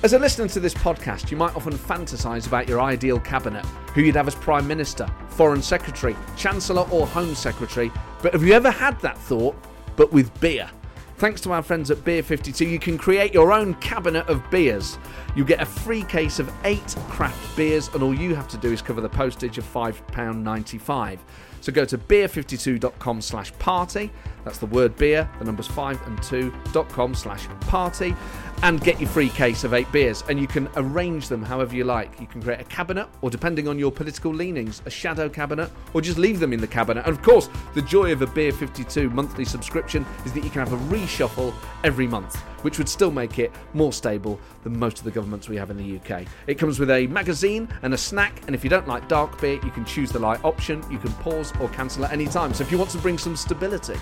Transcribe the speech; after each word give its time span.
As 0.00 0.12
a 0.12 0.18
listener 0.18 0.46
to 0.48 0.60
this 0.60 0.74
podcast, 0.74 1.32
you 1.32 1.36
might 1.36 1.56
often 1.56 1.72
fantasize 1.72 2.46
about 2.46 2.68
your 2.68 2.80
ideal 2.80 3.18
cabinet, 3.18 3.66
who 3.94 4.02
you'd 4.02 4.14
have 4.14 4.28
as 4.28 4.34
Prime 4.36 4.64
Minister, 4.64 5.08
Foreign 5.30 5.60
Secretary, 5.60 6.16
Chancellor, 6.36 6.86
or 6.92 7.04
Home 7.04 7.34
Secretary. 7.34 7.90
But 8.22 8.32
have 8.32 8.44
you 8.44 8.52
ever 8.52 8.70
had 8.70 9.00
that 9.00 9.18
thought, 9.18 9.56
but 9.96 10.12
with 10.12 10.32
beer? 10.40 10.70
Thanks 11.16 11.40
to 11.40 11.50
our 11.50 11.64
friends 11.64 11.90
at 11.90 12.04
Beer 12.04 12.22
52, 12.22 12.64
you 12.64 12.78
can 12.78 12.96
create 12.96 13.34
your 13.34 13.52
own 13.52 13.74
cabinet 13.74 14.28
of 14.28 14.48
beers. 14.52 14.98
You 15.34 15.44
get 15.44 15.60
a 15.60 15.66
free 15.66 16.04
case 16.04 16.38
of 16.38 16.48
eight 16.62 16.94
craft 17.08 17.56
beers, 17.56 17.88
and 17.88 18.00
all 18.00 18.14
you 18.14 18.36
have 18.36 18.46
to 18.48 18.56
do 18.56 18.72
is 18.72 18.80
cover 18.80 19.00
the 19.00 19.08
postage 19.08 19.58
of 19.58 19.64
£5.95. 19.64 21.18
So 21.60 21.72
go 21.72 21.84
to 21.84 21.98
beer52.com 21.98 23.20
slash 23.20 23.52
party. 23.58 24.12
That's 24.44 24.58
the 24.58 24.66
word 24.66 24.94
beer, 24.96 25.28
the 25.40 25.44
numbers 25.44 25.66
5 25.66 26.06
and 26.06 26.18
2.com 26.18 27.14
slash 27.16 27.48
party. 27.62 28.14
And 28.60 28.80
get 28.80 29.00
your 29.00 29.08
free 29.08 29.28
case 29.28 29.62
of 29.62 29.72
eight 29.72 29.90
beers. 29.92 30.24
And 30.28 30.40
you 30.40 30.48
can 30.48 30.68
arrange 30.74 31.28
them 31.28 31.44
however 31.44 31.76
you 31.76 31.84
like. 31.84 32.20
You 32.20 32.26
can 32.26 32.42
create 32.42 32.60
a 32.60 32.64
cabinet, 32.64 33.06
or 33.22 33.30
depending 33.30 33.68
on 33.68 33.78
your 33.78 33.92
political 33.92 34.34
leanings, 34.34 34.82
a 34.84 34.90
shadow 34.90 35.28
cabinet, 35.28 35.70
or 35.94 36.00
just 36.00 36.18
leave 36.18 36.40
them 36.40 36.52
in 36.52 36.60
the 36.60 36.66
cabinet. 36.66 37.06
And 37.06 37.16
of 37.16 37.22
course, 37.22 37.48
the 37.74 37.82
joy 37.82 38.10
of 38.10 38.20
a 38.20 38.26
Beer 38.26 38.50
52 38.50 39.10
monthly 39.10 39.44
subscription 39.44 40.04
is 40.26 40.32
that 40.32 40.42
you 40.42 40.50
can 40.50 40.66
have 40.66 40.72
a 40.72 40.94
reshuffle 40.94 41.54
every 41.84 42.08
month, 42.08 42.34
which 42.62 42.78
would 42.78 42.88
still 42.88 43.12
make 43.12 43.38
it 43.38 43.52
more 43.74 43.92
stable 43.92 44.40
than 44.64 44.76
most 44.76 44.98
of 44.98 45.04
the 45.04 45.12
governments 45.12 45.48
we 45.48 45.56
have 45.56 45.70
in 45.70 45.76
the 45.76 45.96
UK. 45.96 46.26
It 46.48 46.58
comes 46.58 46.80
with 46.80 46.90
a 46.90 47.06
magazine 47.06 47.68
and 47.82 47.94
a 47.94 47.98
snack, 47.98 48.42
and 48.46 48.56
if 48.56 48.64
you 48.64 48.70
don't 48.70 48.88
like 48.88 49.06
dark 49.06 49.40
beer, 49.40 49.60
you 49.64 49.70
can 49.70 49.84
choose 49.84 50.10
the 50.10 50.18
light 50.18 50.44
option. 50.44 50.84
You 50.90 50.98
can 50.98 51.12
pause 51.14 51.52
or 51.60 51.68
cancel 51.68 52.04
at 52.04 52.12
any 52.12 52.26
time. 52.26 52.52
So 52.52 52.64
if 52.64 52.72
you 52.72 52.78
want 52.78 52.90
to 52.90 52.98
bring 52.98 53.18
some 53.18 53.36
stability 53.36 53.98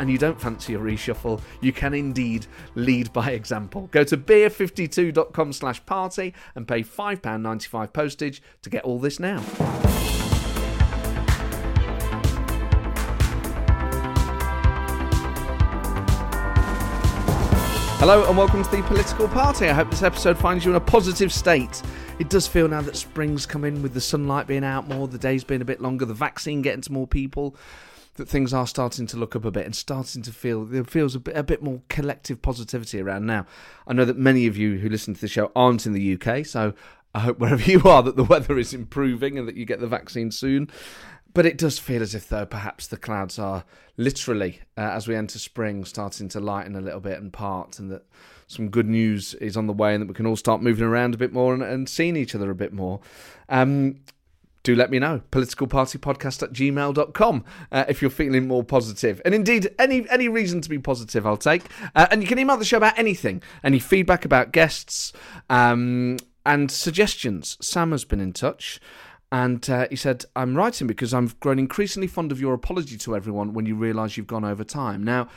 and 0.00 0.10
you 0.10 0.16
don't 0.16 0.40
fancy 0.40 0.74
a 0.74 0.78
reshuffle, 0.78 1.40
you 1.60 1.72
can 1.72 1.92
indeed 1.92 2.46
lead 2.74 3.12
by 3.12 3.30
example. 3.32 3.88
Go 3.92 4.02
to 4.02 4.16
beer52.com 4.16 5.52
slash 5.52 5.84
party 5.84 6.34
and 6.54 6.66
pay 6.66 6.82
£5.95 6.82 7.92
postage 7.92 8.42
to 8.62 8.70
get 8.70 8.82
all 8.82 8.98
this 8.98 9.20
now. 9.20 9.40
Hello 18.00 18.26
and 18.26 18.38
welcome 18.38 18.64
to 18.64 18.70
the 18.70 18.82
Political 18.84 19.28
Party. 19.28 19.68
I 19.68 19.74
hope 19.74 19.90
this 19.90 20.02
episode 20.02 20.38
finds 20.38 20.64
you 20.64 20.70
in 20.70 20.78
a 20.78 20.80
positive 20.80 21.30
state. 21.30 21.82
It 22.18 22.30
does 22.30 22.46
feel 22.46 22.66
now 22.66 22.80
that 22.80 22.96
spring's 22.96 23.44
come 23.44 23.64
in 23.64 23.82
with 23.82 23.92
the 23.92 24.00
sunlight 24.00 24.46
being 24.46 24.64
out 24.64 24.88
more, 24.88 25.06
the 25.06 25.18
days 25.18 25.44
being 25.44 25.60
a 25.60 25.66
bit 25.66 25.82
longer, 25.82 26.06
the 26.06 26.14
vaccine 26.14 26.62
getting 26.62 26.80
to 26.80 26.92
more 26.92 27.06
people, 27.06 27.54
that 28.20 28.28
things 28.28 28.52
are 28.52 28.66
starting 28.66 29.06
to 29.08 29.16
look 29.16 29.34
up 29.34 29.46
a 29.46 29.50
bit 29.50 29.64
and 29.64 29.74
starting 29.74 30.20
to 30.22 30.30
feel 30.30 30.64
there 30.64 30.84
feels 30.84 31.14
a 31.14 31.20
bit 31.20 31.36
a 31.36 31.42
bit 31.42 31.62
more 31.62 31.80
collective 31.88 32.42
positivity 32.42 33.00
around 33.00 33.26
now. 33.26 33.46
I 33.86 33.94
know 33.94 34.04
that 34.04 34.18
many 34.18 34.46
of 34.46 34.56
you 34.56 34.76
who 34.78 34.88
listen 34.90 35.14
to 35.14 35.20
the 35.20 35.26
show 35.26 35.50
aren't 35.56 35.86
in 35.86 35.94
the 35.94 36.20
UK, 36.20 36.44
so 36.44 36.74
I 37.14 37.20
hope 37.20 37.38
wherever 37.38 37.62
you 37.70 37.82
are 37.84 38.02
that 38.02 38.16
the 38.16 38.24
weather 38.24 38.58
is 38.58 38.74
improving 38.74 39.38
and 39.38 39.48
that 39.48 39.56
you 39.56 39.64
get 39.64 39.80
the 39.80 39.86
vaccine 39.86 40.30
soon. 40.30 40.70
But 41.32 41.46
it 41.46 41.58
does 41.58 41.78
feel 41.78 42.02
as 42.02 42.14
if, 42.14 42.28
though, 42.28 42.44
perhaps 42.44 42.88
the 42.88 42.96
clouds 42.96 43.38
are 43.38 43.64
literally, 43.96 44.60
uh, 44.76 44.80
as 44.80 45.06
we 45.06 45.14
enter 45.14 45.38
spring, 45.38 45.84
starting 45.84 46.28
to 46.30 46.40
lighten 46.40 46.74
a 46.74 46.80
little 46.80 46.98
bit 46.98 47.20
and 47.20 47.32
part, 47.32 47.78
and 47.78 47.88
that 47.92 48.04
some 48.48 48.68
good 48.68 48.88
news 48.88 49.34
is 49.34 49.56
on 49.56 49.68
the 49.68 49.72
way, 49.72 49.94
and 49.94 50.02
that 50.02 50.08
we 50.08 50.14
can 50.14 50.26
all 50.26 50.34
start 50.34 50.60
moving 50.60 50.84
around 50.84 51.14
a 51.14 51.18
bit 51.18 51.32
more 51.32 51.54
and, 51.54 51.62
and 51.62 51.88
seeing 51.88 52.16
each 52.16 52.34
other 52.34 52.50
a 52.50 52.54
bit 52.54 52.72
more. 52.72 53.00
Um, 53.48 54.00
do 54.62 54.74
let 54.74 54.90
me 54.90 54.98
know. 54.98 55.22
Politicalpartypodcast 55.32 56.42
at 56.42 56.52
gmail.com 56.52 57.44
uh, 57.72 57.84
if 57.88 58.02
you're 58.02 58.10
feeling 58.10 58.46
more 58.46 58.62
positive. 58.62 59.20
And 59.24 59.34
indeed, 59.34 59.74
any 59.78 60.08
any 60.10 60.28
reason 60.28 60.60
to 60.60 60.68
be 60.68 60.78
positive, 60.78 61.26
I'll 61.26 61.36
take. 61.36 61.62
Uh, 61.94 62.06
and 62.10 62.22
you 62.22 62.28
can 62.28 62.38
email 62.38 62.56
the 62.56 62.64
show 62.64 62.76
about 62.76 62.98
anything, 62.98 63.42
any 63.64 63.78
feedback 63.78 64.24
about 64.24 64.52
guests, 64.52 65.12
um, 65.48 66.18
and 66.44 66.70
suggestions. 66.70 67.56
Sam 67.60 67.92
has 67.92 68.04
been 68.04 68.20
in 68.20 68.32
touch. 68.32 68.80
And 69.32 69.68
uh, 69.70 69.86
he 69.88 69.96
said, 69.96 70.24
I'm 70.34 70.56
writing 70.56 70.88
because 70.88 71.14
I've 71.14 71.38
grown 71.38 71.60
increasingly 71.60 72.08
fond 72.08 72.32
of 72.32 72.40
your 72.40 72.52
apology 72.52 72.98
to 72.98 73.14
everyone 73.14 73.52
when 73.52 73.64
you 73.64 73.76
realise 73.76 74.16
you've 74.16 74.26
gone 74.26 74.44
over 74.44 74.64
time. 74.64 75.04
Now, 75.04 75.28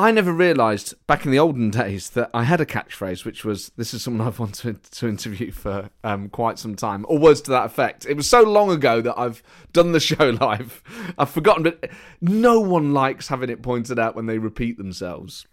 I 0.00 0.12
never 0.12 0.32
realised 0.32 0.94
back 1.06 1.26
in 1.26 1.30
the 1.30 1.38
olden 1.38 1.68
days 1.68 2.08
that 2.10 2.30
I 2.32 2.44
had 2.44 2.58
a 2.58 2.64
catchphrase, 2.64 3.26
which 3.26 3.44
was 3.44 3.70
"This 3.76 3.92
is 3.92 4.02
someone 4.02 4.26
I've 4.26 4.38
wanted 4.38 4.82
to 4.82 5.06
interview 5.06 5.52
for 5.52 5.90
um, 6.02 6.30
quite 6.30 6.58
some 6.58 6.74
time," 6.74 7.04
or 7.06 7.18
words 7.18 7.42
to 7.42 7.50
that 7.50 7.66
effect. 7.66 8.06
It 8.06 8.16
was 8.16 8.26
so 8.26 8.40
long 8.40 8.70
ago 8.70 9.02
that 9.02 9.18
I've 9.18 9.42
done 9.74 9.92
the 9.92 10.00
show 10.10 10.30
live, 10.40 10.82
I've 11.18 11.28
forgotten. 11.28 11.64
But 11.64 11.90
no 12.22 12.60
one 12.60 12.94
likes 12.94 13.28
having 13.28 13.50
it 13.50 13.62
pointed 13.62 13.98
out 13.98 14.16
when 14.16 14.24
they 14.24 14.38
repeat 14.38 14.78
themselves. 14.78 15.46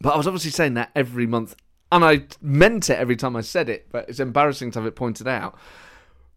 But 0.00 0.14
I 0.14 0.16
was 0.16 0.26
obviously 0.26 0.52
saying 0.52 0.72
that 0.74 0.90
every 0.96 1.26
month, 1.26 1.54
and 1.92 2.02
I 2.02 2.28
meant 2.40 2.88
it 2.88 2.98
every 2.98 3.16
time 3.16 3.36
I 3.36 3.42
said 3.42 3.68
it. 3.68 3.88
But 3.92 4.08
it's 4.08 4.20
embarrassing 4.20 4.70
to 4.70 4.78
have 4.78 4.86
it 4.86 4.96
pointed 4.96 5.28
out. 5.28 5.54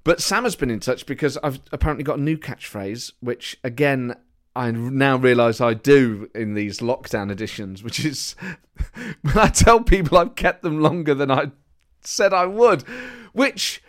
But 0.03 0.21
Sam 0.21 0.43
has 0.43 0.57
been 0.57 0.71
in 0.71 0.81
touch 0.81 1.05
because 1.05 1.37
I've 1.37 1.61
apparently 1.71 2.03
got 2.03 2.19
a 2.19 2.21
new 2.21 2.37
catchphrase, 2.37 3.13
which 3.21 3.57
again 3.63 4.15
I 4.59 4.71
now 4.71 5.15
realise 5.15 5.61
I 5.61 5.73
do 5.73 6.29
in 6.35 6.53
these 6.53 6.79
lockdown 6.79 7.31
editions, 7.31 7.81
which 7.81 8.03
is 8.03 8.35
when 9.21 9.37
I 9.37 9.47
tell 9.47 9.81
people 9.81 10.17
I've 10.17 10.35
kept 10.35 10.63
them 10.63 10.81
longer 10.81 11.15
than 11.15 11.31
I 11.31 11.51
said 12.01 12.33
I 12.33 12.45
would. 12.45 12.81
Which 13.31 13.81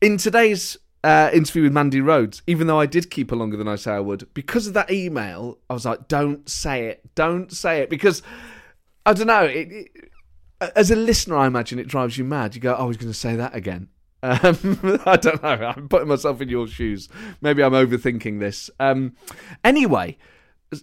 in 0.00 0.18
today's 0.18 0.76
uh, 1.02 1.30
interview 1.32 1.64
with 1.64 1.72
Mandy 1.72 2.00
Rhodes, 2.00 2.40
even 2.46 2.68
though 2.68 2.78
I 2.78 2.86
did 2.86 3.10
keep 3.10 3.30
her 3.30 3.36
longer 3.36 3.56
than 3.56 3.66
I 3.66 3.74
say 3.74 3.94
I 3.94 3.98
would, 3.98 4.32
because 4.32 4.68
of 4.68 4.74
that 4.74 4.92
email, 4.92 5.58
I 5.68 5.74
was 5.74 5.84
like, 5.84 6.06
don't 6.06 6.48
say 6.48 6.86
it, 6.86 7.02
don't 7.16 7.50
say 7.50 7.80
it, 7.80 7.90
because 7.90 8.22
I 9.04 9.14
don't 9.14 9.26
know. 9.26 9.42
It, 9.42 9.72
it, 9.72 10.10
as 10.76 10.92
a 10.92 10.96
listener, 10.96 11.36
I 11.36 11.48
imagine 11.48 11.80
it 11.80 11.88
drives 11.88 12.16
you 12.16 12.22
mad. 12.22 12.54
You 12.54 12.60
go, 12.60 12.76
oh, 12.78 12.86
he's 12.86 12.96
going 12.96 13.10
to 13.12 13.18
say 13.18 13.34
that 13.34 13.56
again. 13.56 13.88
Um, 14.22 15.00
I 15.06 15.16
don't 15.16 15.42
know. 15.42 15.74
I'm 15.76 15.88
putting 15.88 16.08
myself 16.08 16.40
in 16.40 16.48
your 16.48 16.66
shoes. 16.66 17.08
Maybe 17.40 17.62
I'm 17.62 17.72
overthinking 17.72 18.40
this. 18.40 18.70
Um, 18.78 19.16
anyway, 19.64 20.16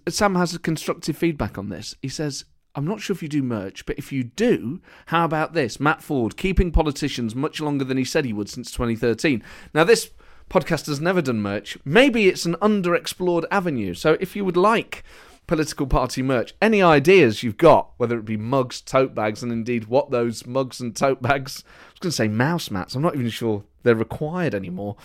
Sam 0.07 0.35
has 0.35 0.57
constructive 0.57 1.17
feedback 1.17 1.57
on 1.57 1.69
this. 1.69 1.95
He 2.01 2.09
says, 2.09 2.45
I'm 2.75 2.85
not 2.85 3.01
sure 3.01 3.13
if 3.13 3.23
you 3.23 3.29
do 3.29 3.41
merch, 3.41 3.85
but 3.85 3.97
if 3.97 4.11
you 4.11 4.23
do, 4.23 4.81
how 5.07 5.25
about 5.25 5.53
this? 5.53 5.79
Matt 5.79 6.01
Forde 6.01 6.37
keeping 6.37 6.71
politicians 6.71 7.35
much 7.35 7.59
longer 7.59 7.83
than 7.83 7.97
he 7.97 8.05
said 8.05 8.25
he 8.25 8.33
would 8.33 8.49
since 8.49 8.71
2013. 8.71 9.43
Now, 9.73 9.83
this 9.83 10.11
podcast 10.49 10.87
has 10.87 10.99
never 10.99 11.21
done 11.21 11.41
merch. 11.41 11.77
Maybe 11.85 12.27
it's 12.27 12.45
an 12.45 12.55
underexplored 12.55 13.45
avenue. 13.51 13.93
So 13.93 14.17
if 14.19 14.35
you 14.35 14.45
would 14.45 14.57
like 14.57 15.03
political 15.49 15.87
party 15.87 16.21
merch. 16.21 16.53
Any 16.61 16.79
ideas 16.79 17.41
you've 17.41 17.57
got, 17.57 17.89
whether 17.97 18.19
it 18.19 18.23
be 18.23 18.37
mugs, 18.37 18.81
tote 18.81 19.15
bags, 19.15 19.41
and 19.41 19.51
indeed 19.51 19.85
what 19.85 20.11
those 20.11 20.45
mugs 20.45 20.79
and 20.79 20.95
tote 20.95 21.23
bags, 21.23 21.63
I 21.65 21.91
was 21.93 21.99
going 21.99 22.11
to 22.11 22.15
say 22.15 22.27
mouse 22.27 22.69
mats, 22.69 22.93
I'm 22.93 23.01
not 23.01 23.15
even 23.15 23.31
sure 23.31 23.63
they're 23.81 23.95
required 23.95 24.53
anymore, 24.53 24.95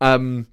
um, 0.00 0.46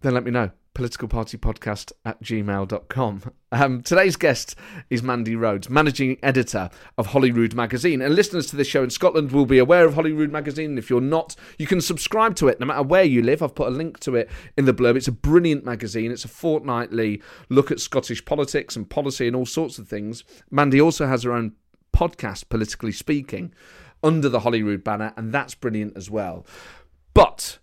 then 0.00 0.14
let 0.14 0.24
me 0.24 0.32
know 0.32 0.50
politicalpartypodcast 0.78 1.90
at 2.04 2.22
gmail.com. 2.22 3.22
Um, 3.50 3.82
today's 3.82 4.14
guest 4.14 4.54
is 4.90 5.02
Mandy 5.02 5.34
Rhodes, 5.34 5.68
managing 5.68 6.18
editor 6.22 6.70
of 6.96 7.08
Holyrood 7.08 7.52
magazine. 7.52 8.00
And 8.00 8.14
listeners 8.14 8.46
to 8.46 8.56
this 8.56 8.68
show 8.68 8.84
in 8.84 8.90
Scotland 8.90 9.32
will 9.32 9.44
be 9.44 9.58
aware 9.58 9.84
of 9.84 9.94
Holyrood 9.94 10.30
magazine. 10.30 10.78
If 10.78 10.88
you're 10.88 11.00
not, 11.00 11.34
you 11.58 11.66
can 11.66 11.80
subscribe 11.80 12.36
to 12.36 12.46
it 12.46 12.60
no 12.60 12.66
matter 12.66 12.84
where 12.84 13.02
you 13.02 13.22
live. 13.22 13.42
I've 13.42 13.56
put 13.56 13.66
a 13.66 13.74
link 13.74 13.98
to 14.00 14.14
it 14.14 14.30
in 14.56 14.66
the 14.66 14.74
blurb. 14.74 14.96
It's 14.96 15.08
a 15.08 15.12
brilliant 15.12 15.64
magazine. 15.64 16.12
It's 16.12 16.24
a 16.24 16.28
fortnightly 16.28 17.20
look 17.48 17.72
at 17.72 17.80
Scottish 17.80 18.24
politics 18.24 18.76
and 18.76 18.88
policy 18.88 19.26
and 19.26 19.34
all 19.34 19.46
sorts 19.46 19.80
of 19.80 19.88
things. 19.88 20.22
Mandy 20.48 20.80
also 20.80 21.08
has 21.08 21.24
her 21.24 21.32
own 21.32 21.54
podcast, 21.92 22.48
Politically 22.50 22.92
Speaking, 22.92 23.52
under 24.04 24.28
the 24.28 24.40
Holyrood 24.40 24.84
banner, 24.84 25.12
and 25.16 25.34
that's 25.34 25.56
brilliant 25.56 25.96
as 25.96 26.08
well. 26.08 26.46
But 27.14 27.58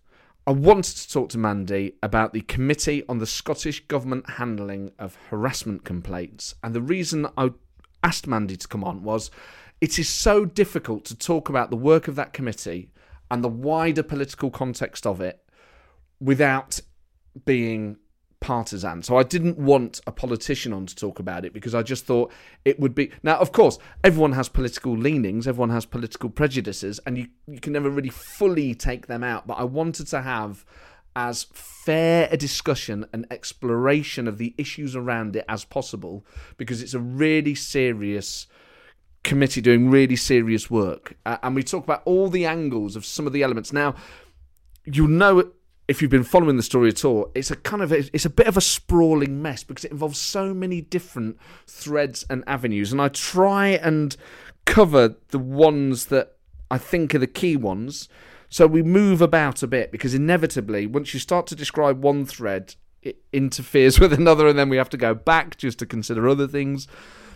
I 0.47 0.51
wanted 0.51 0.95
to 0.97 1.12
talk 1.12 1.30
to 1.30 1.39
Mandy 1.39 1.95
about 2.03 2.31
the 2.31 2.42
Committee 2.42 3.03
on 3.09 3.18
the 3.18 3.25
Scottish 3.25 3.88
Government 3.88 4.30
Handling 4.30 4.92
of 5.00 5.18
Harassment 5.31 5.83
Complaints. 5.83 6.53
And 6.63 6.75
the 6.75 6.83
reason 6.83 7.25
I 7.36 7.53
asked 8.03 8.27
Mandy 8.27 8.56
to 8.56 8.68
come 8.68 8.83
on 8.83 9.01
was 9.01 9.31
it 9.81 9.97
is 9.97 10.07
so 10.07 10.45
difficult 10.45 11.03
to 11.06 11.15
talk 11.15 11.50
about 11.50 11.71
the 11.71 11.75
work 11.75 12.07
of 12.07 12.15
that 12.18 12.31
committee 12.31 12.92
and 13.31 13.44
the 13.44 13.50
wider 13.50 14.03
political 14.03 14.51
context 14.51 15.07
of 15.07 15.19
it 15.19 15.42
without 16.19 16.80
being 17.44 17.98
partisan. 18.45 19.01
So 19.01 19.18
I 19.18 19.24
didn't 19.24 19.57
want 19.57 20.01
a 20.06 20.12
politician 20.12 20.71
on 20.71 20.86
to 20.86 20.95
talk 20.95 21.18
about 21.18 21.45
it 21.45 21.51
because 21.51 21.74
I 21.74 21.81
just 21.81 22.06
thought 22.06 22.31
it 22.63 22.80
would 22.80 22.94
be. 22.94 23.12
Now, 23.24 23.38
of 23.39 23.51
course, 23.51 23.80
everyone 24.03 24.33
has 24.33 24.50
political 24.50 24.95
leanings, 24.95 25.47
everyone 25.47 25.71
has 25.71 25.88
political 25.88 26.30
prejudices, 26.30 27.00
and 27.07 27.18
you, 27.18 27.27
you 27.47 27.59
can 27.59 27.74
never 27.74 27.89
really 27.89 28.12
fully 28.12 28.75
take 28.75 29.07
them 29.07 29.24
out. 29.24 29.47
But 29.47 29.56
I 29.56 29.63
wanted 29.63 30.06
to 30.07 30.21
have 30.21 30.63
as 31.15 31.47
fair 31.53 32.30
a 32.31 32.38
discussion 32.38 33.07
and 33.12 33.25
exploration 33.31 34.27
of 34.27 34.38
the 34.38 34.53
issues 34.59 34.95
around 34.95 35.36
it 35.36 35.45
as 35.50 35.65
possible 35.65 36.24
because 36.57 36.83
it's 36.83 36.94
a 36.94 37.00
really 37.00 37.56
serious 37.56 38.45
committee 39.24 39.62
doing 39.62 39.89
really 39.89 40.15
serious 40.15 40.69
work. 40.69 41.18
Uh, 41.25 41.38
and 41.41 41.56
we 41.56 41.63
talk 41.63 41.83
about 41.83 42.03
all 42.06 42.30
the 42.30 42.45
angles 42.45 42.95
of 42.95 43.06
some 43.06 43.25
of 43.25 43.33
the 43.33 43.41
elements. 43.41 43.74
Now, 43.74 43.95
you'll 44.86 45.07
know 45.07 45.51
if 45.87 46.01
you've 46.01 46.11
been 46.11 46.23
following 46.23 46.57
the 46.57 46.63
story 46.63 46.89
at 46.89 47.05
all, 47.05 47.31
it's 47.35 47.51
a 47.51 47.55
kind 47.55 47.81
of 47.81 47.91
a, 47.91 47.97
it's 48.13 48.25
a 48.25 48.29
bit 48.29 48.47
of 48.47 48.57
a 48.57 48.61
sprawling 48.61 49.41
mess 49.41 49.63
because 49.63 49.85
it 49.85 49.91
involves 49.91 50.19
so 50.19 50.53
many 50.53 50.81
different 50.81 51.37
threads 51.67 52.25
and 52.29 52.43
avenues, 52.47 52.91
and 52.91 53.01
I 53.01 53.09
try 53.09 53.67
and 53.67 54.15
cover 54.65 55.15
the 55.29 55.39
ones 55.39 56.05
that 56.05 56.37
I 56.71 56.77
think 56.77 57.13
are 57.13 57.19
the 57.19 57.27
key 57.27 57.55
ones. 57.55 58.09
So 58.49 58.67
we 58.67 58.81
move 58.81 59.21
about 59.21 59.63
a 59.63 59.67
bit 59.67 59.91
because 59.91 60.13
inevitably, 60.13 60.87
once 60.87 61.13
you 61.13 61.19
start 61.19 61.47
to 61.47 61.55
describe 61.55 62.03
one 62.03 62.25
thread, 62.25 62.75
it 63.01 63.21
interferes 63.31 63.99
with 64.01 64.13
another, 64.13 64.47
and 64.47 64.57
then 64.57 64.69
we 64.69 64.77
have 64.77 64.89
to 64.89 64.97
go 64.97 65.13
back 65.13 65.57
just 65.57 65.79
to 65.79 65.85
consider 65.85 66.27
other 66.27 66.47
things. 66.47 66.88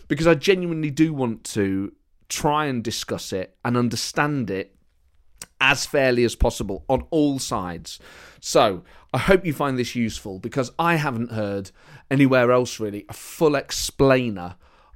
Because 0.07 0.25
I 0.25 0.33
genuinely 0.33 0.89
do 0.89 1.13
want 1.13 1.43
to 1.45 1.93
try 2.29 2.65
and 2.65 2.83
discuss 2.83 3.31
it 3.31 3.55
and 3.63 3.77
understand 3.77 4.49
it 4.49 4.75
as 5.59 5.85
fairly 5.85 6.23
as 6.23 6.35
possible 6.35 6.85
on 6.87 7.05
all 7.09 7.39
sides. 7.39 7.99
So 8.39 8.83
I 9.13 9.17
hope 9.17 9.45
you 9.45 9.53
find 9.53 9.77
this 9.77 9.95
useful 9.95 10.39
because 10.39 10.71
I 10.79 10.95
haven't 10.95 11.31
heard 11.31 11.71
anywhere 12.09 12.51
else 12.51 12.79
really 12.79 13.05
a 13.09 13.13
full 13.13 13.55
explainer 13.55 14.55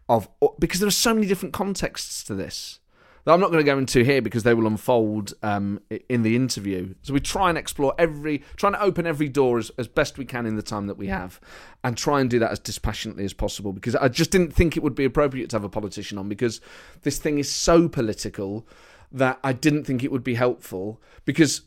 of 0.09 0.27
because 0.59 0.79
there 0.79 0.87
are 0.87 0.91
so 0.91 1.13
many 1.13 1.27
different 1.27 1.53
contexts 1.53 2.23
to 2.25 2.35
this 2.35 2.79
that 3.23 3.31
I'm 3.31 3.39
not 3.39 3.51
going 3.51 3.63
to 3.63 3.71
go 3.71 3.77
into 3.77 4.03
here 4.03 4.21
because 4.21 4.43
they 4.43 4.53
will 4.53 4.67
unfold 4.67 5.33
um, 5.43 5.79
in 6.09 6.23
the 6.23 6.35
interview. 6.35 6.93
So 7.03 7.13
we 7.13 7.21
try 7.21 7.49
and 7.49 7.57
explore 7.57 7.93
every, 7.97 8.43
trying 8.57 8.73
to 8.73 8.81
open 8.81 9.07
every 9.07 9.29
door 9.29 9.57
as, 9.57 9.71
as 9.77 9.87
best 9.87 10.17
we 10.17 10.25
can 10.25 10.45
in 10.45 10.57
the 10.57 10.61
time 10.61 10.87
that 10.87 10.97
we 10.97 11.07
have, 11.07 11.39
and 11.83 11.97
try 11.97 12.19
and 12.19 12.29
do 12.29 12.37
that 12.39 12.51
as 12.51 12.59
dispassionately 12.59 13.23
as 13.23 13.33
possible. 13.33 13.71
Because 13.71 13.95
I 13.95 14.09
just 14.09 14.31
didn't 14.31 14.51
think 14.51 14.75
it 14.75 14.83
would 14.83 14.95
be 14.95 15.05
appropriate 15.05 15.49
to 15.51 15.55
have 15.55 15.63
a 15.63 15.69
politician 15.69 16.17
on 16.17 16.27
because 16.27 16.59
this 17.03 17.17
thing 17.17 17.39
is 17.39 17.49
so 17.49 17.87
political 17.87 18.67
that 19.13 19.39
I 19.43 19.53
didn't 19.53 19.85
think 19.85 20.03
it 20.03 20.11
would 20.11 20.23
be 20.23 20.35
helpful 20.35 21.01
because 21.25 21.61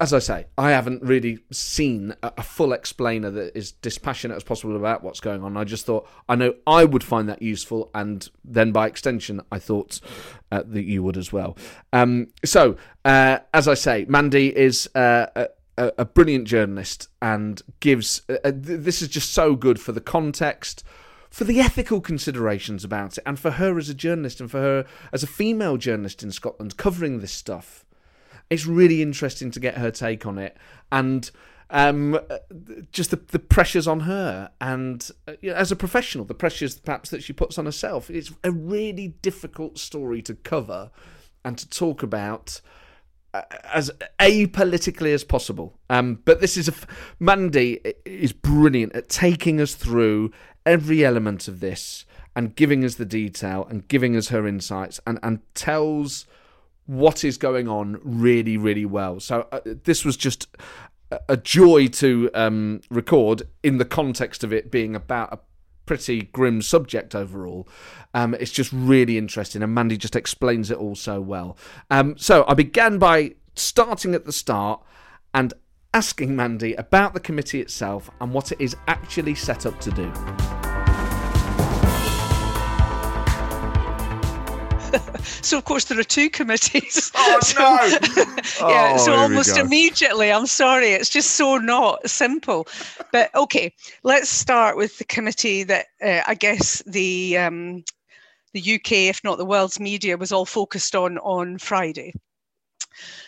as 0.00 0.12
I 0.12 0.20
say, 0.20 0.46
I 0.56 0.70
haven't 0.70 1.02
really 1.02 1.40
seen 1.50 2.14
a, 2.22 2.42
full 2.44 2.72
explainer 2.72 3.28
that 3.30 3.56
is 3.56 3.72
dispassionate 3.72 4.36
as 4.36 4.44
possible 4.44 4.76
about 4.76 5.02
what's 5.02 5.18
going 5.18 5.42
on. 5.42 5.56
I 5.56 5.64
just 5.64 5.84
thought 5.84 6.08
I 6.28 6.36
know 6.36 6.54
I 6.64 6.84
would 6.84 7.02
find 7.02 7.28
that 7.28 7.42
useful, 7.42 7.90
and 7.92 8.28
then 8.44 8.70
by 8.70 8.86
extension, 8.86 9.40
I 9.50 9.58
thought 9.58 10.00
uh, 10.52 10.62
that 10.66 10.84
you 10.84 11.02
would 11.02 11.16
as 11.16 11.32
well. 11.32 11.56
Um, 11.92 12.28
so, 12.44 12.76
uh, 13.04 13.38
as 13.52 13.66
I 13.66 13.74
say, 13.74 14.06
Mandy 14.08 14.56
is. 14.56 14.88
Uh, 14.94 15.46
a, 15.78 15.90
a, 15.96 16.04
brilliant 16.04 16.46
journalist 16.46 17.08
and 17.22 17.62
gives 17.80 18.20
uh, 18.28 18.36
uh, 18.44 18.52
this 18.54 19.00
is 19.00 19.08
just 19.08 19.32
so 19.32 19.56
good 19.56 19.80
for 19.80 19.92
the 19.92 20.02
context 20.02 20.84
for 21.32 21.44
the 21.44 21.60
ethical 21.60 22.02
considerations 22.02 22.84
about 22.84 23.16
it 23.16 23.24
and 23.24 23.38
for 23.38 23.52
her 23.52 23.78
as 23.78 23.88
a 23.88 23.94
journalist 23.94 24.38
and 24.38 24.50
for 24.50 24.60
her 24.60 24.84
as 25.14 25.22
a 25.22 25.26
female 25.26 25.78
journalist 25.78 26.22
in 26.22 26.30
Scotland 26.30 26.76
covering 26.76 27.20
this 27.20 27.32
stuff. 27.32 27.86
It's 28.50 28.66
really 28.66 29.00
interesting 29.00 29.50
to 29.52 29.58
get 29.58 29.78
her 29.78 29.90
take 29.90 30.26
on 30.26 30.36
it 30.36 30.58
and 30.92 31.30
um, 31.70 32.20
just 32.92 33.12
the, 33.12 33.16
the 33.16 33.38
pressures 33.38 33.88
on 33.88 34.00
her 34.00 34.50
and 34.60 35.10
uh, 35.26 35.32
you 35.40 35.50
know, 35.50 35.56
as 35.56 35.72
a 35.72 35.76
professional, 35.76 36.26
the 36.26 36.34
pressures 36.34 36.78
perhaps 36.78 37.08
that 37.08 37.22
she 37.22 37.32
puts 37.32 37.56
on 37.56 37.64
herself. 37.64 38.10
It's 38.10 38.30
a 38.44 38.52
really 38.52 39.08
difficult 39.08 39.78
story 39.78 40.20
to 40.22 40.34
cover 40.34 40.90
and 41.46 41.56
to 41.56 41.66
talk 41.66 42.02
about 42.02 42.60
uh, 43.32 43.40
as 43.72 43.90
apolitically 44.20 45.14
as 45.14 45.24
possible. 45.24 45.78
Um, 45.88 46.18
but 46.26 46.42
this 46.42 46.58
is 46.58 46.68
a 46.68 46.74
Mandy 47.18 47.80
is 48.04 48.34
brilliant 48.34 48.94
at 48.94 49.08
taking 49.08 49.62
us 49.62 49.74
through 49.74 50.32
every 50.64 51.04
element 51.04 51.48
of 51.48 51.60
this 51.60 52.04
and 52.34 52.56
giving 52.56 52.84
us 52.84 52.94
the 52.94 53.04
detail 53.04 53.66
and 53.68 53.88
giving 53.88 54.16
us 54.16 54.28
her 54.28 54.46
insights 54.46 55.00
and, 55.06 55.18
and 55.22 55.40
tells 55.54 56.26
what 56.86 57.24
is 57.24 57.36
going 57.36 57.68
on 57.68 58.00
really, 58.02 58.56
really 58.56 58.86
well. 58.86 59.20
So 59.20 59.46
uh, 59.52 59.60
this 59.64 60.04
was 60.04 60.16
just 60.16 60.48
a 61.28 61.36
joy 61.36 61.88
to 61.88 62.30
um, 62.34 62.80
record 62.90 63.42
in 63.62 63.78
the 63.78 63.84
context 63.84 64.42
of 64.44 64.52
it 64.52 64.70
being 64.70 64.94
about 64.94 65.32
a 65.32 65.38
pretty 65.84 66.22
grim 66.22 66.62
subject 66.62 67.14
overall. 67.14 67.68
Um, 68.14 68.34
it's 68.34 68.52
just 68.52 68.72
really 68.72 69.18
interesting, 69.18 69.62
and 69.62 69.74
Mandy 69.74 69.96
just 69.96 70.16
explains 70.16 70.70
it 70.70 70.78
all 70.78 70.94
so 70.94 71.20
well. 71.20 71.56
Um, 71.90 72.16
so 72.16 72.44
I 72.48 72.54
began 72.54 72.98
by 72.98 73.34
starting 73.54 74.14
at 74.14 74.24
the 74.24 74.32
start 74.32 74.82
and 75.34 75.52
asking 75.94 76.34
Mandy 76.34 76.74
about 76.74 77.14
the 77.14 77.20
committee 77.20 77.60
itself 77.60 78.10
and 78.20 78.32
what 78.32 78.52
it 78.52 78.60
is 78.60 78.76
actually 78.88 79.34
set 79.34 79.66
up 79.66 79.78
to 79.80 79.90
do. 79.90 80.12
so 85.22 85.58
of 85.58 85.64
course 85.64 85.84
there 85.84 85.98
are 85.98 86.04
two 86.04 86.30
committees. 86.30 87.10
Oh 87.24 87.40
so, 87.42 87.58
no! 87.58 88.68
yeah, 88.68 88.92
oh, 88.94 89.04
so 89.04 89.14
almost 89.14 89.56
immediately, 89.56 90.32
I'm 90.32 90.46
sorry, 90.46 90.88
it's 90.88 91.08
just 91.08 91.32
so 91.32 91.56
not 91.58 92.08
simple. 92.08 92.66
But 93.12 93.34
okay, 93.34 93.74
let's 94.02 94.28
start 94.28 94.76
with 94.76 94.98
the 94.98 95.04
committee 95.04 95.62
that 95.64 95.86
uh, 96.02 96.22
I 96.26 96.34
guess 96.34 96.82
the 96.86 97.38
um, 97.38 97.84
the 98.54 98.74
UK, 98.74 98.92
if 98.92 99.22
not 99.24 99.38
the 99.38 99.44
world's 99.44 99.78
media, 99.78 100.16
was 100.16 100.32
all 100.32 100.44
focused 100.44 100.94
on 100.94 101.18
on 101.18 101.58
Friday. 101.58 102.12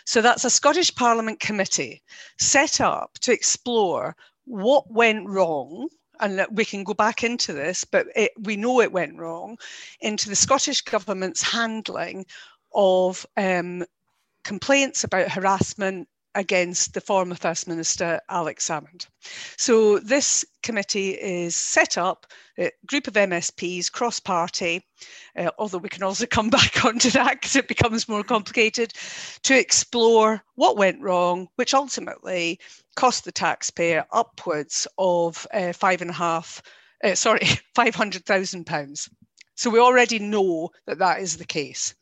So 0.05 0.21
that's 0.21 0.45
a 0.45 0.51
Scottish 0.51 0.95
Parliament 0.95 1.41
committee 1.41 2.03
set 2.39 2.81
up 2.81 3.19
to 3.21 3.33
explore 3.33 4.17
what 4.45 4.91
went 4.91 5.29
wrong 5.29 5.89
and 6.21 6.47
we 6.53 6.65
can 6.65 6.85
go 6.85 6.95
back 6.95 7.25
into 7.25 7.53
this, 7.53 7.85
but 7.85 8.07
it, 8.15 8.33
we 8.39 8.57
know 8.57 8.81
it 8.81 8.93
went 8.93 9.19
wrong, 9.19 9.59
into 10.01 10.29
the 10.29 10.37
Scottish 10.37 10.81
Government's 10.81 11.43
handling 11.43 12.25
of 12.73 13.27
um, 13.37 13.85
complaints 14.45 15.05
about 15.05 15.31
harassment 15.31 16.09
against 16.35 16.95
the 16.95 17.01
former 17.01 17.35
First 17.35 17.69
Minister 17.69 18.21
Alex 18.29 18.69
Salmond. 18.69 19.07
So 19.57 19.99
this 19.99 20.45
committee 20.63 21.11
is 21.11 21.55
set 21.55 21.97
up, 21.97 22.27
a 22.59 22.71
group 22.87 23.07
of 23.07 23.15
MSPs, 23.15 23.91
cross-party, 23.91 24.85
uh, 25.37 25.51
although 25.59 25.79
we 25.79 25.89
can 25.89 26.03
also 26.03 26.27
come 26.31 26.51
back 26.51 26.85
onto 26.85 27.11
that 27.11 27.41
because 27.41 27.57
it 27.57 27.69
becomes 27.69 28.09
more 28.09 28.25
complicated, 28.25 28.93
to 29.43 29.59
explore 29.59 30.43
what 30.55 30.77
went 30.77 31.01
wrong, 31.01 31.49
which 31.57 31.75
ultimately 31.75 32.59
cost 32.97 33.25
the 33.25 33.33
taxpayer 33.33 34.05
upwards 34.13 34.87
of 34.99 35.47
uh, 35.53 35.73
five 35.73 36.01
and 36.01 36.11
a 36.11 36.15
half, 36.15 36.63
uh, 37.03 37.15
sorry, 37.15 37.47
five 37.75 37.95
hundred 37.95 38.25
thousand 38.25 38.65
pounds. 38.65 39.09
So 39.57 39.71
we 39.71 39.79
already 39.79 40.19
know 40.19 40.71
that 40.87 40.99
that 40.99 41.21
is 41.21 41.37
the 41.37 41.45
case. 41.45 41.95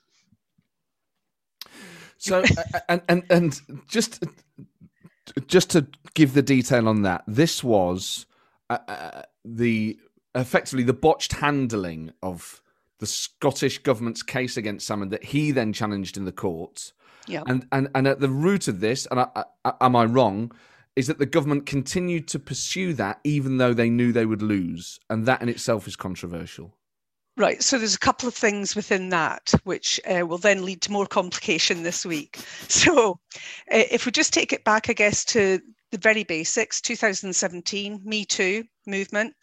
So 2.23 2.45
and 2.89 3.03
and 3.09 3.25
and 3.31 3.61
just 3.89 4.23
just 5.49 5.71
to 5.71 5.89
give 6.15 6.35
the 6.35 6.43
detail 6.43 6.89
on 6.89 7.03
that, 7.03 7.25
this 7.27 7.65
was 7.65 8.27
uh, 8.71 8.79
uh, 8.87 9.23
the 9.45 9.99
effectively 10.33 10.85
the 10.85 10.93
botched 10.93 11.33
handling 11.33 12.13
of 12.23 12.63
the 13.01 13.07
Scottish 13.07 13.79
government's 13.79 14.23
case 14.23 14.57
against 14.57 14.89
Salmond 14.89 15.11
that 15.11 15.25
he 15.25 15.51
then 15.51 15.73
challenged 15.73 16.17
in 16.17 16.25
the 16.25 16.31
courts. 16.31 16.93
Yeah. 17.27 17.43
And 17.45 17.67
and 17.73 17.89
and 17.93 18.07
at 18.07 18.21
the 18.21 18.29
root 18.29 18.69
of 18.69 18.79
this, 18.79 19.05
and 19.07 19.19
I, 19.19 19.45
I, 19.65 19.73
am 19.81 19.97
I 19.97 20.05
wrong? 20.05 20.53
Is 20.95 21.09
that 21.09 21.19
the 21.19 21.27
government 21.27 21.67
continued 21.67 22.29
to 22.29 22.39
pursue 22.39 22.93
that 22.95 23.19
even 23.25 23.57
though 23.57 23.75
they 23.75 23.91
knew 23.91 24.13
they 24.13 24.27
would 24.27 24.43
lose, 24.43 25.01
and 25.11 25.27
that 25.27 25.43
in 25.43 25.49
itself 25.49 25.89
is 25.89 25.97
controversial. 25.97 26.77
Right, 27.39 27.63
so 27.63 27.79
there's 27.79 27.95
a 27.95 27.99
couple 27.99 28.29
of 28.29 28.35
things 28.35 28.77
within 28.77 29.09
that 29.09 29.55
which 29.65 29.99
uh, 30.07 30.27
will 30.27 30.37
then 30.37 30.67
lead 30.67 30.83
to 30.83 30.93
more 30.93 31.07
complication 31.07 31.83
this 31.83 32.05
week. 32.05 32.39
So, 32.69 33.21
uh, 33.71 33.85
if 33.91 34.07
we 34.07 34.13
just 34.13 34.33
take 34.33 34.53
it 34.53 34.65
back, 34.65 34.91
I 34.91 34.93
guess, 34.93 35.25
to 35.27 35.61
the 35.91 35.99
very 35.99 36.25
basics 36.25 36.81
2017, 36.81 38.01
Me 38.05 38.25
Too 38.25 38.65
movement, 38.87 39.35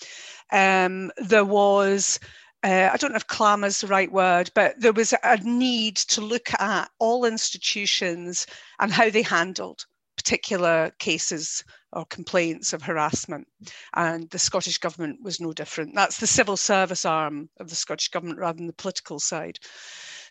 um, 0.51 1.12
there 1.17 1.46
was 1.46 2.19
uh, 2.63 2.89
I 2.91 2.98
don't 2.98 3.12
know 3.12 3.17
if 3.17 3.27
clamour 3.27 3.67
is 3.67 3.81
the 3.81 3.88
right 3.88 4.12
word, 4.12 4.51
but 4.53 4.79
there 4.79 4.93
was 4.93 5.13
a 5.24 5.38
need 5.38 5.96
to 5.96 6.22
look 6.22 6.50
at 6.60 6.89
all 7.00 7.25
institutions 7.25 8.46
and 8.79 8.91
how 8.91 9.10
they 9.10 9.22
handled 9.22 9.86
particular 10.17 10.91
cases 11.00 11.63
or 11.93 12.05
complaints 12.05 12.74
of 12.74 12.84
harassment. 12.84 13.48
And 13.96 14.29
the 14.29 14.39
Scottish 14.39 14.77
Government 14.77 15.22
was 15.24 15.39
no 15.39 15.53
different. 15.53 15.96
That's 15.96 16.19
the 16.19 16.27
civil 16.27 16.58
service 16.58 17.05
arm 17.05 17.50
of 17.60 17.69
the 17.69 17.75
Scottish 17.75 18.10
Government 18.10 18.39
rather 18.39 18.58
than 18.58 18.67
the 18.67 18.74
political 18.74 19.19
side. 19.19 19.60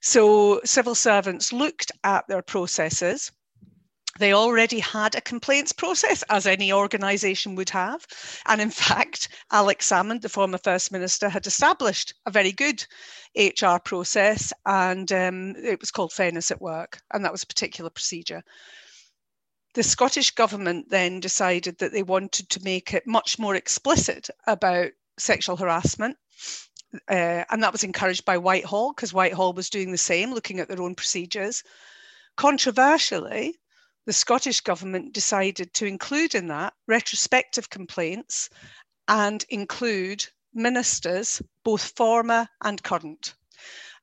So 0.00 0.60
civil 0.64 0.94
servants 0.94 1.52
looked 1.52 1.92
at 2.04 2.26
their 2.28 2.42
processes 2.42 3.32
They 4.18 4.32
already 4.32 4.80
had 4.80 5.14
a 5.14 5.20
complaints 5.20 5.72
process, 5.72 6.22
as 6.28 6.46
any 6.46 6.72
organisation 6.72 7.54
would 7.54 7.70
have. 7.70 8.06
And 8.46 8.60
in 8.60 8.70
fact, 8.86 9.28
Alex 9.52 9.88
Salmond, 9.88 10.22
the 10.22 10.28
former 10.28 10.58
First 10.58 10.92
Minister, 10.92 11.28
had 11.28 11.46
established 11.46 12.14
a 12.26 12.30
very 12.30 12.52
good 12.52 12.84
HR 13.36 13.78
process, 13.84 14.52
and 14.66 15.10
um, 15.12 15.54
it 15.56 15.80
was 15.80 15.90
called 15.90 16.12
Fairness 16.12 16.50
at 16.50 16.60
Work, 16.60 17.00
and 17.12 17.24
that 17.24 17.32
was 17.32 17.42
a 17.44 17.46
particular 17.46 17.90
procedure. 17.90 18.42
The 19.78 19.84
Scottish 19.84 20.32
Government 20.32 20.88
then 20.88 21.20
decided 21.20 21.78
that 21.78 21.92
they 21.92 22.02
wanted 22.02 22.48
to 22.48 22.64
make 22.64 22.92
it 22.92 23.06
much 23.06 23.38
more 23.38 23.54
explicit 23.54 24.28
about 24.44 24.90
sexual 25.20 25.56
harassment. 25.56 26.16
Uh, 27.08 27.44
and 27.48 27.62
that 27.62 27.70
was 27.70 27.84
encouraged 27.84 28.24
by 28.24 28.38
Whitehall 28.38 28.92
because 28.92 29.12
Whitehall 29.12 29.52
was 29.52 29.70
doing 29.70 29.92
the 29.92 29.96
same, 29.96 30.32
looking 30.32 30.58
at 30.58 30.66
their 30.66 30.82
own 30.82 30.96
procedures. 30.96 31.62
Controversially, 32.34 33.56
the 34.04 34.12
Scottish 34.12 34.62
Government 34.62 35.12
decided 35.12 35.72
to 35.74 35.86
include 35.86 36.34
in 36.34 36.48
that 36.48 36.74
retrospective 36.88 37.70
complaints 37.70 38.50
and 39.06 39.46
include 39.48 40.26
ministers, 40.52 41.40
both 41.62 41.84
former 41.94 42.48
and 42.64 42.82
current. 42.82 43.36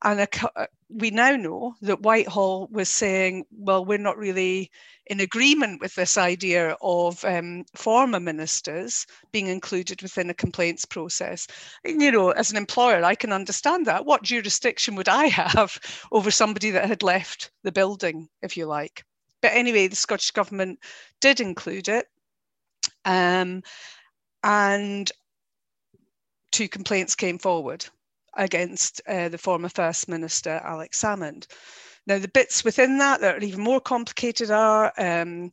And 0.04 0.20
a, 0.20 0.68
we 0.90 1.10
now 1.12 1.36
know 1.36 1.76
that 1.82 2.02
Whitehall 2.02 2.68
was 2.72 2.90
saying, 2.90 3.46
well, 3.52 3.84
we're 3.84 3.98
not 3.98 4.18
really 4.18 4.72
in 5.08 5.20
agreement 5.20 5.82
with 5.82 5.96
this 5.96 6.18
idea 6.18 6.76
of 6.82 7.24
um, 7.26 7.66
former 7.76 8.20
ministers 8.20 9.06
being 9.32 9.48
included 9.48 10.02
within 10.02 10.30
a 10.30 10.34
complaints 10.34 10.86
process. 10.86 11.48
And, 11.84 12.02
you 12.02 12.12
know, 12.12 12.32
as 12.32 12.52
an 12.52 12.58
employer, 12.58 13.04
I 13.04 13.16
can 13.16 13.32
understand 13.32 13.86
that. 13.86 14.06
What 14.06 14.24
jurisdiction 14.24 14.96
would 14.96 15.10
I 15.10 15.26
have 15.28 15.78
over 16.12 16.32
somebody 16.32 16.72
that 16.72 16.88
had 16.88 17.04
left 17.04 17.52
the 17.64 17.72
building, 17.72 18.28
if 18.42 18.58
you 18.58 18.66
like? 18.66 19.04
But 19.42 19.54
anyway, 19.54 19.88
the 19.88 19.96
Scottish 19.96 20.32
Government 20.32 20.80
did 21.22 21.40
include 21.40 21.88
it. 21.88 22.08
Um, 23.06 23.62
and 24.44 25.12
two 26.52 26.68
complaints 26.68 27.16
came 27.16 27.38
forward 27.38 27.86
against 28.36 29.02
uh, 29.08 29.30
the 29.30 29.38
former 29.38 29.70
First 29.70 30.08
Minister, 30.08 30.62
Alex 30.64 31.02
Salmond. 31.02 31.48
Now, 32.08 32.20
the 32.20 32.28
bits 32.28 32.64
within 32.64 32.98
that 33.00 33.22
that 33.22 33.36
are 33.36 33.46
even 33.46 33.62
more 33.62 33.82
complicated 33.82 34.52
are 34.52 34.94
um, 34.98 35.50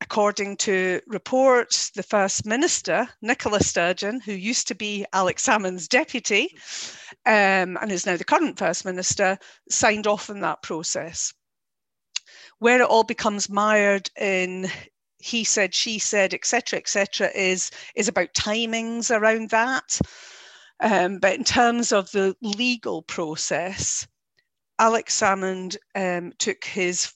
according 0.00 0.56
to 0.56 1.00
reports, 1.06 1.90
the 1.90 2.02
First 2.02 2.46
Minister, 2.46 3.08
Nicola 3.22 3.60
Sturgeon, 3.60 4.20
who 4.20 4.32
used 4.32 4.68
to 4.68 4.74
be 4.74 5.04
Alex 5.12 5.46
Salmond's 5.46 5.88
deputy 5.88 6.56
um, 7.26 7.76
and 7.80 7.90
is 7.90 8.06
now 8.06 8.16
the 8.16 8.24
current 8.24 8.58
First 8.58 8.84
Minister, 8.84 9.38
signed 9.68 10.06
off 10.06 10.30
on 10.30 10.40
that 10.40 10.62
process 10.62 11.32
where 12.58 12.80
it 12.80 12.88
all 12.88 13.04
becomes 13.04 13.48
mired 13.48 14.10
in 14.18 14.70
he 15.20 15.42
said, 15.42 15.74
she 15.74 15.98
said, 15.98 16.32
etc., 16.32 16.78
etc., 16.78 17.30
is 17.34 17.70
is 17.96 18.08
about 18.08 18.34
timings 18.34 19.10
around 19.14 19.50
that. 19.50 19.98
Um, 20.80 21.18
but 21.18 21.34
in 21.34 21.44
terms 21.44 21.92
of 21.92 22.10
the 22.12 22.36
legal 22.40 23.02
process, 23.02 24.06
Alex 24.78 25.20
Salmond 25.20 25.76
um, 25.94 26.32
took 26.38 26.64
his 26.64 27.12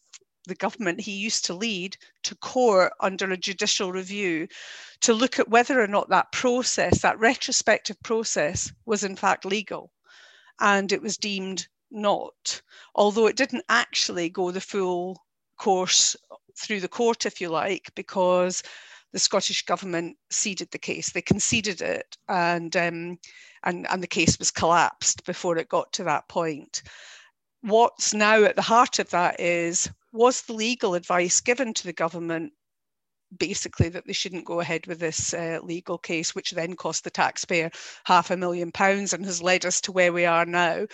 the 0.46 0.54
government 0.56 1.00
he 1.00 1.12
used 1.12 1.44
to 1.44 1.54
lead 1.54 1.96
to 2.24 2.34
court 2.34 2.92
under 2.98 3.30
a 3.30 3.36
judicial 3.36 3.92
review 3.92 4.48
to 5.00 5.12
look 5.12 5.38
at 5.38 5.48
whether 5.48 5.80
or 5.80 5.86
not 5.86 6.08
that 6.08 6.32
process, 6.32 7.00
that 7.00 7.18
retrospective 7.20 7.96
process, 8.02 8.72
was 8.84 9.04
in 9.04 9.14
fact 9.14 9.44
legal. 9.44 9.92
And 10.58 10.90
it 10.90 11.00
was 11.00 11.16
deemed 11.16 11.68
not, 11.92 12.60
although 12.94 13.26
it 13.26 13.36
didn't 13.36 13.64
actually 13.68 14.30
go 14.30 14.50
the 14.50 14.60
full 14.60 15.22
course 15.58 16.16
through 16.56 16.80
the 16.80 16.88
court, 16.88 17.24
if 17.24 17.40
you 17.40 17.48
like, 17.48 17.90
because 17.94 18.62
the 19.12 19.18
Scottish 19.18 19.64
government 19.64 20.16
ceded 20.30 20.70
the 20.70 20.78
case. 20.78 21.12
They 21.12 21.22
conceded 21.22 21.82
it, 21.82 22.16
and 22.28 22.74
um, 22.76 23.18
and 23.64 23.86
and 23.90 24.02
the 24.02 24.06
case 24.08 24.38
was 24.38 24.50
collapsed 24.50 25.24
before 25.24 25.56
it 25.58 25.68
got 25.68 25.92
to 25.92 26.04
that 26.04 26.28
point. 26.28 26.82
What's 27.62 28.12
now 28.12 28.44
at 28.44 28.56
the 28.56 28.62
heart 28.62 28.98
of 28.98 29.10
that 29.10 29.40
is 29.40 29.90
was 30.12 30.42
the 30.42 30.52
legal 30.52 30.94
advice 30.94 31.40
given 31.40 31.72
to 31.74 31.84
the 31.84 31.92
government 31.92 32.52
basically 33.38 33.88
that 33.88 34.06
they 34.06 34.12
shouldn't 34.12 34.44
go 34.44 34.60
ahead 34.60 34.86
with 34.86 34.98
this 34.98 35.32
uh, 35.34 35.58
legal 35.62 35.98
case, 35.98 36.34
which 36.34 36.50
then 36.50 36.74
cost 36.74 37.04
the 37.04 37.10
taxpayer 37.10 37.70
half 38.04 38.30
a 38.30 38.36
million 38.36 38.70
pounds 38.70 39.12
and 39.12 39.24
has 39.24 39.42
led 39.42 39.64
us 39.64 39.80
to 39.80 39.92
where 39.92 40.12
we 40.12 40.24
are 40.24 40.44
now. 40.44 40.86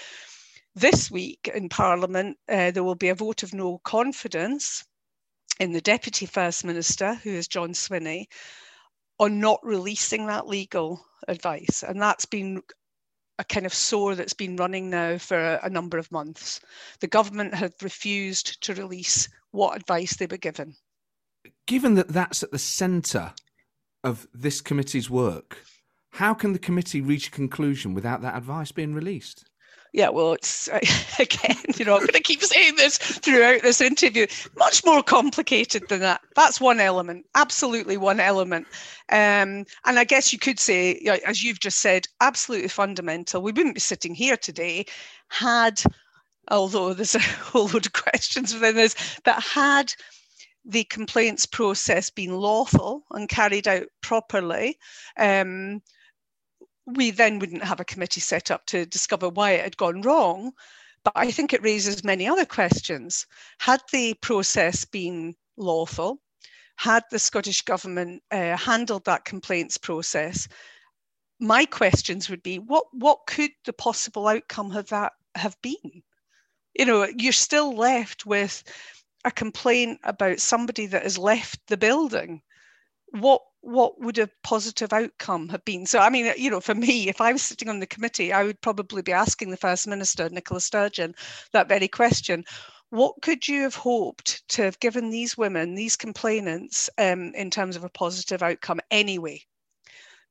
This 0.74 1.10
week 1.10 1.50
in 1.52 1.68
Parliament, 1.68 2.36
uh, 2.48 2.70
there 2.70 2.84
will 2.84 2.94
be 2.94 3.08
a 3.08 3.14
vote 3.14 3.42
of 3.42 3.54
no 3.54 3.78
confidence 3.78 4.84
in 5.58 5.72
the 5.72 5.80
Deputy 5.80 6.26
First 6.26 6.64
Minister, 6.64 7.14
who 7.14 7.30
is 7.30 7.48
John 7.48 7.70
Swinney, 7.70 8.26
on 9.18 9.40
not 9.40 9.60
releasing 9.62 10.26
that 10.26 10.46
legal 10.46 11.04
advice. 11.26 11.84
And 11.86 12.00
that's 12.00 12.24
been 12.24 12.62
a 13.38 13.44
kind 13.44 13.66
of 13.66 13.74
sore 13.74 14.14
that's 14.14 14.34
been 14.34 14.56
running 14.56 14.90
now 14.90 15.18
for 15.18 15.38
a, 15.38 15.60
a 15.64 15.70
number 15.70 15.98
of 15.98 16.10
months. 16.10 16.60
The 17.00 17.06
government 17.06 17.54
have 17.54 17.74
refused 17.82 18.60
to 18.62 18.74
release 18.74 19.28
what 19.52 19.76
advice 19.76 20.16
they 20.16 20.26
were 20.26 20.36
given. 20.36 20.74
Given 21.66 21.94
that 21.94 22.08
that's 22.08 22.42
at 22.42 22.50
the 22.50 22.58
centre 22.58 23.32
of 24.02 24.26
this 24.32 24.60
committee's 24.60 25.08
work, 25.08 25.58
how 26.12 26.34
can 26.34 26.52
the 26.52 26.58
committee 26.58 27.00
reach 27.00 27.28
a 27.28 27.32
conclusion 27.32 27.94
without 27.94 28.22
that 28.22 28.36
advice 28.36 28.72
being 28.72 28.94
released? 28.94 29.48
Yeah, 29.92 30.08
well, 30.08 30.32
it's 30.32 30.68
again, 31.18 31.56
you 31.76 31.84
know, 31.84 31.94
I'm 31.94 32.00
going 32.00 32.12
to 32.12 32.20
keep 32.20 32.42
saying 32.42 32.76
this 32.76 32.98
throughout 32.98 33.62
this 33.62 33.80
interview. 33.80 34.26
Much 34.56 34.84
more 34.84 35.02
complicated 35.02 35.88
than 35.88 36.00
that. 36.00 36.20
That's 36.36 36.60
one 36.60 36.80
element, 36.80 37.26
absolutely 37.34 37.96
one 37.96 38.20
element. 38.20 38.66
Um, 39.10 39.64
and 39.84 39.98
I 39.98 40.04
guess 40.04 40.32
you 40.32 40.38
could 40.38 40.60
say, 40.60 40.94
as 41.26 41.42
you've 41.42 41.60
just 41.60 41.80
said, 41.80 42.06
absolutely 42.20 42.68
fundamental. 42.68 43.42
We 43.42 43.52
wouldn't 43.52 43.74
be 43.74 43.80
sitting 43.80 44.14
here 44.14 44.36
today 44.36 44.86
had, 45.28 45.80
although 46.50 46.92
there's 46.92 47.14
a 47.14 47.20
whole 47.20 47.66
load 47.66 47.86
of 47.86 47.92
questions 47.92 48.52
within 48.52 48.76
this, 48.76 48.94
that 49.24 49.42
had 49.42 49.92
the 50.64 50.84
complaints 50.84 51.46
process 51.46 52.10
been 52.10 52.34
lawful 52.34 53.04
and 53.12 53.28
carried 53.28 53.66
out 53.66 53.86
properly. 54.02 54.78
Um, 55.16 55.80
we 56.94 57.10
then 57.10 57.38
wouldn't 57.38 57.64
have 57.64 57.80
a 57.80 57.84
committee 57.84 58.20
set 58.20 58.50
up 58.50 58.66
to 58.66 58.86
discover 58.86 59.28
why 59.28 59.52
it 59.52 59.64
had 59.64 59.76
gone 59.76 60.02
wrong. 60.02 60.52
But 61.04 61.12
I 61.16 61.30
think 61.30 61.52
it 61.52 61.62
raises 61.62 62.04
many 62.04 62.26
other 62.26 62.44
questions. 62.44 63.26
Had 63.58 63.80
the 63.92 64.14
process 64.14 64.84
been 64.84 65.36
lawful, 65.56 66.20
had 66.76 67.04
the 67.10 67.18
Scottish 67.18 67.62
Government 67.62 68.22
uh, 68.30 68.56
handled 68.56 69.04
that 69.04 69.24
complaints 69.24 69.76
process, 69.76 70.48
my 71.40 71.64
questions 71.64 72.28
would 72.28 72.42
be 72.42 72.58
what, 72.58 72.86
what 72.92 73.20
could 73.26 73.50
the 73.64 73.72
possible 73.72 74.26
outcome 74.26 74.72
of 74.72 74.88
that 74.88 75.12
have 75.34 75.56
been? 75.62 76.02
You 76.74 76.84
know, 76.84 77.08
you're 77.16 77.32
still 77.32 77.74
left 77.74 78.26
with 78.26 78.62
a 79.24 79.30
complaint 79.30 80.00
about 80.04 80.40
somebody 80.40 80.86
that 80.86 81.02
has 81.02 81.18
left 81.18 81.60
the 81.68 81.76
building. 81.76 82.42
What 83.10 83.42
what 83.60 84.00
would 84.00 84.18
a 84.18 84.30
positive 84.42 84.92
outcome 84.92 85.48
have 85.48 85.64
been? 85.64 85.86
So, 85.86 85.98
I 85.98 86.10
mean, 86.10 86.32
you 86.36 86.50
know, 86.50 86.60
for 86.60 86.74
me, 86.74 87.08
if 87.08 87.20
I 87.20 87.32
was 87.32 87.42
sitting 87.42 87.68
on 87.68 87.80
the 87.80 87.86
committee, 87.86 88.32
I 88.32 88.44
would 88.44 88.60
probably 88.60 89.02
be 89.02 89.12
asking 89.12 89.50
the 89.50 89.56
First 89.56 89.86
Minister, 89.86 90.28
Nicola 90.28 90.60
Sturgeon, 90.60 91.14
that 91.52 91.68
very 91.68 91.88
question. 91.88 92.44
What 92.90 93.20
could 93.20 93.46
you 93.46 93.62
have 93.62 93.74
hoped 93.74 94.48
to 94.50 94.62
have 94.62 94.80
given 94.80 95.10
these 95.10 95.36
women, 95.36 95.74
these 95.74 95.96
complainants, 95.96 96.88
um, 96.98 97.34
in 97.34 97.50
terms 97.50 97.76
of 97.76 97.84
a 97.84 97.90
positive 97.90 98.42
outcome 98.42 98.80
anyway? 98.90 99.42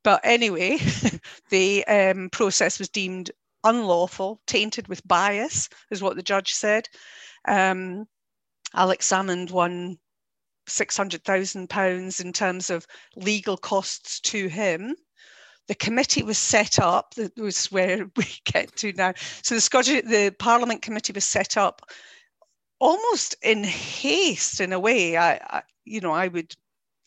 But 0.03 0.21
anyway, 0.23 0.79
the 1.49 1.85
um, 1.85 2.29
process 2.29 2.79
was 2.79 2.89
deemed 2.89 3.31
unlawful, 3.63 4.41
tainted 4.47 4.87
with 4.87 5.07
bias, 5.07 5.69
is 5.91 6.01
what 6.01 6.15
the 6.15 6.23
judge 6.23 6.53
said. 6.53 6.87
Um, 7.45 8.07
Alex 8.73 9.07
Salmond 9.09 9.51
won 9.51 9.97
£600,000 10.67 12.21
in 12.21 12.33
terms 12.33 12.69
of 12.69 12.87
legal 13.15 13.57
costs 13.57 14.19
to 14.21 14.47
him. 14.47 14.95
The 15.67 15.75
committee 15.75 16.23
was 16.23 16.37
set 16.37 16.79
up, 16.79 17.13
that 17.15 17.35
was 17.37 17.71
where 17.71 18.09
we 18.15 18.25
get 18.45 18.75
to 18.77 18.93
now. 18.93 19.13
So 19.41 19.55
the 19.55 19.61
Scottish, 19.61 20.03
the 20.03 20.33
Parliament 20.37 20.81
committee 20.81 21.13
was 21.13 21.25
set 21.25 21.57
up 21.57 21.81
almost 22.79 23.35
in 23.41 23.63
haste 23.63 24.61
in 24.61 24.71
a 24.71 24.79
way, 24.79 25.17
I, 25.17 25.33
I 25.33 25.63
you 25.85 26.01
know, 26.01 26.11
I 26.11 26.27
would 26.27 26.53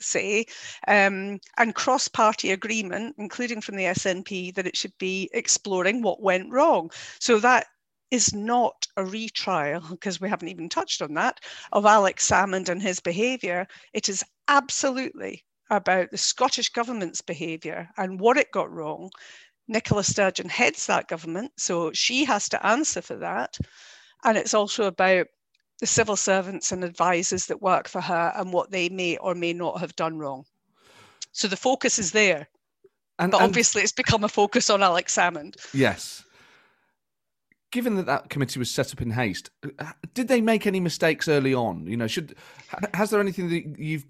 say, 0.01 0.47
um, 0.89 1.39
and 1.59 1.75
cross 1.75 2.09
party 2.09 2.51
agreement, 2.51 3.15
including 3.19 3.61
from 3.61 3.77
the 3.77 3.85
SNP, 3.85 4.55
that 4.55 4.67
it 4.67 4.77
should 4.77 4.97
be 4.99 5.31
exploring 5.33 6.03
what 6.03 6.23
went 6.23 6.51
wrong. 6.51 6.91
So 7.19 7.39
that 7.41 7.67
is 8.11 8.35
not 8.35 8.87
a 8.97 9.05
retrial, 9.05 9.83
because 9.91 10.21
we 10.21 10.29
haven't 10.29 10.49
even 10.49 10.69
touched 10.69 11.03
on 11.03 11.15
that, 11.15 11.41
of 11.73 11.87
Alex 11.87 12.29
Salmond 12.29 12.69
and 12.69 12.83
his 12.83 13.01
behaviour. 13.01 13.67
It 13.93 14.09
is 14.09 14.25
absolutely 14.49 15.45
about 15.71 16.11
the 16.11 16.19
Scottish 16.19 16.71
government's 16.71 17.21
behaviour 17.21 17.89
and 17.97 18.19
what 18.19 18.37
it 18.37 18.51
got 18.53 18.71
wrong. 18.73 19.11
Nicola 19.69 20.03
Sturgeon 20.03 20.49
heads 20.49 20.87
that 20.87 21.07
government, 21.07 21.53
so 21.57 21.93
she 21.93 22.25
has 22.25 22.49
to 22.49 22.67
answer 22.67 23.01
for 23.01 23.17
that. 23.17 23.57
And 24.25 24.37
it's 24.37 24.55
also 24.55 24.85
about 24.85 25.29
the 25.79 25.87
civil 25.87 26.17
servants 26.17 26.73
and 26.73 26.85
advisors 26.85 27.47
that 27.47 27.63
work 27.63 27.89
for 27.89 28.01
her 28.01 28.33
and 28.37 28.53
what 28.53 28.71
they 28.71 28.89
may 28.89 29.17
or 29.19 29.35
may 29.35 29.53
not 29.53 29.81
have 29.81 29.95
done 29.97 30.19
wrong. 30.19 30.45
So 31.33 31.47
the 31.47 31.57
focus 31.57 31.99
is 31.99 32.11
there. 32.11 32.49
And, 33.21 33.31
but 33.31 33.41
and, 33.41 33.49
obviously, 33.49 33.83
it's 33.83 33.93
become 33.93 34.25
a 34.25 34.29
focus 34.29 34.71
on 34.71 34.83
Alex 34.83 35.17
Salmond. 35.17 35.57
Yes. 35.73 36.25
Given 37.71 37.95
that 37.97 38.07
that 38.07 38.31
committee 38.31 38.59
was 38.59 38.71
set 38.71 38.93
up 38.93 39.01
in 39.01 39.11
haste, 39.11 39.51
uh, 39.79 39.93
did 40.13 40.29
they 40.29 40.41
make 40.41 40.67
any 40.67 40.81
mistakes 40.81 41.29
early 41.29 41.55
on? 41.55 41.87
You 41.87 41.97
know, 41.97 42.09
should 42.09 42.35
has 42.95 43.11
there 43.11 43.21
anything 43.21 43.49
that 43.51 43.79
you've 43.79 44.05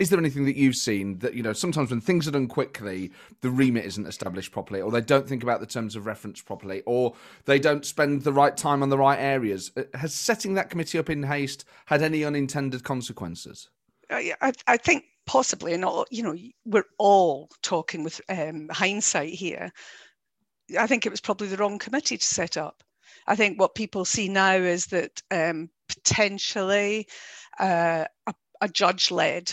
is 0.00 0.08
there 0.08 0.18
anything 0.18 0.46
that 0.46 0.56
you've 0.56 0.76
seen 0.76 1.18
that 1.18 1.34
you 1.34 1.42
know 1.42 1.52
sometimes 1.52 1.90
when 1.90 2.00
things 2.00 2.26
are 2.26 2.30
done 2.30 2.48
quickly 2.48 3.12
the 3.42 3.50
remit 3.50 3.84
isn't 3.84 4.06
established 4.06 4.50
properly 4.50 4.80
or 4.80 4.90
they 4.90 5.02
don't 5.02 5.28
think 5.28 5.42
about 5.42 5.60
the 5.60 5.66
terms 5.66 5.94
of 5.94 6.06
reference 6.06 6.40
properly 6.40 6.82
or 6.86 7.14
they 7.44 7.58
don't 7.58 7.84
spend 7.84 8.22
the 8.22 8.32
right 8.32 8.56
time 8.56 8.82
on 8.82 8.88
the 8.88 8.98
right 8.98 9.18
areas? 9.18 9.70
Uh, 9.76 9.82
has 9.94 10.14
setting 10.14 10.54
that 10.54 10.70
committee 10.70 10.98
up 10.98 11.10
in 11.10 11.22
haste 11.22 11.66
had 11.84 12.02
any 12.02 12.24
unintended 12.24 12.82
consequences? 12.82 13.68
I, 14.10 14.52
I 14.66 14.76
think 14.78 15.04
possibly 15.26 15.74
and 15.74 15.84
all, 15.84 16.06
you 16.10 16.22
know 16.22 16.34
we're 16.64 16.88
all 16.98 17.50
talking 17.62 18.02
with 18.02 18.20
um, 18.28 18.68
hindsight 18.72 19.34
here. 19.34 19.70
I 20.78 20.86
think 20.86 21.04
it 21.04 21.10
was 21.10 21.20
probably 21.20 21.48
the 21.48 21.58
wrong 21.58 21.78
committee 21.78 22.16
to 22.16 22.26
set 22.26 22.56
up 22.56 22.82
i 23.30 23.36
think 23.36 23.58
what 23.58 23.74
people 23.74 24.04
see 24.04 24.28
now 24.28 24.54
is 24.54 24.86
that 24.86 25.22
um, 25.30 25.70
potentially 25.88 27.06
uh, 27.58 28.04
a, 28.26 28.34
a 28.60 28.68
judge 28.68 29.10
led 29.10 29.50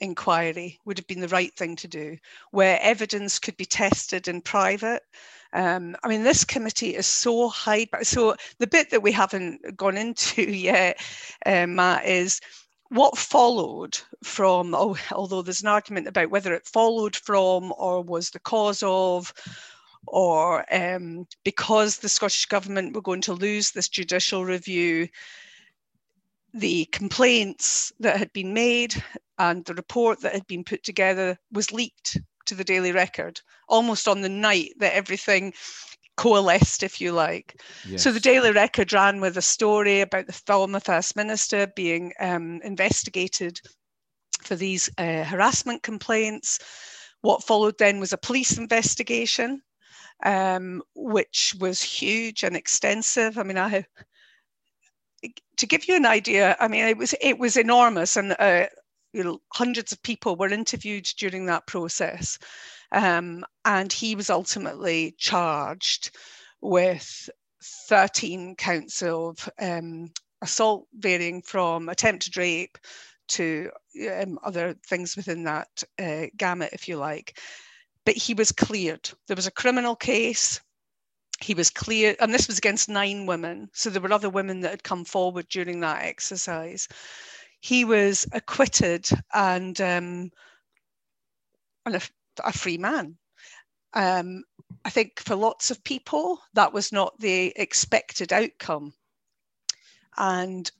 inquiry 0.00 0.78
would 0.84 0.98
have 0.98 1.06
been 1.06 1.20
the 1.20 1.28
right 1.28 1.54
thing 1.54 1.76
to 1.76 1.88
do, 1.88 2.16
where 2.50 2.80
evidence 2.82 3.38
could 3.38 3.56
be 3.56 3.64
tested 3.64 4.28
in 4.28 4.40
private. 4.40 5.02
Um, 5.52 5.96
I 6.02 6.08
mean, 6.08 6.22
this 6.22 6.44
committee 6.44 6.96
is 6.96 7.06
so 7.06 7.48
high. 7.48 7.86
So 8.02 8.34
the 8.58 8.66
bit 8.66 8.90
that 8.90 9.02
we 9.02 9.12
haven't 9.12 9.76
gone 9.76 9.96
into 9.96 10.42
yet, 10.50 11.00
uh, 11.46 11.66
Matt, 11.66 12.06
is 12.06 12.40
what 12.88 13.16
followed 13.16 13.98
from, 14.24 14.74
oh, 14.74 14.96
although 15.12 15.42
there's 15.42 15.62
an 15.62 15.68
argument 15.68 16.08
about 16.08 16.30
whether 16.30 16.54
it 16.54 16.66
followed 16.66 17.14
from 17.14 17.72
or 17.76 18.02
was 18.02 18.30
the 18.30 18.40
cause 18.40 18.82
of, 18.84 19.32
or 20.06 20.64
um, 20.74 21.26
because 21.44 21.98
the 21.98 22.08
Scottish 22.08 22.46
Government 22.46 22.94
were 22.94 23.02
going 23.02 23.20
to 23.22 23.34
lose 23.34 23.70
this 23.70 23.88
judicial 23.88 24.44
review, 24.44 25.08
the 26.52 26.86
complaints 26.86 27.92
that 28.00 28.16
had 28.16 28.32
been 28.32 28.52
made 28.52 29.02
and 29.38 29.64
the 29.64 29.74
report 29.74 30.20
that 30.20 30.32
had 30.32 30.46
been 30.46 30.64
put 30.64 30.82
together 30.82 31.38
was 31.52 31.72
leaked 31.72 32.18
to 32.46 32.54
the 32.54 32.64
Daily 32.64 32.92
Record 32.92 33.40
almost 33.68 34.08
on 34.08 34.20
the 34.20 34.28
night 34.28 34.72
that 34.78 34.94
everything 34.94 35.52
coalesced, 36.16 36.82
if 36.82 37.00
you 37.00 37.12
like. 37.12 37.62
Yes. 37.86 38.02
So 38.02 38.12
the 38.12 38.20
Daily 38.20 38.52
Record 38.52 38.92
ran 38.92 39.20
with 39.20 39.38
a 39.38 39.42
story 39.42 40.00
about 40.00 40.26
the 40.26 40.32
former 40.32 40.80
First 40.80 41.16
Minister 41.16 41.66
being 41.68 42.12
um, 42.20 42.60
investigated 42.62 43.60
for 44.42 44.56
these 44.56 44.90
uh, 44.98 45.24
harassment 45.24 45.82
complaints. 45.82 46.58
What 47.22 47.44
followed 47.44 47.78
then 47.78 48.00
was 48.00 48.12
a 48.12 48.18
police 48.18 48.58
investigation, 48.58 49.62
um, 50.24 50.82
which 50.94 51.54
was 51.60 51.82
huge 51.82 52.42
and 52.42 52.56
extensive. 52.56 53.38
I 53.38 53.42
mean, 53.42 53.58
I 53.58 53.84
to 55.56 55.66
give 55.66 55.88
you 55.88 55.96
an 55.96 56.06
idea, 56.06 56.56
I 56.58 56.68
mean, 56.68 56.86
it 56.86 56.96
was 56.96 57.14
it 57.20 57.38
was 57.38 57.56
enormous, 57.56 58.16
and 58.16 58.34
uh, 58.38 58.66
you 59.12 59.24
know, 59.24 59.40
hundreds 59.52 59.92
of 59.92 60.02
people 60.02 60.36
were 60.36 60.48
interviewed 60.48 61.04
during 61.18 61.46
that 61.46 61.66
process, 61.66 62.38
um, 62.92 63.44
and 63.64 63.92
he 63.92 64.14
was 64.14 64.30
ultimately 64.30 65.14
charged 65.18 66.16
with 66.62 67.28
13 67.88 68.56
counts 68.56 69.02
of 69.02 69.48
um, 69.60 70.10
assault, 70.42 70.86
varying 70.94 71.42
from 71.42 71.88
attempted 71.88 72.36
rape 72.36 72.78
to 73.28 73.70
um, 74.20 74.38
other 74.42 74.74
things 74.86 75.16
within 75.16 75.44
that 75.44 75.68
uh, 75.98 76.26
gamut, 76.36 76.70
if 76.72 76.88
you 76.88 76.96
like. 76.96 77.38
But 78.04 78.16
he 78.16 78.34
was 78.34 78.52
cleared. 78.52 79.10
There 79.26 79.36
was 79.36 79.46
a 79.46 79.52
criminal 79.52 79.96
case 79.96 80.60
he 81.40 81.54
was 81.54 81.70
clear, 81.70 82.14
and 82.20 82.32
this 82.32 82.46
was 82.46 82.58
against 82.58 82.88
nine 82.88 83.26
women. 83.26 83.70
So 83.72 83.88
there 83.88 84.02
were 84.02 84.12
other 84.12 84.28
women 84.28 84.60
that 84.60 84.70
had 84.70 84.84
come 84.84 85.04
forward 85.04 85.48
during 85.48 85.80
that 85.80 86.04
exercise. 86.04 86.86
He 87.60 87.84
was 87.84 88.26
acquitted 88.32 89.08
and 89.34 89.80
um, 89.80 90.30
and 91.86 91.96
a, 91.96 92.00
a 92.44 92.52
free 92.52 92.78
man. 92.78 93.16
Um, 93.94 94.44
I 94.84 94.90
think 94.90 95.20
for 95.20 95.34
lots 95.34 95.70
of 95.70 95.82
people, 95.82 96.40
that 96.54 96.72
was 96.72 96.92
not 96.92 97.18
the 97.18 97.52
expected 97.56 98.32
outcome. 98.32 98.92
And 100.16 100.70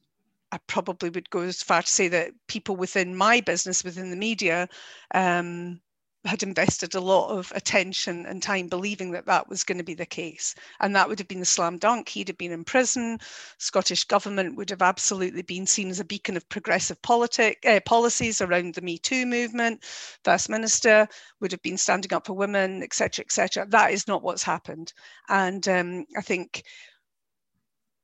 I 0.52 0.58
probably 0.66 1.10
would 1.10 1.30
go 1.30 1.40
as 1.40 1.62
far 1.62 1.82
to 1.82 1.88
say 1.88 2.08
that 2.08 2.32
people 2.48 2.76
within 2.76 3.16
my 3.16 3.40
business, 3.40 3.82
within 3.82 4.10
the 4.10 4.16
media, 4.16 4.68
um, 5.14 5.80
had 6.26 6.42
invested 6.42 6.94
a 6.94 7.00
lot 7.00 7.30
of 7.30 7.50
attention 7.54 8.26
and 8.26 8.42
time 8.42 8.68
believing 8.68 9.10
that 9.10 9.24
that 9.24 9.48
was 9.48 9.64
going 9.64 9.78
to 9.78 9.84
be 9.84 9.94
the 9.94 10.04
case. 10.04 10.54
And 10.80 10.94
that 10.94 11.08
would 11.08 11.18
have 11.18 11.28
been 11.28 11.40
the 11.40 11.46
slam 11.46 11.78
dunk. 11.78 12.10
He'd 12.10 12.28
have 12.28 12.36
been 12.36 12.52
in 12.52 12.62
prison. 12.62 13.18
Scottish 13.56 14.04
government 14.04 14.56
would 14.56 14.68
have 14.68 14.82
absolutely 14.82 15.42
been 15.42 15.66
seen 15.66 15.88
as 15.88 15.98
a 15.98 16.04
beacon 16.04 16.36
of 16.36 16.48
progressive 16.50 17.00
politic, 17.00 17.64
uh, 17.66 17.80
policies 17.86 18.42
around 18.42 18.74
the 18.74 18.82
Me 18.82 18.98
Too 18.98 19.24
movement. 19.24 19.82
First 20.22 20.50
Minister 20.50 21.08
would 21.40 21.52
have 21.52 21.62
been 21.62 21.78
standing 21.78 22.12
up 22.12 22.26
for 22.26 22.34
women, 22.34 22.82
etc., 22.82 23.24
etc. 23.24 23.66
That 23.70 23.92
is 23.92 24.06
not 24.06 24.22
what's 24.22 24.42
happened. 24.42 24.92
And 25.30 25.66
um, 25.68 26.04
I 26.18 26.20
think 26.20 26.64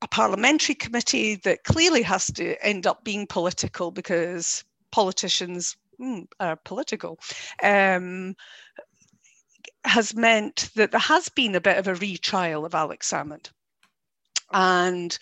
a 0.01 0.07
parliamentary 0.07 0.75
committee 0.75 1.35
that 1.35 1.63
clearly 1.63 2.01
has 2.01 2.27
to 2.33 2.55
end 2.65 2.87
up 2.87 3.03
being 3.03 3.27
political 3.27 3.91
because 3.91 4.63
politicians 4.91 5.75
mm, 5.99 6.25
uh, 6.39 6.55
political, 6.63 7.19
um, 7.63 8.35
has 9.83 10.13
meant 10.15 10.69
that 10.75 10.91
there 10.91 10.99
has 10.99 11.29
been 11.29 11.55
a 11.55 11.61
bit 11.61 11.77
of 11.77 11.87
a 11.87 11.95
retrial 11.95 12.65
of 12.65 12.75
Alex 12.75 13.09
Salmond. 13.09 13.49
And 14.51 15.17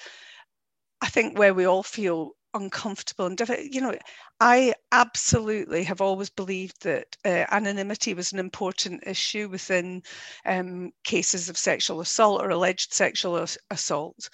I 1.01 1.07
think 1.07 1.37
where 1.37 1.53
we 1.53 1.65
all 1.65 1.83
feel 1.83 2.31
uncomfortable 2.53 3.25
and 3.25 3.39
you 3.69 3.81
know, 3.81 3.93
I 4.39 4.73
absolutely 4.91 5.83
have 5.83 6.01
always 6.01 6.29
believed 6.29 6.81
that 6.83 7.15
uh, 7.25 7.45
anonymity 7.51 8.13
was 8.13 8.31
an 8.31 8.39
important 8.39 9.03
issue 9.05 9.49
within 9.49 10.03
um, 10.45 10.91
cases 11.03 11.49
of 11.49 11.57
sexual 11.57 11.99
assault 11.99 12.41
or 12.41 12.49
alleged 12.49 12.93
sexual 12.93 13.45
assault. 13.69 14.29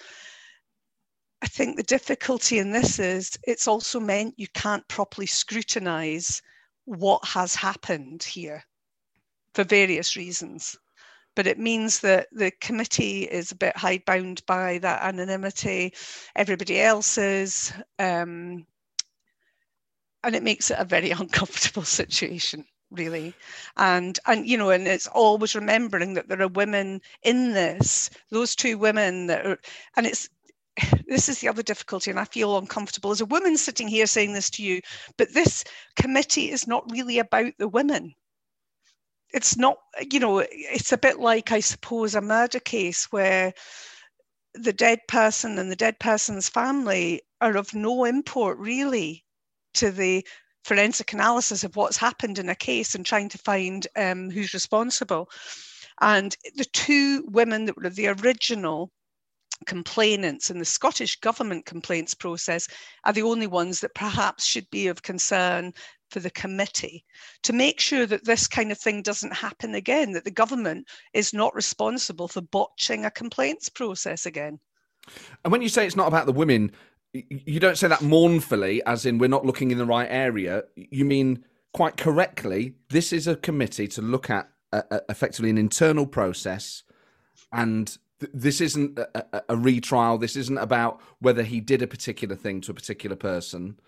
I 1.42 1.46
think 1.46 1.76
the 1.76 1.82
difficulty 1.82 2.58
in 2.58 2.70
this 2.70 3.00
is 3.00 3.36
it's 3.42 3.66
also 3.66 3.98
meant 3.98 4.38
you 4.38 4.46
can't 4.54 4.86
properly 4.86 5.26
scrutinize 5.26 6.40
what 6.84 7.24
has 7.26 7.56
happened 7.56 8.22
here 8.22 8.64
for 9.54 9.64
various 9.64 10.16
reasons. 10.16 10.76
But 11.34 11.48
it 11.48 11.58
means 11.58 12.00
that 12.00 12.28
the 12.30 12.52
committee 12.60 13.24
is 13.24 13.50
a 13.50 13.56
bit 13.56 13.76
hidebound 13.76 14.42
by 14.46 14.78
that 14.78 15.02
anonymity, 15.02 15.94
everybody 16.36 16.80
else 16.80 17.18
is, 17.18 17.72
um, 17.98 18.64
and 20.22 20.36
it 20.36 20.42
makes 20.44 20.70
it 20.70 20.78
a 20.78 20.84
very 20.84 21.10
uncomfortable 21.22 21.84
situation 21.84 22.64
really 22.92 23.34
and 23.78 24.18
and 24.26 24.46
you 24.46 24.58
know 24.58 24.68
and 24.68 24.86
it's 24.86 25.06
always 25.06 25.54
remembering 25.54 26.12
that 26.12 26.28
there 26.28 26.42
are 26.42 26.48
women 26.48 27.00
in 27.22 27.52
this 27.52 28.10
those 28.30 28.54
two 28.54 28.76
women 28.76 29.26
that 29.26 29.46
are 29.46 29.58
and 29.96 30.06
it's 30.06 30.28
this 31.06 31.28
is 31.28 31.40
the 31.40 31.48
other 31.48 31.62
difficulty, 31.62 32.10
and 32.10 32.18
I 32.18 32.24
feel 32.24 32.56
uncomfortable 32.56 33.10
as 33.10 33.20
a 33.20 33.26
woman 33.26 33.56
sitting 33.56 33.88
here 33.88 34.06
saying 34.06 34.32
this 34.32 34.50
to 34.50 34.62
you, 34.62 34.80
but 35.16 35.32
this 35.32 35.64
committee 35.96 36.50
is 36.50 36.66
not 36.66 36.90
really 36.90 37.18
about 37.18 37.52
the 37.58 37.68
women. 37.68 38.14
It's 39.34 39.56
not, 39.56 39.78
you 40.10 40.20
know, 40.20 40.44
it's 40.50 40.92
a 40.92 40.98
bit 40.98 41.18
like, 41.18 41.52
I 41.52 41.60
suppose, 41.60 42.14
a 42.14 42.20
murder 42.20 42.60
case 42.60 43.10
where 43.10 43.54
the 44.54 44.72
dead 44.72 45.00
person 45.08 45.58
and 45.58 45.70
the 45.70 45.76
dead 45.76 45.98
person's 45.98 46.48
family 46.48 47.22
are 47.40 47.56
of 47.56 47.74
no 47.74 48.04
import 48.04 48.58
really 48.58 49.24
to 49.74 49.90
the 49.90 50.26
forensic 50.64 51.12
analysis 51.12 51.64
of 51.64 51.76
what's 51.76 51.96
happened 51.96 52.38
in 52.38 52.48
a 52.48 52.54
case 52.54 52.94
and 52.94 53.04
trying 53.04 53.28
to 53.30 53.38
find 53.38 53.86
um, 53.96 54.30
who's 54.30 54.52
responsible. 54.52 55.28
And 56.00 56.36
the 56.56 56.66
two 56.66 57.24
women 57.30 57.64
that 57.66 57.76
were 57.76 57.88
the 57.88 58.08
original 58.08 58.90
complainants 59.66 60.50
in 60.50 60.58
the 60.58 60.64
Scottish 60.64 61.18
government 61.20 61.66
complaints 61.66 62.14
process 62.14 62.68
are 63.04 63.12
the 63.12 63.22
only 63.22 63.46
ones 63.46 63.80
that 63.80 63.94
perhaps 63.94 64.44
should 64.44 64.68
be 64.70 64.86
of 64.88 65.02
concern 65.02 65.72
for 66.10 66.20
the 66.20 66.30
committee 66.30 67.04
to 67.42 67.52
make 67.52 67.80
sure 67.80 68.06
that 68.06 68.24
this 68.24 68.46
kind 68.46 68.70
of 68.70 68.78
thing 68.78 69.02
doesn't 69.02 69.32
happen 69.32 69.74
again, 69.74 70.12
that 70.12 70.24
the 70.24 70.30
government 70.30 70.86
is 71.14 71.32
not 71.32 71.54
responsible 71.54 72.28
for 72.28 72.42
botching 72.42 73.04
a 73.04 73.10
complaints 73.10 73.68
process 73.68 74.26
again. 74.26 74.60
And 75.44 75.50
when 75.50 75.62
you 75.62 75.68
say 75.68 75.86
it's 75.86 75.96
not 75.96 76.08
about 76.08 76.26
the 76.26 76.32
women, 76.32 76.72
you 77.12 77.60
don't 77.60 77.78
say 77.78 77.88
that 77.88 78.02
mournfully, 78.02 78.82
as 78.84 79.04
in 79.06 79.18
we're 79.18 79.28
not 79.28 79.44
looking 79.44 79.70
in 79.70 79.78
the 79.78 79.86
right 79.86 80.08
area. 80.10 80.64
You 80.76 81.04
mean 81.04 81.44
quite 81.72 81.96
correctly, 81.96 82.74
this 82.90 83.12
is 83.12 83.26
a 83.26 83.36
committee 83.36 83.88
to 83.88 84.02
look 84.02 84.30
at 84.30 84.48
uh, 84.72 85.00
effectively 85.08 85.50
an 85.50 85.58
internal 85.58 86.06
process 86.06 86.82
and 87.52 87.96
this 88.32 88.60
isn't 88.60 88.98
a, 88.98 89.42
a, 89.48 89.56
retrial. 89.56 90.18
This 90.18 90.36
isn't 90.36 90.58
about 90.58 91.00
whether 91.20 91.42
he 91.42 91.60
did 91.60 91.82
a 91.82 91.86
particular 91.86 92.36
thing 92.36 92.60
to 92.62 92.70
a 92.70 92.74
particular 92.74 93.16
person. 93.16 93.78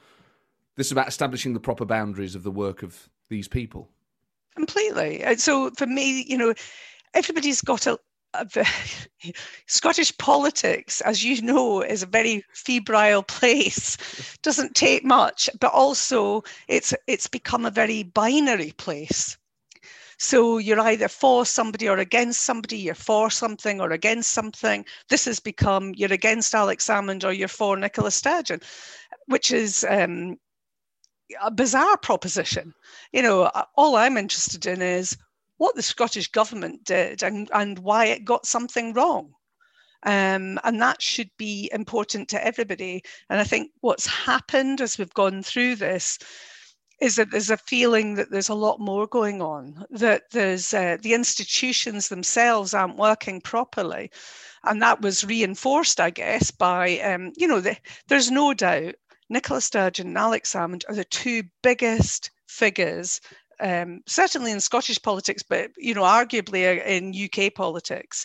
This 0.77 0.87
is 0.89 0.93
about 0.93 1.09
establishing 1.09 1.55
the 1.55 1.61
proper 1.61 1.85
boundaries 1.85 2.35
of 2.35 2.43
the 2.43 2.51
work 2.51 2.83
of 2.83 3.09
these 3.29 3.49
people. 3.49 3.89
Completely. 4.57 5.25
So 5.37 5.71
for 5.71 5.87
me, 5.87 6.25
you 6.29 6.39
know, 6.39 6.55
everybody's 7.15 7.61
got 7.61 7.87
a, 7.87 7.99
a 8.35 8.47
Scottish 9.67 10.17
politics, 10.19 11.01
as 11.03 11.25
you 11.25 11.41
know, 11.43 11.83
is 11.83 12.03
a 12.03 12.07
very 12.07 12.45
febrile 12.53 13.23
place. 13.23 14.37
Doesn't 14.43 14.75
take 14.75 15.05
much, 15.05 15.49
but 15.61 15.73
also 15.73 16.43
it's 16.69 16.95
it's 17.07 17.29
become 17.29 17.65
a 17.67 17.71
very 17.71 18.03
binary 18.03 18.73
place. 18.73 19.37
So 20.19 20.59
you're 20.59 20.81
either 20.81 21.09
for 21.09 21.45
somebody 21.45 21.89
or 21.89 21.99
against 21.99 22.43
somebody, 22.43 22.79
you're 22.79 22.95
for 22.95 23.31
something 23.31 23.81
or 23.81 23.93
against 23.93 24.33
something. 24.33 24.85
This 25.09 25.25
has 25.25 25.41
become 25.41 25.93
you're 25.97 26.13
against 26.13 26.55
Alex 26.55 26.87
Salmond 26.87 27.25
or 27.25 27.33
you're 27.33 27.49
for 27.49 27.77
Nicola 27.77 28.11
Sturgeon, 28.11 28.61
which 29.27 29.53
is 29.53 29.85
um, 29.89 30.37
a 31.43 31.51
bizarre 31.51 31.99
proposition. 31.99 32.73
You 33.13 33.23
know, 33.23 33.51
all 33.77 33.97
I'm 33.97 34.17
interested 34.17 34.67
in 34.67 34.83
is 34.83 35.17
what 35.57 35.75
the 35.75 35.83
Scottish 35.83 36.29
government 36.29 36.85
did 36.85 37.23
and, 37.23 37.49
and 37.53 37.79
why 37.79 38.07
it 38.07 38.25
got 38.25 38.47
something 38.47 38.93
wrong. 38.93 39.33
Um, 40.05 40.59
and 40.65 40.83
that 40.83 41.01
should 41.01 41.31
be 41.39 41.71
important 41.73 42.29
to 42.29 42.47
everybody. 42.47 43.03
And 43.31 43.41
I 43.41 43.45
think 43.45 43.71
what's 43.81 44.07
happened 44.07 44.81
as 44.81 44.99
we've 44.99 45.15
gone 45.15 45.43
through 45.43 45.77
this 45.77 46.19
is 47.01 47.17
that 47.17 47.31
there's 47.31 47.51
a 47.51 47.57
feeling 47.57 48.15
that 48.15 48.31
there's 48.31 48.49
a 48.49 48.55
lot 48.55 48.81
more 48.81 49.07
going 49.07 49.43
on, 49.43 49.85
that 49.91 50.23
there's 50.31 50.73
uh, 50.73 50.97
the 51.03 51.15
institutions 51.15 52.09
themselves 52.09 52.75
aren't 52.75 52.97
working 52.97 53.41
properly. 53.41 54.11
And 54.65 54.81
that 54.81 55.03
was 55.03 55.25
reinforced, 55.25 56.01
I 56.01 56.11
guess, 56.11 56.51
by, 56.51 56.99
um, 57.01 57.33
you 57.37 57.47
know, 57.47 57.61
the, 57.61 57.77
there's 58.09 58.31
no 58.31 58.55
doubt 58.55 58.95
Nicola 59.29 59.61
Sturgeon 59.61 60.09
and 60.09 60.19
Alex 60.19 60.53
Salmond 60.53 60.85
are 60.89 60.95
the 60.95 61.05
two 61.05 61.43
biggest 61.63 62.31
figures, 62.47 63.21
um, 63.61 64.01
certainly 64.07 64.53
in 64.53 64.61
Scottish 64.61 65.01
politics, 65.03 65.43
but, 65.43 65.71
you 65.77 65.95
know, 65.95 66.03
arguably 66.03 66.79
uh, 66.79 66.85
in 66.85 67.13
UK 67.15 67.53
politics. 67.55 68.25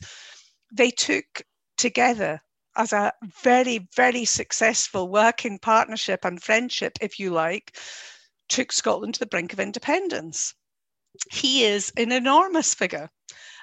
They 0.71 0.91
took 0.91 1.41
together 1.77 2.41
as 2.77 2.93
a 2.93 3.11
very, 3.43 3.89
very 3.95 4.25
successful 4.25 5.09
working 5.09 5.59
partnership 5.59 6.23
and 6.23 6.41
friendship, 6.41 6.97
if 7.01 7.19
you 7.19 7.31
like, 7.31 7.75
took 8.49 8.71
Scotland 8.71 9.13
to 9.15 9.19
the 9.19 9.27
brink 9.27 9.53
of 9.53 9.59
independence. 9.59 10.53
He 11.31 11.63
is 11.65 11.91
an 11.97 12.11
enormous 12.11 12.73
figure. 12.73 13.09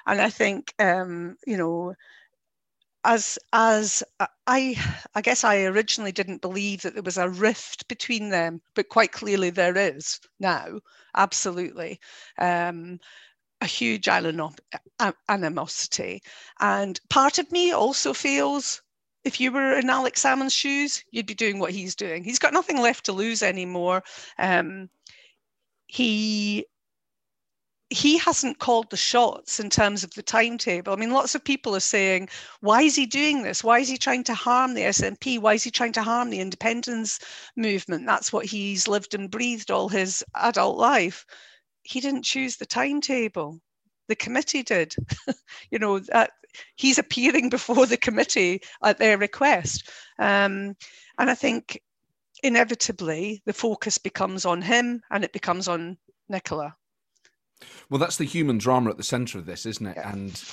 And 0.07 0.21
I 0.21 0.29
think, 0.29 0.73
um, 0.79 1.37
you 1.45 1.57
know, 1.57 1.93
as 3.03 3.39
as 3.53 4.03
I 4.47 4.75
I 5.15 5.21
guess 5.21 5.43
I 5.43 5.63
originally 5.63 6.11
didn't 6.11 6.41
believe 6.41 6.81
that 6.81 6.93
there 6.93 7.03
was 7.03 7.17
a 7.17 7.29
rift 7.29 7.87
between 7.87 8.29
them, 8.29 8.61
but 8.75 8.89
quite 8.89 9.11
clearly 9.11 9.49
there 9.49 9.77
is 9.77 10.19
now, 10.39 10.79
absolutely. 11.15 11.99
Um, 12.37 12.99
a 13.61 13.65
huge 13.65 14.07
animosity. 15.29 16.21
And 16.59 16.99
part 17.09 17.39
of 17.39 17.51
me 17.51 17.71
also 17.71 18.13
feels 18.13 18.81
if 19.27 19.41
you 19.41 19.51
were 19.51 19.77
in 19.77 19.89
Alex 19.89 20.21
Salmond's 20.21 20.53
shoes, 20.53 21.03
you'd 21.11 21.25
be 21.25 21.33
doing 21.33 21.59
what 21.59 21.71
he's 21.71 21.95
doing. 21.95 22.23
He's 22.23 22.39
got 22.39 22.53
nothing 22.53 22.81
left 22.81 23.05
to 23.05 23.11
lose 23.11 23.43
anymore. 23.43 24.01
Um, 24.39 24.89
he 25.87 26.65
he 27.89 28.17
hasn't 28.17 28.59
called 28.59 28.89
the 28.89 28.97
shots 28.97 29.59
in 29.61 29.69
terms 29.69 30.03
of 30.03 30.13
the 30.13 30.21
timetable. 30.21 30.91
I 30.91 30.97
mean, 30.97 31.11
lots 31.11 31.35
of 31.35 31.43
people 31.43 31.73
are 31.73 31.79
saying, 31.79 32.27
why 32.59 32.81
is 32.81 32.95
he 32.95 33.05
doing 33.05 33.43
this? 33.43 33.63
Why 33.63 33.79
is 33.79 33.87
he 33.87 33.97
trying 33.97 34.25
to 34.25 34.33
harm 34.33 34.73
the 34.73 34.81
SNP? 34.81 35.39
Why 35.39 35.53
is 35.53 35.63
he 35.63 35.71
trying 35.71 35.93
to 35.93 36.03
harm 36.03 36.29
the 36.29 36.41
independence 36.41 37.19
movement? 37.55 38.05
That's 38.05 38.33
what 38.33 38.45
he's 38.45 38.89
lived 38.89 39.13
and 39.13 39.31
breathed 39.31 39.71
all 39.71 39.87
his 39.87 40.21
adult 40.35 40.77
life. 40.77 41.25
He 41.83 42.01
didn't 42.01 42.25
choose 42.25 42.57
the 42.57 42.65
timetable. 42.65 43.61
The 44.09 44.17
committee 44.17 44.63
did. 44.63 44.93
you 45.71 45.79
know, 45.79 45.99
that 45.99 46.31
he's 46.75 46.97
appearing 46.97 47.49
before 47.49 47.85
the 47.85 47.97
committee 47.97 48.61
at 48.83 48.97
their 48.97 49.17
request. 49.17 49.89
Um, 50.19 50.75
and 51.17 51.29
I 51.29 51.35
think 51.35 51.81
inevitably 52.43 53.41
the 53.45 53.53
focus 53.53 53.97
becomes 53.97 54.45
on 54.45 54.61
him 54.61 55.01
and 55.09 55.23
it 55.23 55.33
becomes 55.33 55.67
on 55.67 55.97
Nicola. 56.29 56.75
Well, 57.89 57.99
that's 57.99 58.17
the 58.17 58.25
human 58.25 58.57
drama 58.57 58.91
at 58.91 58.97
the 58.97 59.03
centre 59.03 59.37
of 59.37 59.45
this, 59.45 59.65
isn't 59.65 59.85
it? 59.85 59.97
Yeah. 59.97 60.11
And 60.11 60.43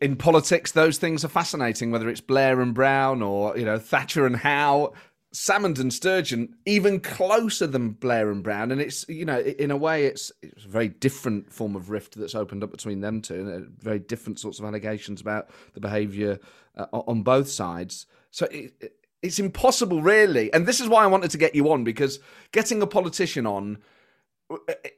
in 0.00 0.16
politics, 0.16 0.72
those 0.72 0.98
things 0.98 1.24
are 1.24 1.28
fascinating, 1.28 1.90
whether 1.90 2.08
it's 2.08 2.20
Blair 2.20 2.60
and 2.60 2.74
Brown 2.74 3.22
or, 3.22 3.56
you 3.56 3.64
know, 3.64 3.78
Thatcher 3.78 4.26
and 4.26 4.36
Howe. 4.36 4.92
Salmond 5.32 5.78
and 5.78 5.92
Sturgeon 5.92 6.54
even 6.66 7.00
closer 7.00 7.66
than 7.66 7.90
Blair 7.90 8.30
and 8.30 8.42
Brown, 8.42 8.70
and 8.70 8.80
it's 8.80 9.08
you 9.08 9.24
know 9.24 9.40
in 9.40 9.70
a 9.70 9.76
way 9.76 10.04
it's 10.04 10.30
it's 10.42 10.64
a 10.64 10.68
very 10.68 10.88
different 10.88 11.50
form 11.50 11.74
of 11.74 11.88
rift 11.88 12.16
that's 12.16 12.34
opened 12.34 12.62
up 12.62 12.70
between 12.70 13.00
them 13.00 13.22
two, 13.22 13.48
and 13.48 13.68
very 13.80 13.98
different 13.98 14.38
sorts 14.38 14.58
of 14.58 14.64
allegations 14.66 15.20
about 15.20 15.48
the 15.72 15.80
behaviour 15.80 16.38
uh, 16.76 16.86
on 16.92 17.22
both 17.22 17.48
sides. 17.48 18.06
So 18.30 18.46
it, 18.50 18.94
it's 19.22 19.38
impossible, 19.38 20.02
really, 20.02 20.52
and 20.52 20.66
this 20.66 20.80
is 20.80 20.88
why 20.88 21.04
I 21.04 21.06
wanted 21.06 21.30
to 21.30 21.38
get 21.38 21.54
you 21.54 21.70
on 21.72 21.84
because 21.84 22.18
getting 22.50 22.82
a 22.82 22.86
politician 22.86 23.46
on, 23.46 23.78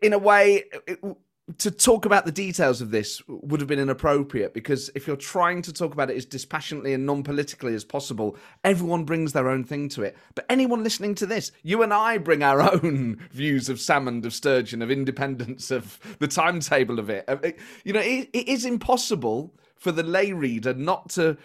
in 0.03 0.13
a 0.13 0.19
way, 0.19 0.65
it, 0.89 0.99
to 1.59 1.71
talk 1.71 2.07
about 2.07 2.25
the 2.25 2.33
details 2.33 2.81
of 2.81 2.91
this 2.91 3.23
would 3.29 3.61
have 3.61 3.69
been 3.69 3.79
inappropriate 3.79 4.55
because 4.55 4.91
if 4.95 5.07
you're 5.07 5.15
trying 5.15 5.61
to 5.61 5.75
talk 5.75 5.93
about 5.93 6.11
it 6.11 6.17
as 6.17 6.25
dispassionately 6.25 6.95
and 6.95 7.05
non-politically 7.05 7.75
as 7.75 7.85
possible, 7.85 8.37
everyone 8.65 9.05
brings 9.05 9.35
their 9.35 9.51
own 9.51 9.63
thing 9.63 9.91
to 9.91 10.03
it. 10.03 10.17
But 10.35 10.47
anyone 10.49 10.83
listening 10.83 11.15
to 11.17 11.27
this, 11.27 11.53
you 11.63 11.83
and 11.83 11.93
I 11.93 12.17
bring 12.17 12.43
our 12.43 12.63
own 12.75 13.19
views 13.31 13.69
of 13.69 13.77
Salmond 13.77 14.25
of 14.25 14.33
Sturgeon, 14.33 14.81
of 14.81 14.91
independence, 14.91 15.71
of 15.71 15.99
the 16.19 16.29
timetable 16.29 16.99
of 16.99 17.11
uh, 17.11 17.23
it. 17.43 17.59
You 17.85 17.93
know, 17.93 18.01
it, 18.01 18.31
it 18.33 18.49
is 18.49 18.65
impossible 18.65 19.55
for 19.77 19.93
the 19.93 20.03
lay 20.03 20.33
reader 20.33 20.73
not 20.73 21.11
to 21.11 21.37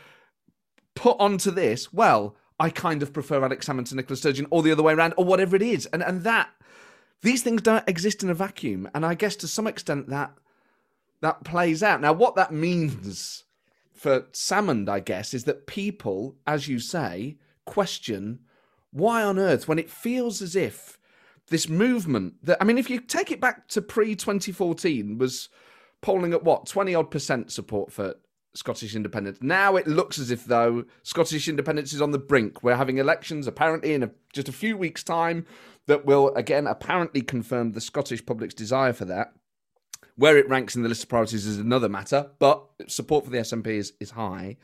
put 0.96 1.18
onto 1.20 1.52
this. 1.52 1.92
Well, 1.92 2.38
I 2.58 2.70
kind 2.70 3.04
of 3.04 3.12
prefer 3.12 3.44
Alex 3.44 3.68
Salmond 3.68 3.90
to 3.90 3.96
Nicola 3.96 4.16
Sturgeon, 4.16 4.48
or 4.50 4.64
the 4.64 4.72
other 4.72 4.84
way 4.84 4.94
around, 4.94 5.14
or 5.18 5.26
whatever 5.26 5.58
it 5.58 5.62
is, 5.62 5.88
and 5.88 6.02
and 6.02 6.24
that 6.24 6.50
these 7.22 7.44
things 7.44 7.62
don't 7.62 7.88
exist 7.88 8.24
in 8.24 8.30
a 8.30 8.34
vacuum, 8.34 8.90
and 8.94 9.06
I 9.06 9.14
guess 9.14 9.36
to 9.38 9.48
some 9.48 9.68
extent 9.68 10.10
that 10.10 10.34
that 11.22 11.44
plays 11.44 11.84
out. 11.84 12.00
Now, 12.00 12.14
what 12.14 12.36
that 12.36 12.54
means 12.54 13.44
for 13.94 14.22
Salmond, 14.32 14.88
I 14.88 15.02
guess, 15.02 15.34
is 15.34 15.44
that 15.44 15.68
people, 15.68 16.38
as 16.48 16.70
you 16.70 16.80
say, 16.80 17.38
question 17.66 18.40
why 18.92 19.22
on 19.22 19.38
earth 19.38 19.68
when 19.68 19.78
it 19.78 19.90
feels 19.90 20.42
as 20.42 20.56
if 20.56 20.98
this 21.50 21.70
movement 21.70 22.34
that 22.44 22.58
I 22.60 22.64
mean, 22.64 22.78
if 22.78 22.90
you 22.90 23.00
take 23.00 23.32
it 23.32 23.42
back 23.42 23.68
to 23.70 23.82
pre 23.82 24.16
2014, 24.16 25.18
was 25.18 25.50
polling 26.02 26.34
at 26.34 26.44
what 26.44 26.66
20 26.66 26.96
odd 26.96 27.12
percent 27.12 27.52
support 27.52 27.92
for 27.92 28.16
Scottish 28.54 28.96
independence. 28.96 29.40
Now 29.42 29.76
it 29.76 29.88
looks 29.88 30.18
as 30.18 30.32
if 30.32 30.46
though 30.46 30.86
Scottish 31.04 31.48
independence 31.48 31.94
is 31.94 32.02
on 32.02 32.12
the 32.12 32.18
brink. 32.18 32.64
We're 32.64 32.76
having 32.76 32.98
elections 32.98 33.46
apparently 33.48 33.94
in 33.94 34.04
a, 34.04 34.12
just 34.34 34.50
a 34.50 34.54
few 34.54 34.76
weeks' 34.76 35.04
time 35.04 35.46
that 35.90 36.06
will 36.06 36.32
again 36.36 36.68
apparently 36.68 37.22
confirm 37.22 37.72
the 37.72 37.82
Scottish 37.82 38.24
public's 38.24 38.54
desire 38.54 38.94
for 38.94 39.06
that. 39.06 39.34
Where 40.16 40.38
it 40.38 40.48
ranks 40.48 40.76
in 40.76 40.84
the 40.84 40.90
list 40.90 41.04
of 41.04 41.10
priorities 41.10 41.48
is 41.48 41.58
another 41.58 41.90
matter, 41.90 42.30
but 42.38 42.64
support 42.88 43.26
for 43.26 43.32
the 43.32 43.40
SNP 43.40 43.68
is, 43.68 43.94
is 44.00 44.12
high. 44.12 44.58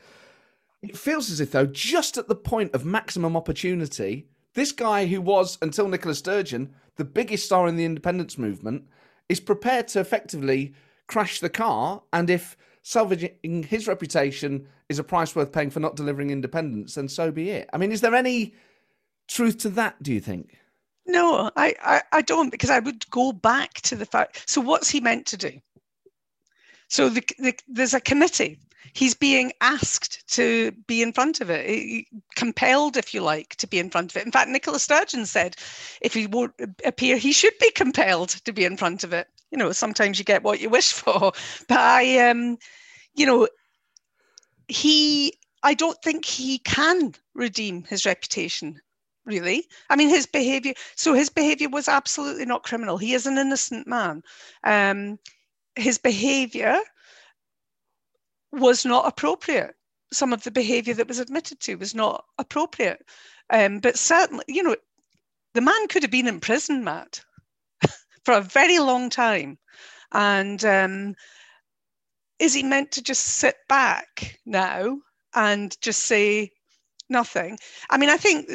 It 0.82 0.96
feels 0.96 1.28
as 1.28 1.40
if, 1.40 1.50
though, 1.50 1.66
just 1.66 2.16
at 2.16 2.28
the 2.28 2.36
point 2.36 2.74
of 2.74 2.84
maximum 2.84 3.36
opportunity, 3.36 4.28
this 4.54 4.70
guy 4.70 5.06
who 5.06 5.20
was, 5.20 5.58
until 5.60 5.88
Nicola 5.88 6.14
Sturgeon, 6.14 6.72
the 6.94 7.04
biggest 7.04 7.46
star 7.46 7.66
in 7.66 7.74
the 7.74 7.84
independence 7.84 8.38
movement, 8.38 8.84
is 9.28 9.40
prepared 9.40 9.88
to 9.88 10.00
effectively 10.00 10.74
crash 11.08 11.40
the 11.40 11.48
car. 11.48 12.02
And 12.12 12.30
if 12.30 12.56
salvaging 12.82 13.64
his 13.64 13.88
reputation 13.88 14.68
is 14.88 15.00
a 15.00 15.04
price 15.04 15.34
worth 15.34 15.50
paying 15.50 15.70
for 15.70 15.80
not 15.80 15.96
delivering 15.96 16.30
independence, 16.30 16.94
then 16.94 17.08
so 17.08 17.32
be 17.32 17.50
it. 17.50 17.68
I 17.72 17.78
mean, 17.78 17.90
is 17.90 18.00
there 18.00 18.14
any 18.14 18.54
truth 19.26 19.58
to 19.58 19.70
that, 19.70 20.00
do 20.02 20.12
you 20.12 20.20
think? 20.20 20.58
No, 21.06 21.50
I, 21.56 21.74
I, 21.82 22.02
I 22.12 22.22
don't, 22.22 22.50
because 22.50 22.70
I 22.70 22.80
would 22.80 23.08
go 23.10 23.32
back 23.32 23.74
to 23.82 23.96
the 23.96 24.06
fact. 24.06 24.48
So, 24.48 24.60
what's 24.60 24.90
he 24.90 25.00
meant 25.00 25.26
to 25.26 25.36
do? 25.36 25.52
So, 26.88 27.08
the, 27.08 27.22
the, 27.38 27.54
there's 27.68 27.94
a 27.94 28.00
committee. 28.00 28.58
He's 28.92 29.14
being 29.14 29.52
asked 29.60 30.26
to 30.34 30.72
be 30.86 31.02
in 31.02 31.12
front 31.12 31.40
of 31.40 31.50
it, 31.50 32.06
compelled, 32.34 32.96
if 32.96 33.12
you 33.12 33.20
like, 33.20 33.54
to 33.56 33.66
be 33.66 33.78
in 33.78 33.90
front 33.90 34.12
of 34.12 34.16
it. 34.16 34.26
In 34.26 34.32
fact, 34.32 34.48
Nicola 34.48 34.78
Sturgeon 34.78 35.26
said 35.26 35.56
if 36.00 36.14
he 36.14 36.26
won't 36.26 36.54
appear, 36.84 37.16
he 37.16 37.32
should 37.32 37.56
be 37.60 37.70
compelled 37.72 38.30
to 38.30 38.52
be 38.52 38.64
in 38.64 38.76
front 38.76 39.04
of 39.04 39.12
it. 39.12 39.28
You 39.50 39.58
know, 39.58 39.72
sometimes 39.72 40.18
you 40.18 40.24
get 40.24 40.42
what 40.42 40.60
you 40.60 40.70
wish 40.70 40.92
for. 40.92 41.32
But 41.68 41.78
I, 41.78 42.30
um, 42.30 42.58
you 43.14 43.26
know, 43.26 43.48
he, 44.68 45.34
I 45.62 45.74
don't 45.74 46.00
think 46.02 46.24
he 46.24 46.58
can 46.58 47.14
redeem 47.34 47.84
his 47.84 48.06
reputation 48.06 48.80
really. 49.26 49.66
I 49.90 49.96
mean, 49.96 50.08
his 50.08 50.26
behavior, 50.26 50.72
so 50.94 51.12
his 51.12 51.28
behavior 51.28 51.68
was 51.68 51.88
absolutely 51.88 52.46
not 52.46 52.62
criminal. 52.62 52.96
He 52.96 53.14
is 53.14 53.26
an 53.26 53.38
innocent 53.38 53.86
man. 53.86 54.22
Um, 54.64 55.18
his 55.74 55.98
behavior 55.98 56.78
was 58.52 58.84
not 58.84 59.06
appropriate. 59.06 59.74
Some 60.12 60.32
of 60.32 60.42
the 60.44 60.50
behaviour 60.50 60.94
that 60.94 61.08
was 61.08 61.18
admitted 61.18 61.60
to 61.60 61.74
was 61.76 61.94
not 61.94 62.24
appropriate. 62.38 63.04
Um, 63.50 63.80
but 63.80 63.98
certainly, 63.98 64.44
you 64.48 64.62
know, 64.62 64.76
the 65.54 65.60
man 65.60 65.88
could 65.88 66.02
have 66.02 66.10
been 66.10 66.28
in 66.28 66.40
prison, 66.40 66.84
Matt, 66.84 67.20
for 68.24 68.34
a 68.34 68.40
very 68.40 68.78
long 68.78 69.10
time. 69.10 69.58
And 70.12 70.64
um, 70.64 71.14
is 72.38 72.54
he 72.54 72.62
meant 72.62 72.92
to 72.92 73.02
just 73.02 73.24
sit 73.24 73.56
back 73.68 74.38
now 74.46 74.98
and 75.34 75.76
just 75.80 76.04
say 76.04 76.52
nothing? 77.08 77.58
I 77.90 77.98
mean, 77.98 78.10
I 78.10 78.16
think 78.16 78.50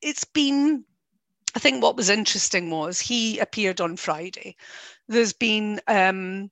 it's 0.00 0.24
been 0.24 0.84
I 1.54 1.58
think 1.58 1.82
what 1.82 1.96
was 1.96 2.08
interesting 2.08 2.70
was 2.70 2.98
he 2.98 3.38
appeared 3.38 3.80
on 3.80 3.96
Friday. 3.96 4.56
There's 5.08 5.34
been 5.34 5.80
um, 5.86 6.50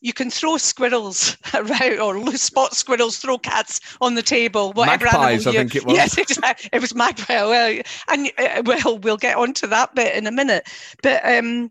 you 0.00 0.12
can 0.12 0.30
throw 0.30 0.56
squirrels 0.56 1.36
around 1.54 2.00
or 2.00 2.18
loose 2.18 2.42
spot 2.42 2.74
squirrels, 2.74 3.18
throw 3.18 3.38
cats 3.38 3.80
on 4.00 4.14
the 4.14 4.22
table, 4.22 4.72
whatever 4.72 5.04
Magpies, 5.06 5.46
animal 5.46 5.54
you, 5.54 5.58
I 5.58 5.62
think 5.62 5.76
it 5.76 5.84
was. 5.86 5.96
Yes, 5.96 6.18
exactly. 6.18 6.70
It 6.72 6.80
was 6.80 6.94
magpie. 6.94 7.44
Well, 7.44 7.82
and 8.08 8.30
uh, 8.38 8.62
well, 8.64 8.98
we'll 8.98 9.16
get 9.16 9.36
onto 9.36 9.66
that 9.68 9.94
bit 9.94 10.14
in 10.14 10.26
a 10.26 10.32
minute. 10.32 10.68
But 11.02 11.24
um, 11.24 11.70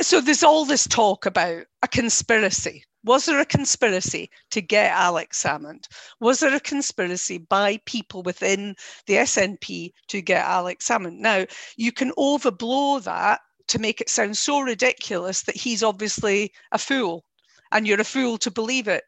so 0.00 0.20
there's 0.20 0.42
all 0.42 0.64
this 0.64 0.86
talk 0.86 1.26
about 1.26 1.64
a 1.82 1.88
conspiracy. 1.88 2.84
Was 3.06 3.26
there 3.26 3.38
a 3.38 3.46
conspiracy 3.46 4.30
to 4.50 4.60
get 4.60 4.90
Alex 4.90 5.40
Salmond? 5.40 5.84
Was 6.18 6.40
there 6.40 6.56
a 6.56 6.58
conspiracy 6.58 7.38
by 7.38 7.78
people 7.86 8.24
within 8.24 8.74
the 9.06 9.14
SNP 9.14 9.92
to 10.08 10.20
get 10.20 10.44
Alex 10.44 10.88
Salmond? 10.88 11.20
Now, 11.20 11.46
you 11.76 11.92
can 11.92 12.10
overblow 12.18 13.00
that 13.04 13.42
to 13.68 13.78
make 13.78 14.00
it 14.00 14.10
sound 14.10 14.36
so 14.36 14.58
ridiculous 14.58 15.42
that 15.42 15.56
he's 15.56 15.84
obviously 15.84 16.52
a 16.72 16.78
fool 16.78 17.24
and 17.70 17.86
you're 17.86 18.00
a 18.00 18.04
fool 18.04 18.38
to 18.38 18.50
believe 18.50 18.88
it. 18.88 19.04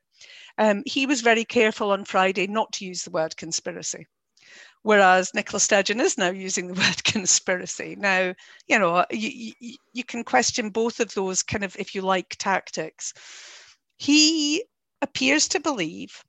Um, 0.59 0.85
he 0.87 1.05
was 1.05 1.21
very 1.21 1.45
careful 1.45 1.91
on 1.91 2.05
Friday 2.05 2.47
not 2.47 2.73
to 2.75 2.85
use 2.85 3.03
the 3.03 3.11
word 3.11 3.37
conspiracy 3.37 4.07
whereas 4.83 5.35
Nicola 5.35 5.61
Sturgeon 5.61 6.01
is 6.01 6.17
now 6.17 6.31
using 6.31 6.69
the 6.69 6.75
word 6.81 7.03
conspiracy. 7.05 7.97
Now, 7.99 8.35
you 8.69 8.79
know, 8.79 9.05
you, 9.11 9.53
you, 9.59 9.77
you, 9.93 10.05
can 10.05 10.25
question 10.25 10.71
both 10.71 11.01
of 11.01 11.13
those 11.15 11.43
kind 11.43 11.65
of, 11.65 11.77
if 11.77 11.95
you 11.95 12.03
like, 12.03 12.37
tactics. 12.39 13.13
He 13.99 14.65
appears 15.03 15.49
to 15.49 15.61
believe 15.61 16.25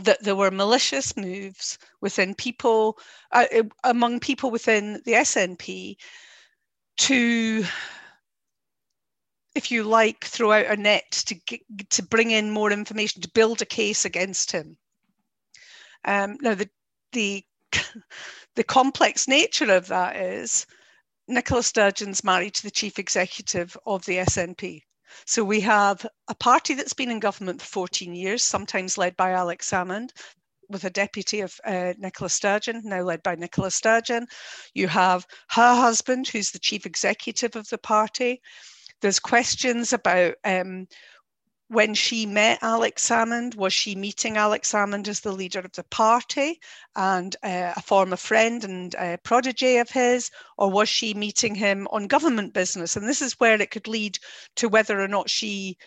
that 0.00 0.22
there 0.22 0.36
were 0.36 0.50
malicious 0.50 1.16
moves 1.16 1.78
within 2.00 2.34
people, 2.34 2.98
uh, 3.30 3.46
among 3.84 4.20
people 4.20 4.50
within 4.50 5.02
the 5.04 5.12
SNP 5.12 5.96
to 6.98 7.64
if 9.54 9.70
you 9.70 9.84
like, 9.84 10.24
throw 10.24 10.52
out 10.52 10.66
a 10.66 10.76
net 10.76 11.10
to 11.10 11.34
get, 11.34 11.60
to 11.90 12.02
bring 12.02 12.30
in 12.30 12.50
more 12.50 12.72
information 12.72 13.20
to 13.20 13.30
build 13.30 13.60
a 13.60 13.66
case 13.66 14.04
against 14.04 14.50
him. 14.50 14.76
Um, 16.04 16.38
now, 16.40 16.54
the 16.54 16.68
the 17.12 17.44
the 18.56 18.64
complex 18.64 19.28
nature 19.28 19.72
of 19.74 19.88
that 19.88 20.16
is 20.16 20.66
Nicola 21.28 21.62
Sturgeon's 21.62 22.24
married 22.24 22.54
to 22.54 22.62
the 22.62 22.70
chief 22.70 22.98
executive 22.98 23.76
of 23.86 24.04
the 24.06 24.18
SNP. 24.18 24.82
So 25.26 25.44
we 25.44 25.60
have 25.60 26.06
a 26.28 26.34
party 26.34 26.74
that's 26.74 26.92
been 26.92 27.10
in 27.10 27.20
government 27.20 27.60
for 27.60 27.66
14 27.66 28.14
years, 28.14 28.42
sometimes 28.42 28.98
led 28.98 29.16
by 29.16 29.32
Alex 29.32 29.70
Salmond, 29.70 30.10
with 30.68 30.84
a 30.84 30.90
deputy 30.90 31.40
of 31.40 31.58
uh, 31.64 31.92
Nicola 31.98 32.28
Sturgeon, 32.28 32.82
now 32.84 33.02
led 33.02 33.22
by 33.22 33.34
Nicola 33.34 33.70
Sturgeon. 33.70 34.26
You 34.74 34.88
have 34.88 35.26
her 35.50 35.74
husband, 35.74 36.28
who's 36.28 36.50
the 36.50 36.58
chief 36.58 36.86
executive 36.86 37.56
of 37.56 37.68
the 37.68 37.78
party. 37.78 38.40
There's 39.00 39.18
questions 39.18 39.92
about 39.92 40.34
um, 40.44 40.86
when 41.72 41.94
she 41.94 42.26
met 42.26 42.58
Alex 42.60 43.08
Salmond, 43.08 43.54
was 43.54 43.72
she 43.72 43.94
meeting 43.94 44.36
Alex 44.36 44.70
Salmond 44.70 45.08
as 45.08 45.20
the 45.20 45.32
leader 45.32 45.60
of 45.60 45.72
the 45.72 45.84
party 45.84 46.60
and 46.96 47.34
uh, 47.42 47.72
a 47.74 47.80
former 47.80 48.16
friend 48.16 48.62
and 48.62 48.94
a 48.96 49.18
protege 49.22 49.78
of 49.78 49.88
his, 49.88 50.30
or 50.58 50.70
was 50.70 50.90
she 50.90 51.14
meeting 51.14 51.54
him 51.54 51.88
on 51.90 52.08
government 52.08 52.52
business? 52.52 52.94
And 52.94 53.08
this 53.08 53.22
is 53.22 53.40
where 53.40 53.58
it 53.58 53.70
could 53.70 53.88
lead 53.88 54.18
to 54.56 54.68
whether 54.68 55.00
or 55.00 55.08
not 55.08 55.30
she, 55.30 55.78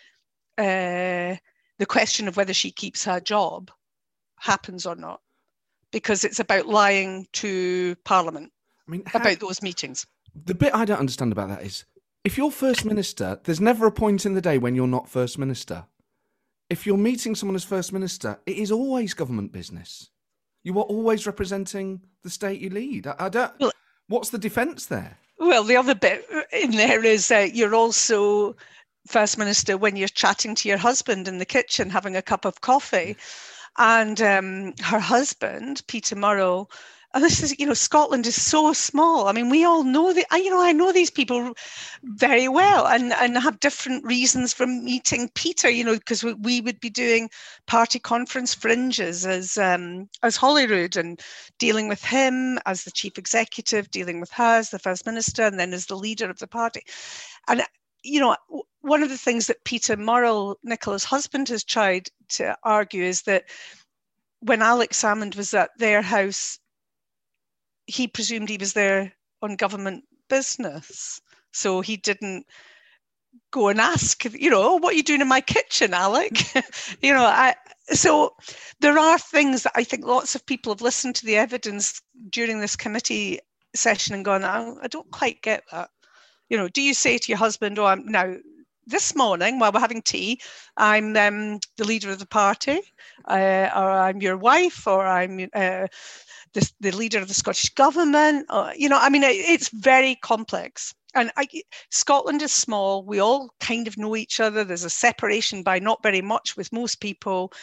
uh, 0.58 1.38
the 1.78 1.86
question 1.88 2.28
of 2.28 2.36
whether 2.36 2.54
she 2.54 2.72
keeps 2.72 3.06
her 3.06 3.20
job 3.20 3.70
happens 4.40 4.88
or 4.88 4.96
not, 4.96 5.22
because 5.92 6.24
it's 6.24 6.40
about 6.40 6.66
lying 6.66 7.28
to 7.34 7.96
Parliament 8.06 8.52
I 8.88 8.92
mean, 8.92 9.04
how, 9.06 9.20
about 9.20 9.40
those 9.40 9.62
meetings. 9.62 10.08
The 10.46 10.56
bit 10.56 10.74
I 10.74 10.86
don't 10.86 11.00
understand 11.00 11.32
about 11.32 11.50
that 11.50 11.62
is 11.62 11.86
if 12.26 12.40
you're 12.40 12.52
First 12.52 12.84
Minister, 12.86 13.40
there's 13.44 13.62
never 13.62 13.86
a 13.86 13.92
point 13.92 14.26
in 14.26 14.34
the 14.34 14.42
day 14.42 14.58
when 14.58 14.74
you're 14.74 14.88
not 14.88 15.08
First 15.08 15.38
Minister. 15.38 15.86
If 16.72 16.88
you're 16.88 16.98
meeting 16.98 17.36
someone 17.36 17.56
as 17.56 17.64
First 17.64 17.94
Minister, 17.94 18.40
it 18.48 18.58
is 18.58 18.72
always 18.72 19.14
government 19.14 19.52
business. 19.52 20.10
You 20.64 20.78
are 20.80 20.84
always 20.84 21.28
representing 21.28 22.02
the 22.24 22.32
state 22.32 22.60
you 22.60 22.72
lead. 22.72 23.06
I, 23.06 23.16
I 23.20 23.30
don't. 23.30 23.54
Well, 23.60 23.72
what's 24.08 24.32
the 24.32 24.40
defence 24.40 24.88
there? 24.88 25.20
Well, 25.38 25.64
the 25.64 25.78
other 25.78 25.94
bit 25.94 26.26
in 26.52 26.72
there 26.72 27.06
is 27.06 27.30
uh, 27.30 27.48
you're 27.54 27.76
also 27.76 28.56
First 29.06 29.38
Minister 29.38 29.78
when 29.78 29.96
you're 29.96 30.08
chatting 30.08 30.56
to 30.56 30.68
your 30.68 30.80
husband 30.80 31.28
in 31.28 31.38
the 31.38 31.46
kitchen, 31.46 31.92
having 31.92 32.16
a 32.16 32.24
cup 32.24 32.46
of 32.46 32.62
coffee. 32.62 33.16
And 33.78 34.20
um, 34.22 34.74
her 34.82 35.00
husband, 35.00 35.84
Peter 35.86 36.16
and 36.16 36.68
this 37.20 37.42
is 37.42 37.58
you 37.60 37.66
know 37.66 37.74
scotland 37.74 38.28
is 38.28 38.42
so 38.42 38.74
small. 38.74 39.28
I 39.28 39.32
mean 39.32 39.50
we 39.50 39.64
all 39.64 39.84
know 39.84 40.14
that 40.14 40.26
you 40.34 40.50
know 40.50 40.62
i 40.62 40.72
know 40.72 40.92
these 40.92 41.10
people 41.10 41.54
very 42.04 42.48
well 42.48 42.88
and 42.88 43.14
and 43.14 43.38
have 43.38 43.60
different 43.60 44.04
reasons 44.06 44.54
for 44.54 44.68
meeting 44.68 45.30
peter 45.36 45.70
you 45.70 45.84
know 45.84 45.96
because 45.96 46.24
we, 46.24 46.34
we 46.34 46.62
would 46.62 46.80
be 46.80 46.90
doing 46.90 47.30
party 47.68 48.00
conference 48.00 48.54
fringes 48.54 49.26
as 49.26 49.58
um 49.58 50.10
as 50.24 50.36
holyrood 50.36 50.98
and 50.98 51.22
dealing 51.60 51.88
with 51.88 52.04
him 52.04 52.60
as 52.66 52.84
the 52.84 52.92
chief 52.92 53.18
executive 53.18 53.90
dealing 53.92 54.20
with 54.20 54.32
her 54.32 54.58
as 54.58 54.70
the 54.70 54.80
first 54.80 55.06
minister 55.06 55.44
and 55.44 55.60
then 55.60 55.74
as 55.74 55.86
the 55.86 55.96
leader 55.96 56.30
of 56.30 56.40
the 56.40 56.48
party. 56.48 56.82
And 57.48 57.64
you 58.04 58.20
know 58.20 58.36
one 58.82 59.02
of 59.02 59.10
the 59.10 59.18
things 59.18 59.48
that 59.48 59.64
peter 59.66 59.98
murrell 59.98 60.58
nicola's 60.64 61.04
husband 61.04 61.50
has 61.50 61.64
tried 61.64 62.08
to 62.30 62.56
argue 62.64 63.04
is 63.04 63.24
that 63.24 63.46
when 64.42 64.62
alex 64.62 65.02
salmond 65.02 65.36
was 65.36 65.54
at 65.54 65.72
their 65.80 66.02
house 66.02 66.60
he 67.88 68.08
presumed 68.08 68.50
he 68.50 68.58
was 68.58 68.74
there 68.74 69.14
on 69.42 69.56
government 69.56 70.04
business. 70.30 71.22
So 71.54 71.82
he 71.82 71.98
didn't 71.98 72.46
go 73.52 73.70
and 73.70 73.80
ask, 73.80 74.26
you 74.26 74.50
know, 74.50 74.62
oh, 74.64 74.76
what 74.78 74.94
are 74.94 74.98
you 74.98 75.04
doing 75.04 75.22
in 75.22 75.28
my 75.28 75.42
kitchen, 75.42 75.94
Alec? 75.94 76.32
you 77.02 77.14
know, 77.14 77.24
I, 77.26 77.56
so 77.90 78.36
there 78.80 78.98
are 78.98 79.20
things 79.20 79.64
that 79.64 79.74
I 79.76 79.84
think 79.84 80.06
lots 80.06 80.36
of 80.36 80.46
people 80.46 80.74
have 80.74 80.82
listened 80.82 81.16
to 81.16 81.26
the 81.26 81.38
evidence 81.38 82.02
during 82.30 82.60
this 82.60 82.76
committee 82.76 83.40
session 83.76 84.16
and 84.16 84.26
gone, 84.26 84.44
oh, 84.44 84.78
I 84.82 84.88
don't 84.88 85.10
quite 85.12 85.42
get 85.42 85.64
that. 85.72 85.90
You 86.50 86.58
know, 86.58 86.68
do 86.68 86.82
you 86.82 86.94
say 86.94 87.18
to 87.18 87.32
your 87.32 87.38
husband, 87.38 87.80
oh, 87.80 87.86
I'm 87.86 88.06
now 88.06 88.36
this 88.88 89.16
morning 89.16 89.60
while 89.60 89.72
we're 89.72 89.80
having 89.80 90.02
tea, 90.02 90.40
I'm 90.78 91.16
um, 91.18 91.60
the 91.78 91.86
leader 91.86 92.12
of 92.12 92.20
the 92.20 92.28
party, 92.28 92.82
uh, 93.28 93.70
or 93.76 93.90
I'm 93.90 94.22
your 94.22 94.38
wife, 94.38 94.86
or 94.86 95.06
I'm 95.06 95.50
uh, 95.54 95.88
the, 96.56 96.72
the 96.80 96.92
leader 96.92 97.20
of 97.20 97.28
the 97.28 97.34
Scottish 97.34 97.70
government. 97.76 98.48
Uh, 98.50 98.72
you 98.76 98.90
know, 98.90 98.98
I 99.00 99.10
mean, 99.10 99.24
it, 99.24 99.36
it's 99.36 99.70
very 99.70 100.16
complex. 100.16 100.96
And 101.14 101.32
I, 101.38 101.48
Scotland 101.92 102.42
is 102.42 102.52
small. 102.52 103.06
We 103.06 103.20
all 103.20 103.54
kind 103.60 103.88
of 103.88 103.98
know 103.98 104.16
each 104.16 104.40
other. 104.40 104.64
There's 104.64 104.84
a 104.84 104.90
separation 104.90 105.64
by 105.64 105.80
not 105.80 106.04
very 106.04 106.22
much 106.22 106.58
with 106.58 106.74
most 106.74 107.00
people. 107.00 107.54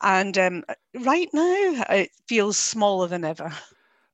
And 0.00 0.38
um, 0.38 0.64
right 0.94 1.28
now, 1.32 1.84
it 1.90 2.10
feels 2.28 2.56
smaller 2.56 3.08
than 3.08 3.24
ever. 3.24 3.52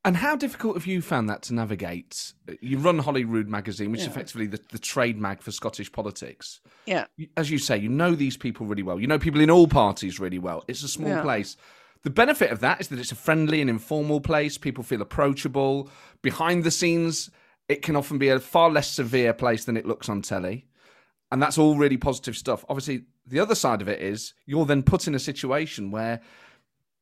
And 0.05 0.17
how 0.17 0.37
difficult 0.37 0.77
have 0.77 0.87
you 0.87 1.03
found 1.03 1.29
that 1.29 1.43
to 1.43 1.55
navigate? 1.55 2.33
You 2.61 2.79
run 2.79 2.99
Holyrood 2.99 3.49
magazine, 3.49 3.93
which 3.93 4.01
yeah. 4.01 4.07
is 4.07 4.13
effectively 4.13 4.47
the, 4.47 4.61
the 4.71 4.79
trade 4.79 5.19
mag 5.19 5.43
for 5.43 5.51
Scottish 5.51 5.93
politics. 5.93 6.61
Yeah. 6.87 7.07
As 7.37 7.51
you 7.51 7.59
say, 7.59 7.77
you 7.77 7.89
know 7.89 8.15
these 8.15 8.37
people 8.37 8.65
really 8.65 8.83
well. 8.83 8.99
You 8.99 9.07
know 9.07 9.19
people 9.19 9.41
in 9.41 9.51
all 9.51 9.67
parties 9.69 10.19
really 10.19 10.39
well. 10.39 10.65
It's 10.67 10.83
a 10.83 10.89
small 10.89 11.11
yeah. 11.11 11.23
place. 11.23 11.57
The 12.05 12.11
benefit 12.11 12.51
of 12.51 12.61
that 12.61 12.81
is 12.81 12.89
that 12.89 12.99
it's 12.99 13.13
a 13.13 13.17
friendly 13.17 13.61
and 13.61 13.69
informal 13.69 14.21
place. 14.21 14.57
People 14.57 14.85
feel 14.85 15.03
approachable. 15.03 15.91
Behind 16.23 16.65
the 16.65 16.71
scenes, 16.71 17.31
it 17.69 17.83
can 17.83 17.97
often 17.97 18.19
be 18.19 18.29
a 18.29 18.41
far 18.41 18.71
less 18.71 18.91
severe 18.91 19.33
place 19.33 19.65
than 19.65 19.77
it 19.77 19.87
looks 19.87 20.09
on 20.09 20.23
telly. 20.23 20.67
And 21.31 21.43
that's 21.43 21.59
all 21.59 21.77
really 21.77 21.97
positive 21.97 22.37
stuff. 22.37 22.65
Obviously, 22.69 23.05
the 23.27 23.41
other 23.41 23.55
side 23.55 23.83
of 23.83 23.89
it 23.89 24.01
is 24.01 24.33
you're 24.47 24.65
then 24.65 24.83
put 24.83 25.07
in 25.07 25.15
a 25.15 25.19
situation 25.19 25.91
where, 25.91 26.21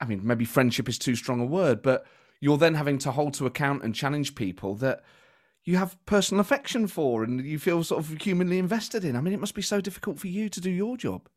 I 0.00 0.06
mean, 0.06 0.20
maybe 0.24 0.44
friendship 0.44 0.88
is 0.88 0.98
too 0.98 1.14
strong 1.14 1.40
a 1.40 1.46
word, 1.46 1.82
but 1.82 2.06
you're 2.40 2.58
then 2.58 2.74
having 2.74 2.98
to 2.98 3.12
hold 3.12 3.34
to 3.34 3.46
account 3.46 3.82
and 3.82 3.94
challenge 3.94 4.34
people 4.34 4.74
that 4.76 5.02
you 5.64 5.76
have 5.76 5.96
personal 6.06 6.40
affection 6.40 6.86
for 6.86 7.22
and 7.24 7.44
you 7.44 7.58
feel 7.58 7.84
sort 7.84 8.00
of 8.00 8.22
humanly 8.22 8.58
invested 8.58 9.04
in. 9.04 9.16
I 9.16 9.20
mean, 9.20 9.34
it 9.34 9.40
must 9.40 9.54
be 9.54 9.62
so 9.62 9.80
difficult 9.80 10.18
for 10.18 10.28
you 10.28 10.48
to 10.48 10.60
do 10.60 10.70
your 10.70 10.96
job. 10.96 11.28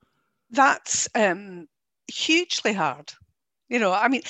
That's 0.52 1.08
um, 1.16 1.68
hugely 2.08 2.74
hard. 2.74 3.12
You 3.70 3.80
know, 3.80 3.94
I 3.94 4.08
mean, 4.08 4.24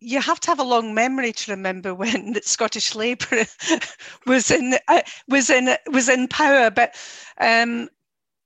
you 0.00 0.20
have 0.20 0.40
to 0.40 0.48
have 0.48 0.60
a 0.60 0.64
long 0.64 0.94
memory 0.94 1.32
to 1.32 1.52
remember 1.52 1.94
when 1.94 2.40
Scottish 2.42 2.94
Labour 2.94 3.46
was 4.26 4.50
in 4.50 4.74
uh, 4.88 5.02
was 5.28 5.50
in 5.50 5.76
was 5.90 6.08
in 6.08 6.28
power. 6.28 6.70
But 6.70 6.94
um, 7.40 7.88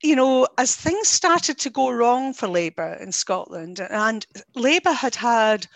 you 0.02 0.16
know, 0.16 0.48
as 0.58 0.74
things 0.76 1.08
started 1.08 1.58
to 1.58 1.70
go 1.70 1.90
wrong 1.90 2.34
for 2.34 2.48
Labour 2.48 2.94
in 3.00 3.12
Scotland, 3.12 3.80
and 3.80 4.26
Labour 4.54 4.92
had 4.92 5.14
had 5.14 5.66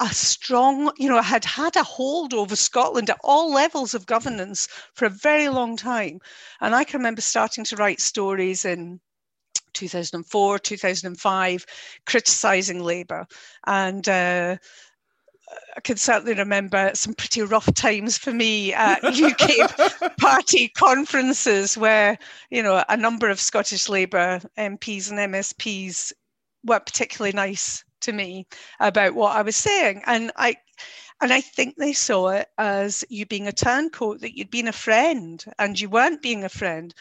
a 0.00 0.08
strong, 0.12 0.92
you 0.98 1.08
know, 1.08 1.22
had 1.22 1.44
had 1.44 1.76
a 1.76 1.82
hold 1.84 2.34
over 2.34 2.56
Scotland 2.56 3.08
at 3.08 3.20
all 3.22 3.52
levels 3.52 3.94
of 3.94 4.06
governance 4.06 4.66
for 4.94 5.04
a 5.06 5.10
very 5.10 5.48
long 5.48 5.76
time. 5.76 6.18
And 6.60 6.74
I 6.74 6.84
can 6.84 6.98
remember 6.98 7.20
starting 7.20 7.64
to 7.64 7.76
write 7.76 8.00
stories 8.00 8.64
in 8.64 9.00
2004, 9.72 10.58
2005, 10.58 11.66
criticising 12.06 12.82
Labour. 12.82 13.26
And 13.66 14.08
uh, 14.08 14.56
I 15.76 15.80
can 15.80 15.96
certainly 15.96 16.34
remember 16.34 16.90
some 16.94 17.14
pretty 17.14 17.42
rough 17.42 17.72
times 17.74 18.16
for 18.18 18.32
me 18.32 18.72
at 18.72 19.04
UK 19.04 20.16
party 20.18 20.68
conferences 20.68 21.76
where, 21.76 22.18
you 22.50 22.62
know, 22.62 22.84
a 22.88 22.96
number 22.96 23.28
of 23.28 23.40
Scottish 23.40 23.88
Labour 23.88 24.40
MPs 24.56 25.10
and 25.10 25.32
MSPs 25.32 26.12
weren't 26.64 26.86
particularly 26.86 27.32
nice 27.32 27.84
to 28.00 28.12
me 28.12 28.46
about 28.80 29.14
what 29.14 29.36
I 29.36 29.42
was 29.42 29.56
saying. 29.56 30.02
And 30.06 30.32
I 30.36 30.56
and 31.20 31.32
I 31.32 31.40
think 31.40 31.76
they 31.76 31.92
saw 31.92 32.30
it 32.30 32.48
as 32.58 33.04
you 33.08 33.26
being 33.26 33.46
a 33.46 33.52
turncoat, 33.52 34.20
that 34.20 34.36
you'd 34.36 34.50
been 34.50 34.66
a 34.66 34.72
friend 34.72 35.44
and 35.58 35.80
you 35.80 35.88
weren't 35.88 36.20
being 36.20 36.42
a 36.42 36.48
friend. 36.48 36.92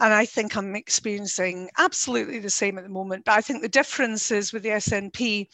And 0.00 0.12
I 0.12 0.24
think 0.24 0.56
I'm 0.56 0.74
experiencing 0.74 1.70
absolutely 1.78 2.38
the 2.38 2.50
same 2.50 2.78
at 2.78 2.84
the 2.84 2.90
moment. 2.90 3.24
But 3.24 3.36
I 3.36 3.40
think 3.40 3.62
the 3.62 3.68
difference 3.68 4.30
is 4.30 4.52
with 4.52 4.62
the 4.62 4.70
SNP, 4.70 5.46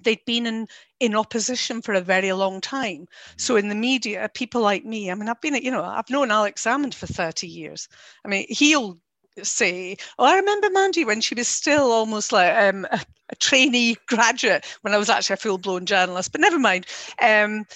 they'd 0.00 0.24
been 0.24 0.46
in, 0.46 0.68
in 1.00 1.14
opposition 1.14 1.82
for 1.82 1.94
a 1.94 2.00
very 2.00 2.32
long 2.32 2.60
time. 2.60 3.06
So 3.36 3.56
in 3.56 3.68
the 3.68 3.74
media, 3.74 4.30
people 4.32 4.60
like 4.60 4.84
me, 4.84 5.10
I 5.10 5.14
mean, 5.14 5.28
I've 5.28 5.40
been, 5.40 5.54
you 5.56 5.70
know, 5.70 5.84
I've 5.84 6.10
known 6.10 6.30
Alex 6.30 6.64
Salmond 6.64 6.94
for 6.94 7.06
30 7.06 7.46
years. 7.46 7.88
I 8.24 8.28
mean, 8.28 8.46
he'll 8.48 8.98
say, 9.42 9.96
oh, 10.18 10.24
I 10.24 10.36
remember 10.36 10.70
Mandy 10.70 11.04
when 11.04 11.20
she 11.20 11.34
was 11.34 11.48
still 11.48 11.92
almost 11.92 12.32
like 12.32 12.54
um, 12.56 12.86
a, 12.90 13.00
a, 13.30 13.36
trainee 13.36 13.96
graduate 14.06 14.64
when 14.82 14.94
I 14.94 14.98
was 14.98 15.10
actually 15.10 15.34
a 15.34 15.38
full 15.38 15.58
blown 15.58 15.86
journalist, 15.86 16.32
but 16.32 16.40
never 16.40 16.58
mind. 16.58 16.86
Um, 17.20 17.66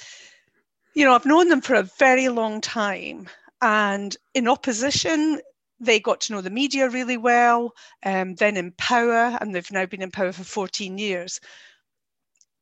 you 0.94 1.04
know, 1.04 1.14
I've 1.14 1.26
known 1.26 1.48
them 1.48 1.60
for 1.60 1.74
a 1.74 1.88
very 1.98 2.28
long 2.28 2.60
time. 2.60 3.28
And 3.62 4.16
in 4.34 4.48
opposition, 4.48 5.40
they 5.80 5.98
got 5.98 6.20
to 6.22 6.32
know 6.32 6.42
the 6.42 6.50
media 6.50 6.88
really 6.88 7.16
well, 7.16 7.74
um, 8.04 8.34
then 8.34 8.56
in 8.56 8.72
power, 8.72 9.36
and 9.40 9.54
they've 9.54 9.72
now 9.72 9.86
been 9.86 10.02
in 10.02 10.10
power 10.10 10.32
for 10.32 10.44
14 10.44 10.98
years. 10.98 11.40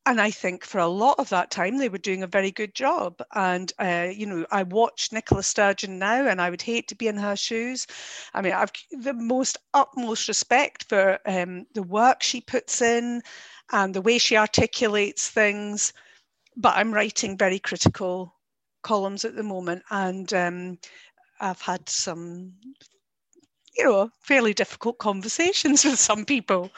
And 0.06 0.22
I 0.22 0.30
think 0.30 0.64
for 0.64 0.78
a 0.78 0.86
lot 0.86 1.18
of 1.18 1.28
that 1.28 1.50
time, 1.50 1.76
they 1.76 1.90
were 1.90 1.98
doing 1.98 2.22
a 2.22 2.28
very 2.28 2.50
good 2.50 2.74
job. 2.74 3.20
And, 3.34 3.70
uh, 3.78 4.08
you 4.10 4.24
know, 4.24 4.46
I 4.50 4.62
watch 4.62 5.12
Nicola 5.12 5.42
Sturgeon 5.42 5.98
now, 5.98 6.26
and 6.26 6.40
I 6.40 6.48
would 6.48 6.62
hate 6.62 6.88
to 6.88 6.94
be 6.94 7.08
in 7.08 7.18
her 7.18 7.36
shoes. 7.36 7.86
I 8.32 8.40
mean, 8.40 8.54
I've 8.54 8.72
the 8.90 9.12
most 9.12 9.58
utmost 9.74 10.28
respect 10.28 10.84
for 10.88 11.18
um, 11.26 11.66
the 11.74 11.82
work 11.82 12.22
she 12.22 12.40
puts 12.40 12.80
in 12.80 13.20
and 13.70 13.92
the 13.92 14.00
way 14.00 14.16
she 14.16 14.36
articulates 14.38 15.28
things. 15.28 15.92
But 16.56 16.76
I'm 16.76 16.94
writing 16.94 17.36
very 17.36 17.58
critical 17.58 18.34
columns 18.82 19.26
at 19.26 19.36
the 19.36 19.42
moment. 19.42 19.82
And 19.90 20.32
um, 20.32 20.78
I've 21.38 21.60
had 21.60 21.86
some 21.86 22.54
you 23.78 23.84
know, 23.84 24.10
fairly 24.20 24.52
difficult 24.52 24.98
conversations 24.98 25.84
with 25.86 25.98
some 25.98 26.24
people. 26.24 26.70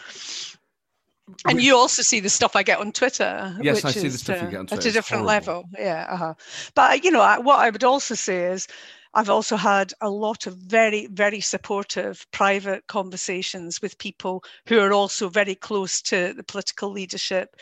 And 1.46 1.62
you 1.62 1.76
also 1.76 2.02
see 2.02 2.20
the 2.20 2.28
stuff 2.28 2.56
I 2.56 2.62
get 2.62 2.80
on 2.80 2.92
Twitter. 2.92 3.56
Yes, 3.60 3.84
I 3.84 3.92
see 3.92 4.08
the 4.08 4.18
stuff 4.18 4.42
uh, 4.42 4.44
you 4.44 4.50
get 4.50 4.60
on 4.60 4.66
Twitter. 4.66 4.80
At 4.80 4.90
a 4.90 4.92
different 4.92 5.24
level, 5.24 5.64
yeah. 5.78 6.06
Uh-huh. 6.10 6.34
But 6.74 7.04
you 7.04 7.10
know, 7.10 7.40
what 7.42 7.60
I 7.60 7.70
would 7.70 7.84
also 7.84 8.14
say 8.14 8.46
is, 8.46 8.66
I've 9.14 9.30
also 9.30 9.56
had 9.56 9.92
a 10.00 10.10
lot 10.10 10.46
of 10.46 10.56
very, 10.56 11.06
very 11.06 11.40
supportive 11.40 12.26
private 12.30 12.86
conversations 12.86 13.82
with 13.82 13.98
people 13.98 14.44
who 14.66 14.78
are 14.78 14.92
also 14.92 15.28
very 15.28 15.54
close 15.54 16.00
to 16.02 16.32
the 16.32 16.44
political 16.44 16.90
leadership, 16.90 17.56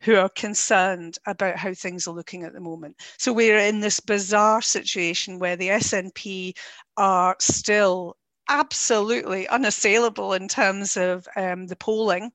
who 0.00 0.16
are 0.16 0.28
concerned 0.28 1.18
about 1.26 1.56
how 1.56 1.72
things 1.72 2.06
are 2.06 2.14
looking 2.14 2.44
at 2.44 2.52
the 2.52 2.60
moment. 2.60 2.96
So 3.18 3.32
we're 3.32 3.58
in 3.58 3.80
this 3.80 4.00
bizarre 4.00 4.60
situation 4.60 5.38
where 5.38 5.56
the 5.56 5.68
SNP 5.68 6.56
are 6.96 7.36
still 7.38 8.16
absolutely 8.50 9.48
unassailable 9.48 10.34
in 10.34 10.48
terms 10.48 10.96
of 10.96 11.26
um, 11.36 11.68
the 11.68 11.76
polling. 11.76 12.32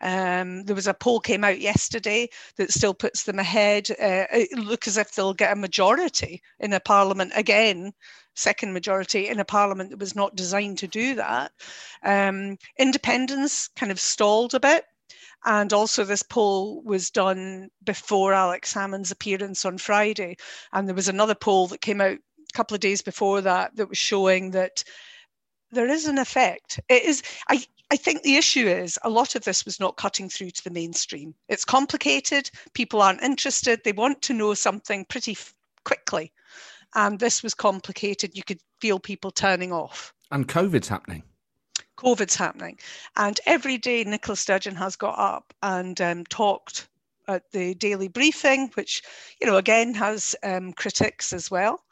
Um, 0.00 0.64
there 0.64 0.74
was 0.74 0.86
a 0.86 0.94
poll 0.94 1.20
came 1.20 1.44
out 1.44 1.60
yesterday 1.60 2.30
that 2.56 2.72
still 2.72 2.94
puts 2.94 3.24
them 3.24 3.38
ahead. 3.38 3.90
Uh, 3.90 4.24
it 4.32 4.58
look 4.58 4.88
as 4.88 4.96
if 4.96 5.12
they'll 5.12 5.34
get 5.34 5.52
a 5.52 5.56
majority 5.56 6.42
in 6.58 6.72
a 6.72 6.80
parliament 6.80 7.32
again, 7.36 7.92
second 8.34 8.72
majority 8.72 9.28
in 9.28 9.38
a 9.38 9.44
parliament 9.44 9.90
that 9.90 9.98
was 9.98 10.16
not 10.16 10.34
designed 10.34 10.78
to 10.78 10.88
do 10.88 11.14
that. 11.16 11.52
Um, 12.02 12.56
independence 12.78 13.68
kind 13.76 13.92
of 13.92 14.00
stalled 14.00 14.54
a 14.54 14.60
bit. 14.60 14.84
And 15.44 15.72
also, 15.72 16.04
this 16.04 16.22
poll 16.22 16.82
was 16.82 17.10
done 17.10 17.68
before 17.84 18.34
Alex 18.34 18.74
Salmond's 18.74 19.10
appearance 19.10 19.64
on 19.64 19.78
Friday. 19.78 20.36
And 20.72 20.86
there 20.86 20.94
was 20.94 21.08
another 21.08 21.34
poll 21.34 21.66
that 21.68 21.80
came 21.80 22.00
out 22.00 22.18
a 22.18 22.52
couple 22.52 22.74
of 22.74 22.80
days 22.80 23.00
before 23.00 23.40
that 23.42 23.74
that 23.76 23.88
was 23.88 23.96
showing 23.96 24.50
that 24.50 24.84
there 25.72 25.88
is 25.88 26.06
an 26.06 26.18
effect. 26.18 26.80
It 26.88 27.04
is. 27.04 27.22
I. 27.48 27.64
I 27.92 27.96
think 27.96 28.22
the 28.22 28.36
issue 28.36 28.68
is 28.68 29.00
a 29.02 29.10
lot 29.10 29.34
of 29.34 29.42
this 29.42 29.64
was 29.64 29.80
not 29.80 29.96
cutting 29.96 30.28
through 30.28 30.50
to 30.50 30.62
the 30.62 30.70
mainstream. 30.70 31.34
It's 31.48 31.64
complicated. 31.64 32.48
People 32.72 33.02
aren't 33.02 33.20
interested. 33.20 33.80
They 33.82 33.90
want 33.90 34.22
to 34.22 34.32
know 34.32 34.54
something 34.54 35.04
pretty 35.06 35.32
f- 35.32 35.52
quickly. 35.84 36.32
And 36.94 37.18
this 37.18 37.42
was 37.42 37.52
complicated. 37.52 38.36
You 38.36 38.44
could 38.44 38.60
feel 38.80 39.00
people 39.00 39.32
turning 39.32 39.72
off. 39.72 40.14
And 40.30 40.46
COVID's 40.46 40.86
happening. 40.86 41.24
COVID's 41.96 42.36
happening. 42.36 42.78
And 43.16 43.40
every 43.44 43.76
day, 43.76 44.04
Nicola 44.04 44.36
Sturgeon 44.36 44.76
has 44.76 44.94
got 44.94 45.18
up 45.18 45.52
and 45.60 46.00
um, 46.00 46.24
talked 46.26 46.88
at 47.26 47.50
the 47.50 47.74
daily 47.74 48.06
briefing, 48.06 48.70
which, 48.74 49.02
you 49.40 49.48
know, 49.48 49.56
again 49.56 49.94
has 49.94 50.36
um, 50.44 50.72
critics 50.74 51.32
as 51.32 51.50
well. 51.50 51.82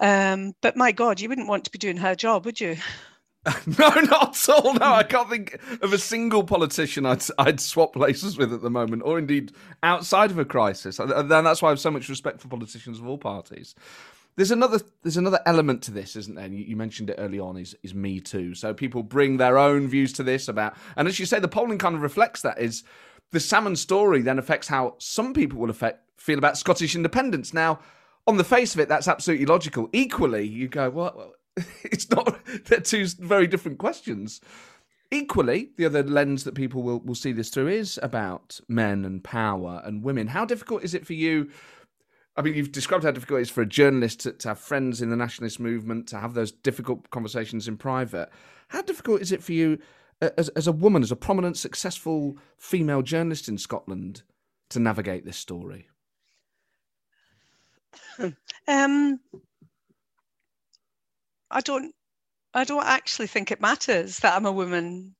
Um, 0.00 0.54
but 0.60 0.76
my 0.76 0.92
God, 0.92 1.20
you 1.20 1.28
wouldn't 1.28 1.48
want 1.48 1.64
to 1.64 1.70
be 1.70 1.78
doing 1.78 1.96
her 1.96 2.14
job, 2.14 2.44
would 2.44 2.60
you? 2.60 2.76
no, 3.78 3.88
not 3.88 4.36
at 4.36 4.48
all. 4.48 4.74
No, 4.74 4.86
I 4.86 5.02
can't 5.02 5.30
think 5.30 5.58
of 5.80 5.92
a 5.92 5.98
single 5.98 6.44
politician 6.44 7.06
I'd, 7.06 7.22
I'd 7.38 7.60
swap 7.60 7.92
places 7.92 8.36
with 8.36 8.52
at 8.52 8.62
the 8.62 8.70
moment, 8.70 9.02
or 9.04 9.18
indeed 9.18 9.52
outside 9.82 10.30
of 10.30 10.38
a 10.38 10.44
crisis. 10.44 10.98
And 10.98 11.30
that's 11.30 11.62
why 11.62 11.68
I 11.68 11.72
have 11.72 11.80
so 11.80 11.90
much 11.90 12.08
respect 12.08 12.40
for 12.40 12.48
politicians 12.48 12.98
of 12.98 13.06
all 13.06 13.18
parties. 13.18 13.74
There's 14.36 14.50
another 14.50 14.80
there's 15.02 15.16
another 15.16 15.40
element 15.46 15.82
to 15.84 15.90
this, 15.90 16.14
isn't 16.14 16.36
there? 16.36 16.46
You, 16.46 16.64
you 16.64 16.76
mentioned 16.76 17.10
it 17.10 17.16
early 17.18 17.40
on. 17.40 17.56
Is 17.56 17.76
is 17.82 17.94
Me 17.94 18.20
Too? 18.20 18.54
So 18.54 18.72
people 18.72 19.02
bring 19.02 19.36
their 19.36 19.58
own 19.58 19.88
views 19.88 20.12
to 20.14 20.22
this 20.22 20.46
about, 20.46 20.76
and 20.96 21.08
as 21.08 21.18
you 21.18 21.26
say, 21.26 21.40
the 21.40 21.48
polling 21.48 21.78
kind 21.78 21.96
of 21.96 22.02
reflects 22.02 22.42
that. 22.42 22.58
Is 22.60 22.84
the 23.32 23.40
Salmond 23.40 23.78
story 23.78 24.22
then 24.22 24.38
affects 24.38 24.68
how 24.68 24.94
some 24.98 25.34
people 25.34 25.58
will 25.58 25.70
affect 25.70 26.04
feel 26.20 26.38
about 26.38 26.56
Scottish 26.56 26.94
independence 26.94 27.52
now 27.52 27.80
on 28.28 28.36
the 28.36 28.44
face 28.44 28.74
of 28.74 28.80
it, 28.80 28.88
that's 28.88 29.08
absolutely 29.08 29.46
logical. 29.46 29.88
Equally, 29.92 30.46
you 30.46 30.68
go, 30.68 30.90
well, 30.90 31.32
it's 31.82 32.08
not, 32.10 32.38
they're 32.66 32.80
two 32.80 33.06
very 33.18 33.46
different 33.46 33.78
questions. 33.78 34.42
Equally, 35.10 35.70
the 35.78 35.86
other 35.86 36.02
lens 36.02 36.44
that 36.44 36.54
people 36.54 36.82
will, 36.82 37.00
will 37.00 37.14
see 37.14 37.32
this 37.32 37.48
through 37.48 37.68
is 37.68 37.98
about 38.02 38.60
men 38.68 39.06
and 39.06 39.24
power 39.24 39.80
and 39.82 40.04
women. 40.04 40.26
How 40.26 40.44
difficult 40.44 40.84
is 40.84 40.92
it 40.92 41.06
for 41.06 41.14
you? 41.14 41.50
I 42.36 42.42
mean, 42.42 42.54
you've 42.54 42.70
described 42.70 43.04
how 43.04 43.10
difficult 43.10 43.38
it 43.38 43.42
is 43.42 43.50
for 43.50 43.62
a 43.62 43.66
journalist 43.66 44.20
to, 44.20 44.32
to 44.32 44.48
have 44.48 44.58
friends 44.58 45.00
in 45.00 45.08
the 45.08 45.16
nationalist 45.16 45.58
movement, 45.58 46.06
to 46.08 46.18
have 46.18 46.34
those 46.34 46.52
difficult 46.52 47.08
conversations 47.08 47.66
in 47.66 47.78
private. 47.78 48.28
How 48.68 48.82
difficult 48.82 49.22
is 49.22 49.32
it 49.32 49.42
for 49.42 49.54
you 49.54 49.78
as, 50.20 50.50
as 50.50 50.66
a 50.66 50.72
woman, 50.72 51.02
as 51.02 51.10
a 51.10 51.16
prominent, 51.16 51.56
successful 51.56 52.36
female 52.58 53.00
journalist 53.00 53.48
in 53.48 53.56
Scotland, 53.56 54.22
to 54.68 54.78
navigate 54.78 55.24
this 55.24 55.38
story? 55.38 55.88
Um, 58.68 59.20
I 61.50 61.60
don't. 61.60 61.94
I 62.54 62.64
don't 62.64 62.84
actually 62.84 63.26
think 63.26 63.50
it 63.50 63.60
matters 63.60 64.18
that 64.18 64.34
I'm 64.34 64.46
a 64.46 64.52
woman. 64.52 65.14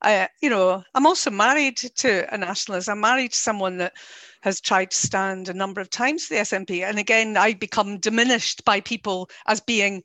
I, 0.00 0.28
you 0.40 0.48
know, 0.48 0.84
I'm 0.94 1.06
also 1.06 1.30
married 1.30 1.76
to 1.76 2.32
a 2.32 2.38
nationalist. 2.38 2.88
I'm 2.88 3.00
married 3.00 3.32
to 3.32 3.38
someone 3.38 3.78
that 3.78 3.94
has 4.42 4.60
tried 4.60 4.92
to 4.92 4.96
stand 4.96 5.48
a 5.48 5.54
number 5.54 5.80
of 5.80 5.90
times 5.90 6.26
for 6.26 6.34
the 6.34 6.40
SNP, 6.40 6.88
and 6.88 6.98
again, 6.98 7.36
I 7.36 7.54
become 7.54 7.98
diminished 7.98 8.64
by 8.64 8.80
people 8.80 9.28
as 9.46 9.60
being 9.60 10.04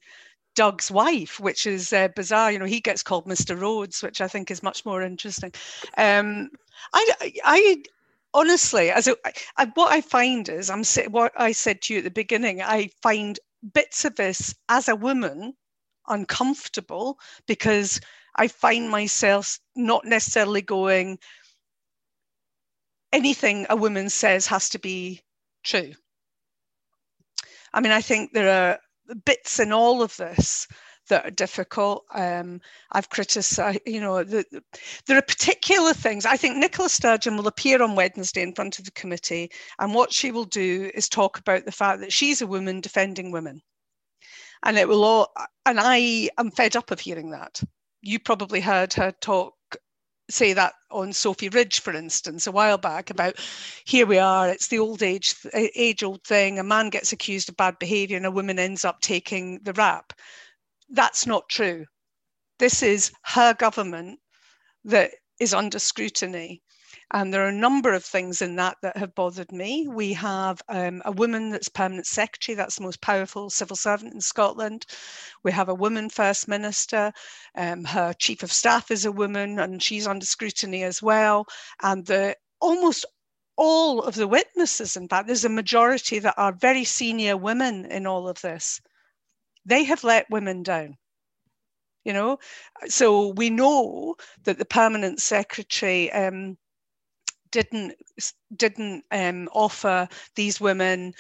Doug's 0.56 0.92
wife, 0.92 1.40
which 1.40 1.66
is 1.66 1.94
uh, 1.94 2.10
bizarre. 2.16 2.52
You 2.52 2.60
know, 2.60 2.66
he 2.66 2.80
gets 2.80 3.04
called 3.04 3.26
Mr. 3.26 3.60
Rhodes, 3.60 4.02
which 4.02 4.22
I 4.22 4.28
think 4.28 4.52
is 4.52 4.64
much 4.64 4.86
more 4.86 5.02
interesting. 5.02 5.52
Um, 5.98 6.50
I, 6.94 7.32
I, 7.44 7.84
honestly, 8.34 8.92
as 8.92 9.08
what 9.76 9.92
I 9.92 10.02
find 10.02 10.48
is, 10.50 10.70
I'm 10.70 10.84
what 11.12 11.34
I 11.38 11.52
said 11.52 11.82
to 11.84 11.94
you 11.94 12.00
at 12.00 12.04
the 12.04 12.12
beginning. 12.12 12.62
I 12.62 12.90
find 13.02 13.40
bits 13.74 14.06
of 14.06 14.16
this 14.16 14.54
as 14.70 14.90
a 14.90 14.96
woman 14.96 15.54
uncomfortable 16.08 17.18
because 17.48 18.00
I 18.36 18.48
find 18.48 18.90
myself 18.90 19.60
not 19.76 20.06
necessarily 20.06 20.62
going. 20.62 21.20
Anything 23.12 23.68
a 23.70 23.76
woman 23.76 24.10
says 24.10 24.48
has 24.48 24.70
to 24.70 24.80
be 24.80 25.22
true. 25.64 25.94
I 27.74 27.82
mean, 27.82 27.92
I 27.92 28.02
think 28.02 28.34
there 28.34 28.50
are 28.50 29.16
bits 29.26 29.60
in 29.60 29.72
all 29.72 30.02
of 30.02 30.16
this 30.18 30.68
that 31.10 31.26
are 31.26 31.32
difficult. 31.32 32.06
Um, 32.14 32.62
I've 32.92 33.10
criticised, 33.10 33.82
you 33.86 34.00
know, 34.00 34.24
the, 34.24 34.46
there 35.06 35.18
are 35.18 35.22
particular 35.22 35.94
things. 35.94 36.26
I 36.26 36.38
think 36.38 36.58
Nicola 36.58 36.90
Sturgeon 36.90 37.38
will 37.38 37.48
appear 37.48 37.82
on 37.82 37.96
Wednesday 37.96 38.42
in 38.42 38.54
front 38.54 38.80
of 38.80 38.86
the 38.86 38.92
committee, 38.92 39.52
and 39.80 39.94
what 39.94 40.14
she 40.14 40.32
will 40.32 40.46
do 40.46 40.90
is 40.94 41.10
talk 41.10 41.38
about 41.38 41.66
the 41.66 41.72
fact 41.72 42.00
that 42.02 42.14
she's 42.14 42.42
a 42.42 42.48
woman 42.48 42.82
defending 42.82 43.32
women. 43.32 43.62
And 44.66 44.78
it 44.78 44.88
will 44.88 45.04
all, 45.04 45.34
and 45.66 45.78
I 45.80 46.30
am 46.38 46.52
fed 46.52 46.76
up 46.76 46.92
of 46.92 47.00
hearing 47.00 47.32
that. 47.32 47.62
You 48.02 48.20
probably 48.20 48.62
heard 48.62 48.94
her 48.94 49.12
talk 49.20 49.54
say 50.30 50.54
that 50.54 50.74
on 50.90 51.12
Sophy 51.12 51.50
Ridge, 51.50 51.82
for 51.82 51.94
instance, 51.94 52.48
a 52.48 52.52
while 52.52 52.78
back 52.78 53.10
about 53.10 53.36
here 53.86 54.06
we 54.06 54.18
are, 54.18 54.50
it's 54.50 54.68
the 54.68 54.80
old 54.80 55.04
age 55.04 55.36
age 55.54 56.04
old 56.04 56.24
thing. 56.24 56.60
A 56.60 56.64
man 56.64 56.90
gets 56.90 57.12
accused 57.12 57.50
of 57.50 57.58
bad 57.58 57.78
behaviour 57.80 58.18
and 58.18 58.26
a 58.26 58.32
woman 58.32 58.60
ends 58.60 58.86
up 58.86 59.02
taking 59.02 59.60
the 59.64 59.74
rap. 59.74 60.14
That's 60.94 61.26
not 61.26 61.50
true. 61.50 61.88
This 62.60 62.84
is 62.84 63.12
her 63.24 63.56
government 63.56 64.20
that 64.86 65.10
is 65.40 65.52
under 65.52 65.80
scrutiny. 65.80 66.62
And 67.12 67.34
there 67.34 67.44
are 67.44 67.50
a 67.50 67.52
number 67.52 67.94
of 67.94 68.06
things 68.06 68.44
in 68.44 68.58
that 68.58 68.78
that 68.84 68.98
have 68.98 69.16
bothered 69.16 69.52
me. 69.52 69.88
We 69.88 70.14
have 70.14 70.62
um, 70.70 71.02
a 71.04 71.12
woman 71.12 71.50
that's 71.50 71.68
permanent 71.68 72.06
secretary, 72.06 72.56
that's 72.56 72.76
the 72.76 72.84
most 72.84 73.02
powerful 73.02 73.50
civil 73.50 73.76
servant 73.76 74.14
in 74.14 74.22
Scotland. 74.22 74.86
We 75.44 75.52
have 75.52 75.68
a 75.68 75.74
woman 75.74 76.12
first 76.12 76.48
minister. 76.48 77.12
Um, 77.56 77.86
her 77.86 78.14
chief 78.14 78.44
of 78.44 78.54
staff 78.54 78.92
is 78.92 79.04
a 79.04 79.12
woman, 79.12 79.58
and 79.58 79.82
she's 79.82 80.06
under 80.06 80.28
scrutiny 80.28 80.84
as 80.84 81.02
well. 81.02 81.48
And 81.82 82.06
the 82.06 82.38
almost 82.62 83.08
all 83.58 84.04
of 84.04 84.14
the 84.14 84.28
witnesses, 84.28 84.96
in 84.96 85.08
fact, 85.08 85.26
there's 85.26 85.46
a 85.46 85.50
majority 85.50 86.20
that 86.20 86.36
are 86.38 86.54
very 86.54 86.84
senior 86.84 87.36
women 87.36 87.86
in 87.86 88.06
all 88.06 88.28
of 88.28 88.40
this 88.42 88.80
they 89.66 89.84
have 89.84 90.04
let 90.04 90.30
women 90.30 90.64
down 90.64 90.96
you 92.04 92.14
know 92.14 92.38
so 92.88 93.30
we 93.30 93.50
know 93.50 94.16
that 94.44 94.58
the 94.58 94.66
permanent 94.66 95.22
secretary 95.22 96.12
um, 96.12 96.58
didn't 97.52 97.94
didn't 98.56 99.04
um, 99.12 99.48
offer 99.54 100.08
these 100.36 100.60
women 100.60 101.14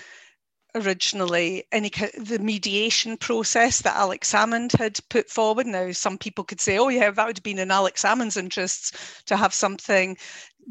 originally 0.75 1.63
any 1.71 1.89
the 2.17 2.39
mediation 2.39 3.15
process 3.17 3.81
that 3.81 3.95
Alex 3.95 4.31
Salmond 4.31 4.75
had 4.77 4.99
put 5.09 5.29
forward. 5.29 5.67
Now, 5.67 5.91
some 5.91 6.17
people 6.17 6.43
could 6.43 6.59
say, 6.59 6.77
"Oh, 6.77 6.89
yeah, 6.89 7.11
that 7.11 7.27
would 7.27 7.37
have 7.37 7.43
been 7.43 7.59
in 7.59 7.71
Alex 7.71 8.01
Salmond's 8.01 8.37
interests 8.37 9.21
to 9.25 9.37
have 9.37 9.53
something 9.53 10.17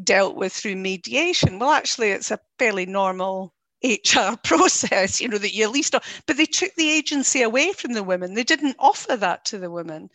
dealt 0.02 0.36
with 0.36 0.52
through 0.52 0.76
mediation." 0.76 1.58
Well, 1.58 1.70
actually, 1.70 2.10
it's 2.10 2.30
a 2.30 2.40
fairly 2.58 2.86
normal 2.86 3.54
HR 3.84 4.36
process, 4.44 5.20
you 5.20 5.28
know, 5.28 5.38
that 5.38 5.54
you 5.54 5.64
at 5.64 5.70
least, 5.70 5.94
but 6.26 6.36
they 6.36 6.46
took 6.46 6.74
the 6.74 6.90
agency 6.90 7.42
away 7.42 7.72
from 7.72 7.92
the 7.92 8.02
women. 8.02 8.34
They 8.34 8.44
didn't 8.44 8.76
offer 8.78 9.16
that 9.16 9.44
to 9.46 9.58
the 9.58 9.70
women. 9.70 10.10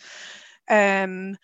Um, 0.69 1.37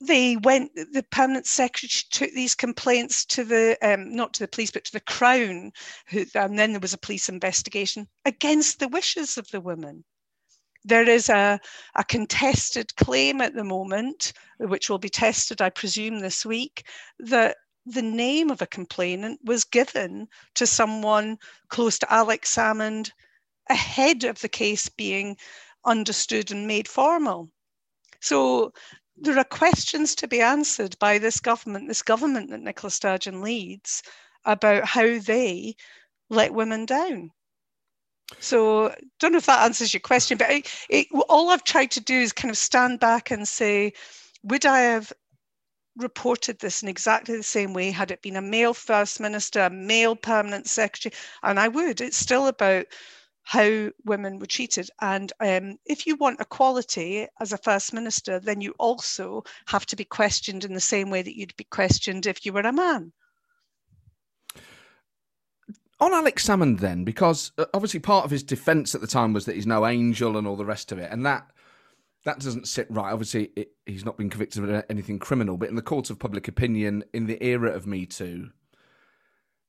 they 0.00 0.36
went, 0.36 0.74
the 0.74 1.04
permanent 1.10 1.46
secretary 1.46 2.02
took 2.10 2.34
these 2.34 2.54
complaints 2.54 3.24
to 3.26 3.44
the, 3.44 3.78
um, 3.82 4.14
not 4.14 4.34
to 4.34 4.40
the 4.40 4.48
police, 4.48 4.70
but 4.70 4.84
to 4.84 4.92
the 4.92 5.00
Crown, 5.00 5.70
who, 6.08 6.24
and 6.34 6.58
then 6.58 6.72
there 6.72 6.80
was 6.80 6.94
a 6.94 6.98
police 6.98 7.28
investigation 7.28 8.08
against 8.24 8.80
the 8.80 8.88
wishes 8.88 9.38
of 9.38 9.48
the 9.50 9.60
women. 9.60 10.04
There 10.84 11.08
is 11.08 11.28
a, 11.28 11.60
a 11.94 12.02
contested 12.02 12.94
claim 12.96 13.40
at 13.40 13.54
the 13.54 13.62
moment, 13.62 14.32
which 14.58 14.90
will 14.90 14.98
be 14.98 15.08
tested, 15.08 15.62
I 15.62 15.70
presume, 15.70 16.18
this 16.18 16.44
week, 16.44 16.84
that 17.20 17.56
the 17.86 18.02
name 18.02 18.50
of 18.50 18.62
a 18.62 18.66
complainant 18.66 19.40
was 19.44 19.64
given 19.64 20.28
to 20.54 20.66
someone 20.66 21.38
close 21.68 21.98
to 21.98 22.12
Alex 22.12 22.54
Salmond 22.54 23.10
ahead 23.68 24.24
of 24.24 24.40
the 24.40 24.48
case 24.48 24.88
being 24.88 25.36
understood 25.84 26.50
and 26.50 26.66
made 26.66 26.88
formal. 26.88 27.50
So 28.20 28.72
there 29.16 29.38
are 29.38 29.44
questions 29.44 30.14
to 30.16 30.28
be 30.28 30.40
answered 30.40 30.98
by 30.98 31.18
this 31.18 31.40
government, 31.40 31.88
this 31.88 32.02
government 32.02 32.50
that 32.50 32.60
Nicola 32.60 32.90
Sturgeon 32.90 33.42
leads, 33.42 34.02
about 34.44 34.84
how 34.84 35.18
they 35.18 35.76
let 36.30 36.54
women 36.54 36.86
down. 36.86 37.30
So, 38.40 38.94
don't 39.20 39.32
know 39.32 39.38
if 39.38 39.46
that 39.46 39.64
answers 39.64 39.92
your 39.92 40.00
question, 40.00 40.38
but 40.38 40.50
it, 40.50 40.86
it, 40.88 41.06
all 41.28 41.50
I've 41.50 41.64
tried 41.64 41.90
to 41.92 42.00
do 42.00 42.18
is 42.18 42.32
kind 42.32 42.50
of 42.50 42.56
stand 42.56 42.98
back 42.98 43.30
and 43.30 43.46
say, 43.46 43.92
would 44.42 44.64
I 44.64 44.80
have 44.80 45.12
reported 45.96 46.58
this 46.58 46.82
in 46.82 46.88
exactly 46.88 47.36
the 47.36 47.42
same 47.42 47.74
way 47.74 47.90
had 47.90 48.10
it 48.10 48.22
been 48.22 48.36
a 48.36 48.42
male 48.42 48.74
first 48.74 49.20
minister, 49.20 49.60
a 49.60 49.70
male 49.70 50.16
permanent 50.16 50.66
secretary, 50.66 51.14
and 51.42 51.60
I 51.60 51.68
would. 51.68 52.00
It's 52.00 52.16
still 52.16 52.46
about 52.46 52.86
how 53.44 53.90
women 54.04 54.38
were 54.38 54.46
treated. 54.46 54.88
And 55.00 55.32
um, 55.40 55.76
if 55.84 56.06
you 56.06 56.16
want 56.16 56.40
equality 56.40 57.26
as 57.40 57.52
a 57.52 57.58
first 57.58 57.92
minister, 57.92 58.38
then 58.38 58.60
you 58.60 58.74
also 58.78 59.42
have 59.66 59.84
to 59.86 59.96
be 59.96 60.04
questioned 60.04 60.64
in 60.64 60.74
the 60.74 60.80
same 60.80 61.10
way 61.10 61.22
that 61.22 61.36
you'd 61.36 61.56
be 61.56 61.64
questioned 61.64 62.26
if 62.26 62.46
you 62.46 62.52
were 62.52 62.60
a 62.60 62.72
man. 62.72 63.12
On 66.00 66.12
Alex 66.12 66.46
Salmond, 66.46 66.80
then, 66.80 67.04
because 67.04 67.52
uh, 67.58 67.66
obviously 67.74 68.00
part 68.00 68.24
of 68.24 68.30
his 68.30 68.42
defence 68.42 68.94
at 68.94 69.00
the 69.00 69.06
time 69.06 69.32
was 69.32 69.44
that 69.44 69.54
he's 69.54 69.66
no 69.66 69.86
angel 69.86 70.36
and 70.36 70.46
all 70.48 70.56
the 70.56 70.64
rest 70.64 70.90
of 70.90 70.98
it, 70.98 71.10
and 71.12 71.24
that 71.24 71.46
that 72.24 72.38
doesn't 72.38 72.68
sit 72.68 72.86
right. 72.90 73.12
Obviously, 73.12 73.50
it, 73.56 73.72
he's 73.86 74.04
not 74.04 74.16
been 74.16 74.30
convicted 74.30 74.68
of 74.68 74.84
anything 74.88 75.18
criminal, 75.18 75.56
but 75.56 75.68
in 75.68 75.74
the 75.74 75.82
court 75.82 76.10
of 76.10 76.18
public 76.18 76.48
opinion, 76.48 77.04
in 77.12 77.26
the 77.26 77.42
era 77.44 77.70
of 77.70 77.86
Me 77.86 78.06
Too, 78.06 78.50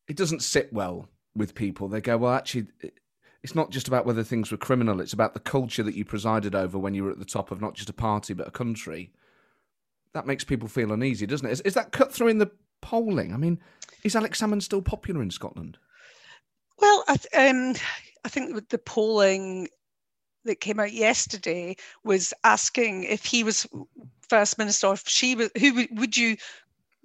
it 0.08 0.16
doesn't 0.16 0.44
sit 0.44 0.72
well 0.72 1.10
with 1.36 1.56
people. 1.56 1.88
They 1.88 2.02
go, 2.02 2.18
well, 2.18 2.34
actually, 2.34 2.68
it's 3.42 3.56
not 3.56 3.72
just 3.72 3.88
about 3.88 4.06
whether 4.06 4.24
things 4.24 4.52
were 4.52 4.58
criminal, 4.58 5.02
it's 5.02 5.14
about 5.14 5.34
the 5.34 5.40
culture 5.40 5.84
that 5.84 5.96
you 5.96 6.06
presided 6.06 6.54
over 6.54 6.78
when 6.78 6.94
you 6.94 7.04
were 7.04 7.12
at 7.12 7.20
the 7.20 7.26
top 7.26 7.52
of 7.52 7.62
not 7.62 7.74
just 7.74 7.90
a 7.90 7.94
party, 7.94 8.34
but 8.34 8.48
a 8.48 8.52
country. 8.52 9.12
That 10.14 10.28
makes 10.28 10.44
people 10.44 10.68
feel 10.68 10.92
uneasy, 10.92 11.26
doesn't 11.26 11.48
it? 11.48 11.52
Is, 11.52 11.62
is 11.62 11.74
that 11.74 11.92
cut 11.92 12.14
through 12.14 12.28
in 12.28 12.38
the 12.38 12.52
polling? 12.82 13.34
I 13.34 13.38
mean, 13.38 13.60
is 14.04 14.16
Alex 14.16 14.42
Salmond 14.42 14.62
still 14.62 14.82
popular 14.82 15.24
in 15.24 15.32
Scotland? 15.32 15.78
Well, 16.80 17.04
I, 17.08 17.48
um, 17.50 17.76
I 18.24 18.30
think 18.30 18.70
the 18.70 18.78
polling 18.78 19.70
that 20.46 20.60
came 20.60 20.80
out 20.80 20.94
yesterday 20.94 21.76
was 22.04 22.34
asking 22.44 23.04
if 23.04 23.26
he 23.26 23.44
was 23.44 23.68
first 24.30 24.58
minister 24.58 24.88
or 24.88 24.94
if 24.94 25.08
she 25.08 25.36
was 25.36 25.50
who 25.60 25.86
would 25.92 26.18
you 26.18 26.38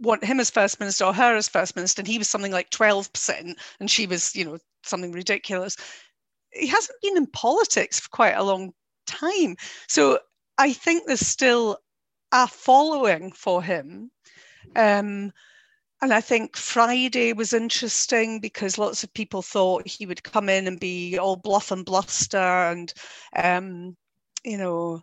want 0.01 0.25
him 0.25 0.41
as 0.41 0.51
first 0.51 0.79
minister 0.81 1.05
or 1.05 1.13
her 1.13 1.37
as 1.37 1.49
first 1.49 1.77
minister? 1.77 2.01
And 2.01 2.09
he 2.09 2.19
was 2.19 2.29
something 2.29 2.53
like 2.53 2.71
12% 2.71 3.55
and 3.81 3.91
she 3.91 4.07
was 4.07 4.35
you 4.35 4.45
know 4.45 4.59
something 4.83 5.13
ridiculous. 5.13 5.77
He 6.53 6.67
hasn't 6.67 7.01
been 7.03 7.17
in 7.17 7.27
politics 7.27 8.01
for 8.01 8.09
quite 8.11 8.35
a 8.35 8.45
long 8.45 8.73
time. 9.07 9.57
So 9.87 10.19
i 10.59 10.73
think 10.73 11.07
there's 11.07 11.27
still 11.27 11.79
a 12.33 12.47
following 12.47 13.33
for 13.33 13.63
him. 13.63 14.11
Um, 14.77 15.33
and 16.01 16.13
I 16.13 16.21
think 16.21 16.57
Friday 16.57 17.33
was 17.33 17.53
interesting 17.53 18.41
because 18.41 18.79
lots 18.79 19.03
of 19.03 19.13
people 19.13 19.43
thought 19.43 19.89
he 19.89 20.07
would 20.07 20.23
come 20.23 20.49
in 20.49 20.67
and 20.67 20.79
be 20.79 21.19
all 21.19 21.37
bluff 21.37 21.73
and 21.73 21.85
bluster, 21.85 22.39
and 22.39 22.93
um, 23.35 23.97
you 24.45 24.59
know, 24.59 25.03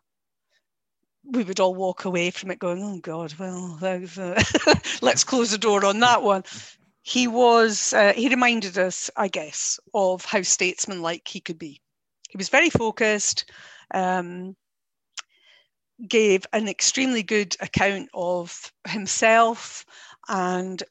we 1.26 1.44
would 1.44 1.60
all 1.60 1.76
walk 1.76 2.06
away 2.06 2.32
from 2.32 2.50
it 2.52 2.60
going, 2.60 2.82
"Oh 2.82 3.00
God, 3.00 3.34
well, 3.38 3.78
let's 5.02 5.24
close 5.24 5.52
the 5.52 5.58
door 5.58 5.86
on 5.86 6.00
that 6.00 6.24
one." 6.24 6.44
He 7.02 7.28
was. 7.28 7.92
Uh, 7.92 8.14
he 8.14 8.30
reminded 8.30 8.78
us, 8.78 9.12
I 9.18 9.28
guess, 9.28 9.80
of 9.94 10.24
how 10.24 10.44
statesmanlike 10.44 11.28
he 11.28 11.42
could 11.42 11.60
be. 11.60 11.82
He 12.30 12.38
was 12.38 12.50
very 12.50 12.70
focused. 12.70 13.52
Um, 13.94 14.56
gave 16.10 16.46
an 16.52 16.68
extremely 16.68 17.24
good 17.24 17.56
account 17.62 18.10
of 18.14 18.72
himself 18.88 19.86
and 20.28 20.84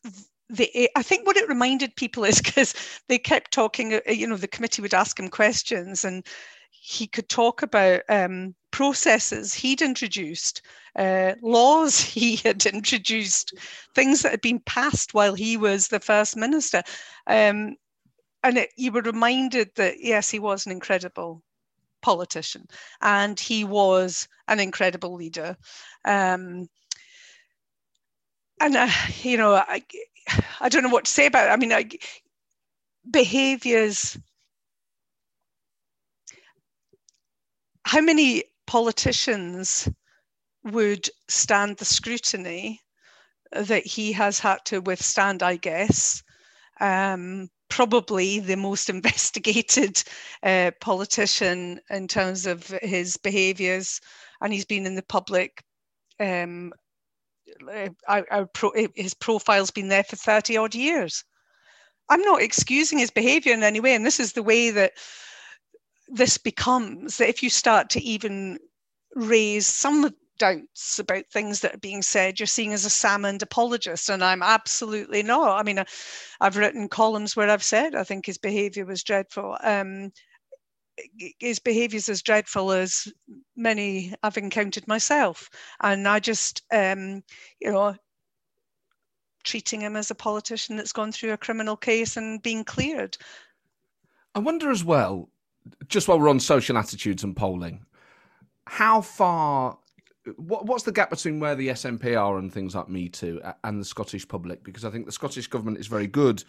the, 0.49 0.91
I 0.95 1.03
think 1.03 1.27
what 1.27 1.37
it 1.37 1.49
reminded 1.49 1.97
people 1.97 2.25
is 2.25 2.41
because 2.43 2.75
they 3.09 3.19
kept 3.19 3.53
talking, 3.53 3.95
uh, 3.95 4.01
you 4.11 4.27
know, 4.27 4.37
the 4.37 4.49
committee 4.49 4.83
would 4.83 4.95
ask 4.95 5.19
him 5.19 5.29
questions 5.29 6.05
and 6.05 6.25
he 6.71 7.07
could 7.07 7.29
talk 7.29 7.63
about 7.63 8.03
um, 8.09 8.55
processes 8.71 9.55
he'd 9.55 9.81
introduced, 9.81 10.63
uh, 10.97 11.33
laws 11.43 11.99
he 12.01 12.37
had 12.37 12.67
introduced, 12.67 13.55
things 13.95 14.23
that 14.23 14.33
had 14.33 14.41
been 14.41 14.61
passed 14.61 15.15
while 15.15 15.35
he 15.35 15.57
was 15.57 15.89
the 15.89 16.01
first 16.01 16.37
minister. 16.37 16.83
Um, 17.27 17.77
and 18.43 18.59
it, 18.59 18.71
you 18.77 18.93
were 18.93 19.01
reminded 19.01 19.71
that, 19.77 19.95
yes, 20.01 20.31
he 20.31 20.39
was 20.39 20.67
an 20.67 20.73
incredible 20.73 21.43
politician 22.03 22.67
and 23.01 23.41
he 23.41 23.65
was 23.65 24.29
an 24.49 24.61
incredible 24.61 25.15
leader. 25.15 25.57
Um, 26.05 26.69
and 28.61 28.77
uh, 28.77 28.89
you 29.23 29.37
know, 29.37 29.55
I, 29.55 29.83
I 30.61 30.69
don't 30.69 30.83
know 30.83 30.89
what 30.89 31.05
to 31.07 31.11
say 31.11 31.27
about 31.27 31.49
it. 31.49 31.53
I 31.53 31.57
mean, 31.57 31.73
I, 31.73 31.89
behaviors. 33.11 34.19
How 37.87 38.01
many 38.01 38.45
politicians 38.67 39.89
would 40.65 41.09
stand 41.29 41.77
the 41.77 41.85
scrutiny 41.85 42.81
that 43.53 43.87
he 43.87 44.13
has 44.13 44.39
had 44.39 44.59
to 44.67 44.81
withstand? 44.81 45.43
I 45.43 45.57
guess. 45.57 46.23
Um, 46.81 47.51
probably 47.69 48.41
the 48.41 48.57
most 48.57 48.89
investigated 48.97 50.03
uh, 50.43 50.71
politician 50.81 51.81
in 51.91 52.09
terms 52.09 52.47
of 52.47 52.69
his 52.83 53.17
behaviours, 53.17 54.01
and 54.41 54.53
he's 54.53 54.65
been 54.65 54.87
in 54.87 54.95
the 54.95 55.03
public. 55.03 55.63
Um, 56.21 56.73
our, 58.09 58.47
pro, 58.47 58.73
his 58.95 59.15
profile's 59.15 59.71
been 59.71 59.89
there 59.89 60.05
for 60.05 60.17
30 60.17 60.57
odd 60.57 60.75
years. 60.75 61.25
I'm 62.09 62.23
not 62.23 62.43
excusing 62.43 62.99
his 62.99 63.11
behaviour 63.11 63.53
in 63.53 63.63
any 63.63 63.81
way, 63.81 63.95
and 63.95 64.05
this 64.05 64.21
is 64.21 64.33
the 64.33 64.43
way 64.43 64.71
that 64.71 64.93
this 66.09 66.37
becomes 66.37 67.17
that 67.17 67.29
if 67.29 67.43
you 67.43 67.51
start 67.51 67.89
to 67.91 68.03
even 68.03 68.59
raise 69.15 69.67
some 69.67 70.13
doubts 70.39 70.99
about 70.99 71.25
things 71.33 71.61
that 71.61 71.75
are 71.75 71.79
being 71.79 72.03
said, 72.03 72.39
you're 72.39 72.47
seen 72.47 72.73
as 72.73 72.85
a 72.85 72.89
Salmond 72.89 73.43
apologist, 73.43 74.11
and 74.11 74.23
I'm 74.23 74.43
absolutely 74.43 75.23
not. 75.23 75.59
I 75.59 75.63
mean, 75.63 75.83
I've 76.41 76.57
written 76.57 76.89
columns 76.89 77.37
where 77.37 77.49
I've 77.49 77.63
said 77.63 77.95
I 77.95 78.05
think 78.05 78.27
his 78.27 78.39
behaviour 78.39 78.85
was 78.85 79.03
dreadful. 79.03 79.57
Um, 79.63 80.13
his 81.39 81.59
behaviour 81.59 81.97
is 81.97 82.09
as 82.09 82.23
dreadful 82.23 82.73
as 82.73 83.13
many 83.57 84.15
I've 84.23 84.37
encountered 84.37 84.87
myself, 84.87 85.51
and 85.81 86.07
I 86.07 86.21
just, 86.21 86.63
um, 86.73 87.23
you 87.61 87.73
know, 87.73 87.97
treating 89.45 89.81
him 89.81 89.97
as 89.97 90.11
a 90.11 90.15
politician 90.15 90.77
that's 90.77 90.93
gone 90.93 91.13
through 91.13 91.33
a 91.33 91.39
criminal 91.39 91.77
case 91.77 92.17
and 92.17 92.43
being 92.43 92.65
cleared. 92.65 93.17
I 94.35 94.39
wonder 94.39 94.71
as 94.71 94.85
well, 94.85 95.29
just 95.89 96.09
while 96.09 96.19
we're 96.19 96.29
on 96.29 96.41
social 96.41 96.79
attitudes 96.79 97.25
and 97.25 97.37
polling, 97.37 97.85
how 98.67 99.01
far 99.01 99.79
what, 100.37 100.67
what's 100.67 100.85
the 100.85 100.93
gap 100.93 101.11
between 101.11 101.39
where 101.39 101.55
the 101.55 101.69
SNP 101.69 102.19
are 102.19 102.39
and 102.39 102.53
things 102.53 102.75
like 102.75 102.89
Me 102.89 103.09
Too 103.09 103.41
and 103.63 103.81
the 103.81 103.85
Scottish 103.85 104.27
public? 104.27 104.65
Because 104.65 104.85
I 104.85 104.91
think 104.91 105.07
the 105.07 105.13
Scottish 105.13 105.47
government 105.49 105.79
is 105.79 105.87
very 105.87 106.07
good 106.07 106.43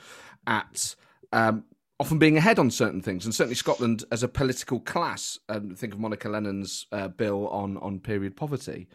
at 0.47 0.95
um, 1.33 1.65
often 1.99 2.19
being 2.19 2.37
ahead 2.37 2.59
on 2.59 2.69
certain 2.71 3.01
things, 3.01 3.25
and 3.25 3.33
certainly 3.33 3.55
Scotland 3.55 4.03
as 4.11 4.23
a 4.23 4.27
political 4.27 4.79
class. 4.79 5.39
Um, 5.49 5.75
think 5.75 5.93
of 5.93 5.99
Monica 5.99 6.29
Lennon's 6.29 6.87
uh, 6.91 7.07
bill 7.07 7.47
on 7.49 7.77
on 7.77 7.99
period 7.99 8.35
poverty. 8.35 8.87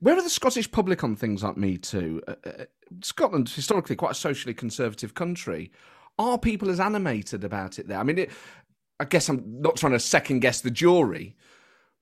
Where 0.00 0.16
are 0.16 0.22
the 0.22 0.28
Scottish 0.30 0.70
public 0.70 1.02
on 1.02 1.16
things 1.16 1.42
like 1.42 1.56
Me 1.56 1.78
Too? 1.78 2.20
Uh, 2.28 2.34
uh, 2.44 2.64
Scotland, 3.02 3.48
historically 3.48 3.96
quite 3.96 4.12
a 4.12 4.14
socially 4.14 4.52
conservative 4.52 5.14
country. 5.14 5.70
Are 6.18 6.38
people 6.38 6.70
as 6.70 6.78
animated 6.78 7.42
about 7.42 7.78
it 7.78 7.88
there? 7.88 7.98
I 7.98 8.02
mean, 8.02 8.18
it, 8.18 8.30
I 9.00 9.04
guess 9.04 9.28
I'm 9.28 9.42
not 9.60 9.76
trying 9.76 9.92
to 9.92 10.00
second 10.00 10.40
guess 10.40 10.60
the 10.60 10.70
jury, 10.70 11.36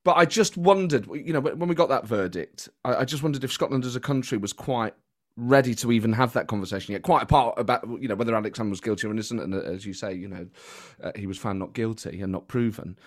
but 0.04 0.16
I 0.16 0.24
just 0.24 0.56
wondered, 0.56 1.06
you 1.14 1.32
know, 1.32 1.40
when 1.40 1.68
we 1.68 1.74
got 1.74 1.88
that 1.90 2.06
verdict, 2.06 2.68
I, 2.84 2.96
I 2.96 3.04
just 3.04 3.22
wondered 3.22 3.44
if 3.44 3.52
Scotland 3.52 3.84
as 3.84 3.96
a 3.96 4.00
country 4.00 4.36
was 4.36 4.52
quite 4.52 4.94
ready 5.36 5.74
to 5.74 5.92
even 5.92 6.12
have 6.12 6.32
that 6.34 6.46
conversation 6.46 6.92
yet. 6.92 7.02
Quite 7.02 7.22
apart 7.22 7.58
about 7.58 7.86
you 8.00 8.08
know 8.08 8.14
whether 8.14 8.34
Alexander 8.34 8.70
was 8.70 8.80
guilty 8.80 9.06
or 9.06 9.10
innocent, 9.10 9.40
and 9.40 9.54
uh, 9.54 9.58
as 9.58 9.86
you 9.86 9.94
say, 9.94 10.14
you 10.14 10.28
know, 10.28 10.46
uh, 11.02 11.12
he 11.16 11.26
was 11.26 11.38
found 11.38 11.58
not 11.58 11.72
guilty 11.72 12.20
and 12.20 12.32
not 12.32 12.48
proven. 12.48 12.98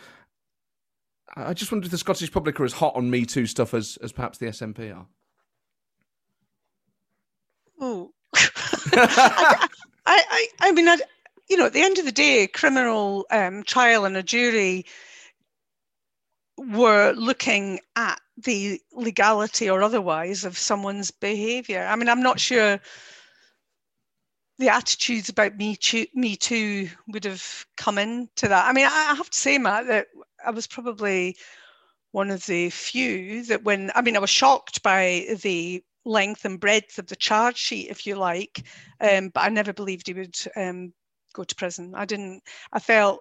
I 1.35 1.53
just 1.53 1.71
wonder 1.71 1.85
if 1.85 1.91
the 1.91 1.97
Scottish 1.97 2.31
public 2.31 2.59
are 2.59 2.65
as 2.65 2.73
hot 2.73 2.95
on 2.95 3.09
Me 3.09 3.25
Too 3.25 3.45
stuff 3.45 3.73
as 3.73 3.97
as 4.01 4.11
perhaps 4.11 4.37
the 4.37 4.47
SNP 4.47 4.95
are. 4.95 5.07
Oh, 7.79 8.11
I, 8.35 9.67
I, 10.05 10.47
I 10.61 10.71
mean, 10.71 10.87
I, 10.87 10.97
you 11.49 11.57
know, 11.57 11.65
at 11.65 11.73
the 11.73 11.81
end 11.81 11.97
of 11.97 12.05
the 12.05 12.11
day, 12.11 12.47
criminal 12.47 13.25
um, 13.31 13.63
trial 13.63 14.05
and 14.05 14.15
a 14.15 14.23
jury 14.23 14.85
were 16.57 17.11
looking 17.11 17.79
at 17.95 18.19
the 18.37 18.79
legality 18.93 19.69
or 19.69 19.81
otherwise 19.81 20.43
of 20.43 20.57
someone's 20.57 21.11
behavior. 21.11 21.85
I 21.89 21.95
mean, 21.95 22.09
I'm 22.09 22.23
not 22.23 22.39
sure 22.39 22.79
the 24.57 24.69
attitudes 24.69 25.29
about 25.29 25.57
me 25.57 25.75
too, 25.75 26.05
me 26.13 26.35
too 26.35 26.89
would 27.07 27.25
have 27.25 27.65
come 27.77 27.97
into 27.97 28.47
that. 28.47 28.65
I 28.67 28.73
mean, 28.73 28.85
I 28.85 29.13
have 29.15 29.29
to 29.29 29.37
say, 29.37 29.57
Matt, 29.57 29.87
that 29.87 30.07
I 30.45 30.51
was 30.51 30.67
probably 30.67 31.35
one 32.11 32.31
of 32.31 32.45
the 32.45 32.69
few 32.69 33.43
that 33.45 33.63
when 33.63 33.91
I 33.93 34.01
mean, 34.01 34.15
I 34.15 34.19
was 34.19 34.29
shocked 34.29 34.81
by 34.83 35.25
the 35.41 35.83
length 36.05 36.45
and 36.45 36.59
breadth 36.59 36.97
of 36.97 37.07
the 37.07 37.15
charge 37.15 37.57
sheet, 37.57 37.89
if 37.89 38.07
you 38.07 38.15
like, 38.15 38.63
um, 39.01 39.29
but 39.33 39.41
I 39.41 39.49
never 39.49 39.73
believed 39.73 40.07
he 40.07 40.13
would 40.13 40.37
um, 40.55 40.93
go 41.33 41.43
to 41.43 41.55
prison. 41.55 41.93
I 41.95 42.05
didn't. 42.05 42.43
I 42.71 42.79
felt 42.79 43.19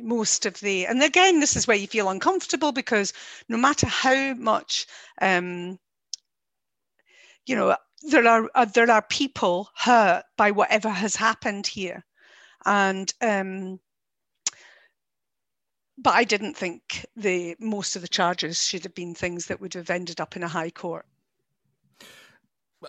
most 0.00 0.44
of 0.46 0.58
the 0.60 0.86
and 0.86 1.02
again 1.02 1.40
this 1.40 1.56
is 1.56 1.66
where 1.66 1.76
you 1.76 1.86
feel 1.86 2.08
uncomfortable 2.08 2.72
because 2.72 3.12
no 3.48 3.56
matter 3.56 3.86
how 3.86 4.34
much 4.34 4.86
um 5.20 5.78
you 7.46 7.54
know 7.54 7.76
there 8.10 8.26
are 8.26 8.50
uh, 8.54 8.64
there 8.64 8.90
are 8.90 9.02
people 9.02 9.68
hurt 9.76 10.24
by 10.36 10.50
whatever 10.50 10.88
has 10.88 11.14
happened 11.14 11.66
here 11.66 12.04
and 12.66 13.14
um 13.20 13.78
but 15.96 16.14
I 16.14 16.24
didn't 16.24 16.56
think 16.56 17.06
the 17.16 17.56
most 17.60 17.96
of 17.96 18.02
the 18.02 18.08
charges 18.08 18.64
should 18.64 18.82
have 18.82 18.94
been 18.94 19.14
things 19.14 19.46
that 19.46 19.60
would 19.60 19.74
have 19.74 19.90
ended 19.90 20.20
up 20.20 20.36
in 20.36 20.42
a 20.42 20.48
high 20.48 20.70
court. 20.70 21.06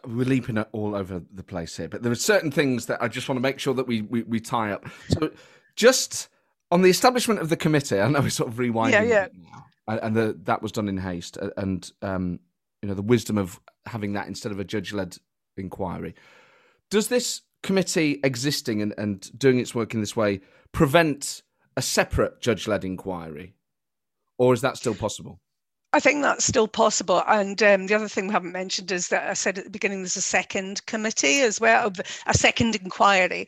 We're 0.06 0.26
leaping 0.26 0.58
all 0.58 0.96
over 0.96 1.22
the 1.32 1.44
place 1.44 1.78
here, 1.78 1.88
but 1.88 2.04
there 2.04 2.12
are 2.12 2.16
certain 2.16 2.52
things 2.52 2.88
that 2.88 3.02
I 3.02 3.08
just 3.08 3.30
want 3.30 3.38
to 3.38 3.42
make 3.42 3.60
sure 3.60 3.74
that 3.76 3.88
we 3.88 4.02
we, 4.02 4.24
we 4.24 4.40
tie 4.40 4.72
up. 4.72 4.86
So, 5.10 5.32
just 5.76 6.28
on 6.72 6.82
the 6.82 6.90
establishment 6.90 7.40
of 7.40 7.50
the 7.50 7.58
committee, 7.58 8.00
I 8.00 8.08
know 8.08 8.22
we're 8.22 8.30
sort 8.30 8.50
of 8.50 8.56
rewinding. 8.56 8.92
Yeah, 8.92 9.04
yeah. 9.04 9.28
Now, 9.34 10.00
and 10.00 10.16
the, 10.16 10.40
that 10.44 10.62
was 10.62 10.72
done 10.72 10.90
in 10.90 10.98
haste, 10.98 11.38
and 11.58 11.92
um, 12.02 12.40
you 12.82 12.90
know 12.90 12.96
the 12.96 13.02
wisdom 13.02 13.38
of 13.38 13.60
having 13.86 14.14
that 14.14 14.28
instead 14.28 14.52
of 14.52 14.60
a 14.60 14.64
judge-led 14.64 15.18
inquiry. 15.58 16.16
Does 16.90 17.08
this 17.08 17.42
committee 17.64 18.20
existing 18.24 18.82
and, 18.82 18.94
and 18.98 19.38
doing 19.38 19.60
its 19.60 19.74
work 19.76 19.94
in 19.94 20.00
this 20.00 20.16
way 20.16 20.42
prevent 20.72 21.42
a 21.78 21.82
separate 21.82 22.42
judge-led 22.42 22.84
inquiry, 22.84 23.56
or 24.38 24.54
is 24.54 24.62
that 24.62 24.78
still 24.78 24.96
possible? 24.96 25.40
I 25.94 26.00
think 26.00 26.24
that's 26.24 26.46
still 26.46 26.68
possible. 26.68 27.24
And 27.26 27.62
um, 27.64 27.88
the 27.88 27.96
other 27.96 28.10
thing 28.10 28.28
we 28.28 28.34
haven't 28.34 28.52
mentioned 28.52 28.92
is 28.92 29.08
that 29.10 29.30
I 29.30 29.34
said 29.34 29.58
at 29.58 29.64
the 29.64 29.70
beginning 29.70 30.00
there's 30.02 30.18
a 30.18 30.22
second 30.22 30.86
committee 30.88 31.40
as 31.40 31.62
well, 31.62 31.94
a 32.26 32.34
second 32.34 32.76
inquiry. 32.76 33.48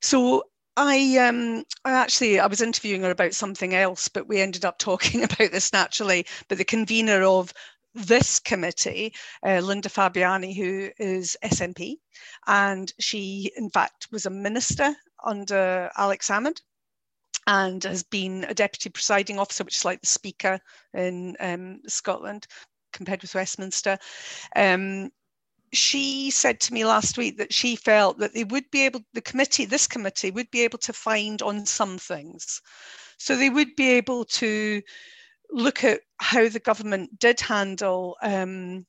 So 0.00 0.44
I 0.80 1.16
um 1.16 1.64
I 1.84 1.90
actually 1.90 2.38
I 2.38 2.46
was 2.46 2.60
interviewing 2.60 3.02
her 3.02 3.10
about 3.10 3.34
something 3.34 3.74
else, 3.74 4.06
but 4.06 4.28
we 4.28 4.40
ended 4.40 4.64
up 4.64 4.78
talking 4.78 5.24
about 5.24 5.50
this 5.50 5.72
naturally. 5.72 6.24
But 6.48 6.58
the 6.58 6.64
convener 6.64 7.24
of 7.24 7.52
this 7.94 8.38
committee, 8.38 9.12
uh, 9.44 9.58
Linda 9.58 9.88
Fabiani, 9.88 10.56
who 10.56 10.90
is 10.98 11.36
SNP, 11.42 11.96
and 12.46 12.92
she 13.00 13.50
in 13.56 13.70
fact 13.70 14.06
was 14.12 14.26
a 14.26 14.30
minister 14.30 14.94
under 15.24 15.90
Alex 15.96 16.28
Salmond 16.28 16.60
and 17.48 17.82
has 17.82 18.04
been 18.04 18.44
a 18.44 18.54
deputy 18.54 18.88
presiding 18.88 19.40
officer, 19.40 19.64
which 19.64 19.78
is 19.78 19.84
like 19.84 20.00
the 20.00 20.06
speaker 20.06 20.60
in 20.94 21.36
um, 21.40 21.80
Scotland 21.88 22.46
compared 22.92 23.22
with 23.22 23.34
Westminster. 23.34 23.98
Um, 24.54 25.10
she 25.72 26.30
said 26.30 26.60
to 26.60 26.72
me 26.72 26.84
last 26.84 27.18
week 27.18 27.38
that 27.38 27.52
she 27.52 27.76
felt 27.76 28.18
that 28.18 28.34
they 28.34 28.44
would 28.44 28.70
be 28.70 28.84
able, 28.84 29.00
the 29.12 29.20
committee, 29.20 29.64
this 29.64 29.86
committee, 29.86 30.30
would 30.30 30.50
be 30.50 30.62
able 30.62 30.78
to 30.78 30.92
find 30.92 31.42
on 31.42 31.66
some 31.66 31.98
things. 31.98 32.60
So 33.18 33.36
they 33.36 33.50
would 33.50 33.74
be 33.76 33.90
able 33.90 34.24
to 34.24 34.82
look 35.50 35.84
at 35.84 36.00
how 36.18 36.48
the 36.48 36.60
government 36.60 37.18
did 37.18 37.40
handle 37.40 38.16
um, 38.22 38.86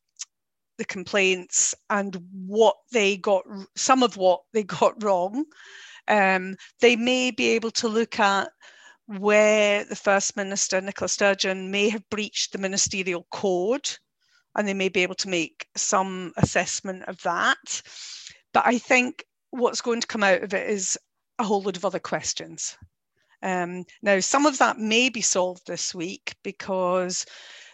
the 0.77 0.85
complaints 0.85 1.75
and 1.89 2.17
what 2.45 2.75
they 2.91 3.17
got, 3.17 3.43
some 3.75 4.03
of 4.03 4.17
what 4.17 4.41
they 4.53 4.63
got 4.63 5.03
wrong. 5.03 5.45
Um, 6.07 6.55
they 6.81 6.95
may 6.95 7.31
be 7.31 7.49
able 7.49 7.71
to 7.71 7.87
look 7.87 8.19
at 8.19 8.49
where 9.05 9.85
the 9.85 9.95
First 9.95 10.35
Minister, 10.35 10.79
Nicola 10.81 11.09
Sturgeon, 11.09 11.71
may 11.71 11.89
have 11.89 12.07
breached 12.09 12.51
the 12.51 12.57
ministerial 12.57 13.25
code 13.31 13.89
and 14.55 14.67
they 14.67 14.73
may 14.73 14.89
be 14.89 15.03
able 15.03 15.15
to 15.15 15.29
make 15.29 15.67
some 15.75 16.33
assessment 16.37 17.03
of 17.07 17.21
that. 17.21 17.81
But 18.53 18.65
I 18.65 18.77
think 18.77 19.25
what's 19.51 19.81
going 19.81 20.01
to 20.01 20.07
come 20.07 20.23
out 20.23 20.43
of 20.43 20.53
it 20.53 20.69
is 20.69 20.97
a 21.37 21.43
whole 21.43 21.61
load 21.61 21.77
of 21.77 21.85
other 21.85 21.99
questions. 21.99 22.77
Um, 23.41 23.85
now, 24.01 24.19
some 24.19 24.45
of 24.45 24.57
that 24.57 24.77
may 24.77 25.09
be 25.09 25.21
solved 25.21 25.65
this 25.65 25.95
week 25.95 26.35
because 26.43 27.25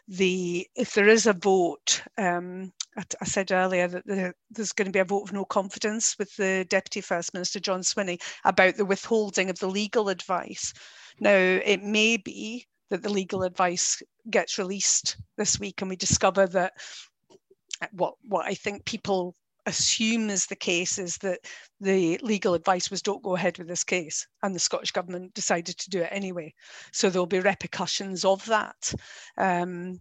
the 0.08 0.68
if 0.76 0.94
there 0.94 1.08
is 1.08 1.26
a 1.26 1.34
vote, 1.34 2.04
um, 2.18 2.72
I, 2.96 3.26
said 3.26 3.52
earlier 3.52 3.88
that 3.88 4.06
the, 4.06 4.34
there's 4.52 4.72
going 4.72 4.86
to 4.86 4.92
be 4.92 5.00
a 5.00 5.06
vote 5.06 5.24
of 5.24 5.34
no 5.34 5.46
confidence 5.46 6.16
with 6.20 6.36
the 6.36 6.66
Deputy 6.70 7.02
First 7.02 7.34
Minister 7.34 7.60
John 7.60 7.82
Swinney 7.82 8.22
about 8.44 8.76
the 8.76 8.86
withholding 8.86 9.50
of 9.50 9.58
the 9.58 9.68
legal 9.68 10.10
advice. 10.10 10.74
Now, 11.20 11.32
it 11.32 11.82
may 11.82 12.18
be 12.18 12.68
that 12.90 13.04
the 13.04 13.10
legal 13.10 13.44
advice 13.44 14.02
gets 14.30 14.58
released 14.58 15.18
this 15.38 15.60
week 15.60 15.82
and 15.82 15.90
we 15.90 15.96
discover 15.96 16.48
that 16.48 16.74
what 17.92 18.16
what 18.28 18.46
I 18.46 18.54
think 18.54 18.86
people 18.86 19.36
assume 19.66 20.30
is 20.30 20.46
the 20.46 20.56
case 20.56 20.98
is 21.00 21.18
that 21.18 21.40
the 21.82 22.20
legal 22.22 22.54
advice 22.54 22.92
was 22.92 23.02
don't 23.02 23.24
go 23.24 23.36
ahead 23.36 23.58
with 23.58 23.68
this 23.68 23.84
case 23.84 24.28
and 24.44 24.54
the 24.54 24.60
Scottish 24.60 24.92
government 24.92 25.34
decided 25.34 25.78
to 25.78 25.90
do 25.90 26.02
it 26.02 26.10
anyway. 26.12 26.54
So 26.92 27.10
there'll 27.10 27.26
be 27.26 27.40
repercussions 27.40 28.24
of 28.26 28.46
that. 28.46 28.94
Um, 29.38 30.00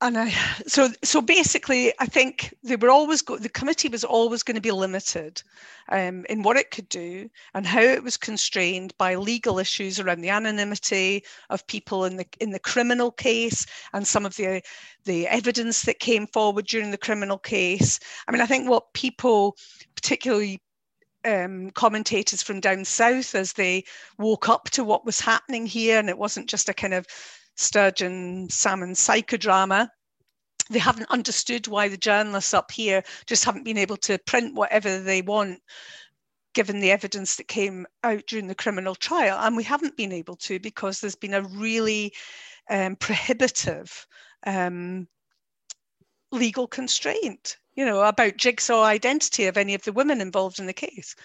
and 0.00 0.16
I, 0.16 0.30
so 0.66 0.90
so 1.02 1.20
basically, 1.20 1.92
I 1.98 2.06
think 2.06 2.54
they 2.62 2.76
were 2.76 2.90
always 2.90 3.20
go, 3.20 3.36
the 3.36 3.48
committee 3.48 3.88
was 3.88 4.04
always 4.04 4.44
going 4.44 4.54
to 4.54 4.60
be 4.60 4.70
limited 4.70 5.42
um, 5.88 6.24
in 6.28 6.42
what 6.42 6.56
it 6.56 6.70
could 6.70 6.88
do 6.88 7.28
and 7.54 7.66
how 7.66 7.80
it 7.80 8.04
was 8.04 8.16
constrained 8.16 8.96
by 8.96 9.16
legal 9.16 9.58
issues 9.58 9.98
around 9.98 10.20
the 10.20 10.30
anonymity 10.30 11.24
of 11.50 11.66
people 11.66 12.04
in 12.04 12.16
the 12.16 12.26
in 12.38 12.50
the 12.50 12.60
criminal 12.60 13.10
case 13.10 13.66
and 13.92 14.06
some 14.06 14.24
of 14.24 14.36
the 14.36 14.62
the 15.04 15.26
evidence 15.26 15.82
that 15.82 15.98
came 15.98 16.28
forward 16.28 16.66
during 16.66 16.92
the 16.92 16.98
criminal 16.98 17.38
case. 17.38 17.98
I 18.28 18.32
mean, 18.32 18.40
I 18.40 18.46
think 18.46 18.68
what 18.68 18.92
people, 18.92 19.56
particularly 19.96 20.60
um, 21.24 21.70
commentators 21.72 22.42
from 22.42 22.60
down 22.60 22.84
south, 22.84 23.34
as 23.34 23.54
they 23.54 23.84
woke 24.16 24.48
up 24.48 24.70
to 24.70 24.84
what 24.84 25.04
was 25.04 25.18
happening 25.18 25.66
here, 25.66 25.98
and 25.98 26.08
it 26.08 26.18
wasn't 26.18 26.48
just 26.48 26.68
a 26.68 26.74
kind 26.74 26.94
of 26.94 27.06
Sturgeon 27.58 28.46
Salmond 28.48 28.96
psychodrama. 28.96 29.88
They 30.70 30.78
haven't 30.78 31.10
understood 31.10 31.66
why 31.66 31.88
the 31.88 31.96
journalists 31.96 32.54
up 32.54 32.70
here 32.70 33.02
just 33.26 33.44
haven't 33.44 33.64
been 33.64 33.78
able 33.78 33.96
to 33.98 34.18
print 34.26 34.54
whatever 34.54 35.00
they 35.00 35.22
want, 35.22 35.60
given 36.54 36.78
the 36.78 36.92
evidence 36.92 37.36
that 37.36 37.48
came 37.48 37.86
out 38.04 38.24
during 38.26 38.46
the 38.46 38.54
criminal 38.54 38.94
trial. 38.94 39.38
And 39.40 39.56
we 39.56 39.64
haven't 39.64 39.96
been 39.96 40.12
able 40.12 40.36
to 40.36 40.60
because 40.60 41.00
there's 41.00 41.16
been 41.16 41.34
a 41.34 41.42
really 41.42 42.12
um, 42.70 42.96
prohibitive 42.96 44.06
um, 44.46 45.08
legal 46.30 46.68
constraint, 46.68 47.56
you 47.74 47.84
know, 47.84 48.02
about 48.02 48.36
jigsaw 48.36 48.84
identity 48.84 49.46
of 49.46 49.56
any 49.56 49.74
of 49.74 49.82
the 49.82 49.92
women 49.92 50.20
involved 50.20 50.60
in 50.60 50.66
the 50.66 50.72
case. 50.72 51.16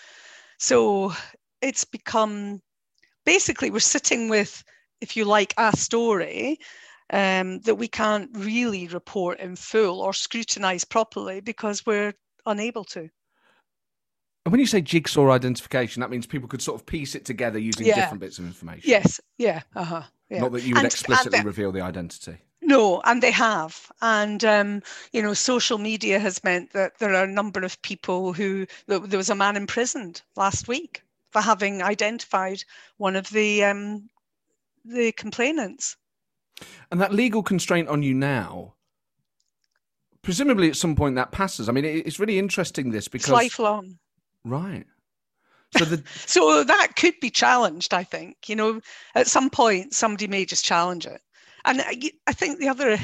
So 0.58 1.14
it's 1.62 1.84
become 1.84 2.62
basically 3.26 3.70
we're 3.70 3.80
sitting 3.80 4.30
with 4.30 4.64
if 5.04 5.16
you 5.16 5.26
like, 5.26 5.54
a 5.58 5.76
story 5.78 6.60
um, 7.12 7.60
that 7.62 7.76
we 7.76 7.88
can't 7.88 8.30
really 8.34 8.88
report 8.88 9.40
in 9.40 9.56
full 9.56 10.02
or 10.02 10.14
scrutinize 10.14 10.84
properly 10.84 11.42
because 11.42 11.86
we're 11.86 12.14
unable 12.46 12.84
to. 12.86 13.10
And 14.46 14.52
when 14.52 14.60
you 14.60 14.66
say 14.66 14.82
jigsaw 14.82 15.30
identification, 15.32 16.02
that 16.02 16.10
means 16.10 16.26
people 16.26 16.50
could 16.50 16.62
sort 16.62 16.80
of 16.80 16.86
piece 16.86 17.16
it 17.16 17.24
together 17.24 17.60
using 17.60 17.86
yeah. 17.86 17.96
different 17.96 18.20
bits 18.20 18.40
of 18.40 18.46
information. 18.46 18.90
Yes, 18.90 19.22
yeah, 19.38 19.62
uh-huh. 19.76 20.04
Yeah. 20.30 20.42
Not 20.42 20.52
that 20.54 20.64
you 20.64 20.74
would 20.74 20.80
and, 20.80 20.86
explicitly 20.86 21.38
and 21.38 21.46
the, 21.46 21.48
reveal 21.48 21.72
the 21.72 21.82
identity. 21.82 22.38
No, 22.62 23.02
and 23.06 23.22
they 23.22 23.32
have. 23.32 23.92
And, 24.02 24.44
um, 24.44 24.82
you 25.12 25.22
know, 25.22 25.34
social 25.34 25.78
media 25.78 26.20
has 26.20 26.44
meant 26.44 26.72
that 26.74 26.98
there 27.00 27.14
are 27.14 27.24
a 27.24 27.28
number 27.32 27.64
of 27.64 27.82
people 27.84 28.34
who, 28.34 28.66
there 28.88 29.00
was 29.00 29.30
a 29.30 29.36
man 29.36 29.56
imprisoned 29.56 30.22
last 30.36 30.68
week 30.68 31.04
for 31.32 31.42
having 31.42 31.82
identified 31.82 32.64
one 32.98 33.16
of 33.16 33.30
the 33.30 33.64
um, 33.64 34.10
the 34.86 35.12
complainants. 35.14 35.98
And 36.92 37.02
that 37.02 37.14
legal 37.14 37.44
constraint 37.44 37.90
on 37.90 38.04
you 38.04 38.14
now, 38.14 38.76
presumably 40.22 40.70
at 40.70 40.76
some 40.76 40.96
point 40.96 41.16
that 41.16 41.32
passes. 41.32 41.68
I 41.68 41.72
mean, 41.72 41.86
it's 41.86 42.20
really 42.20 42.40
interesting 42.40 42.92
this 42.92 43.08
because 43.08 43.26
it's 43.26 43.34
lifelong. 43.34 43.98
Right. 44.44 44.86
So 45.78 45.86
the 45.86 46.04
so 46.26 46.64
that 46.64 46.94
could 46.96 47.16
be 47.20 47.30
challenged. 47.30 47.94
I 47.94 48.04
think 48.04 48.50
you 48.50 48.56
know 48.56 48.82
at 49.16 49.28
some 49.28 49.50
point 49.50 49.94
somebody 49.94 50.28
may 50.28 50.46
just 50.46 50.64
challenge 50.66 51.06
it, 51.06 51.22
and 51.66 51.82
I, 51.82 52.12
I 52.28 52.34
think 52.34 52.60
the 52.60 52.70
other. 52.70 52.98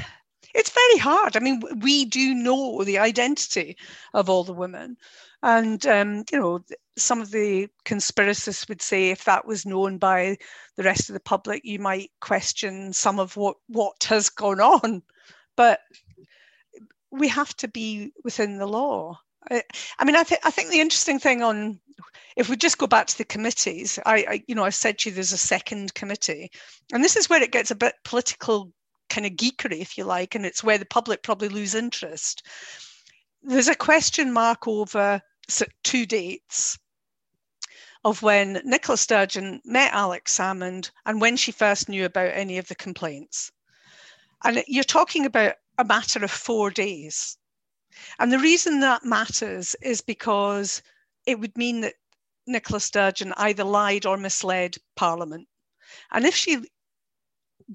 It's 0.56 0.72
very 0.72 0.98
hard. 0.98 1.36
I 1.36 1.40
mean, 1.40 1.62
we 1.82 2.06
do 2.06 2.34
know 2.34 2.84
the 2.84 3.00
identity 3.00 3.78
of 4.14 4.30
all 4.30 4.44
the 4.44 4.54
women, 4.54 4.98
and 5.44 5.86
um, 5.86 6.26
you 6.32 6.40
know 6.40 6.64
some 7.00 7.22
of 7.22 7.32
the 7.32 7.68
conspiracists 7.86 8.68
would 8.68 8.82
say 8.82 9.10
if 9.10 9.24
that 9.24 9.46
was 9.46 9.66
known 9.66 9.98
by 9.98 10.38
the 10.76 10.84
rest 10.84 11.10
of 11.10 11.14
the 11.14 11.20
public, 11.20 11.64
you 11.64 11.80
might 11.80 12.12
question 12.20 12.94
some 12.94 13.20
of 13.20 13.36
what, 13.38 13.58
what 13.68 14.04
has 14.04 14.30
gone 14.30 14.60
on. 14.60 15.02
But 15.56 15.80
we 17.12 17.28
have 17.28 17.56
to 17.58 17.68
be 17.68 18.12
within 18.24 18.58
the 18.58 18.68
law. 18.68 19.20
I, 19.50 19.64
I 19.98 20.06
mean, 20.06 20.16
I, 20.16 20.24
th- 20.24 20.42
I 20.44 20.52
think 20.52 20.70
the 20.70 20.82
interesting 20.82 21.20
thing 21.20 21.42
on, 21.42 21.80
if 22.36 22.50
we 22.50 22.56
just 22.56 22.78
go 22.78 22.88
back 22.88 23.08
to 23.08 23.18
the 23.18 23.26
committees, 23.26 24.00
I, 24.06 24.16
I, 24.30 24.44
you 24.48 24.56
know, 24.56 24.64
I 24.64 24.70
said 24.70 25.00
to 25.00 25.10
you 25.10 25.16
there's 25.16 25.32
a 25.32 25.38
second 25.38 25.94
committee, 25.94 26.52
and 26.94 27.04
this 27.04 27.16
is 27.16 27.30
where 27.30 27.42
it 27.42 27.52
gets 27.52 27.72
a 27.72 27.76
bit 27.76 27.96
political 28.04 28.72
kind 29.20 29.26
of 29.34 29.38
geekery, 29.38 29.82
if 29.82 29.98
you 29.98 30.06
like, 30.06 30.34
and 30.34 30.46
it's 30.46 30.64
where 30.64 30.78
the 30.78 30.86
public 30.86 31.24
probably 31.24 31.50
lose 31.50 31.76
interest. 31.76 32.46
There's 33.44 33.68
a 33.68 33.76
question 33.76 34.32
mark 34.32 34.66
over 34.66 35.22
two 35.84 36.06
dates 36.06 36.80
of 38.06 38.22
when 38.22 38.62
Nicola 38.64 38.98
Sturgeon 38.98 39.62
met 39.66 39.92
Alex 39.94 40.38
Salmond 40.38 40.92
and 41.06 41.20
when 41.20 41.36
she 41.36 41.52
first 41.52 41.90
knew 41.90 42.06
about 42.06 42.32
any 42.34 42.58
of 42.58 42.70
the 42.70 42.76
complaints. 42.76 43.52
And 44.46 44.64
you're 44.68 44.86
talking 44.86 45.26
about 45.26 45.56
a 45.78 45.84
matter 45.84 46.24
of 46.24 46.32
four 46.32 46.70
days. 46.70 47.38
And 48.20 48.32
the 48.32 48.40
reason 48.40 48.80
that 48.80 49.04
matters 49.04 49.76
is 49.82 50.00
because 50.00 50.82
it 51.26 51.42
would 51.42 51.58
mean 51.58 51.82
that 51.82 51.96
Nicola 52.48 52.80
Sturgeon 52.80 53.34
either 53.36 53.66
lied 53.66 54.06
or 54.06 54.16
misled 54.16 54.78
Parliament. 54.96 55.50
And 56.12 56.26
if 56.26 56.36
she 56.36 56.64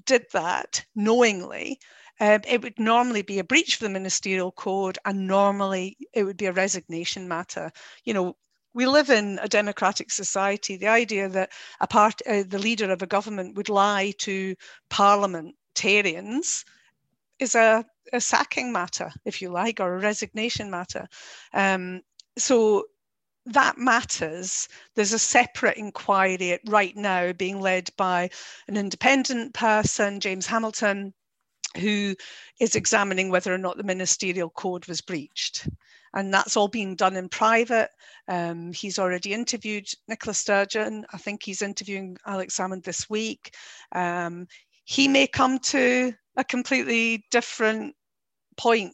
did 0.05 0.25
that 0.33 0.85
knowingly, 0.95 1.79
um, 2.19 2.41
it 2.47 2.61
would 2.61 2.79
normally 2.79 3.21
be 3.21 3.39
a 3.39 3.43
breach 3.43 3.75
of 3.75 3.81
the 3.81 3.89
ministerial 3.89 4.51
code 4.51 4.97
and 5.05 5.27
normally 5.27 5.97
it 6.13 6.23
would 6.23 6.37
be 6.37 6.45
a 6.45 6.53
resignation 6.53 7.27
matter. 7.27 7.71
You 8.03 8.13
know, 8.13 8.37
we 8.73 8.85
live 8.85 9.09
in 9.09 9.39
a 9.41 9.47
democratic 9.47 10.11
society. 10.11 10.77
The 10.77 10.87
idea 10.87 11.29
that 11.29 11.51
a 11.79 11.87
part, 11.87 12.21
uh, 12.27 12.43
the 12.47 12.59
leader 12.59 12.91
of 12.91 13.01
a 13.01 13.07
government 13.07 13.55
would 13.55 13.69
lie 13.69 14.13
to 14.19 14.55
parliamentarians 14.89 16.65
is 17.39 17.55
a, 17.55 17.85
a 18.13 18.21
sacking 18.21 18.71
matter, 18.71 19.11
if 19.25 19.41
you 19.41 19.49
like, 19.49 19.79
or 19.79 19.95
a 19.95 19.99
resignation 19.99 20.69
matter. 20.69 21.07
Um, 21.53 22.01
so 22.37 22.85
that 23.45 23.77
matters. 23.77 24.67
There's 24.95 25.13
a 25.13 25.19
separate 25.19 25.77
inquiry 25.77 26.59
right 26.67 26.95
now 26.95 27.33
being 27.33 27.61
led 27.61 27.89
by 27.97 28.29
an 28.67 28.77
independent 28.77 29.53
person, 29.53 30.19
James 30.19 30.47
Hamilton, 30.47 31.13
who 31.77 32.15
is 32.59 32.75
examining 32.75 33.29
whether 33.29 33.53
or 33.53 33.57
not 33.57 33.77
the 33.77 33.83
ministerial 33.83 34.49
code 34.49 34.87
was 34.87 35.01
breached 35.01 35.67
and 36.15 36.33
that's 36.33 36.55
all 36.57 36.69
being 36.69 36.95
done 36.95 37.15
in 37.17 37.29
private. 37.29 37.89
Um, 38.27 38.71
he's 38.71 38.97
already 38.97 39.33
interviewed 39.33 39.87
Nicola 40.07 40.33
Sturgeon. 40.33 41.05
I 41.13 41.17
think 41.17 41.43
he's 41.43 41.61
interviewing 41.61 42.17
Alex 42.25 42.57
Salmond 42.57 42.83
this 42.83 43.09
week. 43.09 43.53
Um, 43.91 44.47
he 44.85 45.07
may 45.07 45.27
come 45.27 45.59
to 45.59 46.13
a 46.37 46.43
completely 46.43 47.25
different 47.31 47.95
point. 48.55 48.93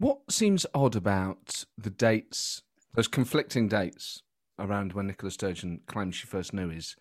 What 0.00 0.32
seems 0.32 0.64
odd 0.74 0.96
about 0.96 1.66
the 1.76 1.90
dates, 1.90 2.62
those 2.94 3.06
conflicting 3.06 3.68
dates 3.68 4.22
around 4.58 4.94
when 4.94 5.08
Nicola 5.08 5.30
Sturgeon 5.30 5.82
claims 5.86 6.16
she 6.16 6.26
first 6.26 6.54
knew 6.54 6.70
is 6.70 6.96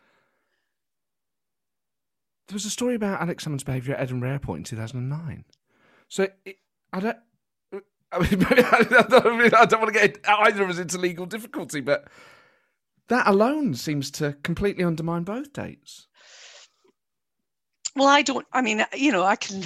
there 2.49 2.55
was 2.55 2.65
a 2.65 2.69
story 2.69 2.95
about 2.95 3.21
Alex 3.21 3.45
Salmond's 3.45 3.63
behaviour 3.63 3.95
at 3.95 4.01
Edinburgh 4.01 4.31
Airport 4.31 4.57
in 4.57 4.63
2009. 4.65 5.45
So 6.09 6.27
it, 6.43 6.57
I 6.91 6.99
don't. 6.99 7.17
I 8.11 8.19
mean, 8.19 8.43
I 8.49 8.83
don't, 8.83 9.53
I 9.53 9.65
don't 9.65 9.81
want 9.81 9.93
to 9.93 9.99
get 9.99 10.19
either 10.27 10.63
of 10.63 10.69
us 10.69 10.77
into 10.77 10.97
legal 10.97 11.25
difficulty, 11.25 11.79
but 11.79 12.05
that 13.07 13.27
alone 13.27 13.75
seems 13.75 14.11
to 14.11 14.33
completely 14.43 14.83
undermine 14.83 15.23
both 15.23 15.53
dates. 15.53 16.07
well, 17.95 18.09
I 18.09 18.23
don't, 18.23 18.45
I 18.51 18.61
mean, 18.61 18.85
you 18.93 19.13
know, 19.13 19.23
I 19.23 19.37
can 19.37 19.63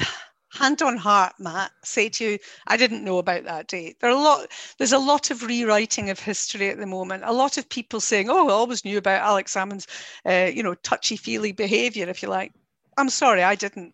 hand 0.53 0.81
on 0.81 0.97
heart, 0.97 1.33
Matt, 1.39 1.71
say 1.83 2.09
to 2.09 2.23
you, 2.23 2.39
I 2.67 2.77
didn't 2.77 3.03
know 3.03 3.17
about 3.17 3.43
that 3.45 3.67
date. 3.67 3.99
There 3.99 4.09
are 4.09 4.17
a 4.17 4.21
lot, 4.21 4.47
there's 4.77 4.93
a 4.93 4.99
lot 4.99 5.31
of 5.31 5.43
rewriting 5.43 6.09
of 6.09 6.19
history 6.19 6.69
at 6.69 6.77
the 6.77 6.85
moment. 6.85 7.23
A 7.25 7.33
lot 7.33 7.57
of 7.57 7.67
people 7.69 7.99
saying, 7.99 8.29
oh, 8.29 8.49
I 8.49 8.51
always 8.51 8.85
knew 8.85 8.97
about 8.97 9.21
Alex 9.21 9.53
Salmond's, 9.53 9.87
uh, 10.25 10.51
you 10.53 10.63
know, 10.63 10.75
touchy-feely 10.75 11.53
behaviour, 11.53 12.07
if 12.09 12.21
you 12.21 12.29
like. 12.29 12.53
I'm 12.97 13.09
sorry, 13.09 13.43
I 13.43 13.55
didn't. 13.55 13.93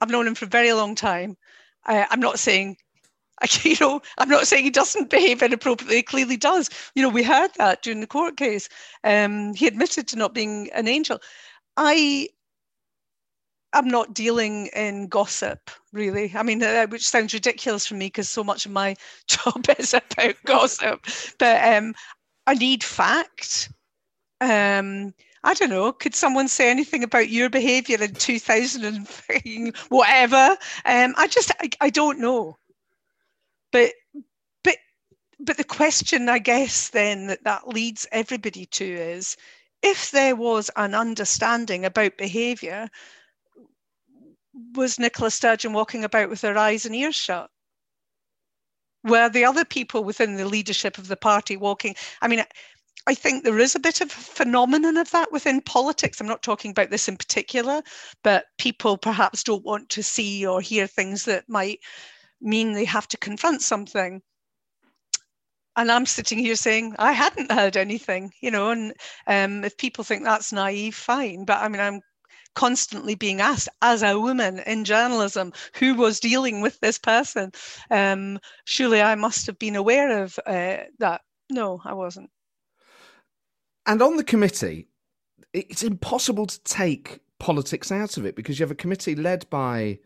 I've 0.00 0.10
known 0.10 0.26
him 0.26 0.34
for 0.34 0.44
a 0.44 0.48
very 0.48 0.72
long 0.72 0.94
time. 0.94 1.36
I'm 1.84 2.20
not 2.20 2.38
saying 2.38 2.76
you 3.62 3.76
know, 3.80 4.00
I'm 4.18 4.28
not 4.28 4.46
saying 4.46 4.64
he 4.64 4.70
doesn't 4.70 5.10
behave 5.10 5.42
inappropriately. 5.42 5.96
He 5.96 6.02
clearly 6.02 6.36
does. 6.36 6.70
You 6.94 7.02
know, 7.02 7.08
we 7.08 7.22
heard 7.22 7.50
that 7.56 7.82
during 7.82 8.00
the 8.00 8.06
court 8.06 8.36
case. 8.36 8.68
Um, 9.04 9.54
he 9.54 9.66
admitted 9.66 10.08
to 10.08 10.16
not 10.16 10.34
being 10.34 10.70
an 10.72 10.88
angel. 10.88 11.20
I 11.76 12.28
I'm 13.72 13.88
not 13.88 14.14
dealing 14.14 14.68
in 14.68 15.08
gossip, 15.08 15.70
really. 15.92 16.32
I 16.34 16.42
mean, 16.42 16.62
uh, 16.62 16.86
which 16.86 17.08
sounds 17.08 17.34
ridiculous 17.34 17.86
for 17.86 17.94
me 17.94 18.06
because 18.06 18.28
so 18.28 18.42
much 18.42 18.64
of 18.66 18.72
my 18.72 18.96
job 19.26 19.64
is 19.78 19.94
about 19.94 20.36
gossip. 20.44 21.06
But 21.38 21.62
um, 21.76 21.94
I 22.46 22.54
need 22.54 22.82
fact. 22.82 23.70
Um, 24.40 25.14
I 25.44 25.54
don't 25.54 25.70
know. 25.70 25.92
Could 25.92 26.14
someone 26.14 26.48
say 26.48 26.70
anything 26.70 27.04
about 27.04 27.28
your 27.28 27.50
behaviour 27.50 28.02
in 28.02 28.14
2000 28.14 28.84
and 28.84 29.76
whatever? 29.88 30.56
Um, 30.84 31.14
I 31.16 31.26
just, 31.28 31.52
I, 31.60 31.68
I 31.80 31.90
don't 31.90 32.18
know. 32.20 32.56
But, 33.70 33.92
but, 34.64 34.76
but 35.38 35.56
the 35.56 35.64
question, 35.64 36.28
I 36.28 36.38
guess, 36.38 36.88
then 36.88 37.26
that 37.28 37.44
that 37.44 37.68
leads 37.68 38.06
everybody 38.12 38.66
to 38.66 38.84
is, 38.84 39.36
if 39.82 40.10
there 40.10 40.34
was 40.34 40.70
an 40.76 40.94
understanding 40.94 41.84
about 41.84 42.16
behaviour, 42.18 42.88
was 44.74 44.98
Nicola 44.98 45.30
Sturgeon 45.30 45.72
walking 45.72 46.04
about 46.04 46.28
with 46.28 46.42
her 46.42 46.56
eyes 46.56 46.86
and 46.86 46.94
ears 46.94 47.14
shut? 47.14 47.50
Were 49.04 49.28
the 49.28 49.44
other 49.44 49.64
people 49.64 50.04
within 50.04 50.36
the 50.36 50.46
leadership 50.46 50.98
of 50.98 51.08
the 51.08 51.16
party 51.16 51.56
walking? 51.56 51.94
I 52.20 52.28
mean, 52.28 52.44
I 53.06 53.14
think 53.14 53.42
there 53.42 53.58
is 53.58 53.74
a 53.74 53.80
bit 53.80 54.00
of 54.00 54.08
a 54.08 54.10
phenomenon 54.10 54.96
of 54.96 55.10
that 55.12 55.32
within 55.32 55.62
politics. 55.62 56.20
I'm 56.20 56.26
not 56.26 56.42
talking 56.42 56.72
about 56.72 56.90
this 56.90 57.08
in 57.08 57.16
particular, 57.16 57.82
but 58.22 58.46
people 58.58 58.98
perhaps 58.98 59.42
don't 59.42 59.64
want 59.64 59.88
to 59.90 60.02
see 60.02 60.46
or 60.46 60.60
hear 60.60 60.86
things 60.86 61.24
that 61.24 61.48
might 61.48 61.80
mean 62.40 62.72
they 62.72 62.84
have 62.84 63.08
to 63.08 63.16
confront 63.16 63.62
something. 63.62 64.20
And 65.76 65.92
I'm 65.92 66.06
sitting 66.06 66.38
here 66.38 66.56
saying 66.56 66.96
I 66.98 67.12
hadn't 67.12 67.52
heard 67.52 67.76
anything, 67.76 68.32
you 68.42 68.50
know. 68.50 68.72
And 68.72 68.92
um, 69.26 69.64
if 69.64 69.76
people 69.76 70.02
think 70.02 70.24
that's 70.24 70.52
naive, 70.52 70.96
fine. 70.96 71.44
But 71.44 71.62
I 71.62 71.68
mean, 71.68 71.80
I'm 71.80 72.00
constantly 72.58 73.14
being 73.14 73.40
asked 73.40 73.68
as 73.82 74.02
a 74.02 74.18
woman 74.18 74.58
in 74.66 74.84
journalism 74.84 75.52
who 75.74 75.94
was 75.94 76.18
dealing 76.18 76.60
with 76.60 76.80
this 76.80 76.98
person. 76.98 77.52
Um, 77.88 78.40
surely 78.64 79.00
I 79.00 79.14
must 79.14 79.46
have 79.46 79.60
been 79.60 79.76
aware 79.76 80.24
of 80.24 80.40
uh, 80.44 80.78
that. 80.98 81.20
No, 81.48 81.80
I 81.84 81.94
wasn't. 81.94 82.30
And 83.86 84.02
on 84.02 84.16
the 84.16 84.24
committee, 84.24 84.88
it's 85.52 85.84
impossible 85.84 86.46
to 86.46 86.60
take 86.64 87.20
politics 87.38 87.92
out 87.92 88.16
of 88.16 88.26
it 88.26 88.34
because 88.34 88.58
you 88.58 88.64
have 88.64 88.72
a 88.72 88.82
committee 88.82 89.14
led 89.14 89.48
by 89.50 90.00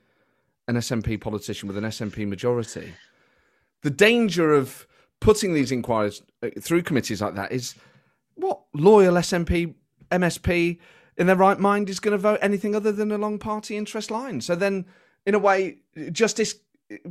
an 0.69 0.77
SNP 0.77 1.23
politician 1.23 1.69
with 1.69 1.79
an 1.79 1.85
SNP 1.85 2.29
majority. 2.29 2.93
The 3.81 3.91
danger 3.91 4.53
of 4.53 4.87
putting 5.21 5.55
these 5.55 5.73
inquiries 5.73 6.21
uh, 6.43 6.51
through 6.61 6.83
committees 6.83 7.23
like 7.23 7.35
that 7.37 7.51
is 7.51 7.77
what 8.35 8.61
loyal 8.75 9.15
SNP, 9.15 9.75
MSP 10.11 10.79
in 11.17 11.27
their 11.27 11.37
right 11.37 11.59
mind 11.59 11.89
is 11.89 12.01
going 12.01 12.13
to 12.13 12.19
vote 12.19 12.39
anything 12.43 12.75
other 12.75 12.93
than 12.93 13.13
along 13.13 13.39
party 13.39 13.77
interest 13.77 14.11
lines. 14.11 14.47
So 14.47 14.55
then, 14.55 14.87
in 15.27 15.35
a 15.35 15.39
way, 15.39 15.79
justice 16.11 16.55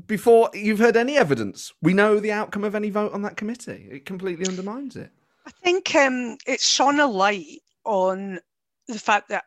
before 0.07 0.49
you've 0.53 0.79
heard 0.79 0.97
any 0.97 1.17
evidence, 1.17 1.73
we 1.81 1.93
know 1.93 2.19
the 2.19 2.31
outcome 2.31 2.63
of 2.63 2.75
any 2.75 2.89
vote 2.89 3.13
on 3.13 3.21
that 3.23 3.37
committee. 3.37 3.87
It 3.91 4.05
completely 4.05 4.45
undermines 4.47 4.95
it. 4.95 5.11
I 5.45 5.51
think 5.51 5.95
um, 5.95 6.37
it's 6.45 6.67
shone 6.67 6.99
a 6.99 7.07
light 7.07 7.61
on 7.83 8.39
the 8.87 8.99
fact 8.99 9.29
that 9.29 9.45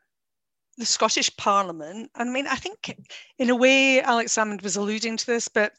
the 0.77 0.87
Scottish 0.87 1.35
Parliament, 1.37 2.11
I 2.17 2.25
mean, 2.25 2.47
I 2.49 2.57
think 2.57 2.97
in 3.39 3.51
a 3.51 3.55
way 3.55 4.01
Alex 4.01 4.35
Salmond 4.35 4.63
was 4.63 4.77
alluding 4.77 5.17
to 5.19 5.27
this, 5.27 5.47
but 5.47 5.73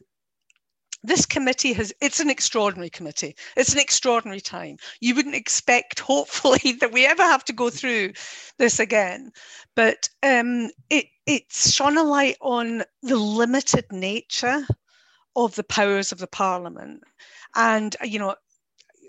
this 1.08 1.26
committee 1.26 1.74
has 1.74 1.94
it's 2.02 2.20
an 2.20 2.30
extraordinary 2.30 2.90
committee. 2.90 3.36
It's 3.56 3.74
an 3.74 3.80
extraordinary 3.80 4.42
time. 4.42 4.78
You 5.00 5.16
wouldn't 5.16 5.36
expect 5.36 6.00
hopefully 6.12 6.74
that 6.80 6.92
we 6.92 7.06
ever 7.06 7.24
have 7.24 7.46
to 7.46 7.54
go 7.54 7.70
through 7.70 8.14
this 8.58 8.80
again. 8.80 9.32
But 9.76 10.10
um, 10.24 10.72
it 10.90 11.06
it's 11.26 11.72
shone 11.72 11.98
a 11.98 12.04
light 12.04 12.38
on 12.42 12.84
the 13.02 13.18
limited 13.18 13.86
nature 13.92 14.66
of 15.36 15.56
the 15.56 15.64
powers 15.64 16.12
of 16.12 16.20
the 16.20 16.28
parliament. 16.28 17.02
And 17.56 17.96
you 18.04 18.20
know 18.20 18.36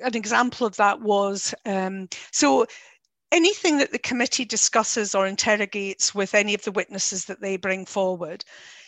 an 0.02 0.14
example 0.14 0.66
of 0.66 0.76
that 0.76 1.00
was 1.00 1.54
um, 1.64 2.08
so 2.30 2.66
anything 3.32 3.78
that 3.78 3.92
the 3.92 3.98
committee 3.98 4.44
discusses 4.44 5.14
or 5.14 5.26
interrogates 5.26 6.14
with 6.14 6.34
any 6.34 6.54
of 6.54 6.62
the 6.62 6.72
witnesses 6.72 7.24
that 7.24 7.40
they 7.40 7.56
bring 7.56 7.84
forward 7.86 8.44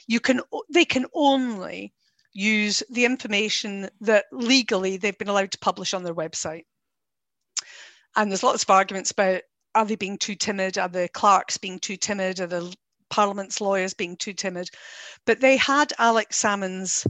you 0.08 0.20
can 0.20 0.40
they 0.72 0.84
can 0.84 1.06
only 1.14 1.92
use 2.38 2.84
the 2.88 3.04
information 3.04 3.88
that 4.00 4.26
legally 4.30 4.96
they've 4.96 5.18
been 5.18 5.28
allowed 5.28 5.50
to 5.50 5.58
publish 5.58 5.92
on 5.92 6.04
their 6.04 6.14
website. 6.14 6.64
And 8.14 8.30
there's 8.30 8.44
lots 8.44 8.62
of 8.62 8.70
arguments 8.70 9.10
about 9.10 9.42
are 9.74 9.84
they 9.84 9.96
being 9.96 10.18
too 10.18 10.36
timid? 10.36 10.78
Are 10.78 10.88
the 10.88 11.08
clerks 11.12 11.58
being 11.58 11.80
too 11.80 11.96
timid? 11.96 12.40
Are 12.40 12.46
the 12.46 12.74
Parliament's 13.10 13.60
lawyers 13.60 13.92
being 13.92 14.16
too 14.16 14.32
timid? 14.32 14.70
But 15.26 15.40
they 15.40 15.56
had 15.56 15.92
Alex 15.98 16.36
Salmond's 16.36 17.06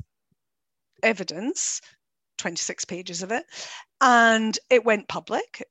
evidence, 1.02 1.82
26 2.38 2.86
pages 2.86 3.22
of 3.22 3.30
it, 3.30 3.44
and 4.00 4.58
it 4.70 4.84
went 4.84 5.08
public. 5.08 5.62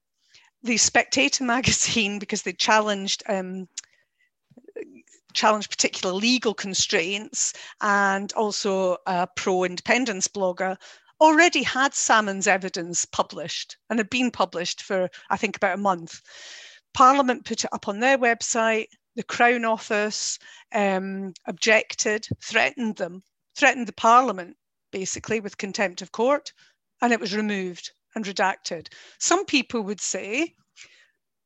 The 0.62 0.78
Spectator 0.78 1.44
magazine, 1.56 2.20
because 2.20 2.44
they 2.44 2.54
challenged 2.54 3.24
um, 3.28 3.68
challenge 5.38 5.70
particular 5.70 6.14
legal 6.14 6.54
constraints 6.54 7.54
and 7.80 8.34
also 8.34 8.98
a 9.06 9.28
pro 9.36 9.64
independence 9.64 10.28
blogger 10.28 10.76
already 11.22 11.62
had 11.62 11.94
Salmond's 11.94 12.48
evidence 12.48 13.06
published 13.06 13.78
and 13.90 14.00
had 14.00 14.10
been 14.10 14.32
published 14.32 14.82
for, 14.82 15.10
I 15.30 15.38
think, 15.38 15.56
about 15.56 15.76
a 15.76 15.82
month. 15.82 16.22
Parliament 16.94 17.46
put 17.46 17.64
it 17.64 17.70
up 17.72 17.88
on 17.88 18.00
their 18.00 18.18
website. 18.18 18.88
The 19.16 19.24
Crown 19.24 19.64
Office 19.64 20.40
um, 20.74 21.34
objected, 21.46 22.28
threatened 22.44 22.96
them, 22.96 23.22
threatened 23.56 23.88
the 23.88 23.94
Parliament 23.94 24.58
basically 24.92 25.40
with 25.40 25.58
contempt 25.58 26.02
of 26.02 26.12
court, 26.12 26.52
and 27.02 27.14
it 27.14 27.20
was 27.20 27.36
removed 27.36 27.92
and 28.16 28.26
redacted. 28.26 28.88
Some 29.20 29.46
people 29.46 29.82
would 29.82 30.02
say 30.02 30.56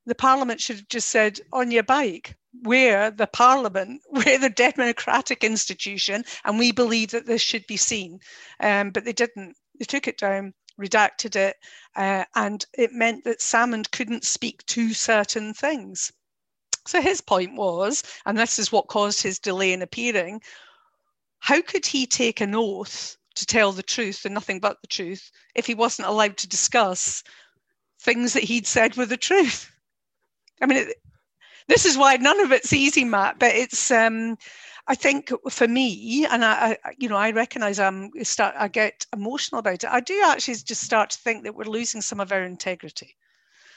the 0.06 0.14
Parliament 0.14 0.60
should 0.60 0.76
have 0.76 0.88
just 0.88 1.10
said, 1.10 1.40
on 1.52 1.70
your 1.70 1.82
bike, 1.82 2.36
we're 2.62 3.10
the 3.10 3.26
parliament, 3.26 4.02
we're 4.10 4.38
the 4.38 4.50
democratic 4.50 5.44
institution, 5.44 6.24
and 6.44 6.58
we 6.58 6.72
believe 6.72 7.10
that 7.10 7.26
this 7.26 7.42
should 7.42 7.66
be 7.66 7.76
seen. 7.76 8.20
Um, 8.60 8.90
but 8.90 9.04
they 9.04 9.12
didn't. 9.12 9.56
They 9.78 9.84
took 9.86 10.06
it 10.06 10.18
down, 10.18 10.54
redacted 10.80 11.34
it, 11.36 11.56
uh, 11.96 12.24
and 12.34 12.64
it 12.74 12.92
meant 12.92 13.24
that 13.24 13.40
Salmond 13.40 13.90
couldn't 13.90 14.24
speak 14.24 14.64
to 14.66 14.92
certain 14.92 15.54
things. 15.54 16.12
So 16.86 17.00
his 17.00 17.20
point 17.20 17.54
was, 17.54 18.02
and 18.26 18.36
this 18.36 18.58
is 18.58 18.72
what 18.72 18.88
caused 18.88 19.22
his 19.22 19.38
delay 19.38 19.72
in 19.72 19.82
appearing, 19.82 20.42
how 21.38 21.60
could 21.62 21.86
he 21.86 22.06
take 22.06 22.40
an 22.40 22.54
oath 22.54 23.16
to 23.34 23.46
tell 23.46 23.72
the 23.72 23.82
truth 23.82 24.24
and 24.24 24.34
nothing 24.34 24.60
but 24.60 24.80
the 24.80 24.88
truth 24.88 25.30
if 25.54 25.66
he 25.66 25.74
wasn't 25.74 26.08
allowed 26.08 26.36
to 26.38 26.48
discuss 26.48 27.22
things 28.00 28.32
that 28.32 28.44
he'd 28.44 28.66
said 28.66 28.96
were 28.96 29.06
the 29.06 29.16
truth? 29.16 29.70
I 30.60 30.66
mean, 30.66 30.78
it, 30.78 31.02
this 31.68 31.84
is 31.84 31.96
why 31.96 32.16
none 32.16 32.40
of 32.40 32.52
it's 32.52 32.72
easy, 32.72 33.04
Matt. 33.04 33.38
But 33.38 33.54
it's 33.54 33.90
um, 33.90 34.36
I 34.88 34.94
think 34.94 35.30
for 35.48 35.68
me, 35.68 36.26
and 36.26 36.44
I, 36.44 36.76
I, 36.84 36.92
you 36.98 37.08
know, 37.08 37.16
I 37.16 37.30
recognise 37.30 37.78
I'm 37.78 38.10
start 38.22 38.54
I 38.58 38.68
get 38.68 39.06
emotional 39.12 39.60
about 39.60 39.84
it. 39.84 39.90
I 39.90 40.00
do 40.00 40.20
actually 40.24 40.56
just 40.56 40.82
start 40.82 41.10
to 41.10 41.18
think 41.18 41.44
that 41.44 41.54
we're 41.54 41.64
losing 41.64 42.00
some 42.00 42.20
of 42.20 42.32
our 42.32 42.42
integrity. 42.42 43.16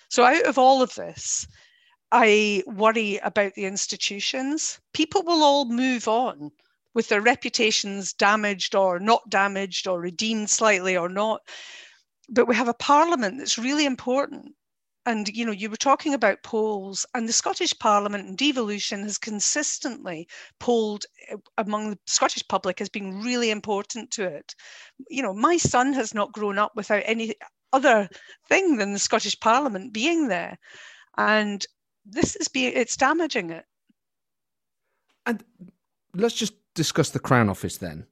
So 0.10 0.24
out 0.24 0.46
of 0.46 0.58
all 0.58 0.82
of 0.82 0.96
this, 0.96 1.48
I 2.12 2.64
worry 2.66 3.18
about 3.24 3.54
the 3.54 3.66
institutions. 3.66 4.80
People 4.94 5.24
will 5.24 5.44
all 5.44 5.66
move 5.66 6.08
on 6.08 6.52
with 6.94 7.10
their 7.10 7.22
reputations 7.22 8.14
damaged 8.14 8.74
or 8.74 9.00
not 9.00 9.30
damaged 9.30 9.88
or 9.88 10.00
redeemed 10.00 10.50
slightly 10.50 10.96
or 10.98 11.10
not. 11.10 11.42
But 12.30 12.48
we 12.48 12.56
have 12.56 12.68
a 12.68 12.74
parliament 12.74 13.38
that's 13.38 13.60
really 13.60 13.86
important 13.86 14.55
and 15.06 15.30
you 15.30 15.46
know 15.46 15.52
you 15.52 15.70
were 15.70 15.76
talking 15.76 16.14
about 16.14 16.44
polls 16.44 17.06
and 17.14 17.28
the 17.28 17.34
scottish 17.34 17.78
parliament 17.80 18.28
and 18.28 18.38
devolution 18.38 19.04
has 19.04 19.18
consistently 19.18 20.28
polled 20.60 21.06
eh, 21.30 21.36
among 21.58 21.90
the 21.92 22.00
scottish 22.06 22.48
public 22.48 22.82
as 22.82 22.90
being 22.90 23.22
really 23.22 23.52
important 23.52 24.12
to 24.12 24.24
it 24.24 24.56
you 25.10 25.22
know 25.22 25.34
my 25.34 25.58
son 25.58 25.94
has 25.94 26.14
not 26.14 26.32
grown 26.34 26.58
up 26.58 26.72
without 26.76 27.04
any 27.06 27.36
other 27.74 28.08
thing 28.48 28.78
than 28.78 28.94
the 28.94 29.00
scottish 29.00 29.40
parliament 29.40 29.94
being 29.94 30.28
there 30.28 30.58
and 31.18 31.66
this 32.06 32.36
is 32.38 32.48
being 32.48 32.72
it's 32.76 32.98
damaging 32.98 33.50
it 33.50 33.66
And 35.26 35.44
let's 36.14 36.36
just 36.36 36.54
discuss 36.76 37.10
the 37.10 37.20
Crown 37.20 37.50
Office 37.50 37.78
then. 37.78 38.06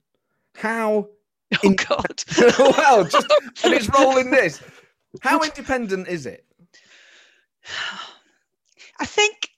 How? 0.56 1.10
Oh 1.64 1.70
in- 1.70 1.76
God! 1.76 2.24
well, 2.58 3.04
just 3.06 3.28
and 3.64 3.74
it's 3.74 3.88
rolling 3.94 4.32
this. 4.32 4.60
How 5.22 5.40
independent 5.42 6.08
is 6.08 6.26
it? 6.26 6.46
I 9.00 9.06
think 9.06 9.50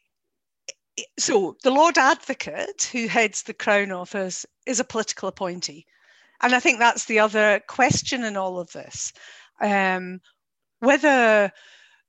so. 1.20 1.56
The 1.64 1.72
Lord 1.72 1.98
Advocate, 1.98 2.90
who 2.92 3.08
heads 3.08 3.44
the 3.44 3.54
Crown 3.54 3.92
Office, 3.92 4.46
is 4.66 4.80
a 4.80 4.86
political 4.86 5.30
appointee, 5.30 5.86
and 6.42 6.56
I 6.56 6.60
think 6.60 6.80
that's 6.80 7.06
the 7.06 7.20
other 7.20 7.62
question 7.68 8.24
in 8.24 8.38
all 8.38 8.60
of 8.60 8.72
this. 8.72 9.14
Um, 9.62 10.22
whether 10.80 11.52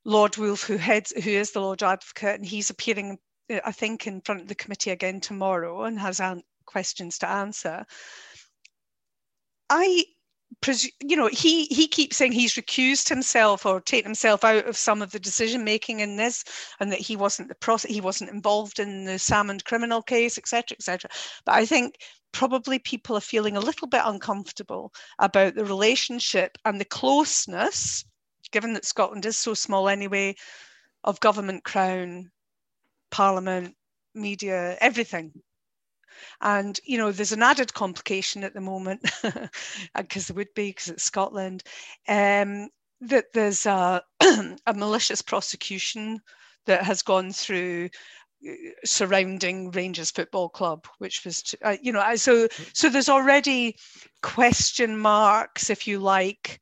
Lord 0.05 0.36
Wolffe, 0.36 0.64
who 0.64 0.76
heads, 0.76 1.12
who 1.12 1.30
is 1.30 1.53
the 1.53 1.61
Lord 1.61 1.82
Advocate, 1.82 2.36
and 2.36 2.47
he's 2.47 2.70
appearing, 2.70 3.18
I 3.51 3.72
think, 3.72 4.07
in 4.07 4.20
front 4.20 4.40
of 4.40 4.49
the 4.49 4.55
committee 4.55 4.90
again 4.90 5.20
tomorrow 5.20 5.84
and 5.84 5.99
has 5.99 6.20
an- 6.20 6.42
questions 6.64 7.18
to 7.18 7.28
answer. 7.28 7.84
I 9.70 10.05
you 11.01 11.16
know 11.16 11.28
he 11.28 11.66
he 11.66 11.86
keeps 11.86 12.16
saying 12.16 12.32
he's 12.32 12.55
recused 12.55 13.09
himself 13.09 13.64
or 13.66 13.80
taken 13.80 14.09
himself 14.11 14.42
out 14.44 14.66
of 14.66 14.76
some 14.76 15.03
of 15.03 15.12
the 15.12 15.18
decision 15.20 15.62
making 15.62 16.01
in 16.01 16.16
this 16.16 16.44
and 16.80 16.90
that 16.90 17.01
he 17.01 17.14
wasn't 17.16 17.49
the 17.49 17.55
process 17.57 17.90
he 17.90 18.01
wasn't 18.01 18.30
involved 18.30 18.78
in 18.78 19.05
the 19.05 19.12
Salmond 19.12 19.64
criminal 19.64 20.03
case 20.03 20.38
etc 20.38 20.76
etc 20.76 21.11
but 21.44 21.55
i 21.55 21.64
think 21.64 21.97
probably 22.32 22.78
people 22.78 23.16
are 23.16 23.20
feeling 23.20 23.57
a 23.57 23.61
little 23.61 23.86
bit 23.86 24.03
uncomfortable 24.05 24.92
about 25.18 25.55
the 25.55 25.64
relationship 25.64 26.59
and 26.64 26.80
the 26.80 26.84
closeness 26.84 28.05
given 28.51 28.72
that 28.72 28.84
scotland 28.84 29.24
is 29.24 29.36
so 29.36 29.55
small 29.55 29.88
anyway 29.88 30.34
of 31.05 31.20
government 31.20 31.64
crown 31.64 32.30
parliament 33.11 33.74
media 34.14 34.76
everything 34.80 35.32
and, 36.40 36.78
you 36.84 36.98
know, 36.98 37.12
there's 37.12 37.32
an 37.32 37.42
added 37.42 37.72
complication 37.74 38.44
at 38.44 38.54
the 38.54 38.60
moment, 38.60 39.08
because 39.96 40.26
there 40.26 40.36
would 40.36 40.54
be, 40.54 40.70
because 40.70 40.88
it's 40.88 41.04
Scotland, 41.04 41.62
um, 42.08 42.68
that 43.00 43.26
there's 43.32 43.66
a, 43.66 44.02
a 44.66 44.74
malicious 44.74 45.22
prosecution 45.22 46.20
that 46.66 46.82
has 46.82 47.02
gone 47.02 47.32
through 47.32 47.88
uh, 48.48 48.52
surrounding 48.84 49.70
Rangers 49.70 50.10
Football 50.10 50.48
Club, 50.48 50.86
which 50.98 51.24
was, 51.24 51.54
uh, 51.64 51.76
you 51.80 51.92
know, 51.92 52.16
so 52.16 52.48
so 52.72 52.88
there's 52.88 53.08
already 53.08 53.76
question 54.22 54.98
marks, 54.98 55.70
if 55.70 55.86
you 55.86 55.98
like, 55.98 56.60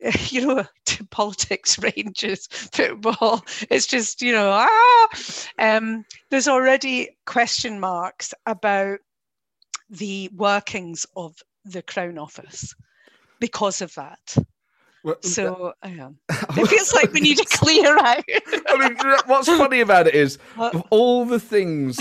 you 0.30 0.46
know, 0.46 0.64
to 0.86 1.04
politics, 1.04 1.78
Rangers, 1.96 2.46
football. 2.50 3.44
It's 3.70 3.86
just, 3.86 4.22
you 4.22 4.32
know, 4.32 4.50
ah. 4.52 5.08
Um, 5.58 6.04
there's 6.30 6.48
already 6.48 7.10
question 7.26 7.80
marks 7.80 8.32
about 8.46 9.00
the 9.88 10.30
workings 10.34 11.06
of 11.16 11.36
the 11.64 11.82
Crown 11.82 12.18
Office 12.18 12.74
because 13.40 13.82
of 13.82 13.94
that. 13.94 14.36
Well, 15.02 15.16
so 15.22 15.72
yeah. 15.84 16.10
it 16.30 16.68
feels 16.68 16.92
like 16.92 17.12
we 17.12 17.20
need 17.20 17.38
to 17.38 17.46
clear 17.46 17.96
out. 17.98 18.22
I 18.68 18.76
mean, 18.78 18.96
what's 19.26 19.48
funny 19.48 19.80
about 19.80 20.06
it 20.06 20.14
is 20.14 20.36
what? 20.56 20.74
of 20.74 20.84
all 20.90 21.24
the 21.24 21.40
things 21.40 21.98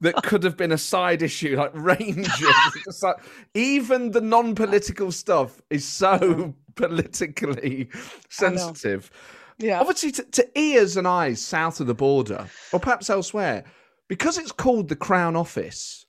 that 0.00 0.22
could 0.22 0.42
have 0.44 0.56
been 0.56 0.72
a 0.72 0.78
side 0.78 1.22
issue, 1.22 1.56
like 1.56 1.70
Rangers, 1.74 3.02
like, 3.02 3.16
even 3.54 4.10
the 4.12 4.20
non-political 4.20 5.12
stuff 5.12 5.60
is 5.70 5.84
so 5.84 6.54
politically 6.74 7.88
sensitive. 8.28 9.10
Yeah. 9.58 9.80
Obviously, 9.80 10.12
to, 10.12 10.22
to 10.22 10.58
ears 10.58 10.96
and 10.96 11.06
eyes 11.06 11.40
south 11.40 11.80
of 11.80 11.86
the 11.86 11.94
border, 11.94 12.46
or 12.72 12.80
perhaps 12.80 13.10
elsewhere, 13.10 13.64
because 14.08 14.38
it's 14.38 14.52
called 14.52 14.88
the 14.88 14.96
Crown 14.96 15.36
Office 15.36 16.06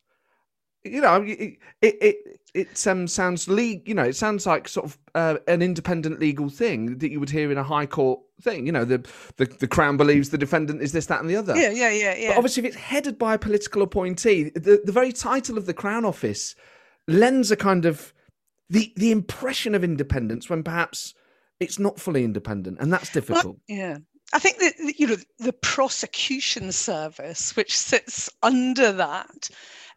you 0.84 1.02
know, 1.02 1.24
it 1.24 1.58
it 1.82 1.98
it, 2.02 2.40
it 2.54 2.88
um, 2.88 3.08
sounds 3.08 3.48
legal. 3.48 3.84
You 3.88 3.96
know, 3.96 4.04
it 4.04 4.16
sounds 4.16 4.46
like 4.46 4.68
sort 4.68 4.86
of 4.86 4.98
uh, 5.16 5.38
an 5.48 5.62
independent 5.62 6.20
legal 6.20 6.50
thing 6.50 6.98
that 6.98 7.12
you 7.12 7.20
would 7.20 7.30
hear 7.30 7.52
in 7.52 7.58
a 7.58 7.64
high 7.64 7.86
court 7.86 8.20
thing. 8.42 8.66
You 8.66 8.72
know, 8.72 8.86
the, 8.86 9.06
the 9.38 9.46
the 9.46 9.68
crown 9.68 9.98
believes 9.98 10.30
the 10.30 10.38
defendant 10.38 10.82
is 10.82 10.92
this, 10.92 11.06
that, 11.08 11.22
and 11.22 11.30
the 11.30 11.36
other. 11.36 11.56
Yeah, 11.56 11.72
yeah, 11.72 11.92
yeah, 11.92 12.16
yeah. 12.16 12.30
But 12.30 12.38
obviously, 12.38 12.64
if 12.64 12.68
it's 12.68 12.84
headed 12.84 13.18
by 13.18 13.36
a 13.36 13.40
political 13.40 13.82
appointee, 13.82 14.44
the 14.44 14.82
the 14.84 14.92
very 14.92 15.12
title 15.12 15.58
of 15.58 15.66
the 15.66 15.74
Crown 15.74 16.06
Office 16.06 16.56
lends 17.08 17.52
a 17.52 17.56
kind 17.56 17.86
of 17.86 18.14
the 18.70 18.92
the 18.96 19.12
impression 19.12 19.76
of 19.76 19.84
independence 19.84 20.50
when 20.50 20.64
perhaps 20.64 21.14
it's 21.60 21.78
not 21.78 22.00
fully 22.00 22.24
independent, 22.24 22.80
and 22.80 22.92
that's 22.92 23.12
difficult. 23.12 23.46
Well, 23.46 23.56
yeah, 23.68 23.98
I 24.34 24.40
think 24.40 24.58
that 24.60 24.96
you 24.98 25.08
know 25.08 25.18
the 25.40 25.54
prosecution 25.54 26.72
service, 26.72 27.56
which 27.56 27.78
sits 27.78 28.30
under 28.42 28.92
that, 28.94 29.50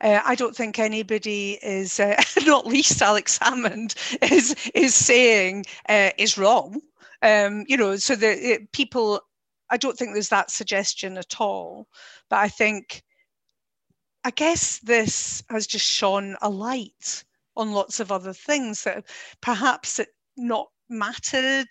uh, 0.05 0.21
I 0.23 0.35
don't 0.35 0.55
think 0.55 0.79
anybody 0.79 1.59
is, 1.63 1.99
uh, 1.99 2.23
not 2.45 2.67
least 2.67 3.01
Alex 3.01 3.39
Salmond, 3.39 3.97
is 4.31 4.55
is 4.75 4.95
saying 4.95 5.65
uh, 5.89 6.11
is 6.19 6.37
wrong. 6.37 6.81
Um, 7.23 7.65
you 7.69 7.79
know, 7.79 7.97
so 7.97 8.15
the 8.15 8.59
people, 8.73 9.21
I 9.71 9.79
don't 9.79 9.97
think 9.97 10.13
there's 10.13 10.29
that 10.29 10.51
suggestion 10.51 11.17
at 11.17 11.41
all. 11.41 11.89
But 12.29 12.41
I 12.41 12.49
think, 12.49 13.03
I 14.25 14.31
guess 14.31 14.79
this 14.81 15.43
has 15.49 15.67
just 15.67 15.87
shone 15.87 16.37
a 16.43 16.51
light 16.51 17.25
on 17.57 17.73
lots 17.73 17.99
of 17.99 18.13
other 18.13 18.35
things 18.35 18.85
that 18.85 19.07
perhaps 19.41 19.99
it 19.99 20.09
not 20.37 20.69
mattered 20.91 21.69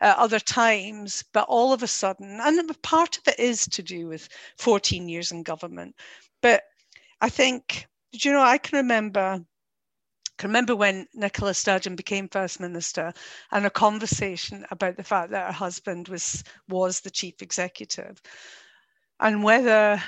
at 0.00 0.16
other 0.16 0.40
times, 0.40 1.22
but 1.34 1.46
all 1.50 1.74
of 1.74 1.82
a 1.82 1.86
sudden, 1.86 2.40
and 2.40 2.82
part 2.82 3.18
of 3.18 3.28
it 3.28 3.38
is 3.38 3.66
to 3.68 3.82
do 3.82 4.06
with 4.06 4.26
14 4.56 5.06
years 5.06 5.32
in 5.32 5.42
government, 5.42 5.94
but 6.40 6.62
I 7.24 7.30
think, 7.30 7.86
you 8.12 8.32
know, 8.32 8.42
I 8.42 8.58
can 8.58 8.76
remember 8.76 9.42
can 10.36 10.50
remember 10.50 10.76
when 10.76 11.06
Nicola 11.14 11.54
Sturgeon 11.54 11.96
became 11.96 12.28
First 12.28 12.60
Minister 12.60 13.14
and 13.50 13.64
a 13.64 13.70
conversation 13.70 14.66
about 14.70 14.98
the 14.98 15.04
fact 15.04 15.30
that 15.30 15.46
her 15.46 15.52
husband 15.52 16.08
was 16.08 16.44
was 16.68 17.00
the 17.00 17.10
chief 17.10 17.40
executive. 17.40 18.20
And 19.20 19.42
whether 19.42 20.02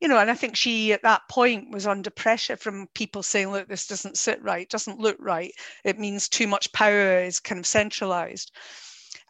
you 0.00 0.06
know 0.06 0.18
and 0.18 0.30
I 0.30 0.34
think 0.34 0.54
she 0.56 0.92
at 0.92 1.02
that 1.02 1.22
point 1.28 1.72
was 1.72 1.88
under 1.88 2.10
pressure 2.10 2.56
from 2.56 2.86
people 2.94 3.24
saying 3.24 3.50
look 3.50 3.66
this 3.66 3.88
doesn't 3.88 4.16
sit 4.16 4.40
right 4.40 4.70
doesn't 4.70 5.00
look 5.00 5.16
right. 5.18 5.52
It 5.82 5.98
means 5.98 6.28
too 6.28 6.46
much 6.46 6.72
power 6.72 7.18
is 7.24 7.40
kind 7.40 7.58
of 7.58 7.66
centralized. 7.66 8.52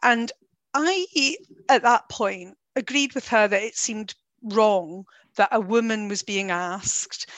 And 0.03 0.31
I 0.75 1.35
at 1.67 1.81
that 1.81 2.09
point 2.09 2.59
agreed 2.75 3.15
with 3.15 3.27
her 3.29 3.47
that 3.47 3.63
it 3.63 3.75
seemed 3.75 4.13
wrong 4.43 5.05
that 5.35 5.49
a 5.51 5.59
woman 5.59 6.07
was 6.07 6.23
being 6.23 6.51
asked 6.51 7.29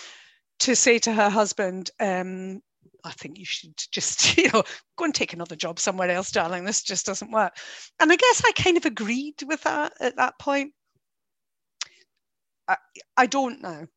to 0.60 0.76
say 0.76 1.00
to 1.00 1.14
her 1.14 1.30
husband, 1.30 1.92
um, 2.00 2.62
I 3.04 3.12
think 3.12 3.38
you 3.38 3.46
should 3.46 3.78
just, 3.92 4.38
you 4.38 4.50
know, 4.52 4.64
go 4.98 5.06
and 5.06 5.16
take 5.16 5.34
another 5.34 5.56
job 5.56 5.80
somewhere 5.80 6.10
else, 6.10 6.32
darling. 6.32 6.66
This 6.66 6.82
just 6.82 7.06
doesn't 7.06 7.32
work. 7.32 7.56
And 8.00 8.12
I 8.12 8.16
guess 8.16 8.42
I 8.46 8.52
kind 8.54 8.78
of 8.78 8.86
agreed 8.86 9.44
with 9.46 9.62
that 9.64 9.94
at 10.00 10.16
that 10.18 10.40
point. 10.40 10.74
I, 12.68 12.78
I 13.18 13.26
don't 13.26 13.62
know. 13.62 13.88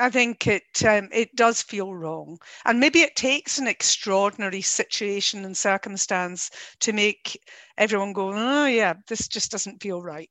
I 0.00 0.10
think 0.10 0.46
it 0.48 0.82
um, 0.84 1.08
it 1.12 1.36
does 1.36 1.62
feel 1.62 1.94
wrong, 1.94 2.38
and 2.64 2.80
maybe 2.80 3.02
it 3.02 3.14
takes 3.14 3.58
an 3.58 3.68
extraordinary 3.68 4.62
situation 4.62 5.44
and 5.44 5.56
circumstance 5.56 6.50
to 6.80 6.92
make 6.92 7.40
everyone 7.78 8.12
go, 8.12 8.32
"Oh 8.32 8.66
yeah, 8.66 8.94
this 9.06 9.28
just 9.28 9.50
doesn't 9.52 9.82
feel 9.82 10.02
right." 10.02 10.30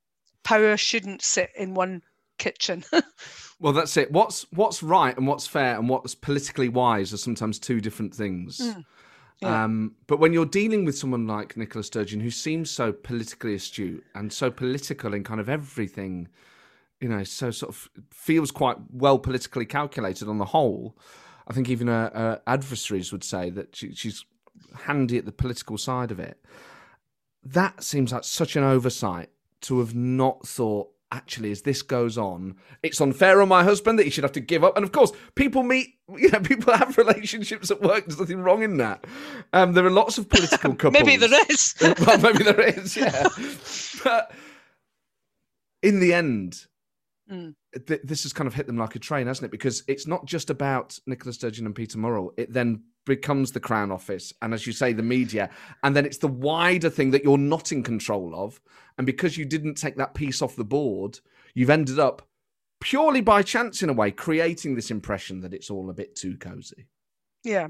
Power 0.49 0.77
shouldn't 0.77 1.21
sit 1.21 1.51
in 1.55 1.75
one 1.75 2.01
kitchen. 2.39 2.83
well, 3.59 3.71
that's 3.71 3.95
it. 3.97 4.11
What's 4.11 4.47
what's 4.51 4.81
right 4.81 5.15
and 5.15 5.27
what's 5.27 5.45
fair 5.45 5.77
and 5.77 5.87
what's 5.87 6.15
politically 6.15 6.69
wise 6.69 7.13
are 7.13 7.17
sometimes 7.17 7.59
two 7.59 7.79
different 7.79 8.15
things. 8.15 8.57
Mm. 8.57 8.83
Yeah. 9.43 9.63
Um, 9.63 9.95
but 10.07 10.19
when 10.19 10.33
you're 10.33 10.47
dealing 10.47 10.85
with 10.85 10.97
someone 10.97 11.27
like 11.27 11.55
Nicola 11.55 11.83
Sturgeon, 11.83 12.19
who 12.19 12.31
seems 12.31 12.71
so 12.71 12.91
politically 12.91 13.53
astute 13.53 14.03
and 14.15 14.33
so 14.33 14.49
political 14.49 15.13
in 15.13 15.23
kind 15.23 15.39
of 15.39 15.49
everything, 15.49 16.29
you 16.99 17.09
know, 17.09 17.23
so 17.23 17.51
sort 17.51 17.69
of 17.69 17.87
feels 18.09 18.49
quite 18.49 18.77
well 18.91 19.19
politically 19.19 19.67
calculated 19.67 20.27
on 20.27 20.39
the 20.39 20.45
whole. 20.45 20.97
I 21.47 21.53
think 21.53 21.69
even 21.69 21.85
her, 21.85 22.11
her 22.15 22.41
adversaries 22.47 23.11
would 23.11 23.23
say 23.23 23.51
that 23.51 23.75
she, 23.75 23.93
she's 23.93 24.25
handy 24.73 25.19
at 25.19 25.25
the 25.25 25.31
political 25.31 25.77
side 25.77 26.09
of 26.09 26.19
it. 26.19 26.43
That 27.43 27.83
seems 27.83 28.11
like 28.11 28.23
such 28.23 28.55
an 28.55 28.63
oversight 28.63 29.29
to 29.61 29.79
have 29.79 29.95
not 29.95 30.47
thought 30.47 30.89
actually, 31.11 31.51
as 31.51 31.63
this 31.63 31.81
goes 31.81 32.17
on, 32.17 32.55
it's 32.83 33.01
unfair 33.01 33.41
on 33.41 33.47
my 33.47 33.63
husband 33.63 33.97
that 33.97 34.03
he 34.03 34.09
should 34.09 34.23
have 34.23 34.33
to 34.33 34.39
give 34.39 34.63
up. 34.63 34.75
And 34.75 34.83
of 34.83 34.91
course, 34.91 35.11
people 35.35 35.63
meet, 35.63 35.95
you 36.17 36.29
know, 36.29 36.39
people 36.39 36.73
have 36.73 36.97
relationships 36.97 37.71
at 37.71 37.81
work. 37.81 38.05
There's 38.05 38.19
nothing 38.19 38.41
wrong 38.41 38.63
in 38.63 38.77
that. 38.77 39.05
Um, 39.53 39.73
there 39.73 39.85
are 39.85 39.91
lots 39.91 40.17
of 40.17 40.29
political 40.29 40.75
couples. 40.75 40.93
maybe 41.03 41.15
there 41.17 41.39
is. 41.49 41.75
well, 42.05 42.19
maybe 42.19 42.43
there 42.43 42.61
is, 42.61 42.95
yeah. 42.95 43.27
but 44.03 44.31
in 45.81 45.99
the 45.99 46.13
end, 46.13 46.65
mm. 47.31 47.55
th- 47.87 48.01
this 48.03 48.23
has 48.23 48.33
kind 48.33 48.47
of 48.47 48.53
hit 48.53 48.67
them 48.67 48.77
like 48.77 48.95
a 48.95 48.99
train, 48.99 49.27
hasn't 49.27 49.45
it? 49.45 49.51
Because 49.51 49.83
it's 49.87 50.07
not 50.07 50.25
just 50.25 50.49
about 50.49 50.99
Nicola 51.05 51.33
Sturgeon 51.33 51.65
and 51.65 51.75
Peter 51.75 51.97
Murrell. 51.97 52.33
It 52.37 52.53
then 52.53 52.83
becomes 53.09 53.51
the 53.51 53.59
Crown 53.59 53.91
Office, 53.91 54.33
and 54.41 54.53
as 54.53 54.65
you 54.65 54.71
say, 54.71 54.93
the 54.93 55.03
media, 55.03 55.49
and 55.83 55.93
then 55.93 56.05
it's 56.05 56.19
the 56.19 56.27
wider 56.27 56.89
thing 56.89 57.11
that 57.11 57.25
you're 57.25 57.37
not 57.37 57.73
in 57.73 57.83
control 57.83 58.33
of. 58.33 58.61
And 58.97 59.05
because 59.05 59.37
you 59.37 59.43
didn't 59.43 59.75
take 59.75 59.97
that 59.97 60.13
piece 60.13 60.41
off 60.41 60.55
the 60.55 60.63
board, 60.63 61.19
you've 61.53 61.69
ended 61.69 61.99
up 61.99 62.21
purely 62.79 63.21
by 63.21 63.41
chance 63.41 63.83
in 63.83 63.89
a 63.89 63.93
way, 63.93 64.11
creating 64.11 64.75
this 64.75 64.91
impression 64.91 65.41
that 65.41 65.53
it's 65.53 65.69
all 65.69 65.89
a 65.89 65.93
bit 65.93 66.15
too 66.15 66.37
cozy. 66.37 66.87
Yeah. 67.43 67.67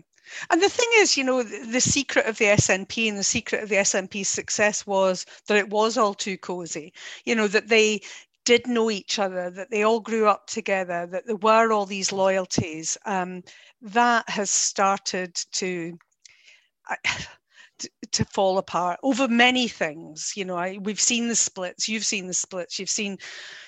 And 0.50 0.62
the 0.62 0.70
thing 0.70 0.88
is, 0.98 1.18
you 1.18 1.24
know, 1.24 1.44
the, 1.44 1.66
the 1.72 1.82
secret 1.82 2.26
of 2.26 2.38
the 2.38 2.46
SNP 2.46 3.10
and 3.10 3.18
the 3.18 3.24
secret 3.24 3.64
of 3.64 3.70
the 3.70 3.76
SNP's 3.76 4.28
success 4.28 4.86
was 4.86 5.26
that 5.48 5.58
it 5.58 5.70
was 5.70 5.98
all 5.98 6.14
too 6.14 6.38
cozy. 6.38 6.94
You 7.26 7.36
know, 7.36 7.48
that 7.48 7.68
they 7.68 8.02
did 8.50 8.66
know 8.66 8.90
each 8.90 9.20
other, 9.20 9.52
that 9.52 9.70
they 9.70 9.84
all 9.84 10.00
grew 10.00 10.28
up 10.28 10.48
together, 10.48 11.08
that 11.12 11.28
there 11.28 11.36
were 11.36 11.72
all 11.72 11.86
these 11.86 12.12
loyalties. 12.12 12.98
Um, 13.06 13.44
that 13.82 14.28
has 14.28 14.50
started 14.50 15.36
to. 15.52 15.98
to 18.12 18.26
fall 18.26 18.58
apart 18.58 19.00
over 19.04 19.28
many 19.28 19.68
things. 19.68 20.34
You 20.36 20.46
know, 20.46 20.58
I, 20.58 20.80
we've 20.82 21.00
seen 21.00 21.28
the 21.30 21.36
splits. 21.36 21.88
You've 21.88 22.04
seen 22.04 22.28
the 22.28 22.34
splits. 22.34 22.80
You've 22.80 22.90
seen, 22.90 23.18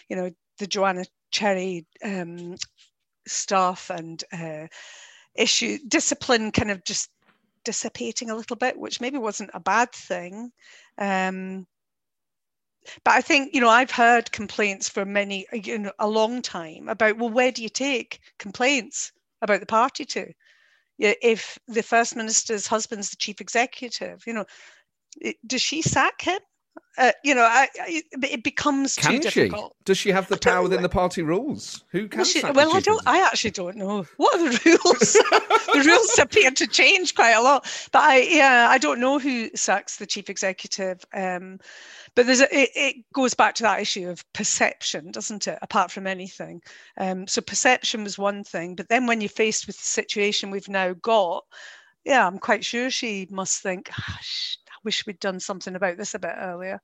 you 0.09 0.15
know, 0.15 0.31
the 0.57 0.67
Joanna 0.67 1.05
Cherry 1.29 1.85
um, 2.03 2.55
stuff 3.27 3.89
and 3.89 4.21
uh, 4.33 4.67
issue 5.35 5.77
discipline 5.87 6.51
kind 6.51 6.71
of 6.71 6.83
just 6.83 7.09
dissipating 7.63 8.29
a 8.31 8.35
little 8.35 8.57
bit, 8.57 8.77
which 8.77 8.99
maybe 8.99 9.17
wasn't 9.17 9.51
a 9.53 9.59
bad 9.59 9.91
thing. 9.93 10.51
Um, 10.97 11.67
but 13.03 13.11
I 13.11 13.21
think 13.21 13.53
you 13.53 13.61
know 13.61 13.69
I've 13.69 13.91
heard 13.91 14.31
complaints 14.31 14.89
for 14.89 15.05
many 15.05 15.47
uh, 15.53 15.57
you 15.57 15.77
know 15.77 15.91
a 15.99 16.07
long 16.07 16.41
time 16.41 16.89
about 16.89 17.17
well 17.17 17.29
where 17.29 17.51
do 17.51 17.63
you 17.63 17.69
take 17.69 18.19
complaints 18.39 19.11
about 19.41 19.59
the 19.59 19.65
party 19.65 20.05
to? 20.05 20.31
If 20.99 21.57
the 21.67 21.81
first 21.81 22.15
minister's 22.15 22.67
husband's 22.67 23.09
the 23.09 23.15
chief 23.15 23.41
executive, 23.41 24.21
you 24.27 24.33
know, 24.33 24.45
does 25.47 25.61
she 25.61 25.81
sack 25.81 26.21
him? 26.21 26.39
Uh, 26.97 27.11
you 27.23 27.33
know, 27.33 27.43
I, 27.43 27.67
I, 27.79 28.03
it 28.21 28.43
becomes 28.43 28.95
can 28.95 29.21
too 29.21 29.29
she? 29.29 29.41
difficult. 29.41 29.75
Does 29.85 29.97
she 29.97 30.11
have 30.11 30.27
the 30.27 30.37
power 30.37 30.61
within 30.61 30.81
the 30.81 30.89
party 30.89 31.21
rules? 31.21 31.85
Who 31.91 32.07
can? 32.07 32.25
She, 32.25 32.43
well, 32.43 32.75
I 32.75 32.81
don't. 32.81 33.01
I 33.07 33.21
actually 33.21 33.51
don't 33.51 33.77
know. 33.77 34.05
What 34.17 34.35
are 34.35 34.49
the 34.49 34.59
rules? 34.65 35.13
the 35.73 35.83
rules 35.87 36.19
appear 36.19 36.51
to 36.51 36.67
change 36.67 37.15
quite 37.15 37.31
a 37.31 37.41
lot. 37.41 37.63
But 37.91 38.03
I, 38.03 38.17
yeah, 38.19 38.67
I 38.69 38.77
don't 38.77 38.99
know 38.99 39.19
who 39.19 39.49
sacks 39.55 39.97
the 39.97 40.05
chief 40.05 40.29
executive. 40.29 41.03
Um, 41.13 41.59
but 42.13 42.25
there's 42.25 42.41
a, 42.41 42.55
it, 42.55 42.69
it, 42.75 42.95
goes 43.13 43.33
back 43.33 43.55
to 43.55 43.63
that 43.63 43.79
issue 43.79 44.09
of 44.09 44.25
perception, 44.33 45.11
doesn't 45.11 45.47
it? 45.47 45.59
Apart 45.61 45.91
from 45.91 46.07
anything, 46.07 46.61
um, 46.97 47.25
so 47.25 47.41
perception 47.41 48.03
was 48.03 48.17
one 48.17 48.43
thing, 48.43 48.75
but 48.75 48.89
then 48.89 49.07
when 49.07 49.21
you're 49.21 49.29
faced 49.29 49.65
with 49.65 49.77
the 49.77 49.83
situation 49.83 50.51
we've 50.51 50.67
now 50.67 50.93
got, 50.93 51.45
yeah, 52.03 52.27
I'm 52.27 52.37
quite 52.37 52.65
sure 52.65 52.89
she 52.89 53.27
must 53.29 53.61
think, 53.61 53.89
ah, 53.97 54.19
wish 54.83 55.05
we'd 55.05 55.19
done 55.19 55.39
something 55.39 55.75
about 55.75 55.97
this 55.97 56.13
a 56.13 56.19
bit 56.19 56.33
earlier. 56.37 56.79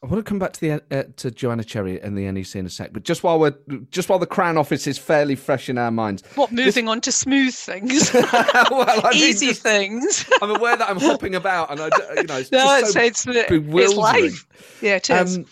I 0.00 0.06
want 0.06 0.24
to 0.24 0.28
come 0.28 0.38
back 0.38 0.52
to 0.52 0.60
the 0.60 0.96
uh, 0.96 1.04
to 1.16 1.30
Joanna 1.32 1.64
Cherry 1.64 2.00
and 2.00 2.16
the 2.16 2.30
NEC 2.30 2.54
in 2.54 2.66
a 2.66 2.70
sec, 2.70 2.92
but 2.92 3.02
just 3.02 3.24
while 3.24 3.40
we're 3.40 3.56
just 3.90 4.08
while 4.08 4.20
the 4.20 4.26
Crown 4.26 4.56
Office 4.56 4.86
is 4.86 4.96
fairly 4.96 5.34
fresh 5.34 5.68
in 5.68 5.76
our 5.76 5.90
minds. 5.90 6.22
What 6.36 6.52
moving 6.52 6.84
this... 6.84 6.92
on 6.92 7.00
to 7.00 7.10
smooth 7.10 7.52
things, 7.52 8.12
well, 8.32 9.12
easy 9.12 9.48
just, 9.48 9.62
things. 9.62 10.24
I'm 10.40 10.54
aware 10.54 10.76
that 10.76 10.88
I'm 10.88 11.00
hopping 11.00 11.34
about, 11.34 11.72
and 11.72 11.80
I, 11.80 11.86
you 12.14 12.22
know, 12.24 12.36
it's 12.36 12.52
no, 12.52 12.78
it's, 12.78 12.92
so 12.92 13.00
it's, 13.00 13.26
it's 13.26 13.94
life. 13.94 14.46
Yeah, 14.80 14.96
it 14.96 15.10
is. 15.10 15.38
Um, 15.38 15.46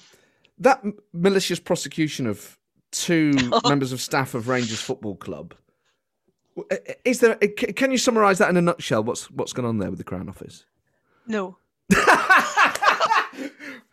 that 0.59 0.85
malicious 1.13 1.59
prosecution 1.59 2.29
of 2.29 2.57
two 2.93 3.33
members 3.69 3.91
of 3.91 4.01
staff 4.01 4.35
of 4.35 4.47
Rangers 4.47 4.81
Football 4.81 5.17
Club. 5.17 5.55
Is 7.05 7.19
there? 7.19 7.35
Can 7.35 7.91
you 7.91 7.99
summarise 7.99 8.39
that 8.39 8.49
in 8.49 8.57
a 8.57 8.63
nutshell? 8.63 9.03
What's 9.03 9.29
what's 9.29 9.53
going 9.53 9.67
on 9.67 9.79
there 9.79 9.91
with 9.91 9.99
the 9.99 10.05
Crown 10.05 10.29
Office? 10.29 10.65
No. 11.27 11.59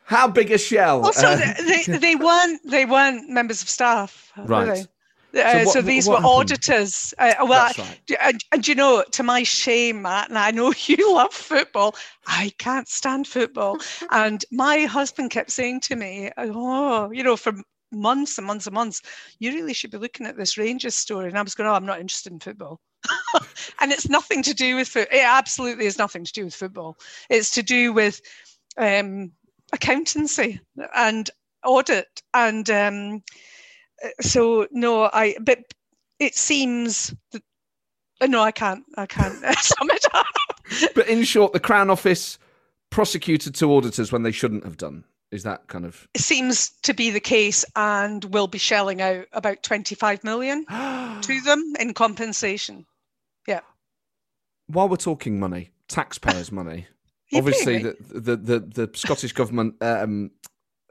How 0.06 0.28
big 0.28 0.52
a 0.52 0.58
shell? 0.58 1.06
Also, 1.06 1.28
uh, 1.28 1.54
they, 1.66 1.84
they 1.98 2.16
weren't 2.16 2.62
they 2.70 2.86
weren't 2.86 3.30
members 3.30 3.62
of 3.62 3.70
staff, 3.70 4.32
right? 4.38 4.88
Uh, 5.36 5.52
so, 5.52 5.66
what, 5.66 5.74
so, 5.74 5.82
these 5.82 6.08
were 6.08 6.16
happened? 6.16 6.32
auditors. 6.32 7.14
Uh, 7.18 7.34
well, 7.48 7.72
right. 7.78 8.18
and, 8.22 8.44
and, 8.52 8.68
you 8.68 8.76
know, 8.76 9.04
to 9.12 9.24
my 9.24 9.42
shame, 9.42 10.04
Matt, 10.04 10.30
and 10.30 10.38
I 10.38 10.52
know 10.52 10.72
you 10.86 11.14
love 11.14 11.34
football. 11.34 11.96
I 12.28 12.52
can't 12.60 12.88
stand 12.88 13.28
football, 13.28 13.78
and 14.12 14.46
my 14.52 14.82
husband 14.82 15.32
kept 15.32 15.52
saying 15.52 15.82
to 15.82 15.96
me, 15.96 16.32
"Oh, 16.38 17.12
you 17.12 17.24
know, 17.24 17.36
for 17.36 17.54
months 17.92 18.38
and 18.38 18.46
months 18.46 18.68
and 18.68 18.74
months, 18.74 19.02
you 19.40 19.52
really 19.54 19.74
should 19.74 19.92
be 19.92 19.98
looking 19.98 20.28
at 20.28 20.38
this 20.38 20.58
Rangers 20.58 20.96
story." 20.96 21.30
And 21.30 21.38
I 21.38 21.42
was 21.42 21.56
going, 21.56 21.70
"Oh, 21.70 21.74
I'm 21.74 21.86
not 21.86 22.00
interested 22.00 22.32
in 22.32 22.40
football." 22.40 22.80
and 23.80 23.92
it's 23.92 24.10
nothing 24.10 24.44
to 24.44 24.54
do 24.54 24.76
with 24.76 24.88
foot. 24.88 25.08
It 25.12 25.24
absolutely 25.24 25.86
is 25.86 25.98
nothing 25.98 26.24
to 26.26 26.32
do 26.34 26.46
with 26.46 26.56
football. 26.56 26.98
It's 27.30 27.52
to 27.52 27.64
do 27.64 27.94
with 27.94 28.22
um, 28.78 29.32
accountancy 29.72 30.60
and 30.96 31.30
audit, 31.66 32.22
and 32.34 32.70
um, 32.70 33.24
so 34.22 34.68
no, 34.72 35.10
I. 35.14 35.36
But 35.42 35.60
it 36.20 36.36
seems 36.36 37.14
that 37.32 37.44
uh, 38.22 38.28
no, 38.28 38.42
I 38.42 38.52
can't. 38.52 38.84
I 38.98 39.06
can't 39.06 39.36
sum 39.60 39.90
it 39.90 40.06
up. 40.14 40.26
but 40.96 41.08
in 41.08 41.24
short, 41.24 41.54
the 41.54 41.60
Crown 41.60 41.90
Office 41.90 42.38
prosecuted 42.90 43.56
two 43.56 43.74
auditors 43.74 44.12
when 44.12 44.24
they 44.24 44.32
shouldn't 44.32 44.64
have 44.64 44.78
done. 44.78 45.04
Is 45.32 45.44
that 45.44 45.68
kind 45.68 45.84
of? 45.84 46.08
It 46.14 46.22
seems 46.22 46.70
to 46.84 46.94
be 46.94 47.10
the 47.10 47.20
case, 47.20 47.66
and 47.76 48.24
will 48.26 48.48
be 48.48 48.60
shelling 48.60 49.02
out 49.02 49.26
about 49.34 49.64
twenty-five 49.64 50.24
million 50.24 50.66
to 51.22 51.42
them 51.42 51.74
in 51.80 51.94
compensation. 51.94 52.86
While 54.68 54.90
we're 54.90 54.98
talking 54.98 55.40
money, 55.40 55.72
taxpayers' 55.88 56.52
money. 56.52 56.88
Obviously, 57.34 57.80
the, 57.80 57.96
the, 58.00 58.36
the 58.36 58.60
the 58.60 58.90
Scottish 58.94 59.34
government 59.34 59.76
um, 59.82 60.32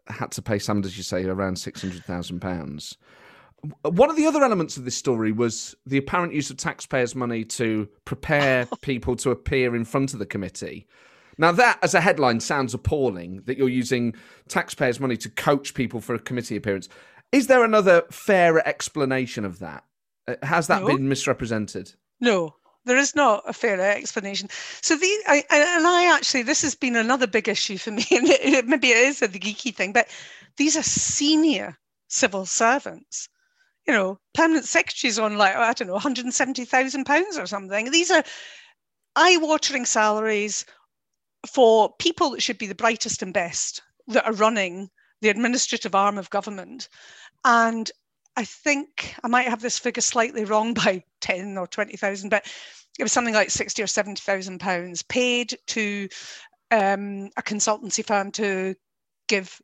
had 0.09 0.33
to 0.33 0.43
pay 0.43 0.59
some, 0.59 0.83
as 0.85 0.97
you 0.97 1.05
say, 1.05 1.25
around 1.25 1.57
six 1.57 1.83
hundred 1.83 2.05
thousand 2.05 2.41
pounds. 2.41 2.97
One 3.83 4.11
of 4.11 4.17
the 4.17 4.27
other 4.27 4.43
elements 4.43 4.77
of 4.77 4.85
this 4.85 4.97
story 4.97 5.31
was 5.31 5.77
the 5.87 5.97
apparent 5.97 6.35
use 6.35 6.51
of 6.51 6.57
taxpayers' 6.57 7.15
money 7.15 7.45
to 7.45 7.89
prepare 8.05 8.67
people 8.83 9.15
to 9.17 9.31
appear 9.31 9.77
in 9.77 9.85
front 9.85 10.13
of 10.13 10.19
the 10.19 10.27
committee. 10.27 10.89
Now, 11.39 11.53
that 11.53 11.79
as 11.83 11.95
a 11.95 12.01
headline 12.01 12.41
sounds 12.41 12.75
appalling 12.75 13.43
that 13.47 13.57
you're 13.57 13.69
using 13.69 14.15
taxpayers' 14.49 15.01
money 15.01 15.17
to 15.19 15.31
coach 15.31 15.75
people 15.75 16.01
for 16.01 16.15
a 16.15 16.19
committee 16.19 16.57
appearance. 16.57 16.89
Is 17.31 17.47
there 17.47 17.65
another 17.65 18.03
fairer 18.11 18.67
explanation 18.67 19.45
of 19.45 19.61
that? 19.61 19.85
Uh, 20.29 20.35
has 20.43 20.67
that 20.67 20.83
no. 20.83 20.89
been 20.89 21.09
misrepresented? 21.09 21.95
No, 22.21 22.57
there 22.85 22.97
is 22.97 23.15
not 23.15 23.45
a 23.47 23.53
fair 23.53 23.81
explanation. 23.81 24.49
So 24.81 24.97
the 24.97 25.07
I, 25.27 25.45
and 25.51 25.87
I 25.87 26.15
actually 26.15 26.43
this 26.43 26.63
has 26.63 26.75
been 26.75 26.97
another 26.97 27.27
big 27.27 27.49
issue 27.49 27.79
for 27.79 27.91
me, 27.91 28.05
and 28.11 28.29
it, 28.29 28.67
maybe 28.67 28.91
it 28.91 28.99
is 28.99 29.23
a 29.23 29.29
the 29.29 29.39
geeky 29.39 29.75
thing, 29.75 29.93
but 29.93 30.09
these 30.57 30.77
are 30.77 30.83
senior 30.83 31.79
civil 32.09 32.47
servants. 32.47 33.29
You 33.87 33.95
know, 33.95 34.19
permanent 34.35 34.67
secretaries 34.67 35.19
on 35.19 35.39
like 35.39 35.57
I 35.57 35.73
don't 35.73 35.89
know, 35.89 35.95
one 35.95 36.03
hundred 36.03 36.25
and 36.25 36.35
seventy 36.35 36.65
thousand 36.65 37.05
pounds 37.05 37.37
or 37.37 37.47
something. 37.47 37.91
These 37.91 38.11
are 38.11 38.25
eye-watering 39.17 39.85
salaries 39.85 40.65
for 41.47 41.93
people 41.99 42.31
that 42.31 42.43
should 42.43 42.59
be 42.59 42.67
the 42.67 42.75
brightest 42.75 43.23
and 43.23 43.35
best 43.35 43.83
that 44.09 44.25
are 44.25 44.33
running 44.33 44.89
the 45.21 45.29
administrative 45.29 45.95
arm 45.95 46.19
of 46.19 46.31
government, 46.31 46.89
and 47.45 47.91
I 48.37 48.45
think 48.45 49.15
I 49.23 49.29
might 49.29 49.49
have 49.49 49.61
this 49.61 49.79
figure 49.79 50.01
slightly 50.01 50.45
wrong 50.45 50.75
by 50.85 51.05
10 51.21 51.59
or 51.59 51.67
20,000, 51.67 52.31
but 52.31 52.47
it 52.99 53.03
was 53.03 53.13
something 53.13 53.35
like 53.35 53.51
60 53.51 53.83
or 53.83 53.87
70,000 53.87 54.59
pounds 54.59 55.03
paid 55.03 55.57
to 55.69 56.09
um, 56.71 57.31
a 57.37 57.43
consultancy 57.43 58.05
firm 58.05 58.31
to 58.33 58.75
give 59.29 59.61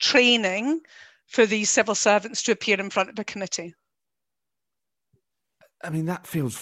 training 0.00 0.80
for 1.26 1.46
these 1.46 1.70
civil 1.70 1.94
servants 1.94 2.42
to 2.42 2.52
appear 2.52 2.78
in 2.78 2.90
front 2.90 3.08
of 3.08 3.18
a 3.18 3.24
committee. 3.24 3.74
I 5.82 5.90
mean, 5.90 6.06
that 6.06 6.26
feels 6.26 6.56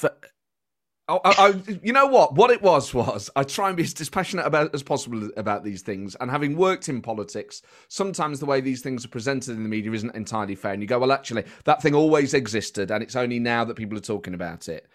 I, 1.10 1.20
I, 1.24 1.62
you 1.82 1.92
know 1.92 2.06
what? 2.06 2.34
What 2.34 2.50
it 2.50 2.62
was 2.62 2.94
was 2.94 3.30
I 3.34 3.42
try 3.42 3.68
and 3.68 3.76
be 3.76 3.82
as 3.82 3.94
dispassionate 3.94 4.46
about 4.46 4.74
as 4.74 4.82
possible 4.82 5.30
about 5.36 5.64
these 5.64 5.82
things. 5.82 6.16
And 6.20 6.30
having 6.30 6.56
worked 6.56 6.88
in 6.88 7.02
politics, 7.02 7.62
sometimes 7.88 8.40
the 8.40 8.46
way 8.46 8.60
these 8.60 8.82
things 8.82 9.04
are 9.04 9.08
presented 9.08 9.56
in 9.56 9.62
the 9.62 9.68
media 9.68 9.92
isn't 9.92 10.14
entirely 10.14 10.54
fair. 10.54 10.72
And 10.72 10.82
you 10.82 10.88
go, 10.88 10.98
well, 10.98 11.12
actually, 11.12 11.44
that 11.64 11.82
thing 11.82 11.94
always 11.94 12.34
existed, 12.34 12.90
and 12.90 13.02
it's 13.02 13.16
only 13.16 13.38
now 13.38 13.64
that 13.64 13.74
people 13.74 13.98
are 13.98 14.02
talking 14.02 14.34
about 14.34 14.68
it. 14.68 14.88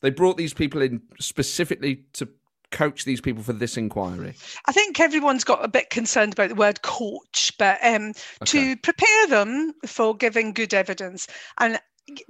They 0.00 0.10
brought 0.10 0.36
these 0.36 0.54
people 0.54 0.80
in 0.80 1.02
specifically 1.18 2.04
to 2.14 2.28
coach 2.70 3.04
these 3.04 3.20
people 3.20 3.42
for 3.42 3.52
this 3.52 3.76
inquiry? 3.76 4.34
I 4.66 4.72
think 4.72 5.00
everyone's 5.00 5.44
got 5.44 5.64
a 5.64 5.68
bit 5.68 5.90
concerned 5.90 6.34
about 6.34 6.50
the 6.50 6.54
word 6.54 6.82
coach, 6.82 7.52
but 7.58 7.78
um, 7.82 8.12
okay. 8.42 8.74
to 8.74 8.76
prepare 8.76 9.26
them 9.28 9.72
for 9.86 10.14
giving 10.14 10.52
good 10.52 10.74
evidence. 10.74 11.26
And 11.58 11.80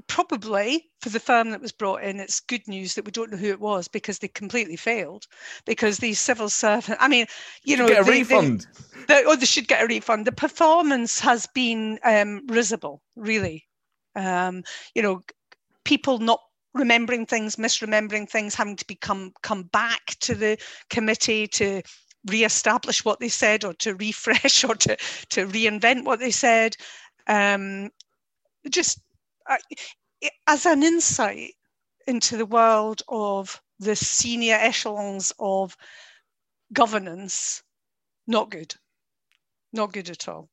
probably 0.06 0.90
for 1.00 1.08
the 1.08 1.20
firm 1.20 1.50
that 1.50 1.60
was 1.60 1.72
brought 1.72 2.02
in, 2.02 2.20
it's 2.20 2.40
good 2.40 2.66
news 2.66 2.94
that 2.94 3.04
we 3.04 3.10
don't 3.10 3.30
know 3.30 3.36
who 3.36 3.50
it 3.50 3.60
was 3.60 3.88
because 3.88 4.18
they 4.18 4.28
completely 4.28 4.76
failed. 4.76 5.26
Because 5.66 5.98
these 5.98 6.20
civil 6.20 6.48
servants, 6.48 7.00
I 7.00 7.08
mean, 7.08 7.26
you 7.64 7.76
know, 7.76 7.88
get 7.88 8.02
a 8.02 8.04
they, 8.04 8.18
refund. 8.20 8.66
They, 9.06 9.14
they, 9.14 9.24
oh, 9.24 9.36
they 9.36 9.46
should 9.46 9.68
get 9.68 9.82
a 9.82 9.86
refund. 9.86 10.26
The 10.26 10.32
performance 10.32 11.20
has 11.20 11.46
been 11.46 11.98
um, 12.04 12.46
risible, 12.46 13.02
really. 13.16 13.66
Um, 14.16 14.64
you 14.94 15.02
know, 15.02 15.22
people 15.84 16.18
not 16.18 16.40
remembering 16.74 17.26
things, 17.26 17.56
misremembering 17.56 18.28
things, 18.28 18.54
having 18.54 18.76
to 18.76 18.86
become 18.86 19.32
come 19.42 19.64
back 19.64 20.16
to 20.20 20.34
the 20.34 20.58
committee 20.90 21.46
to 21.46 21.82
re-establish 22.26 23.04
what 23.04 23.20
they 23.20 23.28
said 23.28 23.64
or 23.64 23.72
to 23.74 23.94
refresh 24.06 24.64
or 24.64 24.74
to 24.74 24.96
to 25.30 25.46
reinvent 25.46 26.04
what 26.04 26.18
they 26.18 26.30
said. 26.30 26.76
Um, 27.26 27.90
just 28.70 29.00
as 30.46 30.66
an 30.66 30.82
insight 30.82 31.52
into 32.06 32.36
the 32.36 32.46
world 32.46 33.02
of 33.08 33.60
the 33.78 33.94
senior 33.94 34.54
echelons 34.54 35.32
of 35.38 35.76
governance, 36.72 37.62
not 38.26 38.50
good. 38.50 38.74
Not 39.72 39.92
good 39.92 40.10
at 40.10 40.28
all. 40.28 40.48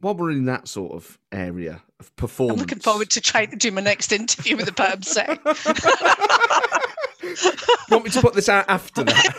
While 0.00 0.14
we're 0.14 0.32
in 0.32 0.46
that 0.46 0.68
sort 0.68 0.92
of 0.92 1.18
area 1.32 1.82
of 1.98 2.14
performance, 2.16 2.60
I'm 2.60 2.60
looking 2.60 2.80
forward 2.80 3.10
to 3.10 3.20
trying 3.20 3.50
to 3.50 3.56
do 3.56 3.70
my 3.70 3.80
next 3.80 4.12
interview 4.12 4.56
with 4.56 4.66
the 4.66 4.72
perm 4.72 5.02
sec. 5.02 5.44
want 7.90 8.04
me 8.04 8.10
to 8.10 8.20
put 8.20 8.34
this 8.34 8.48
out 8.48 8.66
after 8.68 9.04
that? 9.04 9.36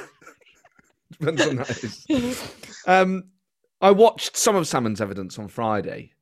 Depends 1.20 1.41
on 1.41 1.56
that 1.58 1.84
is. 1.84 2.53
Um, 2.88 3.26
I 3.82 3.91
watched 3.91 4.36
some 4.36 4.56
of 4.56 4.66
Salmond's 4.66 5.01
evidence 5.01 5.38
on 5.38 5.47
Friday, 5.47 6.14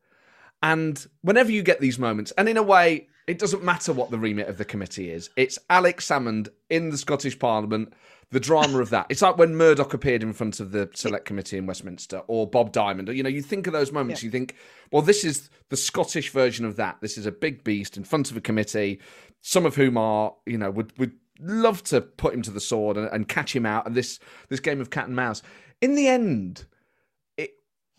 and 0.64 1.06
whenever 1.22 1.52
you 1.52 1.62
get 1.62 1.82
these 1.82 2.00
moments, 2.00 2.32
and 2.38 2.50
in 2.50 2.58
a 2.58 2.64
way, 2.64 3.08
it 3.28 3.38
doesn't 3.38 3.64
matter 3.64 3.94
what 3.94 4.10
the 4.12 4.18
remit 4.18 4.48
of 4.48 4.58
the 4.58 4.66
committee 4.66 5.12
is. 5.12 5.30
It's 5.36 5.60
Alex 5.70 6.08
Salmond 6.08 6.48
in 6.70 6.90
the 6.90 6.98
Scottish 6.98 7.38
Parliament, 7.38 7.94
the 8.32 8.40
drama 8.40 8.80
of 8.80 8.90
that. 8.90 9.06
It's 9.10 9.22
like 9.22 9.38
when 9.38 9.56
Murdoch 9.56 9.94
appeared 9.94 10.24
in 10.24 10.32
front 10.32 10.62
of 10.62 10.72
the 10.72 10.90
Select 10.96 11.26
Committee 11.26 11.58
in 11.58 11.66
Westminster, 11.66 12.24
or 12.28 12.50
Bob 12.50 12.72
Diamond. 12.72 13.10
You 13.10 13.24
know, 13.24 13.30
you 13.30 13.42
think 13.42 13.68
of 13.68 13.74
those 13.74 13.92
moments, 13.92 14.24
yeah. 14.24 14.28
you 14.28 14.32
think, 14.32 14.56
well, 14.92 15.02
this 15.02 15.26
is 15.26 15.50
the 15.70 15.78
Scottish 15.78 16.32
version 16.32 16.66
of 16.66 16.78
that. 16.78 16.98
This 17.02 17.18
is 17.18 17.26
a 17.26 17.32
big 17.32 17.64
beast 17.66 17.98
in 17.98 18.06
front 18.06 18.32
of 18.32 18.38
a 18.38 18.42
committee, 18.42 19.02
some 19.42 19.66
of 19.66 19.76
whom 19.76 19.98
are, 19.98 20.34
you 20.46 20.58
know, 20.58 20.72
would 20.72 20.98
would 20.98 21.14
love 21.40 21.84
to 21.84 22.00
put 22.00 22.34
him 22.34 22.42
to 22.42 22.52
the 22.52 22.62
sword 22.62 22.96
and, 22.96 23.10
and 23.10 23.28
catch 23.28 23.54
him 23.54 23.66
out. 23.66 23.86
And 23.86 23.96
this 23.96 24.20
this 24.48 24.62
game 24.62 24.80
of 24.80 24.90
cat 24.90 25.08
and 25.08 25.16
mouse. 25.16 25.42
In 25.82 25.96
the 25.96 26.08
end, 26.08 26.66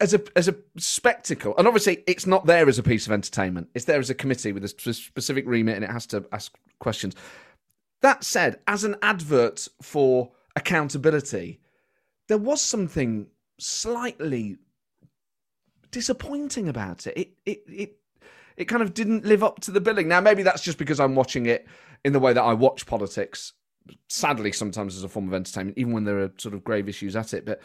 as 0.04 0.12
a 0.12 0.22
as 0.36 0.48
a 0.48 0.54
spectacle, 0.76 1.54
and 1.56 1.66
obviously 1.66 2.04
it's 2.06 2.26
not 2.26 2.44
there 2.44 2.68
as 2.68 2.78
a 2.78 2.82
piece 2.82 3.06
of 3.06 3.12
entertainment. 3.12 3.68
It's 3.74 3.86
there 3.86 3.98
as 3.98 4.10
a 4.10 4.14
committee 4.14 4.52
with 4.52 4.62
a 4.62 4.68
specific 4.68 5.46
remit, 5.46 5.76
and 5.76 5.84
it 5.84 5.90
has 5.90 6.06
to 6.08 6.26
ask 6.30 6.54
questions. 6.78 7.16
That 8.02 8.22
said, 8.22 8.60
as 8.68 8.84
an 8.84 8.96
advert 9.00 9.66
for 9.80 10.32
accountability, 10.56 11.58
there 12.28 12.36
was 12.36 12.60
something 12.60 13.28
slightly 13.58 14.58
disappointing 15.90 16.68
about 16.68 17.06
it. 17.06 17.16
It 17.16 17.28
it 17.46 17.62
it 17.66 17.96
it 18.58 18.64
kind 18.66 18.82
of 18.82 18.92
didn't 18.92 19.24
live 19.24 19.42
up 19.42 19.60
to 19.60 19.70
the 19.70 19.80
billing. 19.80 20.06
Now 20.06 20.20
maybe 20.20 20.42
that's 20.42 20.62
just 20.62 20.76
because 20.76 21.00
I'm 21.00 21.14
watching 21.14 21.46
it 21.46 21.66
in 22.04 22.12
the 22.12 22.20
way 22.20 22.34
that 22.34 22.42
I 22.42 22.52
watch 22.52 22.84
politics. 22.84 23.54
Sadly, 24.10 24.52
sometimes 24.52 24.96
as 24.96 25.02
a 25.02 25.08
form 25.08 25.28
of 25.28 25.34
entertainment, 25.34 25.78
even 25.78 25.94
when 25.94 26.04
there 26.04 26.18
are 26.18 26.32
sort 26.36 26.52
of 26.52 26.62
grave 26.62 26.90
issues 26.90 27.16
at 27.16 27.32
it, 27.32 27.46
but 27.46 27.62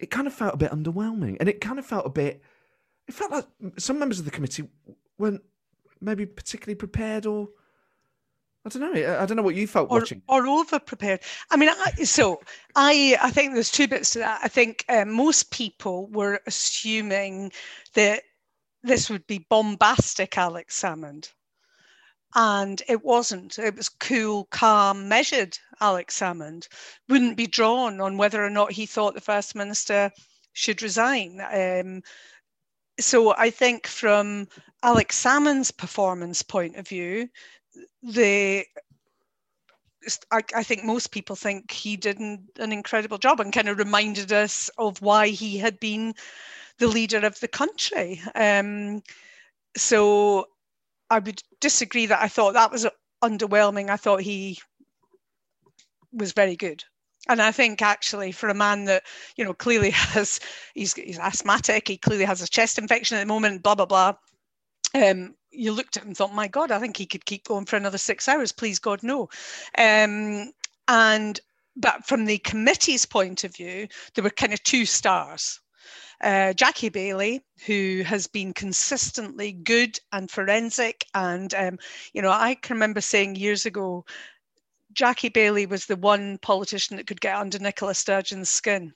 it 0.00 0.10
kind 0.10 0.26
of 0.26 0.32
felt 0.32 0.54
a 0.54 0.56
bit 0.56 0.72
underwhelming, 0.72 1.36
and 1.38 1.48
it 1.48 1.60
kind 1.60 1.78
of 1.78 1.86
felt 1.86 2.06
a 2.06 2.10
bit. 2.10 2.42
It 3.06 3.14
felt 3.14 3.30
like 3.30 3.46
some 3.78 3.98
members 3.98 4.18
of 4.18 4.24
the 4.24 4.30
committee 4.30 4.68
weren't 5.18 5.42
maybe 6.00 6.24
particularly 6.24 6.74
prepared, 6.74 7.26
or 7.26 7.48
I 8.64 8.70
don't 8.70 8.80
know. 8.80 9.18
I 9.20 9.26
don't 9.26 9.36
know 9.36 9.42
what 9.42 9.54
you 9.54 9.66
felt 9.66 9.90
or, 9.90 9.98
watching, 10.00 10.22
or 10.26 10.46
over 10.46 10.78
prepared. 10.78 11.20
I 11.50 11.56
mean, 11.56 11.68
I, 11.68 12.04
so 12.04 12.40
I 12.74 13.16
I 13.20 13.30
think 13.30 13.52
there's 13.52 13.70
two 13.70 13.88
bits 13.88 14.10
to 14.10 14.20
that. 14.20 14.40
I 14.42 14.48
think 14.48 14.84
um, 14.88 15.12
most 15.12 15.50
people 15.50 16.08
were 16.08 16.40
assuming 16.46 17.52
that 17.94 18.22
this 18.82 19.10
would 19.10 19.26
be 19.26 19.46
bombastic, 19.50 20.38
Alex 20.38 20.80
Salmond. 20.80 21.30
And 22.34 22.80
it 22.88 23.04
wasn't. 23.04 23.58
It 23.58 23.76
was 23.76 23.88
cool, 23.88 24.44
calm, 24.50 25.08
measured. 25.08 25.58
Alex 25.80 26.18
Salmond 26.18 26.68
wouldn't 27.08 27.36
be 27.36 27.46
drawn 27.46 28.00
on 28.00 28.16
whether 28.16 28.44
or 28.44 28.50
not 28.50 28.72
he 28.72 28.86
thought 28.86 29.14
the 29.14 29.20
First 29.20 29.54
Minister 29.54 30.10
should 30.52 30.82
resign. 30.82 31.40
Um, 31.52 32.02
so 33.00 33.34
I 33.36 33.50
think 33.50 33.86
from 33.86 34.46
Alex 34.82 35.20
Salmond's 35.20 35.70
performance 35.70 36.42
point 36.42 36.76
of 36.76 36.86
view, 36.86 37.28
the 38.02 38.64
I, 40.30 40.42
I, 40.56 40.62
think 40.62 40.84
most 40.84 41.10
people 41.10 41.36
think 41.36 41.70
he 41.70 41.96
did 41.96 42.18
an, 42.20 42.48
an, 42.58 42.72
incredible 42.72 43.18
job 43.18 43.38
and 43.38 43.52
kind 43.52 43.68
of 43.68 43.78
reminded 43.78 44.32
us 44.32 44.70
of 44.78 45.02
why 45.02 45.28
he 45.28 45.58
had 45.58 45.78
been 45.78 46.14
the 46.78 46.88
leader 46.88 47.18
of 47.18 47.38
the 47.40 47.48
country. 47.48 48.22
Um, 48.34 49.02
so 49.76 50.46
I 51.10 51.18
would 51.18 51.42
disagree 51.60 52.06
that 52.06 52.22
I 52.22 52.28
thought 52.28 52.54
that 52.54 52.70
was 52.70 52.86
underwhelming. 53.22 53.90
I 53.90 53.96
thought 53.96 54.22
he 54.22 54.58
was 56.12 56.32
very 56.32 56.56
good. 56.56 56.84
And 57.28 57.42
I 57.42 57.52
think 57.52 57.82
actually 57.82 58.32
for 58.32 58.48
a 58.48 58.54
man 58.54 58.86
that, 58.86 59.02
you 59.36 59.44
know, 59.44 59.52
clearly 59.52 59.90
has, 60.14 60.40
he's, 60.74 60.94
he's 60.94 61.18
asthmatic, 61.18 61.88
he 61.88 61.96
clearly 61.96 62.24
has 62.24 62.42
a 62.42 62.48
chest 62.48 62.78
infection 62.78 63.16
at 63.16 63.20
the 63.20 63.26
moment, 63.26 63.62
blah, 63.62 63.74
blah, 63.74 63.86
blah. 63.86 64.14
Um, 64.94 65.34
you 65.50 65.72
looked 65.72 65.96
at 65.96 66.02
him 66.02 66.08
and 66.08 66.16
thought, 66.16 66.34
my 66.34 66.48
God, 66.48 66.70
I 66.70 66.78
think 66.78 66.96
he 66.96 67.06
could 67.06 67.24
keep 67.24 67.44
going 67.44 67.66
for 67.66 67.76
another 67.76 67.98
six 67.98 68.28
hours. 68.28 68.52
Please, 68.52 68.78
God, 68.78 69.02
no. 69.02 69.28
Um, 69.76 70.52
and, 70.88 71.40
but 71.76 72.04
from 72.06 72.24
the 72.24 72.38
committee's 72.38 73.04
point 73.04 73.44
of 73.44 73.54
view, 73.54 73.88
there 74.14 74.24
were 74.24 74.30
kind 74.30 74.52
of 74.52 74.62
two 74.62 74.86
stars. 74.86 75.60
Uh, 76.20 76.52
Jackie 76.52 76.90
Baillie, 76.90 77.40
who 77.66 78.02
has 78.04 78.26
been 78.26 78.52
consistently 78.52 79.52
good 79.52 79.98
and 80.12 80.30
forensic. 80.30 81.06
And, 81.14 81.52
um, 81.54 81.78
you 82.12 82.20
know, 82.20 82.30
I 82.30 82.56
can 82.56 82.76
remember 82.76 83.00
saying 83.00 83.36
years 83.36 83.66
ago, 83.66 84.04
Jackie 84.92 85.30
Baillie 85.30 85.68
was 85.68 85.86
the 85.86 85.96
one 85.96 86.38
politician 86.38 86.96
that 86.96 87.06
could 87.06 87.20
get 87.20 87.36
under 87.36 87.58
Nicola 87.58 87.94
Sturgeon's 87.94 88.50
skin. 88.50 88.92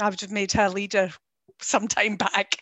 I 0.00 0.08
would 0.08 0.20
have 0.20 0.30
made 0.30 0.52
her 0.52 0.68
leader 0.68 1.10
some 1.60 1.88
time 1.88 2.16
back. 2.16 2.56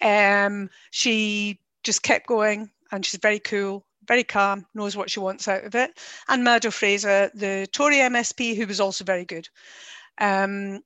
Um, 0.00 0.70
she 0.90 1.60
just 1.82 2.02
kept 2.02 2.26
going 2.26 2.70
and 2.90 3.04
she's 3.04 3.20
very 3.20 3.38
cool, 3.38 3.84
very 4.06 4.24
calm, 4.24 4.66
knows 4.74 4.96
what 4.96 5.10
she 5.10 5.20
wants 5.20 5.48
out 5.48 5.64
of 5.64 5.74
it. 5.74 5.98
And 6.28 6.44
Murdo 6.44 6.70
Fraser, 6.70 7.30
the 7.34 7.66
Tory 7.72 7.96
MSP, 7.96 8.56
who 8.56 8.66
was 8.66 8.80
also 8.80 9.04
very 9.04 9.24
good. 9.24 9.48
Um, 10.18 10.82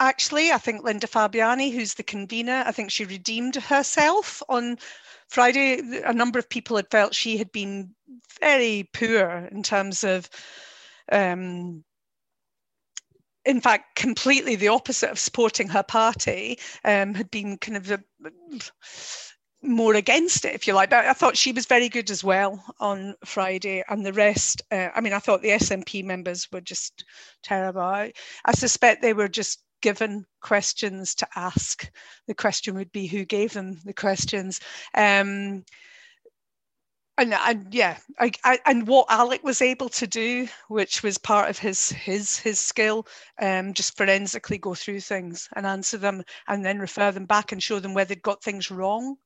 actually, 0.00 0.52
I 0.52 0.58
think 0.58 0.84
Linda 0.84 1.06
Fabiani, 1.06 1.72
who's 1.72 1.94
the 1.94 2.02
convener, 2.02 2.64
I 2.66 2.72
think 2.72 2.90
she 2.90 3.04
redeemed 3.04 3.56
herself 3.56 4.42
on 4.48 4.78
Friday. 5.28 5.80
A 6.04 6.12
number 6.12 6.38
of 6.38 6.48
people 6.48 6.76
had 6.76 6.90
felt 6.90 7.14
she 7.14 7.36
had 7.36 7.52
been 7.52 7.94
very 8.40 8.88
poor 8.92 9.48
in 9.50 9.62
terms 9.62 10.04
of, 10.04 10.28
um, 11.10 11.84
in 13.44 13.60
fact, 13.60 13.96
completely 13.96 14.56
the 14.56 14.68
opposite 14.68 15.10
of 15.10 15.18
supporting 15.18 15.68
her 15.68 15.82
party, 15.82 16.58
um, 16.84 17.14
had 17.14 17.30
been 17.30 17.58
kind 17.58 17.76
of 17.76 17.90
a, 17.90 18.02
more 19.62 19.94
against 19.94 20.44
it, 20.44 20.54
if 20.54 20.66
you 20.66 20.74
like. 20.74 20.90
But 20.90 21.06
I 21.06 21.12
thought 21.12 21.36
she 21.36 21.52
was 21.52 21.66
very 21.66 21.88
good 21.88 22.10
as 22.10 22.22
well 22.22 22.62
on 22.80 23.14
Friday, 23.24 23.82
and 23.88 24.04
the 24.04 24.12
rest. 24.12 24.62
Uh, 24.70 24.88
I 24.94 25.00
mean, 25.00 25.12
I 25.12 25.18
thought 25.18 25.42
the 25.42 25.50
SNP 25.50 26.04
members 26.04 26.48
were 26.52 26.60
just 26.60 27.04
terrible. 27.42 27.80
I, 27.80 28.12
I 28.44 28.52
suspect 28.52 29.02
they 29.02 29.12
were 29.12 29.28
just 29.28 29.62
given 29.84 30.24
questions 30.40 31.14
to 31.14 31.28
ask. 31.36 31.90
The 32.26 32.34
question 32.34 32.74
would 32.76 32.90
be 32.90 33.06
who 33.06 33.26
gave 33.26 33.52
them 33.52 33.78
the 33.84 33.92
questions. 33.92 34.58
Um, 34.94 35.62
and, 37.18 37.34
and 37.34 37.66
yeah, 37.70 37.98
I, 38.18 38.32
I, 38.44 38.58
and 38.64 38.88
what 38.88 39.06
Alec 39.10 39.44
was 39.44 39.60
able 39.60 39.90
to 39.90 40.06
do, 40.06 40.48
which 40.68 41.02
was 41.02 41.18
part 41.18 41.50
of 41.50 41.58
his 41.58 41.90
his 41.90 42.38
his 42.38 42.58
skill, 42.58 43.06
um, 43.42 43.74
just 43.74 43.96
forensically 43.98 44.56
go 44.56 44.74
through 44.74 45.00
things 45.00 45.50
and 45.54 45.66
answer 45.66 45.98
them, 45.98 46.24
and 46.48 46.64
then 46.64 46.78
refer 46.78 47.12
them 47.12 47.26
back 47.26 47.52
and 47.52 47.62
show 47.62 47.78
them 47.78 47.92
where 47.92 48.06
they'd 48.06 48.22
got 48.22 48.42
things 48.42 48.70
wrong. 48.70 49.16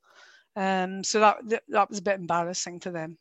Um, 0.56 1.05
so 1.05 1.20
that 1.20 1.36
that 1.68 1.89
was 1.89 2.01
a 2.01 2.02
bit 2.02 2.18
embarrassing 2.18 2.80
for 2.80 2.90
them. 2.90 3.16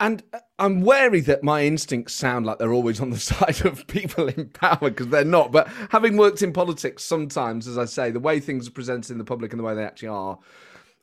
And 0.00 0.22
uh, 0.32 0.38
I'm 0.58 0.82
wary 0.82 1.20
that 1.22 1.42
my 1.42 1.64
instincts 1.64 2.14
sound 2.14 2.46
like 2.46 2.58
they're 2.58 2.72
always 2.72 3.00
on 3.00 3.10
the 3.10 3.18
side 3.18 3.64
of 3.64 3.86
people 3.86 4.28
in 4.28 4.48
power 4.50 4.90
because 4.90 5.08
they're 5.08 5.24
not. 5.24 5.52
But 5.52 5.68
having 5.90 6.16
worked 6.16 6.42
in 6.42 6.52
politics, 6.52 7.04
sometimes, 7.04 7.66
as 7.66 7.78
I 7.78 7.84
say, 7.84 8.10
the 8.10 8.20
way 8.20 8.40
things 8.40 8.68
are 8.68 8.72
presented 8.72 9.12
in 9.12 9.18
the 9.18 9.24
public 9.24 9.52
and 9.52 9.60
the 9.60 9.64
way 9.64 9.74
they 9.74 9.84
actually 9.84 10.08
are, 10.08 10.38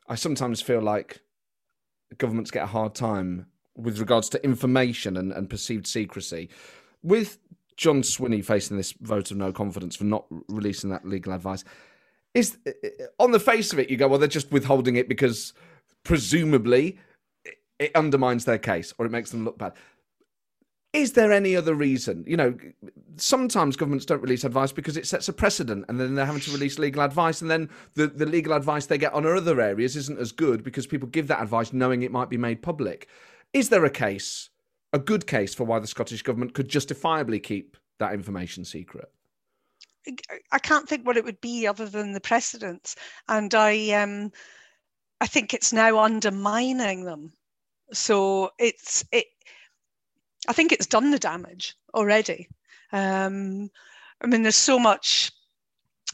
I 0.08 0.14
sometimes 0.14 0.60
feel 0.60 0.80
like 0.80 1.20
governments 2.18 2.50
get 2.50 2.62
a 2.62 2.66
hard 2.66 2.94
time 2.94 3.46
with 3.76 3.98
regards 3.98 4.28
to 4.30 4.42
information 4.44 5.16
and, 5.16 5.32
and 5.32 5.50
perceived 5.50 5.86
secrecy. 5.86 6.48
With 7.02 7.38
John 7.76 8.02
Swinney 8.02 8.44
facing 8.44 8.76
this 8.76 8.92
vote 8.92 9.30
of 9.30 9.36
no 9.36 9.52
confidence 9.52 9.96
for 9.96 10.04
not 10.04 10.24
releasing 10.48 10.90
that 10.90 11.06
legal 11.06 11.32
advice, 11.32 11.64
is 12.34 12.56
uh, 12.66 12.70
uh, 12.84 13.06
on 13.18 13.32
the 13.32 13.40
face 13.40 13.72
of 13.72 13.78
it, 13.78 13.90
you 13.90 13.96
go, 13.96 14.08
well, 14.08 14.18
they're 14.18 14.28
just 14.28 14.50
withholding 14.50 14.96
it 14.96 15.08
because 15.08 15.52
presumably 16.04 16.98
it 17.78 17.94
undermines 17.94 18.44
their 18.44 18.58
case 18.58 18.92
or 18.98 19.06
it 19.06 19.12
makes 19.12 19.30
them 19.30 19.44
look 19.44 19.58
bad. 19.58 19.72
Is 20.92 21.12
there 21.12 21.30
any 21.30 21.54
other 21.54 21.74
reason? 21.74 22.24
You 22.26 22.38
know, 22.38 22.56
sometimes 23.16 23.76
governments 23.76 24.06
don't 24.06 24.22
release 24.22 24.44
advice 24.44 24.72
because 24.72 24.96
it 24.96 25.06
sets 25.06 25.28
a 25.28 25.32
precedent 25.32 25.84
and 25.88 26.00
then 26.00 26.14
they're 26.14 26.24
having 26.24 26.40
to 26.42 26.52
release 26.52 26.78
legal 26.78 27.02
advice. 27.02 27.42
And 27.42 27.50
then 27.50 27.68
the, 27.94 28.06
the 28.06 28.24
legal 28.24 28.54
advice 28.54 28.86
they 28.86 28.96
get 28.96 29.12
on 29.12 29.26
other 29.26 29.60
areas 29.60 29.94
isn't 29.96 30.18
as 30.18 30.32
good 30.32 30.64
because 30.64 30.86
people 30.86 31.08
give 31.08 31.28
that 31.28 31.42
advice 31.42 31.72
knowing 31.72 32.02
it 32.02 32.12
might 32.12 32.30
be 32.30 32.38
made 32.38 32.62
public. 32.62 33.08
Is 33.52 33.68
there 33.68 33.84
a 33.84 33.90
case, 33.90 34.48
a 34.94 34.98
good 34.98 35.26
case, 35.26 35.54
for 35.54 35.64
why 35.64 35.80
the 35.80 35.86
Scottish 35.86 36.22
Government 36.22 36.54
could 36.54 36.68
justifiably 36.68 37.40
keep 37.40 37.76
that 37.98 38.14
information 38.14 38.64
secret? 38.64 39.10
I 40.52 40.58
can't 40.58 40.88
think 40.88 41.06
what 41.06 41.16
it 41.16 41.24
would 41.24 41.40
be 41.40 41.66
other 41.66 41.88
than 41.88 42.12
the 42.12 42.20
precedents. 42.20 42.96
And 43.28 43.54
I, 43.54 43.90
um, 43.90 44.30
I 45.20 45.26
think 45.26 45.52
it's 45.52 45.72
now 45.72 45.98
undermining 45.98 47.04
them. 47.04 47.32
So 47.92 48.50
it's 48.58 49.04
it. 49.12 49.26
I 50.48 50.52
think 50.52 50.72
it's 50.72 50.86
done 50.86 51.10
the 51.10 51.18
damage 51.18 51.74
already. 51.94 52.48
Um, 52.92 53.70
I 54.20 54.26
mean, 54.26 54.42
there's 54.42 54.56
so 54.56 54.78
much 54.78 55.32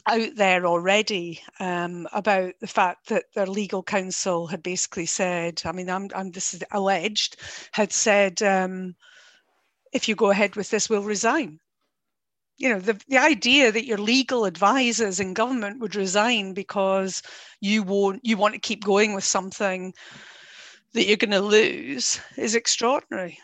out 0.07 0.35
there 0.35 0.65
already 0.65 1.41
um, 1.59 2.07
about 2.11 2.53
the 2.59 2.67
fact 2.67 3.07
that 3.07 3.25
their 3.33 3.47
legal 3.47 3.83
counsel 3.83 4.47
had 4.47 4.61
basically 4.61 5.05
said, 5.05 5.61
I 5.65 5.71
mean, 5.71 5.89
I'm, 5.89 6.09
I'm 6.13 6.31
this 6.31 6.53
is 6.53 6.63
alleged, 6.71 7.37
had 7.71 7.93
said, 7.93 8.41
um, 8.41 8.95
if 9.93 10.07
you 10.07 10.15
go 10.15 10.31
ahead 10.31 10.55
with 10.55 10.69
this, 10.69 10.89
we'll 10.89 11.03
resign. 11.03 11.59
You 12.57 12.69
know, 12.69 12.79
the, 12.79 12.99
the 13.07 13.17
idea 13.17 13.71
that 13.71 13.85
your 13.85 13.97
legal 13.97 14.45
advisors 14.45 15.19
in 15.19 15.33
government 15.33 15.79
would 15.79 15.95
resign 15.95 16.53
because 16.53 17.23
you 17.61 17.83
won't 17.83 18.21
you 18.23 18.37
want 18.37 18.53
to 18.53 18.59
keep 18.59 18.83
going 18.83 19.13
with 19.13 19.23
something 19.23 19.93
that 20.93 21.05
you're 21.05 21.17
going 21.17 21.31
to 21.31 21.41
lose 21.41 22.19
is 22.37 22.55
extraordinary. 22.55 23.39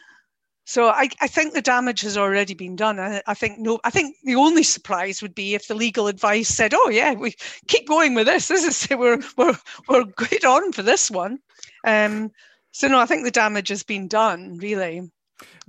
So 0.65 0.89
I, 0.89 1.09
I 1.19 1.27
think 1.27 1.53
the 1.53 1.63
damage 1.63 2.01
has 2.01 2.15
already 2.15 2.53
been 2.53 2.75
done. 2.75 2.99
I, 2.99 3.23
I, 3.25 3.33
think 3.33 3.57
no. 3.57 3.79
I 3.83 3.89
think 3.89 4.15
the 4.23 4.35
only 4.35 4.61
surprise 4.61 5.19
would 5.19 5.33
be 5.33 5.55
if 5.55 5.67
the 5.67 5.73
legal 5.73 6.07
advice 6.07 6.47
said, 6.47 6.75
"Oh 6.75 6.89
yeah, 6.89 7.15
we 7.15 7.33
keep 7.67 7.87
going 7.87 8.13
with 8.13 8.27
this. 8.27 8.49
This 8.49 8.63
is 8.63 8.87
we're 8.95 9.19
we're 9.35 9.57
we're 9.87 10.03
good 10.03 10.45
on 10.45 10.71
for 10.71 10.83
this 10.83 11.09
one." 11.09 11.39
Um, 11.85 12.29
so 12.71 12.87
no, 12.87 12.99
I 12.99 13.07
think 13.07 13.23
the 13.23 13.31
damage 13.31 13.69
has 13.69 13.81
been 13.81 14.07
done 14.07 14.59
really. 14.59 15.09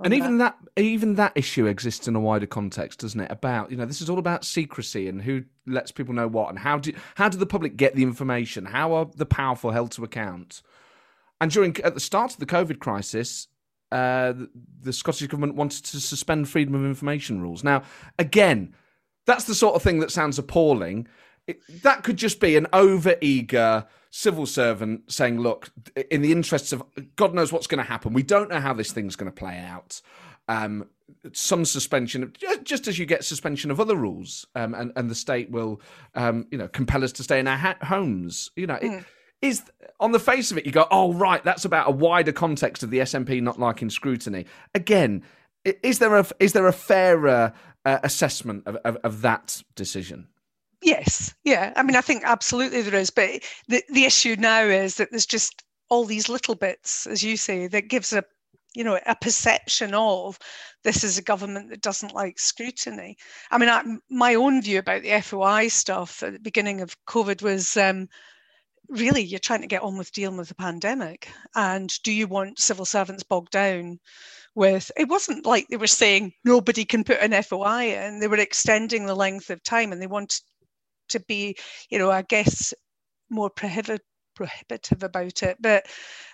And 0.05 0.13
even 0.13 0.37
that. 0.37 0.57
that 0.77 0.83
even 0.83 1.15
that 1.15 1.33
issue 1.35 1.65
exists 1.65 2.07
in 2.07 2.15
a 2.15 2.21
wider 2.21 2.47
context, 2.47 3.01
doesn't 3.01 3.21
it? 3.21 3.31
About 3.31 3.71
you 3.71 3.79
know 3.79 3.87
this 3.87 4.03
is 4.03 4.11
all 4.11 4.19
about 4.19 4.45
secrecy 4.45 5.09
and 5.09 5.23
who 5.23 5.45
lets 5.67 5.93
people 5.93 6.13
know 6.13 6.29
what 6.29 6.51
and 6.51 6.59
how 6.59 6.79
do 6.79 6.93
how 7.15 7.31
do 7.31 7.39
the 7.39 7.47
public 7.47 7.79
get 7.79 7.95
the 7.95 8.03
information? 8.03 8.67
How 8.67 8.93
are 8.93 9.09
the 9.17 9.25
powerful 9.25 9.71
held 9.71 9.93
to 9.93 10.05
account? 10.05 10.61
And 11.41 11.51
during 11.51 11.77
at 11.79 11.95
the 11.95 12.01
start 12.01 12.33
of 12.33 12.39
the 12.39 12.47
COVID 12.47 12.79
crisis, 12.79 13.49
uh, 13.91 14.35
the 14.83 14.93
Scottish 14.93 15.27
government 15.27 15.57
wanted 15.57 15.85
to 15.87 16.01
suspend 16.01 16.49
freedom 16.49 16.75
of 16.75 16.85
information 16.85 17.41
rules. 17.41 17.65
Now, 17.65 17.83
again, 18.19 18.75
that's 19.27 19.45
the 19.45 19.55
sort 19.55 19.75
of 19.75 19.83
thing 19.83 20.01
that 20.01 20.11
sounds 20.11 20.39
appalling. 20.39 21.09
It, 21.47 21.61
that 21.83 22.05
could 22.05 22.17
just 22.17 22.41
be 22.41 22.57
an 22.57 22.67
over-eager 22.73 23.87
civil 24.11 24.47
servant 24.47 25.11
saying, 25.11 25.41
"Look, 25.41 25.71
in 26.11 26.23
the 26.23 26.33
interests 26.33 26.73
of 26.73 26.83
God 27.17 27.35
knows 27.35 27.53
what's 27.53 27.67
going 27.67 27.83
to 27.83 27.91
happen. 27.91 28.13
We 28.13 28.23
don't 28.23 28.51
know 28.51 28.61
how 28.61 28.75
this 28.75 28.93
thing's 28.93 29.17
going 29.17 29.31
to 29.31 29.35
play 29.37 29.59
out." 29.59 30.01
Um, 30.49 30.87
some 31.33 31.65
suspension, 31.65 32.33
just 32.65 32.89
as 32.89 32.99
you 32.99 33.07
get 33.07 33.25
suspension 33.25 33.71
of 33.71 33.81
other 33.81 33.97
rules, 33.97 34.47
um, 34.55 34.75
and 34.75 34.93
and 34.95 35.11
the 35.11 35.15
state 35.15 35.51
will, 35.51 35.81
um, 36.15 36.47
you 36.51 36.59
know, 36.59 36.69
compel 36.69 37.03
us 37.03 37.13
to 37.13 37.23
stay 37.23 37.41
in 37.41 37.49
our 37.49 37.57
ha- 37.57 37.79
homes. 37.83 38.51
You 38.57 38.67
know. 38.67 38.75
It, 38.75 38.91
mm 38.91 39.05
is 39.43 39.63
on 39.99 40.13
the 40.13 40.21
face 40.21 40.51
of 40.51 40.59
it, 40.59 40.67
you 40.67 40.73
go, 40.73 40.87
oh, 40.91 41.13
right, 41.13 41.43
that's 41.45 41.65
about 41.65 41.89
a 41.89 41.93
wider 41.93 42.33
context 42.33 42.83
of 42.83 42.91
the 42.91 42.99
SNP 42.99 43.43
not 43.43 43.59
liking 43.59 43.91
scrutiny. 43.91 44.47
Again, 44.75 45.23
is 45.65 45.99
there 45.99 46.17
a, 46.17 46.27
is 46.39 46.53
there 46.53 46.67
a 46.67 46.73
fairer 46.73 47.53
uh, 47.85 47.99
assessment 48.03 48.63
of, 48.67 48.77
of, 48.77 48.97
of 48.97 49.23
that 49.23 49.63
decision? 49.77 50.29
Yes, 50.83 51.35
yeah. 51.45 51.73
I 51.77 51.83
mean, 51.83 51.97
I 51.97 52.01
think 52.01 52.23
absolutely 52.25 52.83
there 52.83 52.99
is. 52.99 53.11
But 53.11 53.43
the, 53.69 53.83
the 53.91 54.05
issue 54.05 54.37
now 54.39 54.63
is 54.63 54.97
that 54.97 55.11
there's 55.11 55.27
just 55.27 55.63
all 55.91 56.05
these 56.05 56.29
little 56.29 56.55
bits, 56.55 57.07
as 57.07 57.23
you 57.23 57.37
say, 57.37 57.67
that 57.67 57.89
gives 57.89 58.13
a 58.13 58.25
you 58.75 58.85
know 58.85 58.99
a 59.07 59.17
perception 59.17 59.95
of 59.95 60.39
this 60.85 61.03
is 61.03 61.19
a 61.19 61.23
government 61.23 61.71
that 61.71 61.81
doesn't 61.81 62.15
like 62.15 62.39
scrutiny 62.39 63.17
i 63.51 63.59
mean 63.59 63.69
I, 63.69 63.83
my 64.09 64.37
own 64.37 64.63
view 64.63 64.79
about 64.79 65.03
the 65.03 65.21
foi 65.23 65.67
stuff 65.67 66.23
at 66.23 66.35
the 66.35 66.39
beginning 66.39 66.81
of 66.81 66.97
covid 67.05 67.43
was 67.43 67.77
um, 67.77 68.09
really 68.91 69.23
you're 69.23 69.39
trying 69.39 69.61
to 69.61 69.67
get 69.67 69.83
on 69.83 69.97
with 69.97 70.13
dealing 70.13 70.37
with 70.37 70.49
the 70.49 70.55
pandemic 70.55 71.29
and 71.55 72.03
do 72.03 72.13
you 72.13 72.27
want 72.27 72.59
civil 72.59 72.85
servants 72.85 73.23
bogged 73.23 73.53
down 73.53 73.99
with 74.55 74.91
it 74.97 75.09
wasn't 75.09 75.47
like 75.47 75.67
they 75.69 75.77
were 75.77 75.87
saying 75.87 76.33
nobody 76.45 76.85
can 76.85 77.05
put 77.05 77.21
an 77.21 77.41
foi 77.43 77.95
in 77.95 78.19
they 78.19 78.27
were 78.29 78.37
extending 78.37 79.07
the 79.07 79.15
length 79.15 79.49
of 79.51 79.63
time 79.63 79.93
and 79.93 80.03
they 80.03 80.09
wanted 80.09 80.41
to 81.09 81.21
be 81.21 81.57
you 81.89 81.99
know 81.99 82.11
i 82.11 82.23
guess 82.23 82.75
more 83.31 83.51
prohibitive 83.51 84.01
prohibitive 84.35 85.03
about 85.03 85.43
it 85.43 85.57
but 85.61 85.85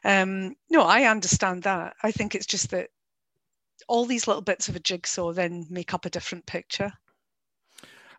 um 0.05 0.55
no 0.71 0.83
i 0.83 1.05
understand 1.05 1.65
that. 1.65 1.95
I 2.05 2.13
think 2.13 2.35
it's 2.35 2.47
just 2.47 2.71
that 2.71 2.89
all 3.89 4.05
these 4.05 4.29
little 4.29 4.43
bits 4.43 4.69
of 4.69 4.77
a 4.77 4.81
jigsaw 4.81 5.33
then 5.33 5.67
make 5.71 5.93
up 5.93 6.05
a 6.05 6.11
different 6.11 6.47
picture 6.47 6.93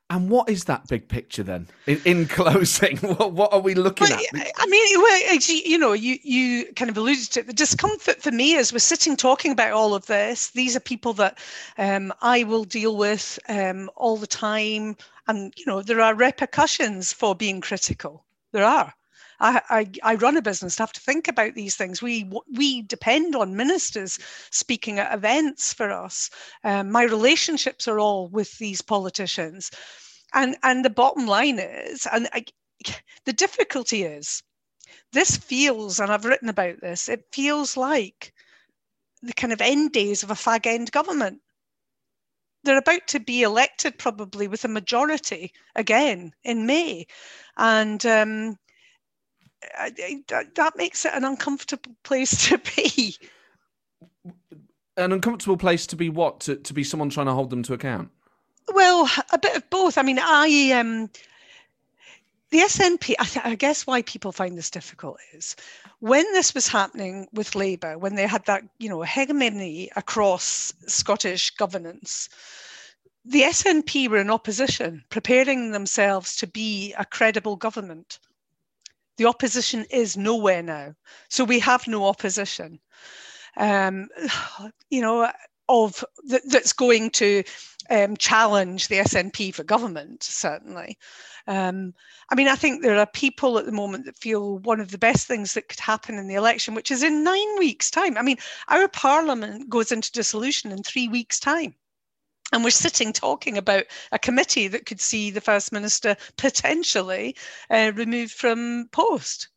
and 0.10 0.30
what 0.30 0.50
is 0.50 0.66
that 0.66 0.88
big 0.88 1.10
picture 1.10 1.44
then? 1.44 1.68
In, 1.86 2.02
in 2.06 2.26
closing, 2.28 2.98
what, 3.02 3.34
what 3.34 3.52
are 3.52 3.60
we 3.60 3.76
looking 3.76 4.08
well, 4.10 4.20
at? 4.20 4.52
I 4.58 4.66
mean, 4.68 5.02
well, 5.02 5.40
you 5.48 5.78
know, 5.78 5.94
you 5.94 6.18
you 6.24 6.72
kind 6.74 6.90
of 6.90 6.98
alluded 6.98 7.32
to 7.32 7.42
it. 7.42 7.48
The 7.48 7.54
discomfort 7.54 8.22
for 8.22 8.32
me 8.32 8.54
is 8.54 8.72
we're 8.72 8.80
sitting 8.80 9.18
talking 9.18 9.52
about 9.52 9.74
all 9.74 9.94
of 9.94 10.06
this. 10.06 10.52
These 10.52 10.76
are 10.78 10.82
people 10.82 11.14
that 11.14 11.40
um, 11.78 12.14
I 12.22 12.44
will 12.44 12.64
deal 12.64 12.96
with 12.96 13.38
um, 13.50 13.90
all 13.96 14.16
the 14.16 14.28
time, 14.28 14.96
and 15.28 15.54
you 15.58 15.66
know, 15.66 15.82
there 15.82 16.02
are 16.02 16.16
repercussions 16.16 17.12
for 17.12 17.36
being 17.36 17.60
critical. 17.60 18.24
There 18.54 18.64
are. 18.64 18.94
I, 19.40 19.92
I, 20.04 20.16
run 20.16 20.38
a 20.38 20.42
business. 20.42 20.80
I 20.80 20.84
have 20.84 20.94
to 20.94 21.02
think 21.02 21.28
about 21.28 21.54
these 21.54 21.76
things. 21.76 22.02
We 22.02 22.30
we 22.56 22.82
depend 22.82 23.36
on 23.36 23.56
ministers 23.56 24.18
speaking 24.52 25.00
at 25.00 25.14
events 25.14 25.74
for 25.74 25.92
us. 25.92 26.30
Um, 26.64 26.92
my 26.92 27.04
relationships 27.04 27.88
are 27.88 28.00
all 28.00 28.30
with 28.30 28.58
these 28.58 28.82
politicians, 28.82 29.72
and 30.34 30.58
and 30.64 30.84
the 30.84 30.90
bottom 30.90 31.28
line 31.28 31.60
is, 31.60 32.08
and 32.12 32.28
I, 32.34 32.46
the 33.26 33.34
difficulty 33.34 34.04
is, 34.04 34.42
this 35.14 35.38
feels, 35.38 36.00
and 36.00 36.12
I've 36.12 36.26
written 36.26 36.50
about 36.50 36.82
this. 36.82 37.08
It 37.10 37.26
feels 37.32 37.78
like 37.78 38.34
the 39.22 39.34
kind 39.34 39.54
of 39.54 39.62
end 39.62 39.92
days 39.92 40.24
of 40.24 40.32
a 40.32 40.36
fag 40.36 40.66
end 40.66 40.92
government 40.92 41.42
they're 42.64 42.78
about 42.78 43.08
to 43.08 43.20
be 43.20 43.44
elected 43.44 43.98
probably 43.98 44.48
with 44.48 44.66
a 44.66 44.68
majority 44.68 45.54
again 45.76 46.34
in 46.44 46.66
May. 46.66 47.08
And 47.56 48.06
um, 48.06 48.58
that 49.62 50.74
makes 50.76 51.06
it 51.06 51.14
an 51.14 51.24
uncomfortable 51.24 51.96
place 52.04 52.48
to 52.50 52.58
be. 52.58 53.16
An 54.96 55.12
uncomfortable 55.12 55.58
place 55.58 55.86
to 55.88 55.96
be 55.96 56.10
what? 56.10 56.40
To, 56.42 56.56
to 56.56 56.74
be 56.74 56.84
someone 56.84 57.10
trying 57.10 57.28
to 57.28 57.34
hold 57.34 57.50
them 57.50 57.64
to 57.64 57.74
account? 57.74 58.10
Well, 58.74 59.10
a 59.32 59.38
bit 59.38 59.56
of 59.56 59.70
both. 59.70 59.98
I 59.98 60.02
mean, 60.02 60.20
I 60.20 60.72
um, 60.72 61.10
the 62.50 62.60
SNP. 62.60 63.16
I, 63.20 63.26
th- 63.26 63.46
I 63.46 63.56
guess 63.56 63.86
why 63.86 64.02
people 64.02 64.32
find 64.32 64.58
this 64.58 64.70
difficult 64.70 65.20
is 65.34 65.56
when 66.00 66.24
this 66.34 66.54
was 66.54 66.68
happening 66.68 67.28
with 67.34 67.56
Labour, 67.56 67.98
when 67.98 68.16
they 68.16 68.28
had 68.28 68.46
that 68.46 68.64
you 68.80 68.90
know 68.90 69.02
hegemony 69.02 69.90
across 69.96 70.74
Scottish 70.88 71.52
governance. 71.52 72.30
The 73.26 73.42
SNP 73.42 74.08
were 74.08 74.20
in 74.20 74.30
opposition, 74.30 75.04
preparing 75.10 75.72
themselves 75.72 76.38
to 76.38 76.48
be 76.48 76.94
a 76.94 77.04
credible 77.04 77.58
government. 77.58 78.20
The 79.18 79.26
opposition 79.26 79.86
is 79.90 80.18
nowhere 80.18 80.64
now. 80.64 80.96
So 81.30 81.44
we 81.44 81.60
have 81.60 81.88
no 81.88 82.06
opposition. 82.06 82.80
Um, 83.58 84.10
you 84.90 85.02
know, 85.02 85.30
of 85.70 86.04
th- 86.30 86.44
that's 86.48 86.74
going 86.74 87.10
to 87.12 87.44
um, 87.90 88.16
challenge 88.18 88.88
the 88.88 88.98
SNP 88.98 89.54
for 89.54 89.64
government, 89.64 90.24
certainly. 90.24 90.98
Um, 91.48 91.94
I 92.30 92.36
mean, 92.36 92.48
I 92.48 92.56
think 92.56 92.82
there 92.82 92.98
are 92.98 93.08
people 93.08 93.58
at 93.58 93.66
the 93.66 93.72
moment 93.72 94.06
that 94.06 94.18
feel 94.18 94.60
one 94.60 94.80
of 94.80 94.92
the 94.92 94.98
best 94.98 95.28
things 95.28 95.54
that 95.54 95.70
could 95.70 95.80
happen 95.80 96.16
in 96.16 96.28
the 96.28 96.36
election, 96.36 96.76
which 96.76 96.92
is 96.92 97.04
in 97.04 97.24
nine 97.24 97.58
weeks' 97.58 97.92
time. 97.92 98.18
I 98.18 98.22
mean, 98.22 98.38
our 98.68 98.88
parliament 98.88 99.70
goes 99.70 99.92
into 99.92 100.12
dissolution 100.12 100.72
in 100.72 100.84
three 100.84 101.08
weeks' 101.08 101.40
time. 101.40 101.76
And 102.54 102.64
we're 102.64 102.70
sitting 102.70 103.12
talking 103.12 103.58
about 103.58 103.84
a 104.12 104.20
committee 104.20 104.68
that 104.70 104.86
could 104.86 105.02
see 105.02 105.32
the 105.32 105.42
First 105.42 105.72
Minister 105.72 106.16
potentially 106.38 107.36
uh, 107.70 107.92
removed 107.94 108.32
from 108.32 108.88
post. 108.92 109.50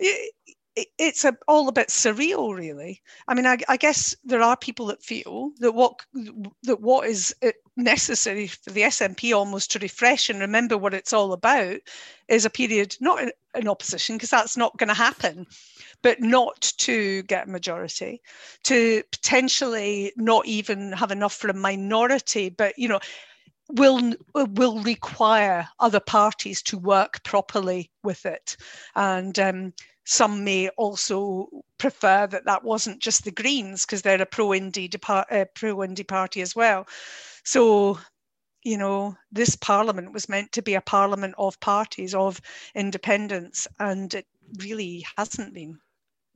It, 0.00 0.32
it, 0.74 0.88
it's 0.98 1.24
a, 1.24 1.36
all 1.46 1.68
a 1.68 1.72
bit 1.72 1.88
surreal, 1.88 2.56
really. 2.56 3.02
I 3.26 3.34
mean, 3.34 3.46
I, 3.46 3.58
I, 3.68 3.76
guess 3.76 4.14
there 4.24 4.42
are 4.42 4.56
people 4.56 4.86
that 4.86 5.02
feel 5.02 5.50
that 5.58 5.72
what 5.72 6.00
that 6.62 6.80
what 6.80 7.08
is 7.08 7.34
uh, 7.42 7.50
necessary 7.76 8.46
for 8.46 8.70
the 8.70 8.82
SNP 8.82 9.34
almost 9.34 9.72
to 9.72 9.78
refresh 9.78 10.28
and 10.30 10.40
remember 10.40 10.78
what 10.78 10.94
it's 10.94 11.12
all 11.12 11.32
about 11.32 11.78
is 12.28 12.44
a 12.44 12.50
period 12.50 12.96
not 13.00 13.22
in, 13.22 13.32
in 13.54 13.68
opposition 13.68 14.16
because 14.16 14.30
that's 14.30 14.56
not 14.56 14.76
going 14.78 14.88
to 14.88 14.94
happen 14.94 15.46
but 16.02 16.20
not 16.20 16.72
to 16.78 17.22
get 17.24 17.48
a 17.48 17.50
majority, 17.50 18.20
to 18.64 19.02
potentially 19.10 20.12
not 20.16 20.46
even 20.46 20.92
have 20.92 21.10
enough 21.10 21.34
for 21.34 21.48
a 21.48 21.54
minority, 21.54 22.48
but 22.48 22.78
you 22.78 22.88
know, 22.88 23.00
will 23.70 24.14
will 24.34 24.80
require 24.82 25.68
other 25.80 26.00
parties 26.00 26.62
to 26.62 26.78
work 26.78 27.22
properly 27.24 27.90
with 28.02 28.24
it, 28.26 28.56
and 28.94 29.38
um, 29.38 29.72
some 30.04 30.44
may 30.44 30.68
also 30.70 31.48
prefer 31.76 32.26
that 32.26 32.46
that 32.46 32.64
wasn't 32.64 33.00
just 33.00 33.24
the 33.24 33.30
Greens 33.30 33.84
because 33.84 34.02
they're 34.02 34.22
a 34.22 34.26
pro 34.26 34.48
indie 34.48 34.88
uh, 35.08 35.44
pro 35.54 36.04
party 36.04 36.40
as 36.40 36.56
well. 36.56 36.86
So 37.44 37.98
you 38.64 38.76
know, 38.76 39.16
this 39.30 39.56
parliament 39.56 40.12
was 40.12 40.28
meant 40.28 40.52
to 40.52 40.62
be 40.62 40.74
a 40.74 40.80
parliament 40.80 41.34
of 41.38 41.60
parties, 41.60 42.14
of 42.14 42.40
independence, 42.74 43.68
and 43.78 44.12
it 44.14 44.26
really 44.58 45.04
hasn't 45.16 45.54
been. 45.54 45.78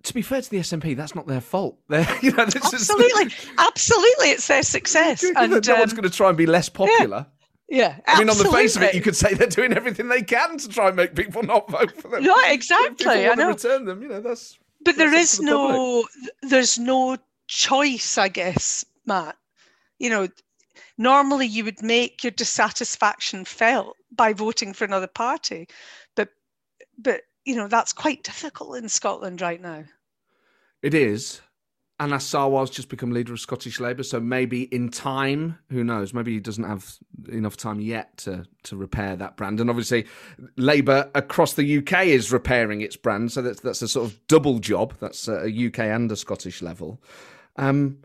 To 0.05 0.15
be 0.15 0.23
fair 0.23 0.43
to 0.43 0.51
the 0.51 0.59
SNP, 0.59 0.97
that's 0.97 1.15
not 1.15 1.27
their 1.27 1.41
fault. 1.41 1.79
They're, 1.89 2.07
you 2.23 2.33
know, 2.33 2.43
absolutely, 2.43 3.27
is... 3.27 3.51
absolutely, 3.59 4.31
it's 4.31 4.47
their 4.47 4.63
success. 4.63 5.23
and 5.23 5.51
no 5.51 5.75
um, 5.75 5.79
one's 5.79 5.93
going 5.93 6.03
to 6.03 6.11
try 6.11 6.29
and 6.29 6.37
be 6.37 6.47
less 6.47 6.69
popular. 6.69 7.27
Yeah. 7.29 7.39
Yeah, 7.69 8.01
I 8.07 8.19
mean, 8.19 8.29
on 8.29 8.37
the 8.37 8.51
face 8.51 8.77
of 8.77 8.83
it, 8.83 8.95
you 8.95 9.01
could 9.01 9.17
say 9.17 9.33
they're 9.33 9.47
doing 9.47 9.73
everything 9.73 10.09
they 10.09 10.21
can 10.21 10.59
to 10.59 10.69
try 10.69 10.89
and 10.89 10.97
make 10.97 11.15
people 11.15 11.43
not 11.43 11.71
vote 11.71 11.93
for 11.93 12.09
them. 12.09 12.23
No, 12.23 12.37
exactly. 12.45 13.27
I 13.27 13.35
know. 13.35 13.49
return 13.49 13.87
them, 13.87 14.03
you 14.03 14.09
know, 14.09 14.21
that's. 14.21 14.59
But 14.85 14.97
there 14.97 15.15
is 15.15 15.41
no, 15.41 16.03
public. 16.03 16.33
there's 16.43 16.79
no 16.79 17.17
choice, 17.47 18.19
I 18.19 18.29
guess, 18.29 18.85
Matt. 19.07 19.39
You 19.99 20.11
know, 20.11 20.29
normally 20.99 21.47
you 21.47 21.65
would 21.65 21.83
make 21.83 22.23
your 22.23 22.33
dissatisfaction 22.33 23.47
felt 23.47 23.97
by 24.15 24.35
voting 24.35 24.75
for 24.75 24.85
another 24.85 25.07
party 25.07 25.67
but 26.15 26.29
but 26.99 27.23
you 27.45 27.55
know 27.55 27.69
that's 27.69 27.93
quite 27.93 28.23
difficult 28.23 28.77
in 28.77 28.89
scotland 28.89 29.41
right 29.41 29.61
now 29.61 29.85
it 30.83 30.95
is 30.95 31.41
Anas 32.03 32.29
Sarwar's 32.29 32.71
just 32.71 32.89
become 32.89 33.13
leader 33.13 33.33
of 33.33 33.39
Scottish 33.39 33.79
Labour, 33.79 34.03
so 34.03 34.19
maybe 34.19 34.63
in 34.75 34.89
time, 34.89 35.57
who 35.71 35.85
knows? 35.85 36.13
Maybe 36.13 36.33
he 36.33 36.41
doesn't 36.41 36.65
have 36.65 36.99
enough 37.29 37.57
time 37.57 37.81
yet 37.81 38.17
to 38.19 38.45
to 38.65 38.77
repair 38.77 39.15
that 39.15 39.37
brand. 39.37 39.61
And 39.61 39.71
obviously, 39.71 40.07
Labour 40.57 41.09
across 41.15 41.53
the 41.53 41.79
UK 41.79 42.07
is 42.07 42.33
repairing 42.33 42.81
its 42.81 42.97
brand, 42.97 43.31
so 43.31 43.41
that's 43.41 43.61
that's 43.61 43.83
a 43.83 43.89
sort 43.89 44.11
of 44.11 44.27
double 44.27 44.59
job. 44.59 44.95
That's 44.99 45.29
a 45.29 45.45
UK 45.45 45.79
and 45.81 46.11
a 46.11 46.17
Scottish 46.17 46.61
level. 46.61 47.01
Um, 47.55 47.99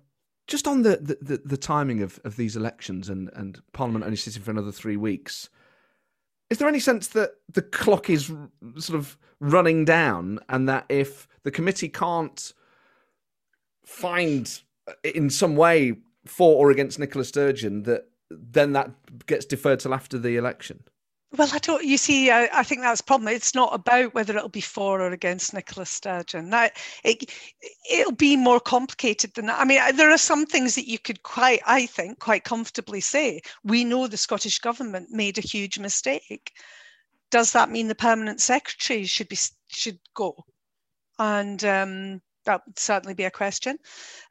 just 0.45 0.67
on 0.67 0.83
the, 0.83 1.17
the, 1.21 1.41
the, 1.43 1.57
timing 1.57 2.01
of, 2.01 2.21
of 2.23 2.37
these 2.37 2.55
elections 2.55 3.09
and, 3.09 3.29
and 3.33 3.61
Parliament 3.73 4.05
only 4.05 4.15
sitting 4.15 4.41
for 4.41 4.51
another 4.51 4.71
three 4.71 4.95
weeks, 4.95 5.49
is 6.49 6.57
there 6.57 6.67
any 6.67 6.79
sense 6.79 7.07
that 7.09 7.31
the 7.51 7.61
clock 7.61 8.09
is 8.09 8.31
sort 8.77 8.97
of 8.97 9.17
running 9.39 9.85
down 9.85 10.39
and 10.49 10.67
that 10.69 10.85
if 10.89 11.27
the 11.43 11.51
committee 11.51 11.89
can't 11.89 12.53
find 13.85 14.61
uh, 14.87 14.93
in 15.03 15.29
some 15.29 15.55
way 15.55 15.97
for 16.25 16.55
or 16.55 16.71
against 16.71 16.99
Nicola 16.99 17.25
Sturgeon, 17.25 17.83
that 17.83 18.09
then 18.29 18.73
that 18.73 18.91
gets 19.25 19.45
deferred 19.45 19.79
till 19.79 19.93
after 19.93 20.17
the 20.17 20.37
election? 20.37 20.83
Well, 21.35 21.49
I 21.51 21.59
don't. 21.59 21.83
You 21.83 21.97
see, 21.97 22.31
I, 22.31 22.47
I, 22.53 22.63
think 22.63 22.81
that's 22.81 23.01
a 23.01 23.03
problem. 23.03 23.33
It's 23.33 23.53
not 23.53 23.75
about 23.75 24.13
whether 24.13 24.35
it'll 24.35 24.47
be 24.47 24.61
for 24.61 25.01
or 25.01 25.11
against 25.11 25.53
Nicola 25.53 25.85
Sturgeon. 25.85 26.51
That 26.51 26.77
it 27.03 27.33
it'll 27.91 28.13
be 28.13 28.37
more 28.37 28.61
complicated 28.61 29.33
than 29.33 29.47
that. 29.47 29.59
I 29.59 29.65
mean, 29.65 29.97
there 29.97 30.09
are 30.09 30.17
some 30.17 30.45
things 30.45 30.75
that 30.75 30.87
you 30.87 30.97
could 30.97 31.23
quite, 31.23 31.59
I 31.65 31.85
think, 31.85 32.19
quite 32.19 32.45
comfortably 32.45 33.01
say. 33.01 33.41
We 33.65 33.83
know 33.83 34.07
the 34.07 34.15
Scottish 34.15 34.59
government 34.59 35.09
made 35.11 35.37
a 35.37 35.41
huge 35.41 35.77
mistake. 35.79 36.53
Does 37.29 37.51
that 37.51 37.69
mean 37.69 37.89
the 37.89 37.95
permanent 37.95 38.39
secretary 38.39 39.03
should 39.03 39.27
be 39.27 39.37
should 39.67 39.99
go? 40.13 40.45
And 41.19 41.61
um, 41.65 42.21
that 42.45 42.61
would 42.65 42.79
certainly 42.79 43.15
be 43.15 43.25
a 43.25 43.31
question. 43.31 43.77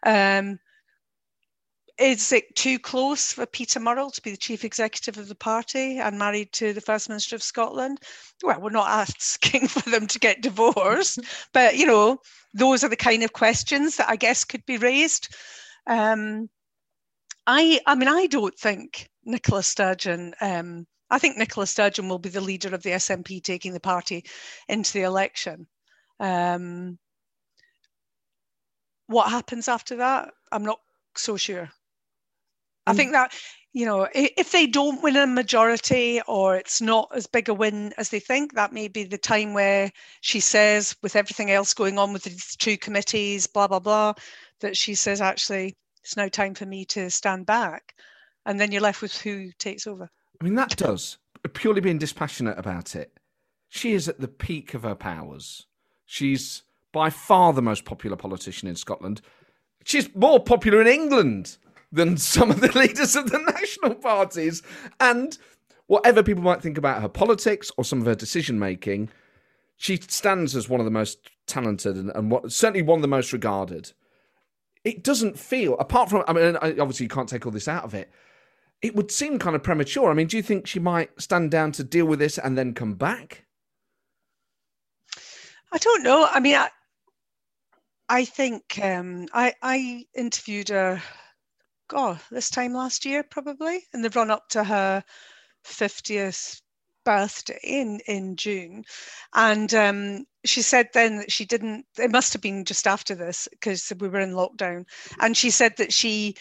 Um, 0.04 0.58
is 1.98 2.30
it 2.32 2.54
too 2.54 2.78
close 2.78 3.32
for 3.32 3.46
Peter 3.46 3.80
Murrell 3.80 4.10
to 4.10 4.20
be 4.20 4.30
the 4.30 4.36
chief 4.36 4.64
executive 4.64 5.16
of 5.16 5.28
the 5.28 5.34
party 5.34 5.98
and 5.98 6.18
married 6.18 6.52
to 6.52 6.72
the 6.72 6.80
First 6.80 7.08
Minister 7.08 7.36
of 7.36 7.42
Scotland? 7.42 8.00
Well, 8.42 8.60
we're 8.60 8.70
not 8.70 8.88
asking 9.08 9.68
for 9.68 9.88
them 9.88 10.06
to 10.08 10.18
get 10.18 10.42
divorced, 10.42 11.20
but 11.52 11.76
you 11.76 11.86
know, 11.86 12.18
those 12.52 12.84
are 12.84 12.88
the 12.88 12.96
kind 12.96 13.22
of 13.22 13.32
questions 13.32 13.96
that 13.96 14.10
I 14.10 14.16
guess 14.16 14.44
could 14.44 14.64
be 14.66 14.76
raised. 14.76 15.34
Um, 15.86 16.50
I, 17.46 17.80
I 17.86 17.94
mean, 17.94 18.08
I 18.08 18.26
don't 18.26 18.58
think 18.58 19.08
Nicola 19.24 19.62
Sturgeon. 19.62 20.34
Um, 20.40 20.86
I 21.08 21.18
think 21.18 21.38
Nicola 21.38 21.66
Sturgeon 21.66 22.08
will 22.08 22.18
be 22.18 22.28
the 22.28 22.40
leader 22.40 22.74
of 22.74 22.82
the 22.82 22.90
SNP 22.90 23.42
taking 23.42 23.72
the 23.72 23.80
party 23.80 24.24
into 24.68 24.92
the 24.92 25.02
election. 25.02 25.66
Um, 26.18 26.98
what 29.06 29.30
happens 29.30 29.68
after 29.68 29.96
that? 29.96 30.32
I'm 30.50 30.64
not 30.64 30.80
so 31.16 31.36
sure. 31.36 31.70
I 32.86 32.92
mm. 32.92 32.96
think 32.96 33.12
that 33.12 33.32
you 33.72 33.84
know 33.84 34.08
if 34.14 34.52
they 34.52 34.66
don't 34.66 35.02
win 35.02 35.16
a 35.16 35.26
majority 35.26 36.20
or 36.26 36.56
it's 36.56 36.80
not 36.80 37.08
as 37.14 37.26
big 37.26 37.48
a 37.48 37.54
win 37.54 37.92
as 37.98 38.10
they 38.10 38.20
think, 38.20 38.54
that 38.54 38.72
may 38.72 38.88
be 38.88 39.04
the 39.04 39.18
time 39.18 39.54
where 39.54 39.90
she 40.20 40.40
says, 40.40 40.96
with 41.02 41.16
everything 41.16 41.50
else 41.50 41.74
going 41.74 41.98
on 41.98 42.12
with 42.12 42.24
these 42.24 42.56
two 42.56 42.76
committees, 42.76 43.46
blah 43.46 43.66
blah 43.66 43.80
blah, 43.80 44.14
that 44.60 44.76
she 44.76 44.94
says 44.94 45.20
actually 45.20 45.74
it's 46.02 46.16
now 46.16 46.28
time 46.28 46.54
for 46.54 46.66
me 46.66 46.84
to 46.86 47.10
stand 47.10 47.46
back, 47.46 47.94
and 48.44 48.60
then 48.60 48.72
you're 48.72 48.82
left 48.82 49.02
with 49.02 49.16
who 49.20 49.50
takes 49.58 49.86
over. 49.86 50.08
I 50.40 50.44
mean 50.44 50.54
that 50.54 50.76
does 50.76 51.18
purely 51.48 51.80
being 51.80 51.98
dispassionate 51.98 52.58
about 52.58 52.94
it. 52.94 53.12
She 53.68 53.92
is 53.92 54.08
at 54.08 54.20
the 54.20 54.28
peak 54.28 54.74
of 54.74 54.82
her 54.82 54.94
powers. 54.94 55.66
She's 56.04 56.62
by 56.92 57.10
far 57.10 57.52
the 57.52 57.62
most 57.62 57.84
popular 57.84 58.16
politician 58.16 58.68
in 58.68 58.76
Scotland. 58.76 59.20
She's 59.84 60.14
more 60.14 60.40
popular 60.40 60.80
in 60.80 60.86
England 60.86 61.58
than 61.96 62.16
some 62.16 62.50
of 62.50 62.60
the 62.60 62.70
leaders 62.78 63.16
of 63.16 63.30
the 63.30 63.38
national 63.38 63.96
parties. 63.96 64.62
And 65.00 65.36
whatever 65.86 66.22
people 66.22 66.42
might 66.42 66.62
think 66.62 66.78
about 66.78 67.02
her 67.02 67.08
politics 67.08 67.72
or 67.76 67.84
some 67.84 68.00
of 68.00 68.06
her 68.06 68.14
decision 68.14 68.58
making, 68.58 69.10
she 69.76 69.96
stands 69.96 70.54
as 70.54 70.68
one 70.68 70.80
of 70.80 70.84
the 70.86 70.90
most 70.90 71.30
talented 71.46 71.96
and, 71.96 72.10
and 72.14 72.30
what, 72.30 72.52
certainly 72.52 72.82
one 72.82 72.98
of 72.98 73.02
the 73.02 73.08
most 73.08 73.32
regarded. 73.32 73.92
It 74.84 75.02
doesn't 75.02 75.38
feel, 75.38 75.76
apart 75.78 76.08
from, 76.10 76.22
I 76.28 76.32
mean, 76.32 76.56
obviously 76.56 77.04
you 77.04 77.10
can't 77.10 77.28
take 77.28 77.44
all 77.44 77.52
this 77.52 77.68
out 77.68 77.84
of 77.84 77.94
it. 77.94 78.10
It 78.82 78.94
would 78.94 79.10
seem 79.10 79.38
kind 79.38 79.56
of 79.56 79.62
premature. 79.62 80.10
I 80.10 80.14
mean, 80.14 80.28
do 80.28 80.36
you 80.36 80.42
think 80.42 80.66
she 80.66 80.78
might 80.78 81.10
stand 81.20 81.50
down 81.50 81.72
to 81.72 81.84
deal 81.84 82.04
with 82.06 82.18
this 82.18 82.38
and 82.38 82.56
then 82.56 82.74
come 82.74 82.94
back? 82.94 83.46
I 85.72 85.78
don't 85.78 86.02
know. 86.04 86.28
I 86.30 86.40
mean, 86.40 86.54
I, 86.54 86.68
I 88.08 88.24
think 88.24 88.78
um, 88.80 89.26
I, 89.32 89.54
I 89.62 90.04
interviewed 90.14 90.68
her 90.68 91.02
God, 91.88 92.20
this 92.30 92.50
time 92.50 92.72
last 92.72 93.04
year, 93.04 93.22
probably, 93.22 93.84
in 93.94 94.02
the 94.02 94.10
run 94.10 94.30
up 94.30 94.48
to 94.50 94.64
her 94.64 95.04
50th 95.64 96.60
birthday 97.04 97.58
in, 97.62 98.00
in 98.06 98.36
June. 98.36 98.84
And 99.34 99.72
um, 99.72 100.24
she 100.44 100.62
said 100.62 100.88
then 100.92 101.18
that 101.18 101.32
she 101.32 101.44
didn't, 101.44 101.86
it 101.98 102.10
must 102.10 102.32
have 102.32 102.42
been 102.42 102.64
just 102.64 102.86
after 102.86 103.14
this 103.14 103.48
because 103.52 103.92
we 103.98 104.08
were 104.08 104.20
in 104.20 104.32
lockdown. 104.32 104.84
And 105.20 105.36
she 105.36 105.50
said 105.50 105.76
that 105.78 105.92
she 105.92 106.34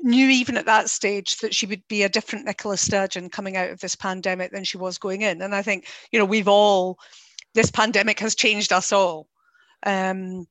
knew 0.00 0.28
even 0.28 0.56
at 0.56 0.66
that 0.66 0.90
stage 0.90 1.38
that 1.38 1.54
she 1.54 1.66
would 1.66 1.86
be 1.88 2.02
a 2.02 2.08
different 2.08 2.44
Nicola 2.44 2.76
Sturgeon 2.76 3.30
coming 3.30 3.56
out 3.56 3.70
of 3.70 3.80
this 3.80 3.96
pandemic 3.96 4.52
than 4.52 4.64
she 4.64 4.76
was 4.76 4.98
going 4.98 5.22
in. 5.22 5.40
And 5.42 5.54
I 5.54 5.62
think, 5.62 5.86
you 6.12 6.18
know, 6.18 6.24
we've 6.24 6.48
all, 6.48 6.98
this 7.54 7.70
pandemic 7.70 8.20
has 8.20 8.34
changed 8.34 8.72
us 8.72 8.92
all. 8.92 9.28
Um, 9.84 10.46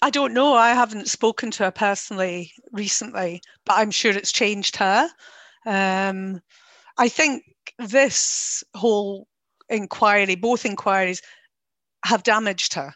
I 0.00 0.10
don't 0.10 0.34
know. 0.34 0.54
I 0.54 0.70
haven't 0.70 1.08
spoken 1.08 1.50
to 1.52 1.64
her 1.64 1.70
personally 1.70 2.52
recently, 2.72 3.42
but 3.64 3.74
I'm 3.74 3.90
sure 3.90 4.12
it's 4.12 4.32
changed 4.32 4.76
her. 4.76 5.08
Um, 5.66 6.40
I 6.98 7.08
think 7.08 7.42
this 7.78 8.62
whole 8.74 9.26
inquiry, 9.68 10.36
both 10.36 10.64
inquiries, 10.64 11.20
have 12.04 12.22
damaged 12.22 12.74
her. 12.74 12.94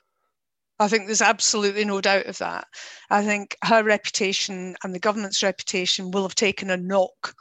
I 0.78 0.88
think 0.88 1.06
there's 1.06 1.22
absolutely 1.22 1.84
no 1.84 2.00
doubt 2.00 2.26
of 2.26 2.38
that. 2.38 2.66
I 3.10 3.24
think 3.24 3.56
her 3.62 3.84
reputation 3.84 4.74
and 4.82 4.94
the 4.94 4.98
government's 5.00 5.42
reputation 5.42 6.10
will 6.10 6.22
have 6.22 6.34
taken 6.34 6.70
a 6.70 6.76
knock 6.76 7.34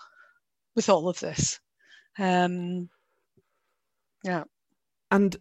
with 0.76 0.90
all 0.90 1.08
of 1.08 1.20
this. 1.20 1.60
Um, 2.20 2.90
yeah. 4.24 4.44
And 5.10 5.36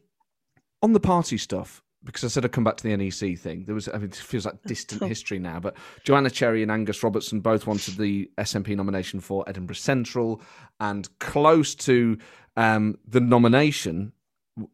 on 0.83 0.93
the 0.93 1.01
party 1.01 1.37
stuff, 1.37 1.83
because 2.05 2.25
I 2.25 2.29
said 2.29 2.45
I'd 2.45 2.53
come 2.53 2.65
back 2.65 2.77
to 2.79 2.83
the 2.85 2.97
NEC 2.97 3.39
thing. 3.39 3.65
There 3.65 3.75
was, 3.75 3.89
I 3.89 3.95
mean, 3.95 4.05
it 4.05 4.15
feels 4.15 4.47
like 4.47 4.63
distant 4.65 5.03
history 5.03 5.39
now, 5.39 5.61
but 5.61 5.77
Joanna 6.05 6.31
Cherry 6.31 6.63
and 6.63 6.71
Angus 6.71 7.03
Robertson 7.03 7.41
both 7.41 7.67
wanted 7.67 7.99
the 7.99 8.31
SNP 8.39 8.75
nomination 8.77 9.21
for 9.21 9.47
Edinburgh 9.49 9.77
Central, 9.77 10.41
and 10.79 11.09
close 11.19 11.75
to 11.77 12.17
um, 12.57 12.99
the 13.07 13.21
nomination, 13.21 14.13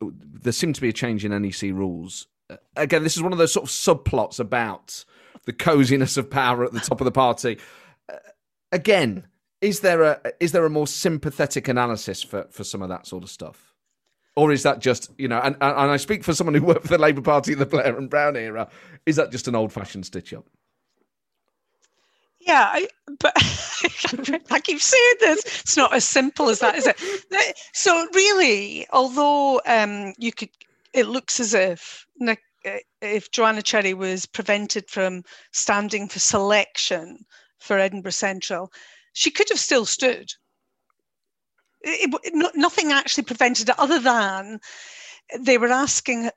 there 0.00 0.52
seemed 0.52 0.76
to 0.76 0.80
be 0.80 0.88
a 0.88 0.92
change 0.92 1.24
in 1.24 1.30
NEC 1.30 1.62
rules. 1.72 2.26
Uh, 2.48 2.56
again, 2.76 3.02
this 3.02 3.16
is 3.16 3.22
one 3.22 3.32
of 3.32 3.38
those 3.38 3.52
sort 3.52 3.64
of 3.64 3.70
subplots 3.70 4.38
about 4.38 5.04
the 5.46 5.52
coziness 5.52 6.16
of 6.16 6.30
power 6.30 6.64
at 6.64 6.72
the 6.72 6.80
top 6.80 7.00
of 7.00 7.04
the 7.04 7.12
party. 7.12 7.58
Uh, 8.08 8.16
again, 8.72 9.26
is 9.60 9.80
there 9.80 10.02
a 10.02 10.20
is 10.38 10.52
there 10.52 10.66
a 10.66 10.70
more 10.70 10.86
sympathetic 10.86 11.66
analysis 11.66 12.22
for 12.22 12.46
for 12.50 12.62
some 12.62 12.82
of 12.82 12.88
that 12.88 13.06
sort 13.06 13.24
of 13.24 13.30
stuff? 13.30 13.74
Or 14.36 14.52
is 14.52 14.62
that 14.64 14.80
just, 14.80 15.10
you 15.16 15.28
know, 15.28 15.40
and, 15.40 15.56
and 15.60 15.90
I 15.90 15.96
speak 15.96 16.22
for 16.22 16.34
someone 16.34 16.54
who 16.54 16.62
worked 16.62 16.82
for 16.82 16.88
the 16.88 16.98
Labour 16.98 17.22
Party 17.22 17.54
in 17.54 17.58
the 17.58 17.66
Blair 17.66 17.96
and 17.96 18.10
Brown 18.10 18.36
era, 18.36 18.68
is 19.06 19.16
that 19.16 19.32
just 19.32 19.48
an 19.48 19.54
old 19.54 19.72
fashioned 19.72 20.04
stitch 20.04 20.34
up? 20.34 20.44
Yeah, 22.46 22.68
I, 22.70 22.86
but 23.18 23.32
I 24.50 24.60
keep 24.60 24.80
saying 24.80 25.14
this. 25.20 25.44
It's 25.62 25.76
not 25.76 25.92
as 25.92 26.04
simple 26.04 26.48
as 26.48 26.60
that, 26.60 26.76
is 26.76 26.86
it? 26.86 27.58
So 27.72 28.06
really, 28.14 28.86
although 28.92 29.60
um, 29.66 30.12
you 30.18 30.32
could, 30.32 30.50
it 30.92 31.08
looks 31.08 31.40
as 31.40 31.54
if 31.54 32.06
Nick, 32.18 32.40
if 33.00 33.30
Joanna 33.30 33.62
Cherry 33.62 33.94
was 33.94 34.26
prevented 34.26 34.88
from 34.88 35.24
standing 35.52 36.08
for 36.08 36.18
selection 36.18 37.24
for 37.58 37.78
Edinburgh 37.78 38.12
Central, 38.12 38.70
she 39.12 39.30
could 39.30 39.48
have 39.48 39.58
still 39.58 39.86
stood 39.86 40.30
it, 41.86 42.14
it, 42.24 42.52
nothing 42.54 42.92
actually 42.92 43.24
prevented 43.24 43.68
it 43.68 43.78
other 43.78 43.98
than 43.98 44.60
they 45.38 45.58
were 45.58 45.68
asking 45.68 46.30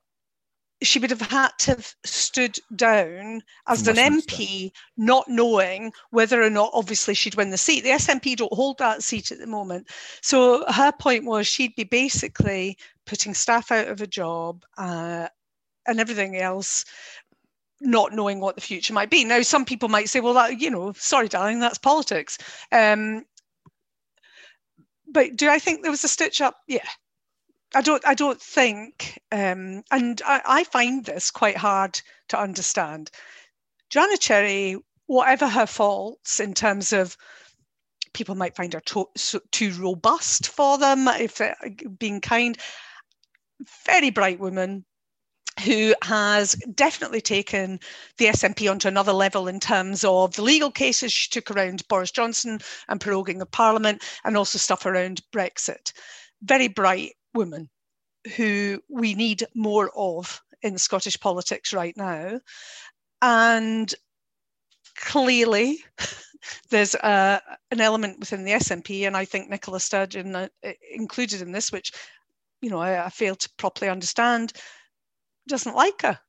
she 0.81 0.99
would 0.99 1.09
have 1.09 1.21
had 1.21 1.49
to 1.59 1.71
have 1.71 1.93
stood 2.05 2.57
down 2.75 3.41
as 3.67 3.85
an 3.87 3.97
MP, 3.97 4.71
not 4.95 5.27
knowing 5.27 5.91
whether 6.11 6.41
or 6.41 6.49
not, 6.49 6.71
obviously, 6.73 7.13
she'd 7.13 7.35
win 7.35 7.49
the 7.49 7.57
seat. 7.57 7.83
The 7.83 7.89
SNP 7.89 8.37
don't 8.37 8.53
hold 8.53 8.77
that 8.77 9.03
seat 9.03 9.31
at 9.31 9.39
the 9.39 9.47
moment. 9.47 9.89
So 10.21 10.63
her 10.71 10.93
point 10.93 11.25
was 11.25 11.47
she'd 11.47 11.75
be 11.75 11.83
basically 11.83 12.77
putting 13.05 13.33
staff 13.33 13.71
out 13.71 13.89
of 13.89 13.99
a 14.01 14.07
job 14.07 14.63
uh, 14.77 15.27
and 15.85 15.99
everything 15.99 16.37
else, 16.37 16.85
not 17.81 18.13
knowing 18.13 18.39
what 18.39 18.55
the 18.55 18.61
future 18.61 18.93
might 18.93 19.09
be. 19.09 19.25
Now, 19.25 19.41
some 19.41 19.65
people 19.65 19.89
might 19.89 20.07
say, 20.07 20.21
well, 20.21 20.33
that, 20.35 20.61
you 20.61 20.69
know, 20.69 20.93
sorry, 20.93 21.27
darling, 21.27 21.59
that's 21.59 21.77
politics. 21.77 22.37
Um, 22.71 23.25
but 25.11 25.35
do 25.35 25.49
I 25.49 25.59
think 25.59 25.81
there 25.81 25.91
was 25.91 26.03
a 26.03 26.07
stitch 26.07 26.41
up? 26.41 26.55
Yeah, 26.67 26.87
I 27.73 27.81
don't 27.81 28.05
I 28.05 28.13
don't 28.13 28.41
think 28.41 29.19
um, 29.31 29.83
and 29.91 30.21
I, 30.25 30.41
I, 30.45 30.63
find 30.63 31.05
this 31.05 31.31
quite 31.31 31.57
hard 31.57 32.01
to 32.29 32.39
understand. 32.39 33.11
Joanna 33.89 34.17
Cherry, 34.17 34.77
whatever 35.07 35.47
her 35.47 35.65
faults 35.65 36.39
in 36.39 36.53
terms 36.53 36.93
of 36.93 37.17
people 38.13 38.35
might 38.35 38.55
find 38.55 38.73
her 38.73 38.79
to, 38.81 39.07
so, 39.15 39.39
too 39.51 39.71
robust 39.73 40.47
for 40.47 40.77
them, 40.77 41.07
if 41.07 41.41
uh, 41.41 41.53
being 41.97 42.21
kind, 42.21 42.57
very 43.85 44.09
bright 44.09 44.39
woman 44.39 44.85
who 45.63 45.93
has 46.03 46.53
definitely 46.73 47.21
taken 47.21 47.79
the 48.17 48.25
SNP 48.25 48.69
onto 48.69 48.87
another 48.87 49.13
level 49.13 49.47
in 49.47 49.59
terms 49.59 50.03
of 50.03 50.35
the 50.35 50.41
legal 50.41 50.71
cases 50.71 51.11
she 51.11 51.29
took 51.29 51.51
around 51.51 51.87
Boris 51.87 52.11
Johnson 52.11 52.59
and 52.87 52.99
proroguing 52.99 53.41
of 53.41 53.51
Parliament 53.51 54.03
and 54.23 54.37
also 54.37 54.57
stuff 54.57 54.85
around 54.85 55.21
Brexit. 55.31 55.93
Very 56.41 56.67
bright 56.67 57.13
woman 57.33 57.69
who 58.35 58.81
we 58.89 59.13
need 59.13 59.45
more 59.55 59.91
of 59.95 60.41
in 60.61 60.77
Scottish 60.77 61.19
politics 61.19 61.73
right 61.73 61.95
now. 61.95 62.39
And 63.21 63.93
clearly, 64.95 65.83
there's 66.69 66.95
a, 66.95 67.41
an 67.71 67.81
element 67.81 68.19
within 68.19 68.43
the 68.43 68.51
SNP, 68.51 69.07
and 69.07 69.15
I 69.15 69.25
think 69.25 69.49
Nicola 69.49 69.79
Sturgeon 69.79 70.35
uh, 70.35 70.47
included 70.93 71.41
in 71.41 71.51
this, 71.51 71.71
which 71.71 71.91
you 72.61 72.69
know 72.69 72.79
I, 72.79 73.05
I 73.05 73.09
fail 73.09 73.35
to 73.35 73.49
properly 73.57 73.89
understand, 73.89 74.53
doesn't 75.49 75.75
like 75.75 76.01
her. 76.03 76.19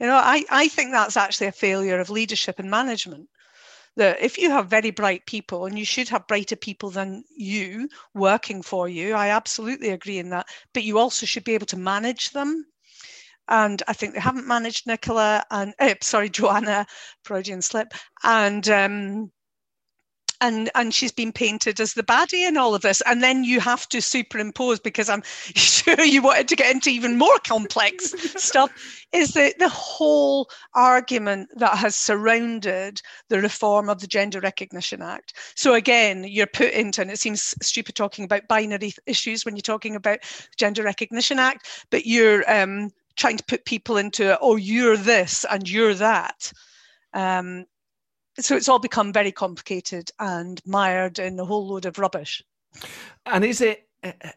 You 0.00 0.06
know, 0.06 0.16
I, 0.16 0.44
I 0.50 0.68
think 0.68 0.90
that's 0.90 1.16
actually 1.16 1.46
a 1.48 1.52
failure 1.52 2.00
of 2.00 2.10
leadership 2.10 2.58
and 2.58 2.70
management 2.70 3.28
that 3.96 4.20
if 4.20 4.38
you 4.38 4.50
have 4.50 4.66
very 4.68 4.90
bright 4.90 5.24
people, 5.26 5.66
and 5.66 5.78
you 5.78 5.84
should 5.84 6.08
have 6.08 6.26
brighter 6.26 6.56
people 6.56 6.90
than 6.90 7.24
you 7.36 7.88
working 8.12 8.60
for 8.62 8.88
you, 8.88 9.14
I 9.14 9.28
absolutely 9.28 9.90
agree 9.90 10.18
in 10.18 10.30
that, 10.30 10.46
but 10.72 10.82
you 10.82 10.98
also 10.98 11.26
should 11.26 11.44
be 11.44 11.54
able 11.54 11.66
to 11.66 11.76
manage 11.76 12.30
them. 12.30 12.66
And 13.48 13.82
I 13.86 13.92
think 13.92 14.14
they 14.14 14.20
haven't 14.20 14.48
managed 14.48 14.86
Nicola 14.86 15.44
and, 15.50 15.74
uh, 15.78 15.94
sorry, 16.00 16.28
Joanna, 16.28 16.86
Freudian 17.22 17.62
slip. 17.62 17.92
And 18.22 18.68
um, 18.68 19.30
and 20.40 20.70
and 20.74 20.94
she's 20.94 21.12
been 21.12 21.32
painted 21.32 21.80
as 21.80 21.94
the 21.94 22.02
baddie 22.02 22.46
in 22.46 22.56
all 22.56 22.74
of 22.74 22.82
this. 22.82 23.00
And 23.02 23.22
then 23.22 23.44
you 23.44 23.60
have 23.60 23.88
to 23.90 24.00
superimpose 24.00 24.80
because 24.80 25.08
i'm 25.08 25.22
sure 25.54 26.00
you 26.02 26.22
wanted 26.22 26.48
to 26.48 26.56
get 26.56 26.74
into 26.74 26.90
even 26.90 27.16
more 27.18 27.38
complex 27.46 28.14
stuff. 28.42 28.70
Is 29.12 29.32
the, 29.32 29.54
the 29.58 29.68
whole 29.68 30.50
argument 30.74 31.48
that 31.56 31.76
has 31.78 31.94
surrounded 31.94 33.00
the 33.28 33.40
reform 33.40 33.88
of 33.88 34.00
the 34.00 34.06
gender 34.06 34.40
recognition 34.40 35.02
act. 35.02 35.34
So 35.54 35.74
again 35.74 36.24
you're 36.24 36.46
put 36.46 36.72
into 36.72 37.02
and 37.02 37.10
it 37.10 37.18
seems 37.18 37.54
stupid 37.62 37.94
talking 37.94 38.24
about 38.24 38.48
binary 38.48 38.92
issues 39.06 39.44
when 39.44 39.56
you're 39.56 39.62
talking 39.62 39.96
about 39.96 40.18
gender 40.56 40.82
recognition 40.82 41.38
act 41.38 41.86
but 41.90 42.06
you're 42.06 42.48
um, 42.50 42.90
trying 43.16 43.36
to 43.36 43.44
put 43.44 43.64
people 43.64 43.96
into 43.96 44.38
oh 44.40 44.56
you're 44.56 44.96
this 44.96 45.44
and 45.50 45.68
you're 45.70 45.94
that. 45.94 46.52
Um, 47.12 47.66
so 48.38 48.56
it's 48.56 48.68
all 48.68 48.78
become 48.78 49.12
very 49.12 49.32
complicated 49.32 50.10
and 50.18 50.60
mired 50.66 51.18
in 51.18 51.38
a 51.38 51.44
whole 51.44 51.66
load 51.66 51.86
of 51.86 51.98
rubbish. 51.98 52.42
And 53.26 53.44
is 53.44 53.60
it? 53.60 53.86
Eh, 54.02 54.12
eh, 54.20 54.30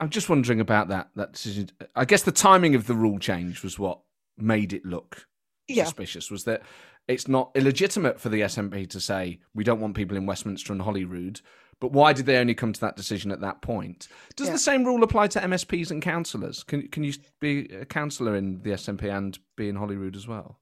I'm 0.00 0.10
just 0.10 0.28
wondering 0.28 0.60
about 0.60 0.88
that. 0.88 1.10
That 1.16 1.32
decision. 1.32 1.70
I 1.94 2.04
guess 2.04 2.22
the 2.22 2.32
timing 2.32 2.74
of 2.74 2.86
the 2.86 2.94
rule 2.94 3.18
change 3.18 3.62
was 3.62 3.78
what 3.78 4.00
made 4.36 4.72
it 4.72 4.84
look 4.84 5.26
yeah. 5.68 5.84
suspicious. 5.84 6.30
Was 6.30 6.44
that 6.44 6.62
it's 7.08 7.28
not 7.28 7.50
illegitimate 7.54 8.20
for 8.20 8.28
the 8.28 8.42
SNP 8.42 8.88
to 8.90 9.00
say 9.00 9.40
we 9.54 9.64
don't 9.64 9.80
want 9.80 9.96
people 9.96 10.16
in 10.16 10.26
Westminster 10.26 10.72
and 10.72 10.82
Holyrood. 10.82 11.40
But 11.80 11.92
why 11.92 12.12
did 12.12 12.26
they 12.26 12.36
only 12.36 12.54
come 12.54 12.72
to 12.72 12.80
that 12.80 12.94
decision 12.94 13.32
at 13.32 13.40
that 13.40 13.60
point? 13.60 14.06
Does 14.36 14.46
yeah. 14.46 14.52
the 14.52 14.58
same 14.58 14.84
rule 14.84 15.02
apply 15.02 15.26
to 15.28 15.40
MSPs 15.40 15.90
and 15.90 16.00
councillors? 16.00 16.62
Can 16.62 16.86
can 16.88 17.02
you 17.02 17.12
be 17.40 17.66
a 17.72 17.84
councillor 17.84 18.36
in 18.36 18.62
the 18.62 18.70
SNP 18.70 19.02
and 19.12 19.38
be 19.56 19.68
in 19.68 19.76
Holyrood 19.76 20.14
as 20.14 20.28
well? 20.28 20.60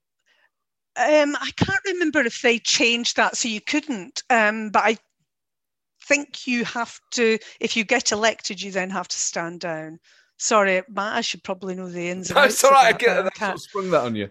Um, 0.96 1.36
I 1.40 1.50
can't 1.56 1.84
remember 1.86 2.20
if 2.20 2.42
they 2.42 2.58
changed 2.58 3.16
that 3.16 3.36
so 3.36 3.48
you 3.48 3.60
couldn't, 3.60 4.22
um, 4.28 4.70
but 4.70 4.82
I 4.84 4.98
think 6.04 6.46
you 6.46 6.64
have 6.64 6.98
to, 7.12 7.38
if 7.60 7.76
you 7.76 7.84
get 7.84 8.12
elected, 8.12 8.60
you 8.60 8.72
then 8.72 8.90
have 8.90 9.08
to 9.08 9.18
stand 9.18 9.60
down. 9.60 10.00
Sorry, 10.38 10.82
Matt, 10.88 11.16
I 11.16 11.20
should 11.20 11.44
probably 11.44 11.74
know 11.74 11.88
the 11.88 12.08
ins 12.08 12.30
and 12.30 12.38
outs. 12.38 12.60
That's 12.60 12.64
all 12.64 12.70
right. 12.72 12.94
I 12.94 12.98
get 12.98 13.22
that. 13.22 13.36
Sort 13.36 13.54
of 13.54 13.60
sprung 13.60 13.90
that 13.90 14.02
on 14.02 14.16
you. 14.16 14.30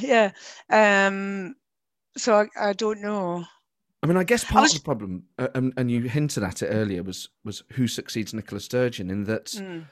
Yeah. 0.00 0.30
Um, 0.70 1.56
so 2.16 2.34
I, 2.34 2.68
I 2.70 2.72
don't 2.72 3.02
know. 3.02 3.44
I 4.02 4.06
mean, 4.06 4.16
I 4.16 4.24
guess 4.24 4.44
part 4.44 4.58
I 4.58 4.60
was... 4.62 4.74
of 4.74 4.80
the 4.80 4.84
problem, 4.84 5.24
uh, 5.38 5.48
and, 5.54 5.72
and, 5.76 5.90
you 5.90 6.02
hinted 6.02 6.44
at 6.44 6.62
it 6.62 6.68
earlier, 6.68 7.02
was 7.02 7.28
was 7.44 7.64
who 7.72 7.88
succeeds 7.88 8.32
Nicola 8.32 8.60
Sturgeon 8.60 9.10
in 9.10 9.24
that. 9.24 9.46
Mm 9.46 9.86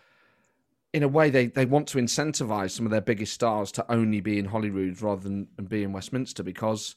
in 0.96 1.02
a 1.02 1.08
way, 1.08 1.28
they, 1.28 1.48
they 1.48 1.66
want 1.66 1.86
to 1.88 1.98
incentivize 1.98 2.70
some 2.70 2.86
of 2.86 2.90
their 2.90 3.02
biggest 3.02 3.34
stars 3.34 3.70
to 3.72 3.84
only 3.92 4.22
be 4.22 4.38
in 4.38 4.46
Holyrood 4.46 5.02
rather 5.02 5.20
than, 5.22 5.46
be 5.68 5.82
in 5.82 5.92
Westminster 5.92 6.42
because 6.42 6.96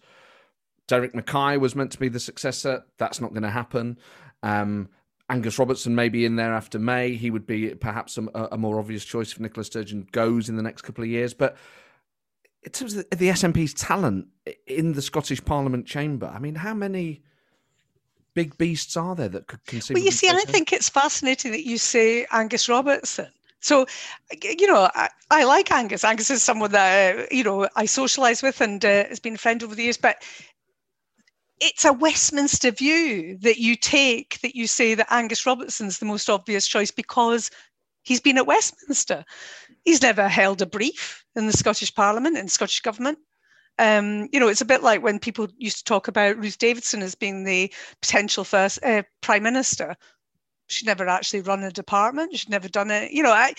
Derek 0.88 1.14
Mackay 1.14 1.58
was 1.58 1.76
meant 1.76 1.92
to 1.92 2.00
be 2.00 2.08
the 2.08 2.20
successor. 2.20 2.86
That's 2.98 3.20
not 3.20 3.32
going 3.32 3.44
to 3.44 3.50
happen. 3.50 3.98
Um, 4.42 4.88
Angus 5.30 5.60
Robertson 5.60 5.96
may 5.96 6.08
be 6.08 6.24
in 6.24 6.38
there 6.38 6.54
after 6.54 6.80
May. 6.80 7.16
He 7.16 7.30
would 7.30 7.46
be 7.46 7.76
perhaps 7.76 8.18
a, 8.18 8.24
a, 8.54 8.58
more 8.58 8.80
obvious 8.80 9.04
choice 9.04 9.34
if 9.34 9.40
Nicola 9.42 9.66
Sturgeon 9.66 10.08
goes 10.14 10.48
in 10.48 10.56
the 10.56 10.64
next 10.64 10.84
couple 10.84 11.04
of 11.04 11.10
years. 11.10 11.34
But 11.34 11.58
in 12.64 12.72
terms 12.72 12.96
of 12.96 13.10
the, 13.10 13.18
the 13.18 13.28
SNP's 13.28 13.74
talent 13.74 14.28
in 14.66 14.94
the 14.94 15.02
Scottish 15.02 15.44
Parliament 15.44 15.88
chamber, 15.88 16.32
I 16.34 16.40
mean, 16.40 16.56
how 16.56 16.74
many 16.74 17.22
big 18.34 18.58
beasts 18.58 18.96
are 18.96 19.14
there 19.14 19.28
that 19.28 19.48
could 19.48 19.66
consider? 19.66 19.98
Well, 19.98 20.06
you 20.06 20.12
see, 20.12 20.30
I 20.30 20.46
think 20.46 20.72
it's 20.72 20.88
fascinating 20.88 21.52
that 21.52 21.66
you 21.66 21.78
say 21.78 22.26
Angus 22.32 22.70
Robertson 22.70 23.28
so, 23.60 23.86
you 24.42 24.68
know, 24.68 24.90
I, 24.96 25.10
I, 25.30 25.44
like 25.44 25.72
Angus. 25.72 26.04
Angus 26.04 26.30
is 26.30 26.42
someone 26.42 26.72
that, 26.72 27.32
you 27.32 27.44
know, 27.44 27.68
I 27.76 27.86
socialise 27.86 28.42
with 28.42 28.62
and 28.62 28.84
uh, 28.84 29.06
has 29.06 29.20
been 29.20 29.36
a 29.36 29.38
friend 29.38 29.62
over 29.64 29.76
the 29.76 29.84
years. 29.84 29.98
But 29.98 30.24
it's 31.60 31.84
a 31.84 31.94
Westminster 31.94 32.72
view 32.72 33.38
that 33.42 33.58
you 33.58 33.76
take 33.76 34.40
that 34.42 34.56
you 34.56 34.66
say 34.66 34.96
that 34.96 35.12
Angus 35.12 35.46
Robertson's 35.46 36.00
the 36.00 36.06
most 36.06 36.30
obvious 36.30 36.68
choice 36.68 36.92
because 36.92 37.52
he's 38.04 38.22
been 38.22 38.38
at 38.38 38.48
Westminster. 38.48 39.26
He's 39.84 40.02
never 40.02 40.28
held 40.28 40.62
a 40.62 40.66
brief 40.66 41.26
in 41.36 41.48
the 41.48 41.54
Scottish 41.54 41.94
Parliament 41.94 42.38
and 42.38 42.50
Scottish 42.50 42.82
Government. 42.82 43.20
Um, 43.78 44.28
you 44.32 44.40
know, 44.40 44.50
it's 44.50 44.62
a 44.62 44.66
bit 44.66 44.84
like 44.84 45.04
when 45.04 45.20
people 45.20 45.48
used 45.58 45.78
to 45.80 45.84
talk 45.86 46.08
about 46.08 46.38
Ruth 46.38 46.58
Davidson 46.58 47.02
as 47.02 47.16
being 47.16 47.44
the 47.44 47.74
potential 48.02 48.44
first 48.44 48.84
uh, 48.84 49.04
prime 49.22 49.44
minister 49.44 49.96
she'd 50.70 50.86
never 50.86 51.08
actually 51.08 51.42
run 51.42 51.64
a 51.64 51.72
department. 51.72 52.38
She'd 52.38 52.50
never 52.50 52.70
done 52.70 52.92
it. 52.92 53.12
You 53.12 53.24
know, 53.24 53.32
I, 53.32 53.54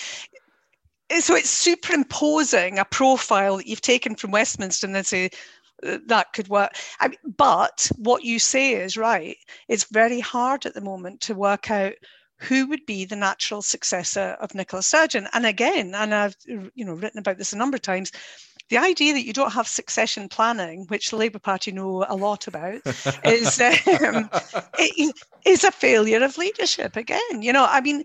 so 1.18 1.34
it's 1.34 1.50
superimposing 1.50 2.78
a 2.78 2.84
profile 2.84 3.56
that 3.58 3.66
you've 3.66 3.80
taken 3.80 4.14
from 4.14 4.30
Westminster 4.30 4.86
and 4.86 4.94
then 4.94 5.04
say 5.04 5.30
uh, 5.86 5.98
that 6.06 6.32
could 6.32 6.48
work. 6.48 6.72
I 7.00 7.10
but 7.36 7.90
what 7.96 8.24
you 8.24 8.38
say 8.38 8.74
is 8.74 8.96
right. 8.96 9.36
It's 9.68 9.84
very 9.90 10.20
hard 10.20 10.66
at 10.66 10.74
the 10.74 10.80
moment 10.80 11.20
to 11.22 11.34
work 11.34 11.70
out 11.70 11.94
who 12.38 12.66
would 12.68 12.86
be 12.86 13.04
the 13.04 13.16
natural 13.16 13.60
successor 13.60 14.36
of 14.40 14.54
Nicola 14.54 14.82
Sturgeon. 14.82 15.28
And 15.34 15.44
again, 15.44 15.94
and 15.94 16.14
I've 16.14 16.36
you 16.46 16.84
know 16.84 16.94
written 16.94 17.18
about 17.18 17.38
this 17.38 17.52
a 17.52 17.58
number 17.58 17.76
of 17.76 17.82
times, 17.82 18.12
the 18.70 18.78
idea 18.78 19.12
that 19.12 19.26
you 19.26 19.32
don't 19.32 19.52
have 19.52 19.68
succession 19.68 20.28
planning, 20.28 20.86
which 20.86 21.10
the 21.10 21.16
Labour 21.16 21.40
Party 21.40 21.72
know 21.72 22.06
a 22.08 22.16
lot 22.16 22.46
about, 22.46 22.80
is 23.24 23.60
um, 23.60 24.30
is 25.44 25.64
a 25.64 25.72
failure 25.72 26.24
of 26.24 26.38
leadership. 26.38 26.96
Again, 26.96 27.42
you 27.42 27.52
know, 27.52 27.66
I 27.68 27.80
mean, 27.80 28.04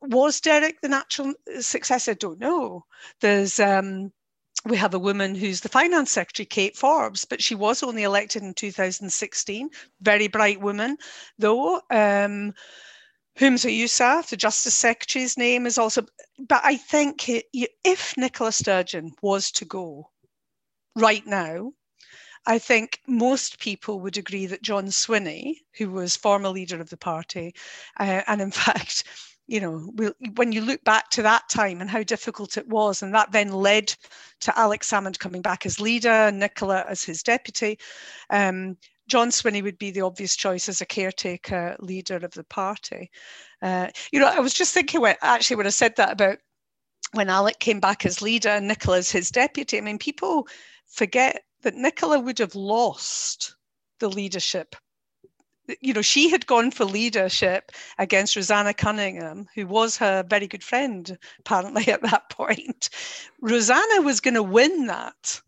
was 0.00 0.40
Derek 0.40 0.80
the 0.80 0.88
natural 0.88 1.34
successor? 1.60 2.12
I 2.12 2.14
don't 2.14 2.40
know. 2.40 2.84
There's 3.20 3.60
um, 3.60 4.10
we 4.64 4.76
have 4.78 4.94
a 4.94 4.98
woman 4.98 5.34
who's 5.34 5.60
the 5.60 5.68
finance 5.68 6.10
secretary, 6.10 6.46
Kate 6.46 6.76
Forbes, 6.76 7.24
but 7.24 7.42
she 7.42 7.54
was 7.54 7.82
only 7.82 8.02
elected 8.02 8.42
in 8.42 8.54
2016. 8.54 9.68
Very 10.00 10.28
bright 10.28 10.60
woman, 10.60 10.96
though. 11.38 11.82
Um, 11.90 12.54
Humza 13.38 13.70
Yousaf, 13.70 14.30
the 14.30 14.36
Justice 14.36 14.74
Secretary's 14.74 15.38
name 15.38 15.64
is 15.64 15.78
also, 15.78 16.04
but 16.40 16.60
I 16.64 16.76
think 16.76 17.28
if 17.28 18.16
Nicola 18.16 18.50
Sturgeon 18.50 19.12
was 19.22 19.52
to 19.52 19.64
go 19.64 20.10
right 20.96 21.24
now, 21.24 21.72
I 22.46 22.58
think 22.58 23.00
most 23.06 23.60
people 23.60 24.00
would 24.00 24.16
agree 24.16 24.46
that 24.46 24.62
John 24.62 24.86
Swinney, 24.86 25.58
who 25.76 25.88
was 25.90 26.16
former 26.16 26.48
leader 26.48 26.80
of 26.80 26.90
the 26.90 26.96
party, 26.96 27.54
uh, 28.00 28.22
and 28.26 28.40
in 28.40 28.50
fact, 28.64 29.04
you 29.46 29.60
know, 29.60 30.12
when 30.34 30.50
you 30.50 30.60
look 30.60 30.82
back 30.82 31.08
to 31.10 31.22
that 31.22 31.48
time 31.48 31.80
and 31.80 31.88
how 31.88 32.02
difficult 32.02 32.56
it 32.56 32.66
was, 32.66 33.02
and 33.02 33.14
that 33.14 33.30
then 33.30 33.52
led 33.52 33.94
to 34.40 34.58
Alex 34.58 34.90
Salmond 34.90 35.20
coming 35.20 35.42
back 35.42 35.64
as 35.64 35.80
leader, 35.80 36.32
Nicola 36.32 36.84
as 36.88 37.04
his 37.04 37.22
deputy, 37.22 37.78
um, 38.30 38.76
John 39.08 39.30
Swinney 39.30 39.62
would 39.62 39.78
be 39.78 39.90
the 39.90 40.02
obvious 40.02 40.36
choice 40.36 40.68
as 40.68 40.80
a 40.80 40.86
caretaker 40.86 41.76
leader 41.80 42.16
of 42.16 42.32
the 42.32 42.44
party. 42.44 43.10
Uh, 43.62 43.88
you 44.12 44.20
know, 44.20 44.28
I 44.28 44.40
was 44.40 44.54
just 44.54 44.74
thinking 44.74 45.00
when 45.00 45.16
actually 45.22 45.56
when 45.56 45.66
I 45.66 45.70
said 45.70 45.96
that 45.96 46.12
about 46.12 46.38
when 47.12 47.30
Alec 47.30 47.58
came 47.58 47.80
back 47.80 48.04
as 48.04 48.22
leader 48.22 48.50
and 48.50 48.68
Nicola 48.68 48.98
as 48.98 49.10
his 49.10 49.30
deputy. 49.30 49.78
I 49.78 49.80
mean, 49.80 49.98
people 49.98 50.46
forget 50.86 51.42
that 51.62 51.74
Nicola 51.74 52.20
would 52.20 52.38
have 52.38 52.54
lost 52.54 53.56
the 53.98 54.08
leadership. 54.08 54.76
You 55.80 55.92
know, 55.92 56.02
she 56.02 56.30
had 56.30 56.46
gone 56.46 56.70
for 56.70 56.84
leadership 56.84 57.72
against 57.98 58.36
Roseanna 58.36 58.74
Cunningham, 58.74 59.46
who 59.54 59.66
was 59.66 59.96
her 59.98 60.22
very 60.22 60.46
good 60.46 60.64
friend, 60.64 61.18
apparently, 61.40 61.88
at 61.92 62.02
that 62.02 62.30
point. 62.30 62.90
Roseanna 63.42 64.02
was 64.02 64.20
going 64.20 64.34
to 64.34 64.42
win 64.42 64.86
that. 64.86 65.40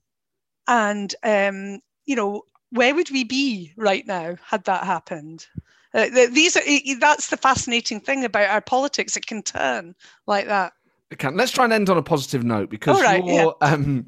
And, 0.66 1.14
um, 1.22 1.80
you 2.04 2.16
know, 2.16 2.42
where 2.70 2.94
would 2.94 3.10
we 3.10 3.24
be 3.24 3.72
right 3.76 4.06
now 4.06 4.36
had 4.44 4.64
that 4.64 4.84
happened? 4.84 5.46
Uh, 5.92 6.06
these 6.30 6.56
are 6.56 6.62
that's 7.00 7.30
the 7.30 7.36
fascinating 7.36 8.00
thing 8.00 8.24
about 8.24 8.48
our 8.48 8.60
politics. 8.60 9.16
It 9.16 9.26
can 9.26 9.42
turn 9.42 9.94
like 10.26 10.46
that. 10.46 10.72
It 11.10 11.18
can. 11.18 11.36
Let's 11.36 11.50
try 11.50 11.64
and 11.64 11.72
end 11.72 11.90
on 11.90 11.96
a 11.98 12.02
positive 12.02 12.44
note 12.44 12.70
because 12.70 13.00
right, 13.02 13.24
yeah. 13.24 13.50
um, 13.60 14.06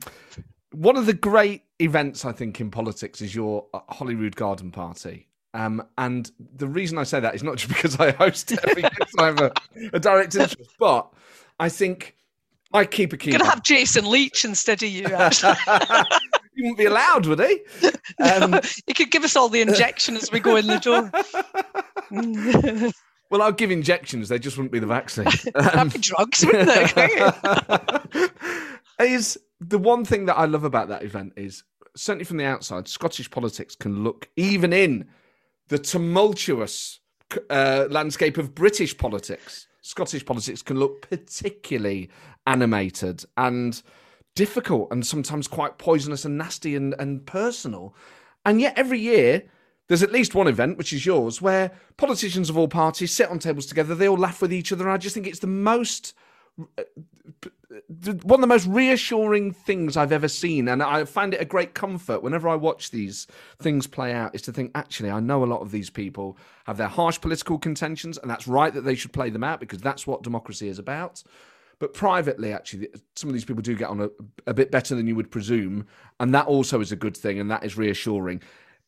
one 0.71 0.97
of 0.97 1.07
the 1.07 1.13
great 1.13 1.63
events 1.81 2.25
I 2.25 2.33
think 2.33 2.61
in 2.61 2.71
politics 2.71 3.21
is 3.21 3.35
your 3.35 3.67
uh, 3.75 3.81
Holyrood 3.89 4.37
Garden 4.37 4.71
Party. 4.71 5.29
Um, 5.55 5.87
and 5.99 6.31
the 6.57 6.69
reason 6.69 6.97
I 6.99 7.03
say 7.03 7.21
that 7.21 7.35
is 7.35 7.43
not 7.43 7.57
just 7.57 7.69
because 7.75 7.99
I 7.99 8.13
host 8.13 8.53
it 8.53 8.61
every 8.67 8.83
year, 8.83 8.91
so 9.09 9.25
I 9.25 9.27
have 9.27 9.41
a, 9.41 9.53
a 9.93 10.01
direct 10.01 10.35
interest, 10.37 10.57
but 10.79 11.13
I 11.59 11.69
think 11.69 12.17
I 12.73 12.85
keep 12.85 13.13
a 13.13 13.17
key. 13.17 13.33
Gonna 13.33 13.45
have 13.45 13.63
Jason 13.63 14.05
Leitch 14.05 14.45
instead 14.45 14.83
of 14.83 14.89
you. 14.89 15.07
Actually. 15.07 15.57
he 16.55 16.63
wouldn't 16.63 16.79
be 16.79 16.85
allowed, 16.87 17.27
would 17.27 17.41
he? 17.41 17.61
Um, 18.19 18.61
he 18.87 18.95
could 18.95 19.11
give 19.11 19.25
us 19.25 19.37
all 19.37 19.49
the 19.49 19.61
injection 19.63 20.17
as 20.17 20.31
we 20.31 20.39
go 20.39 20.57
in 20.57 20.67
the 20.67 20.79
door. 20.79 21.11
well, 23.31 23.43
I'll 23.43 23.53
give 23.53 23.71
injections. 23.71 24.29
They 24.29 24.39
just 24.39 24.57
wouldn't 24.57 24.73
be 24.73 24.81
the 24.81 24.87
vaccine. 24.87 25.27
Um, 25.55 25.89
be 25.89 25.99
drugs, 25.99 26.45
wouldn't 26.45 26.69
they? 26.69 28.31
is 29.01 29.39
the 29.61 29.79
one 29.79 30.05
thing 30.05 30.27
that 30.27 30.37
I 30.37 30.45
love 30.45 30.65
about 30.65 30.89
that 30.89 31.03
event 31.05 31.33
is 31.37 31.65
certainly 31.97 32.25
from 32.25 32.37
the 32.37 32.45
outside, 32.45 32.89
Scottish 32.89 33.31
politics 33.31 33.75
can 33.75 34.05
look 34.05 34.29
even 34.37 34.73
in 34.73 35.09
the 35.69 35.79
tumultuous 35.79 37.01
uh, 37.51 37.87
landscape 37.91 38.37
of 38.37 38.55
British 38.55 38.97
politics. 38.97 39.67
Scottish 39.83 40.25
politics 40.25 40.63
can 40.63 40.79
look 40.79 41.09
particularly 41.09 42.11
animated 42.47 43.25
and 43.37 43.83
difficult 44.35 44.89
and 44.91 45.07
sometimes 45.07 45.49
quite 45.49 45.79
poisonous 45.79 46.25
and 46.25 46.39
nasty 46.39 46.75
and, 46.75 46.95
and 46.99 47.27
personal. 47.27 47.95
And 48.45 48.61
yet 48.61 48.75
every 48.77 48.99
year 48.99 49.45
there's 49.89 50.03
at 50.03 50.13
least 50.13 50.35
one 50.35 50.49
event, 50.49 50.79
which 50.79 50.93
is 50.93 51.05
yours, 51.05 51.43
where 51.43 51.73
politicians 51.97 52.49
of 52.49 52.57
all 52.57 52.69
parties 52.69 53.13
sit 53.13 53.29
on 53.29 53.39
tables 53.39 53.67
together, 53.67 53.95
they 53.95 54.09
all 54.09 54.17
laugh 54.17 54.41
with 54.41 54.53
each 54.53 54.73
other. 54.73 54.89
I 54.89 54.97
just 54.97 55.15
think 55.15 55.27
it's 55.27 55.41
the 55.41 55.47
most 55.47 56.15
uh, 56.79 56.83
one 58.23 58.39
of 58.39 58.41
the 58.43 58.47
most 58.47 58.67
reassuring 58.67 59.53
things 59.53 59.97
I've 59.97 60.13
ever 60.13 60.29
seen, 60.29 60.69
and 60.69 60.83
I 60.83 61.05
find 61.05 61.33
it 61.33 61.41
a 61.41 61.47
great 61.47 61.75
comfort 61.75 62.23
whenever 62.23 62.49
I 62.49 62.55
watch 62.55 62.91
these 62.91 63.27
things 63.59 63.87
play 63.87 64.13
out. 64.13 64.35
Is 64.35 64.43
to 64.43 64.53
think, 64.53 64.73
actually, 64.75 65.11
I 65.11 65.21
know 65.21 65.43
a 65.43 65.47
lot 65.47 65.63
of 65.63 65.71
these 65.71 65.89
people 65.89 66.37
have 66.67 66.77
their 66.77 66.89
harsh 66.89 67.21
political 67.21 67.59
contentions, 67.59 68.19
and 68.19 68.31
that's 68.31 68.47
right 68.47 68.73
that 68.75 68.83
they 68.83 68.95
should 68.95 69.13
play 69.13 69.31
them 69.31 69.45
out 69.45 69.61
because 69.61 69.81
that's 69.81 70.07
what 70.07 70.23
democracy 70.23 70.69
is 70.69 70.79
about. 70.79 71.23
But 71.83 71.95
privately, 71.95 72.53
actually, 72.53 72.87
some 73.17 73.29
of 73.29 73.35
these 73.35 73.45
people 73.45 73.61
do 73.61 73.75
get 73.75 73.89
on 73.89 74.03
a, 74.03 74.09
a 74.47 74.55
bit 74.55 74.71
better 74.71 74.95
than 74.95 75.09
you 75.09 75.17
would 75.17 75.33
presume, 75.33 75.85
and 76.21 76.33
that 76.33 76.47
also 76.47 76.81
is 76.81 76.93
a 76.93 76.97
good 76.97 77.17
thing, 77.17 77.41
and 77.41 77.51
that 77.51 77.65
is 77.65 77.77
reassuring. 77.77 78.41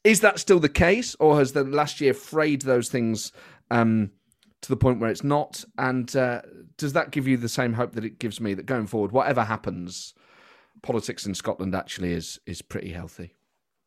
Is 0.05 0.21
that 0.21 0.39
still 0.39 0.61
the 0.61 0.69
case, 0.69 1.17
or 1.19 1.37
has 1.37 1.55
the 1.55 1.65
last 1.65 2.01
year 2.01 2.15
frayed 2.15 2.63
those 2.63 2.89
things 2.89 3.33
um, 3.73 4.13
to 4.61 4.69
the 4.69 4.77
point 4.77 5.01
where 5.01 5.11
it's 5.11 5.25
not? 5.25 5.65
And 5.77 6.15
uh, 6.15 6.43
does 6.77 6.93
that 6.93 7.11
give 7.11 7.27
you 7.27 7.37
the 7.37 7.49
same 7.49 7.73
hope 7.73 7.95
that 7.95 8.05
it 8.05 8.21
gives 8.21 8.41
me 8.41 8.55
that 8.55 8.67
going 8.67 8.87
forward, 8.87 9.11
whatever 9.11 9.43
happens, 9.43 10.15
politics 10.81 11.27
in 11.27 11.35
Scotland 11.35 11.75
actually 11.75 12.13
is 12.13 12.39
is 12.47 12.63
pretty 12.63 12.93
healthy? 12.93 13.35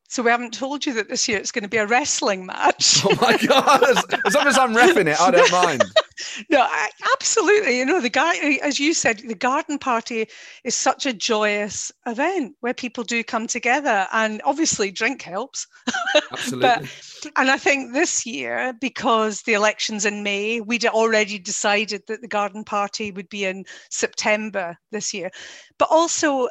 So 0.09 0.21
we 0.21 0.31
haven't 0.31 0.53
told 0.53 0.85
you 0.85 0.93
that 0.95 1.07
this 1.07 1.29
year 1.29 1.38
it's 1.38 1.53
going 1.53 1.63
to 1.63 1.69
be 1.69 1.77
a 1.77 1.88
wrestling 1.88 2.45
match. 2.45 3.05
Oh 3.05 3.15
my 3.21 3.38
god! 3.38 3.84
as, 3.85 4.03
as 4.25 4.35
long 4.35 4.47
as 4.47 4.57
I'm 4.57 4.73
refing 4.75 5.07
it, 5.07 5.21
I 5.21 5.31
don't 5.31 5.51
mind. 5.53 5.85
no, 6.49 6.61
I, 6.61 6.89
absolutely. 7.14 7.77
You 7.77 7.85
know, 7.85 8.02
the 8.02 8.10
guy, 8.10 8.35
as 8.64 8.80
you 8.80 8.94
said, 8.94 9.19
the 9.19 9.35
garden 9.35 9.77
party 9.77 10.27
is 10.64 10.76
such 10.76 11.06
a 11.06 11.14
joyous 11.14 11.91
event 12.06 12.56
where 12.61 12.73
people 12.73 13.03
do 13.03 13.23
come 13.23 13.48
together, 13.48 14.07
and 14.11 14.41
obviously 14.44 14.91
drink 14.91 15.22
helps. 15.22 15.68
Absolutely. 16.31 16.60
but, 16.60 17.31
and 17.35 17.49
I 17.49 17.57
think 17.57 17.94
this 17.94 18.26
year, 18.26 18.73
because 18.80 19.41
the 19.41 19.53
elections 19.53 20.06
in 20.06 20.23
May, 20.23 20.61
we'd 20.61 20.85
already 20.85 21.39
decided 21.39 22.03
that 22.07 22.22
the 22.22 22.27
garden 22.27 22.64
party 22.64 23.11
would 23.11 23.30
be 23.30 23.45
in 23.45 23.65
September 23.89 24.77
this 24.91 25.14
year. 25.14 25.30
But 25.77 25.89
also, 25.91 26.48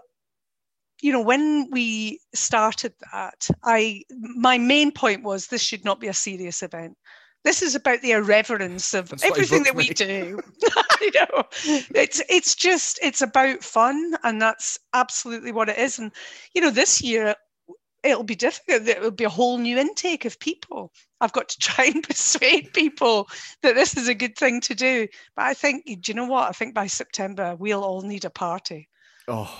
you 1.02 1.12
know 1.12 1.20
when 1.20 1.68
we 1.70 2.18
started 2.34 2.94
that 3.12 3.50
i 3.64 4.02
my 4.18 4.56
main 4.56 4.90
point 4.90 5.22
was 5.22 5.46
this 5.46 5.62
should 5.62 5.84
not 5.84 6.00
be 6.00 6.08
a 6.08 6.14
serious 6.14 6.62
event 6.62 6.96
this 7.46 7.62
is 7.62 7.76
about 7.76 8.02
the 8.02 8.10
irreverence 8.10 8.92
of 8.92 9.08
That's 9.08 9.22
everything 9.22 9.62
that 9.62 9.76
we 9.76 9.88
do. 9.90 10.40
You 11.00 11.12
know 11.12 11.44
it's 11.94 12.22
it's 12.28 12.54
just 12.54 12.98
it's 13.02 13.20
about 13.20 13.62
fun 13.62 14.14
and 14.24 14.40
that's 14.40 14.78
absolutely 14.94 15.52
what 15.52 15.68
it 15.68 15.78
is. 15.78 15.98
And 15.98 16.10
you 16.54 16.62
know 16.62 16.70
this 16.70 17.02
year 17.02 17.34
it'll 18.02 18.24
be 18.24 18.34
difficult. 18.34 18.88
It'll 18.88 19.10
be 19.10 19.24
a 19.24 19.28
whole 19.28 19.58
new 19.58 19.78
intake 19.78 20.24
of 20.24 20.40
people. 20.40 20.92
I've 21.20 21.32
got 21.32 21.50
to 21.50 21.58
try 21.60 21.84
and 21.86 22.02
persuade 22.02 22.72
people 22.72 23.28
that 23.62 23.74
this 23.74 23.96
is 23.96 24.08
a 24.08 24.14
good 24.14 24.36
thing 24.36 24.60
to 24.62 24.74
do. 24.74 25.06
But 25.36 25.44
i 25.44 25.54
think 25.54 25.84
do 25.84 26.00
you 26.06 26.14
know 26.14 26.26
what? 26.26 26.48
I 26.48 26.52
think 26.52 26.74
by 26.74 26.86
september 26.86 27.54
we'll 27.56 27.84
all 27.84 28.02
need 28.02 28.24
a 28.24 28.30
party. 28.30 28.88
Oh. 29.28 29.54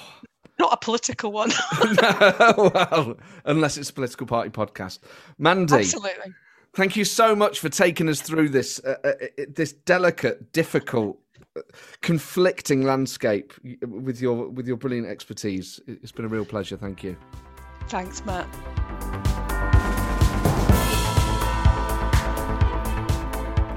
Not 0.58 0.72
a 0.72 0.78
political 0.78 1.32
one. 1.32 1.52
no, 2.00 2.70
well, 2.74 3.16
unless 3.44 3.76
it's 3.76 3.90
a 3.90 3.92
political 3.92 4.26
party 4.26 4.48
podcast. 4.48 5.00
Mandy. 5.38 5.74
Absolutely. 5.74 6.32
Thank 6.76 6.94
you 6.94 7.06
so 7.06 7.34
much 7.34 7.60
for 7.60 7.70
taking 7.70 8.06
us 8.06 8.20
through 8.20 8.50
this 8.50 8.80
uh, 8.84 8.96
uh, 9.02 9.08
uh 9.08 9.44
this 9.48 9.72
delicate, 9.72 10.52
difficult, 10.52 11.18
uh, 11.56 11.62
conflicting 12.02 12.82
landscape 12.82 13.54
with 13.88 14.20
your 14.20 14.50
with 14.50 14.68
your 14.68 14.76
brilliant 14.76 15.08
expertise. 15.08 15.80
It's 15.86 16.12
been 16.12 16.26
a 16.26 16.28
real 16.28 16.44
pleasure. 16.44 16.76
Thank 16.76 17.02
you. 17.02 17.16
Thanks, 17.88 18.22
Matt. 18.26 18.46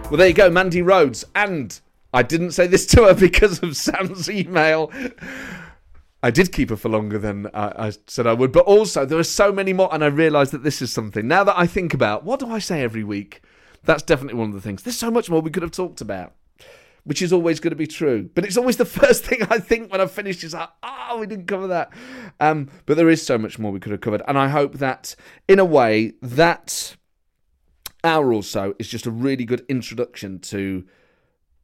Well, 0.09 0.17
there 0.17 0.27
you 0.27 0.33
go, 0.33 0.49
Mandy 0.49 0.81
Rhodes. 0.81 1.23
And 1.35 1.79
I 2.13 2.21
didn't 2.21 2.51
say 2.51 2.67
this 2.67 2.85
to 2.87 3.05
her 3.05 3.13
because 3.27 3.63
of 3.63 3.77
Sam's 3.77 4.29
email. 4.29 4.91
I 6.21 6.31
did 6.31 6.51
keep 6.51 6.69
her 6.69 6.75
for 6.75 6.89
longer 6.89 7.17
than 7.17 7.47
I, 7.53 7.87
I, 7.87 7.93
said 8.07 8.27
I 8.27 8.33
would, 8.33 8.51
but 8.51 8.65
also 8.65 9.05
there 9.05 9.17
are 9.17 9.23
so 9.23 9.53
many 9.53 9.71
more, 9.71 9.93
and 9.93 10.03
I 10.03 10.07
realised 10.07 10.51
that 10.51 10.63
this 10.63 10.81
is 10.81 10.91
something. 10.91 11.27
Now 11.27 11.43
that 11.45 11.57
I 11.57 11.65
think 11.65 11.93
about 11.93 12.25
what 12.25 12.41
do 12.41 12.51
I 12.51 12.59
say 12.59 12.81
every 12.81 13.03
week, 13.03 13.41
that's 13.83 14.03
definitely 14.03 14.37
one 14.37 14.49
of 14.49 14.55
the 14.55 14.61
things. 14.61 14.83
There's 14.83 14.97
so 14.97 15.11
much 15.11 15.29
more 15.29 15.41
we 15.41 15.49
could 15.49 15.63
have 15.63 15.71
talked 15.71 16.01
about, 16.01 16.33
which 17.05 17.21
is 17.21 17.31
always 17.31 17.61
going 17.61 17.71
to 17.71 17.77
be 17.77 17.87
true. 17.87 18.29
But 18.35 18.43
it's 18.43 18.57
always 18.57 18.75
the 18.75 18.85
first 19.01 19.23
thing 19.23 19.43
I 19.49 19.59
think 19.59 19.91
when 19.91 20.01
I 20.01 20.07
finish 20.07 20.43
is 20.43 20.53
like, 20.53 20.69
oh, 20.83 21.19
we 21.19 21.25
didn't 21.25 21.47
cover 21.47 21.67
that. 21.67 21.93
Um, 22.41 22.69
but 22.85 22.97
there 22.97 23.09
is 23.09 23.25
so 23.25 23.37
much 23.37 23.57
more 23.57 23.71
we 23.71 23.79
could 23.79 23.93
have 23.93 24.01
covered, 24.01 24.21
and 24.27 24.37
I 24.37 24.49
hope 24.49 24.75
that 24.79 25.15
in 25.47 25.59
a 25.59 25.65
way 25.65 26.13
that 26.21 26.97
hour 28.03 28.33
or 28.33 28.43
so 28.43 28.75
is 28.77 28.89
just 28.89 29.05
a 29.05 29.11
really 29.11 29.45
good 29.45 29.65
introduction 29.69 30.39
to 30.39 30.85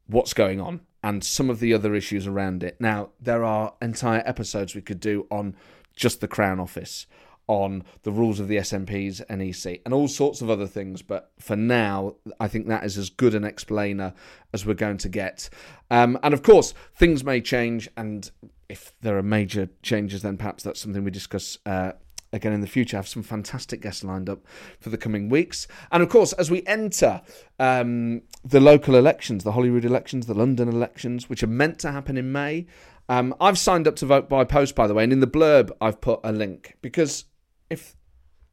what's 0.06 0.32
going 0.32 0.60
on 0.60 0.80
and 1.02 1.22
some 1.22 1.50
of 1.50 1.60
the 1.60 1.72
other 1.72 1.94
issues 1.94 2.26
around 2.26 2.62
it. 2.62 2.80
Now, 2.80 3.10
there 3.20 3.44
are 3.44 3.74
entire 3.80 4.22
episodes 4.26 4.74
we 4.74 4.82
could 4.82 5.00
do 5.00 5.26
on 5.30 5.54
just 5.94 6.20
the 6.20 6.28
Crown 6.28 6.60
Office, 6.60 7.06
on 7.48 7.84
the 8.02 8.10
rules 8.10 8.40
of 8.40 8.48
the 8.48 8.56
SNP's 8.56 9.22
NEC, 9.30 9.80
and 9.84 9.94
all 9.94 10.08
sorts 10.08 10.40
of 10.40 10.50
other 10.50 10.66
things. 10.66 11.02
But 11.02 11.30
for 11.38 11.56
now, 11.56 12.16
I 12.40 12.48
think 12.48 12.66
that 12.66 12.84
is 12.84 12.98
as 12.98 13.10
good 13.10 13.34
an 13.34 13.44
explainer 13.44 14.14
as 14.52 14.66
we're 14.66 14.74
going 14.74 14.98
to 14.98 15.08
get. 15.08 15.48
Um, 15.90 16.18
and 16.22 16.34
of 16.34 16.42
course, 16.42 16.74
things 16.94 17.24
may 17.24 17.40
change, 17.40 17.88
and 17.96 18.30
if 18.68 18.92
there 19.00 19.16
are 19.16 19.22
major 19.22 19.68
changes, 19.82 20.22
then 20.22 20.36
perhaps 20.36 20.62
that's 20.62 20.80
something 20.80 21.04
we 21.04 21.10
discuss 21.10 21.58
uh, 21.66 21.92
again 22.36 22.52
in 22.52 22.60
the 22.60 22.66
future. 22.66 22.96
I 22.96 22.98
have 22.98 23.08
some 23.08 23.22
fantastic 23.22 23.82
guests 23.82 24.04
lined 24.04 24.28
up 24.28 24.40
for 24.78 24.90
the 24.90 24.98
coming 24.98 25.28
weeks. 25.28 25.66
And 25.90 26.02
of 26.02 26.08
course, 26.08 26.32
as 26.34 26.50
we 26.50 26.64
enter 26.66 27.22
um, 27.58 28.22
the 28.44 28.60
local 28.60 28.94
elections, 28.94 29.42
the 29.42 29.52
Holyrood 29.52 29.84
elections, 29.84 30.26
the 30.26 30.34
London 30.34 30.68
elections, 30.68 31.28
which 31.28 31.42
are 31.42 31.48
meant 31.48 31.78
to 31.80 31.90
happen 31.90 32.16
in 32.16 32.30
May, 32.30 32.66
um, 33.08 33.34
I've 33.40 33.58
signed 33.58 33.88
up 33.88 33.96
to 33.96 34.06
vote 34.06 34.28
by 34.28 34.44
post, 34.44 34.74
by 34.74 34.86
the 34.86 34.94
way. 34.94 35.04
And 35.04 35.12
in 35.12 35.20
the 35.20 35.26
blurb, 35.26 35.70
I've 35.80 36.00
put 36.00 36.20
a 36.22 36.32
link 36.32 36.76
because 36.82 37.24
if 37.70 37.96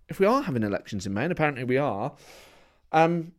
if 0.09 0.19
we 0.19 0.25
are 0.25 0.43
having 0.43 0.63
elections 0.63 1.05
in 1.05 1.13
May, 1.13 1.23
and 1.23 1.31
apparently 1.31 1.63
we 1.63 1.77
are, 1.77 2.13
um, 2.91 3.31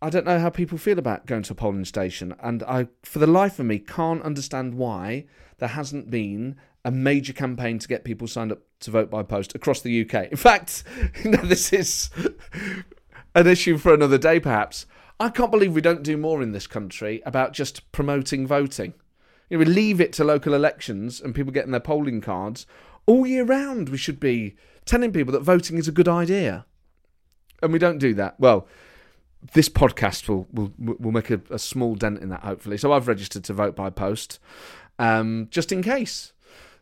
I 0.00 0.10
don't 0.10 0.26
know 0.26 0.38
how 0.38 0.50
people 0.50 0.78
feel 0.78 0.98
about 0.98 1.26
going 1.26 1.42
to 1.42 1.52
a 1.52 1.56
polling 1.56 1.84
station, 1.84 2.34
and 2.40 2.62
I, 2.62 2.88
for 3.02 3.18
the 3.18 3.26
life 3.26 3.58
of 3.58 3.66
me, 3.66 3.80
can't 3.80 4.22
understand 4.22 4.74
why 4.74 5.26
there 5.58 5.70
hasn't 5.70 6.10
been 6.10 6.56
a 6.84 6.92
major 6.92 7.32
campaign 7.32 7.80
to 7.80 7.88
get 7.88 8.04
people 8.04 8.28
signed 8.28 8.52
up 8.52 8.60
to 8.80 8.92
vote 8.92 9.10
by 9.10 9.24
post 9.24 9.56
across 9.56 9.80
the 9.80 10.02
UK. 10.02 10.30
In 10.30 10.36
fact, 10.36 10.84
you 11.24 11.32
know, 11.32 11.42
this 11.42 11.72
is 11.72 12.10
an 13.34 13.46
issue 13.48 13.76
for 13.76 13.92
another 13.92 14.18
day, 14.18 14.38
perhaps. 14.38 14.86
I 15.18 15.30
can't 15.30 15.50
believe 15.50 15.74
we 15.74 15.80
don't 15.80 16.04
do 16.04 16.16
more 16.16 16.42
in 16.42 16.52
this 16.52 16.68
country 16.68 17.20
about 17.26 17.52
just 17.52 17.90
promoting 17.90 18.46
voting. 18.46 18.94
You 19.50 19.58
know, 19.58 19.64
we 19.64 19.64
leave 19.64 20.00
it 20.00 20.12
to 20.14 20.24
local 20.24 20.54
elections 20.54 21.20
and 21.20 21.34
people 21.34 21.52
getting 21.52 21.72
their 21.72 21.80
polling 21.80 22.20
cards 22.20 22.66
all 23.06 23.26
year 23.26 23.44
round. 23.44 23.88
We 23.88 23.98
should 23.98 24.20
be 24.20 24.54
telling 24.84 25.12
people 25.12 25.32
that 25.32 25.42
voting 25.42 25.76
is 25.76 25.88
a 25.88 25.92
good 25.92 26.08
idea, 26.08 26.66
and 27.60 27.72
we 27.72 27.80
don't 27.80 27.98
do 27.98 28.14
that. 28.14 28.38
Well, 28.38 28.68
this 29.52 29.68
podcast 29.68 30.28
will 30.28 30.46
will 30.50 30.72
will 30.76 31.12
make 31.12 31.30
a, 31.30 31.40
a, 31.50 31.58
small 31.58 31.94
dent 31.94 32.20
in 32.20 32.28
that 32.28 32.40
hopefully. 32.40 32.76
So 32.76 32.92
I've 32.92 33.08
registered 33.08 33.44
to 33.44 33.52
vote 33.52 33.76
by 33.76 33.90
post, 33.90 34.38
um, 34.98 35.48
just 35.50 35.72
in 35.72 35.82
case. 35.82 36.32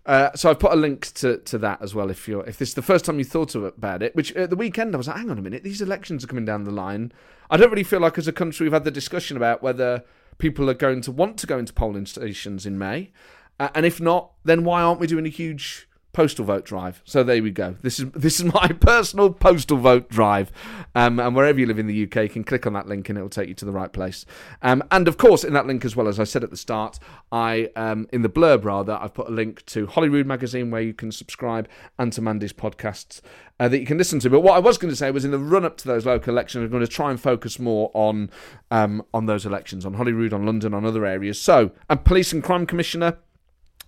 Uh, 0.07 0.31
so 0.37 0.49
I've 0.49 0.61
put 0.61 0.73
a 0.73 0.77
link 0.77 1.13
to, 1.15 1.39
to 1.39 1.59
that 1.59 1.83
as 1.83 1.93
well. 1.95 2.11
If 2.11 2.29
you're 2.29 2.47
if 2.47 2.59
this 2.59 2.71
is 2.71 2.75
the 2.75 2.83
first 2.83 3.05
time 3.05 3.19
you 3.19 3.25
thought 3.25 3.55
about 3.55 4.03
it, 4.03 4.15
which 4.15 4.33
at 4.33 4.51
the 4.51 4.57
weekend 4.57 4.95
I 4.95 4.99
was 4.99 5.09
like, 5.09 5.17
hang 5.17 5.31
on 5.31 5.39
a 5.39 5.43
minute, 5.43 5.65
these 5.65 5.83
elections 5.83 6.25
are 6.25 6.29
coming 6.29 6.45
down 6.45 6.65
the 6.65 6.71
line. 6.71 7.13
I 7.51 7.57
don't 7.57 7.71
really 7.71 7.85
feel 7.85 8.01
like 8.01 8.17
as 8.17 8.29
a 8.29 8.33
country 8.33 8.65
we've 8.65 8.73
had 8.73 8.85
the 8.85 8.91
discussion 8.91 9.37
about 9.37 9.63
whether 9.63 10.05
people 10.39 10.71
are 10.71 10.75
going 10.75 11.01
to 11.03 11.13
want 11.13 11.39
to 11.39 11.47
go 11.47 11.59
into 11.59 11.73
polling 11.73 12.07
stations 12.07 12.65
in 12.65 12.79
May, 12.79 13.11
uh, 13.59 13.69
and 13.75 13.85
if 13.85 14.01
not, 14.01 14.33
then 14.45 14.65
why 14.65 14.83
aren't 14.83 15.01
we 15.01 15.07
doing 15.07 15.27
a 15.27 15.31
huge 15.31 15.86
postal 16.17 16.47
vote 16.47 16.65
drive. 16.65 17.03
So 17.05 17.23
there 17.23 17.43
we 17.43 17.51
go. 17.51 17.77
This 17.83 18.01
is 18.01 18.11
this 18.13 18.41
is 18.41 18.51
my 18.55 18.69
personal 18.69 19.31
postal 19.31 19.77
vote 19.77 20.09
drive. 20.09 20.51
Um, 20.95 21.21
and 21.21 21.37
wherever 21.37 21.61
you 21.61 21.67
live 21.67 21.79
in 21.79 21.87
the 21.87 22.05
UK, 22.05 22.17
you 22.17 22.29
can 22.31 22.43
click 22.43 22.67
on 22.67 22.73
that 22.73 22.89
link 22.89 23.11
and 23.11 23.19
it 23.19 23.23
will 23.23 23.29
take 23.29 23.49
you 23.51 23.55
to 23.55 23.67
the 23.67 23.71
right 23.71 23.93
place. 23.93 24.25
Um, 24.63 24.83
and 24.91 25.09
of 25.09 25.19
course, 25.19 25.45
in 25.45 25.53
that 25.53 25.67
link 25.67 25.85
as 25.85 25.95
well, 25.95 26.09
as 26.09 26.19
I 26.19 26.25
said 26.25 26.43
at 26.43 26.49
the 26.49 26.57
start, 26.57 26.99
I 27.31 27.71
um, 27.77 28.09
in 28.15 28.23
the 28.23 28.31
blurb 28.31 28.65
rather, 28.65 28.95
I've 28.95 29.13
put 29.13 29.29
a 29.29 29.31
link 29.31 29.67
to 29.67 29.87
Holyrood 29.87 30.27
magazine 30.27 30.71
where 30.71 30.81
you 30.81 30.95
can 30.95 31.13
subscribe 31.13 31.69
and 31.99 32.11
to 32.15 32.23
Mandy's 32.23 32.55
podcasts. 32.55 33.21
Uh, 33.59 33.69
that 33.69 33.81
you 33.81 33.87
can 33.87 33.97
listen 33.97 34.21
to. 34.21 34.29
But 34.29 34.41
what 34.41 34.55
I 34.55 34.59
was 34.59 34.77
going 34.77 34.91
to 34.91 34.97
say 34.97 35.11
was, 35.11 35.25
in 35.25 35.31
the 35.31 35.39
run 35.39 35.65
up 35.65 35.79
to 35.79 35.89
those 35.89 36.05
local 36.05 36.31
elections, 36.31 36.63
I'm 36.63 36.71
going 36.71 36.85
to 36.85 36.87
try 36.87 37.11
and 37.11 37.19
focus 37.19 37.59
more 37.59 37.91
on 37.95 38.29
um, 38.71 39.03
on 39.15 39.25
those 39.25 39.47
elections, 39.47 39.87
on 39.87 39.95
Holyrood, 39.95 40.35
on 40.35 40.45
London, 40.45 40.75
on 40.75 40.85
other 40.85 41.07
areas. 41.07 41.41
So, 41.41 41.71
a 41.89 41.97
police 41.97 42.35
and 42.35 42.45
crime 42.45 42.67
commissioner 42.67 43.17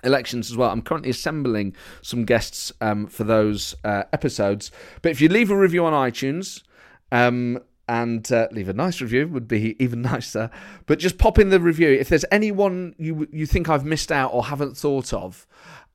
elections 0.04 0.50
as 0.50 0.56
well. 0.56 0.70
I'm 0.70 0.82
currently 0.82 1.10
assembling 1.10 1.74
some 2.02 2.24
guests 2.24 2.72
um, 2.80 3.06
for 3.06 3.24
those 3.24 3.74
uh, 3.84 4.04
episodes. 4.12 4.70
But 5.02 5.12
if 5.12 5.20
you 5.20 5.28
leave 5.28 5.50
a 5.50 5.56
review 5.56 5.84
on 5.84 5.92
iTunes, 5.92 6.62
um, 7.10 7.60
and 7.88 8.30
uh, 8.30 8.48
leave 8.52 8.68
a 8.68 8.74
nice 8.74 9.00
review 9.00 9.26
would 9.28 9.48
be 9.48 9.74
even 9.82 10.02
nicer. 10.02 10.50
But 10.86 10.98
just 10.98 11.18
pop 11.18 11.38
in 11.38 11.48
the 11.48 11.58
review 11.60 11.88
if 11.88 12.08
there's 12.08 12.24
anyone 12.30 12.94
you 12.98 13.26
you 13.32 13.46
think 13.46 13.68
I've 13.68 13.84
missed 13.84 14.12
out 14.12 14.32
or 14.32 14.44
haven't 14.44 14.76
thought 14.76 15.12
of. 15.12 15.46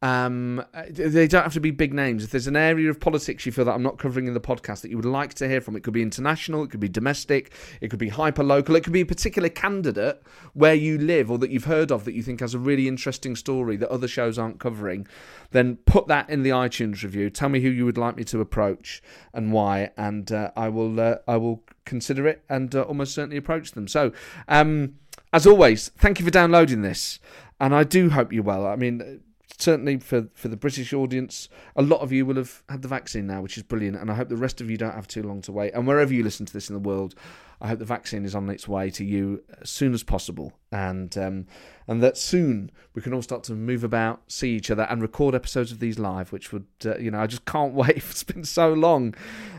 Um, 0.03 0.65
they 0.89 1.29
don't 1.29 1.43
have 1.43 1.53
to 1.53 1.61
be 1.61 1.71
big 1.71 1.93
names. 1.93 2.25
If 2.25 2.31
there's 2.31 2.47
an 2.47 2.57
area 2.57 2.89
of 2.89 2.99
politics 2.99 3.45
you 3.45 3.53
feel 3.53 3.63
that 3.63 3.71
I'm 3.71 3.83
not 3.83 3.99
covering 3.99 4.27
in 4.27 4.33
the 4.33 4.41
podcast 4.41 4.81
that 4.81 4.91
you 4.91 4.97
would 4.97 5.05
like 5.05 5.33
to 5.35 5.47
hear 5.47 5.61
from, 5.61 5.77
it 5.77 5.83
could 5.83 5.93
be 5.93 6.01
international, 6.01 6.61
it 6.65 6.71
could 6.71 6.81
be 6.81 6.89
domestic, 6.89 7.53
it 7.79 7.87
could 7.87 7.99
be 7.99 8.09
hyper 8.09 8.43
local, 8.43 8.75
it 8.75 8.83
could 8.83 8.91
be 8.91 8.99
a 8.99 9.05
particular 9.05 9.47
candidate 9.47 10.21
where 10.51 10.73
you 10.73 10.97
live 10.97 11.31
or 11.31 11.37
that 11.37 11.51
you've 11.51 11.63
heard 11.63 11.89
of 11.89 12.03
that 12.03 12.13
you 12.13 12.21
think 12.21 12.41
has 12.41 12.53
a 12.53 12.59
really 12.59 12.89
interesting 12.89 13.33
story 13.33 13.77
that 13.77 13.89
other 13.89 14.09
shows 14.09 14.37
aren't 14.37 14.59
covering, 14.59 15.07
then 15.51 15.77
put 15.85 16.07
that 16.07 16.29
in 16.29 16.43
the 16.43 16.49
iTunes 16.49 17.01
review. 17.01 17.29
Tell 17.29 17.47
me 17.47 17.61
who 17.61 17.69
you 17.69 17.85
would 17.85 17.97
like 17.97 18.17
me 18.17 18.25
to 18.25 18.41
approach 18.41 19.01
and 19.33 19.53
why, 19.53 19.91
and 19.95 20.29
uh, 20.33 20.51
I 20.57 20.67
will 20.67 20.99
uh, 20.99 21.15
I 21.29 21.37
will 21.37 21.63
consider 21.85 22.27
it 22.27 22.43
and 22.49 22.75
uh, 22.75 22.81
almost 22.81 23.15
certainly 23.15 23.37
approach 23.37 23.71
them. 23.71 23.87
So, 23.87 24.11
um, 24.49 24.95
as 25.31 25.47
always, 25.47 25.91
thank 25.97 26.19
you 26.19 26.25
for 26.25 26.31
downloading 26.31 26.81
this, 26.81 27.19
and 27.61 27.73
I 27.73 27.85
do 27.85 28.09
hope 28.09 28.33
you're 28.33 28.43
well. 28.43 28.67
I 28.67 28.75
mean 28.75 29.21
certainly 29.63 29.97
for, 29.97 30.27
for 30.33 30.49
the 30.49 30.57
British 30.57 30.93
audience, 30.93 31.47
a 31.75 31.81
lot 31.81 32.01
of 32.01 32.11
you 32.11 32.25
will 32.25 32.35
have 32.35 32.63
had 32.69 32.81
the 32.81 32.87
vaccine 32.87 33.25
now, 33.27 33.41
which 33.41 33.57
is 33.57 33.63
brilliant. 33.63 33.97
And 33.97 34.11
I 34.11 34.15
hope 34.15 34.29
the 34.29 34.35
rest 34.35 34.61
of 34.61 34.69
you 34.69 34.77
don't 34.77 34.93
have 34.93 35.07
too 35.07 35.23
long 35.23 35.41
to 35.43 35.51
wait. 35.51 35.73
And 35.73 35.87
wherever 35.87 36.13
you 36.13 36.23
listen 36.23 36.45
to 36.45 36.53
this 36.53 36.69
in 36.69 36.73
the 36.73 36.79
world, 36.79 37.15
I 37.61 37.69
hope 37.69 37.79
the 37.79 37.85
vaccine 37.85 38.25
is 38.25 38.35
on 38.35 38.49
its 38.49 38.67
way 38.67 38.89
to 38.91 39.05
you 39.05 39.41
as 39.61 39.69
soon 39.69 39.93
as 39.93 40.03
possible. 40.03 40.53
And 40.71 41.17
um, 41.17 41.47
and 41.87 42.03
that 42.03 42.17
soon 42.17 42.71
we 42.93 43.01
can 43.01 43.13
all 43.13 43.21
start 43.21 43.43
to 43.45 43.53
move 43.53 43.83
about, 43.83 44.21
see 44.31 44.51
each 44.55 44.69
other, 44.69 44.83
and 44.83 45.01
record 45.01 45.33
episodes 45.33 45.71
of 45.71 45.79
these 45.79 45.97
live, 45.97 46.31
which 46.31 46.51
would, 46.51 46.67
uh, 46.85 46.97
you 46.97 47.09
know, 47.09 47.21
I 47.21 47.27
just 47.27 47.45
can't 47.45 47.73
wait. 47.73 47.97
It's 47.97 48.23
been 48.23 48.43
so 48.43 48.73
long. 48.73 49.15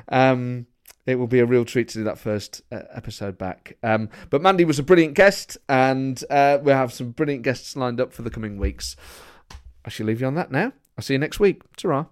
Um, 0.09 0.67
it 1.07 1.17
will 1.17 1.27
be 1.27 1.41
a 1.41 1.47
real 1.47 1.65
treat 1.65 1.89
to 1.89 1.99
do 1.99 2.05
that 2.05 2.19
first 2.19 2.63
uh, 2.73 2.81
episode 2.93 3.37
back. 3.37 3.77
Um, 3.83 4.09
but 4.31 4.41
Mandy 4.41 4.65
was 4.65 4.79
a 4.79 4.83
brilliant 4.83 5.15
guest, 5.15 5.59
and 5.69 6.23
uh, 6.31 6.59
we'll 6.63 6.77
have 6.77 6.93
some 6.93 7.11
brilliant 7.11 7.43
guests 7.43 7.77
lined 7.77 8.01
up 8.01 8.13
for 8.13 8.23
the 8.23 8.31
coming 8.31 8.59
weeks. 8.59 8.97
I 9.85 9.91
shall 9.91 10.07
leave 10.07 10.21
you 10.21 10.27
on 10.27 10.35
that 10.35 10.51
now. 10.51 10.73
I'll 10.97 11.03
see 11.03 11.15
you 11.15 11.19
next 11.19 11.41
week. 11.41 11.63
ta 11.77 12.07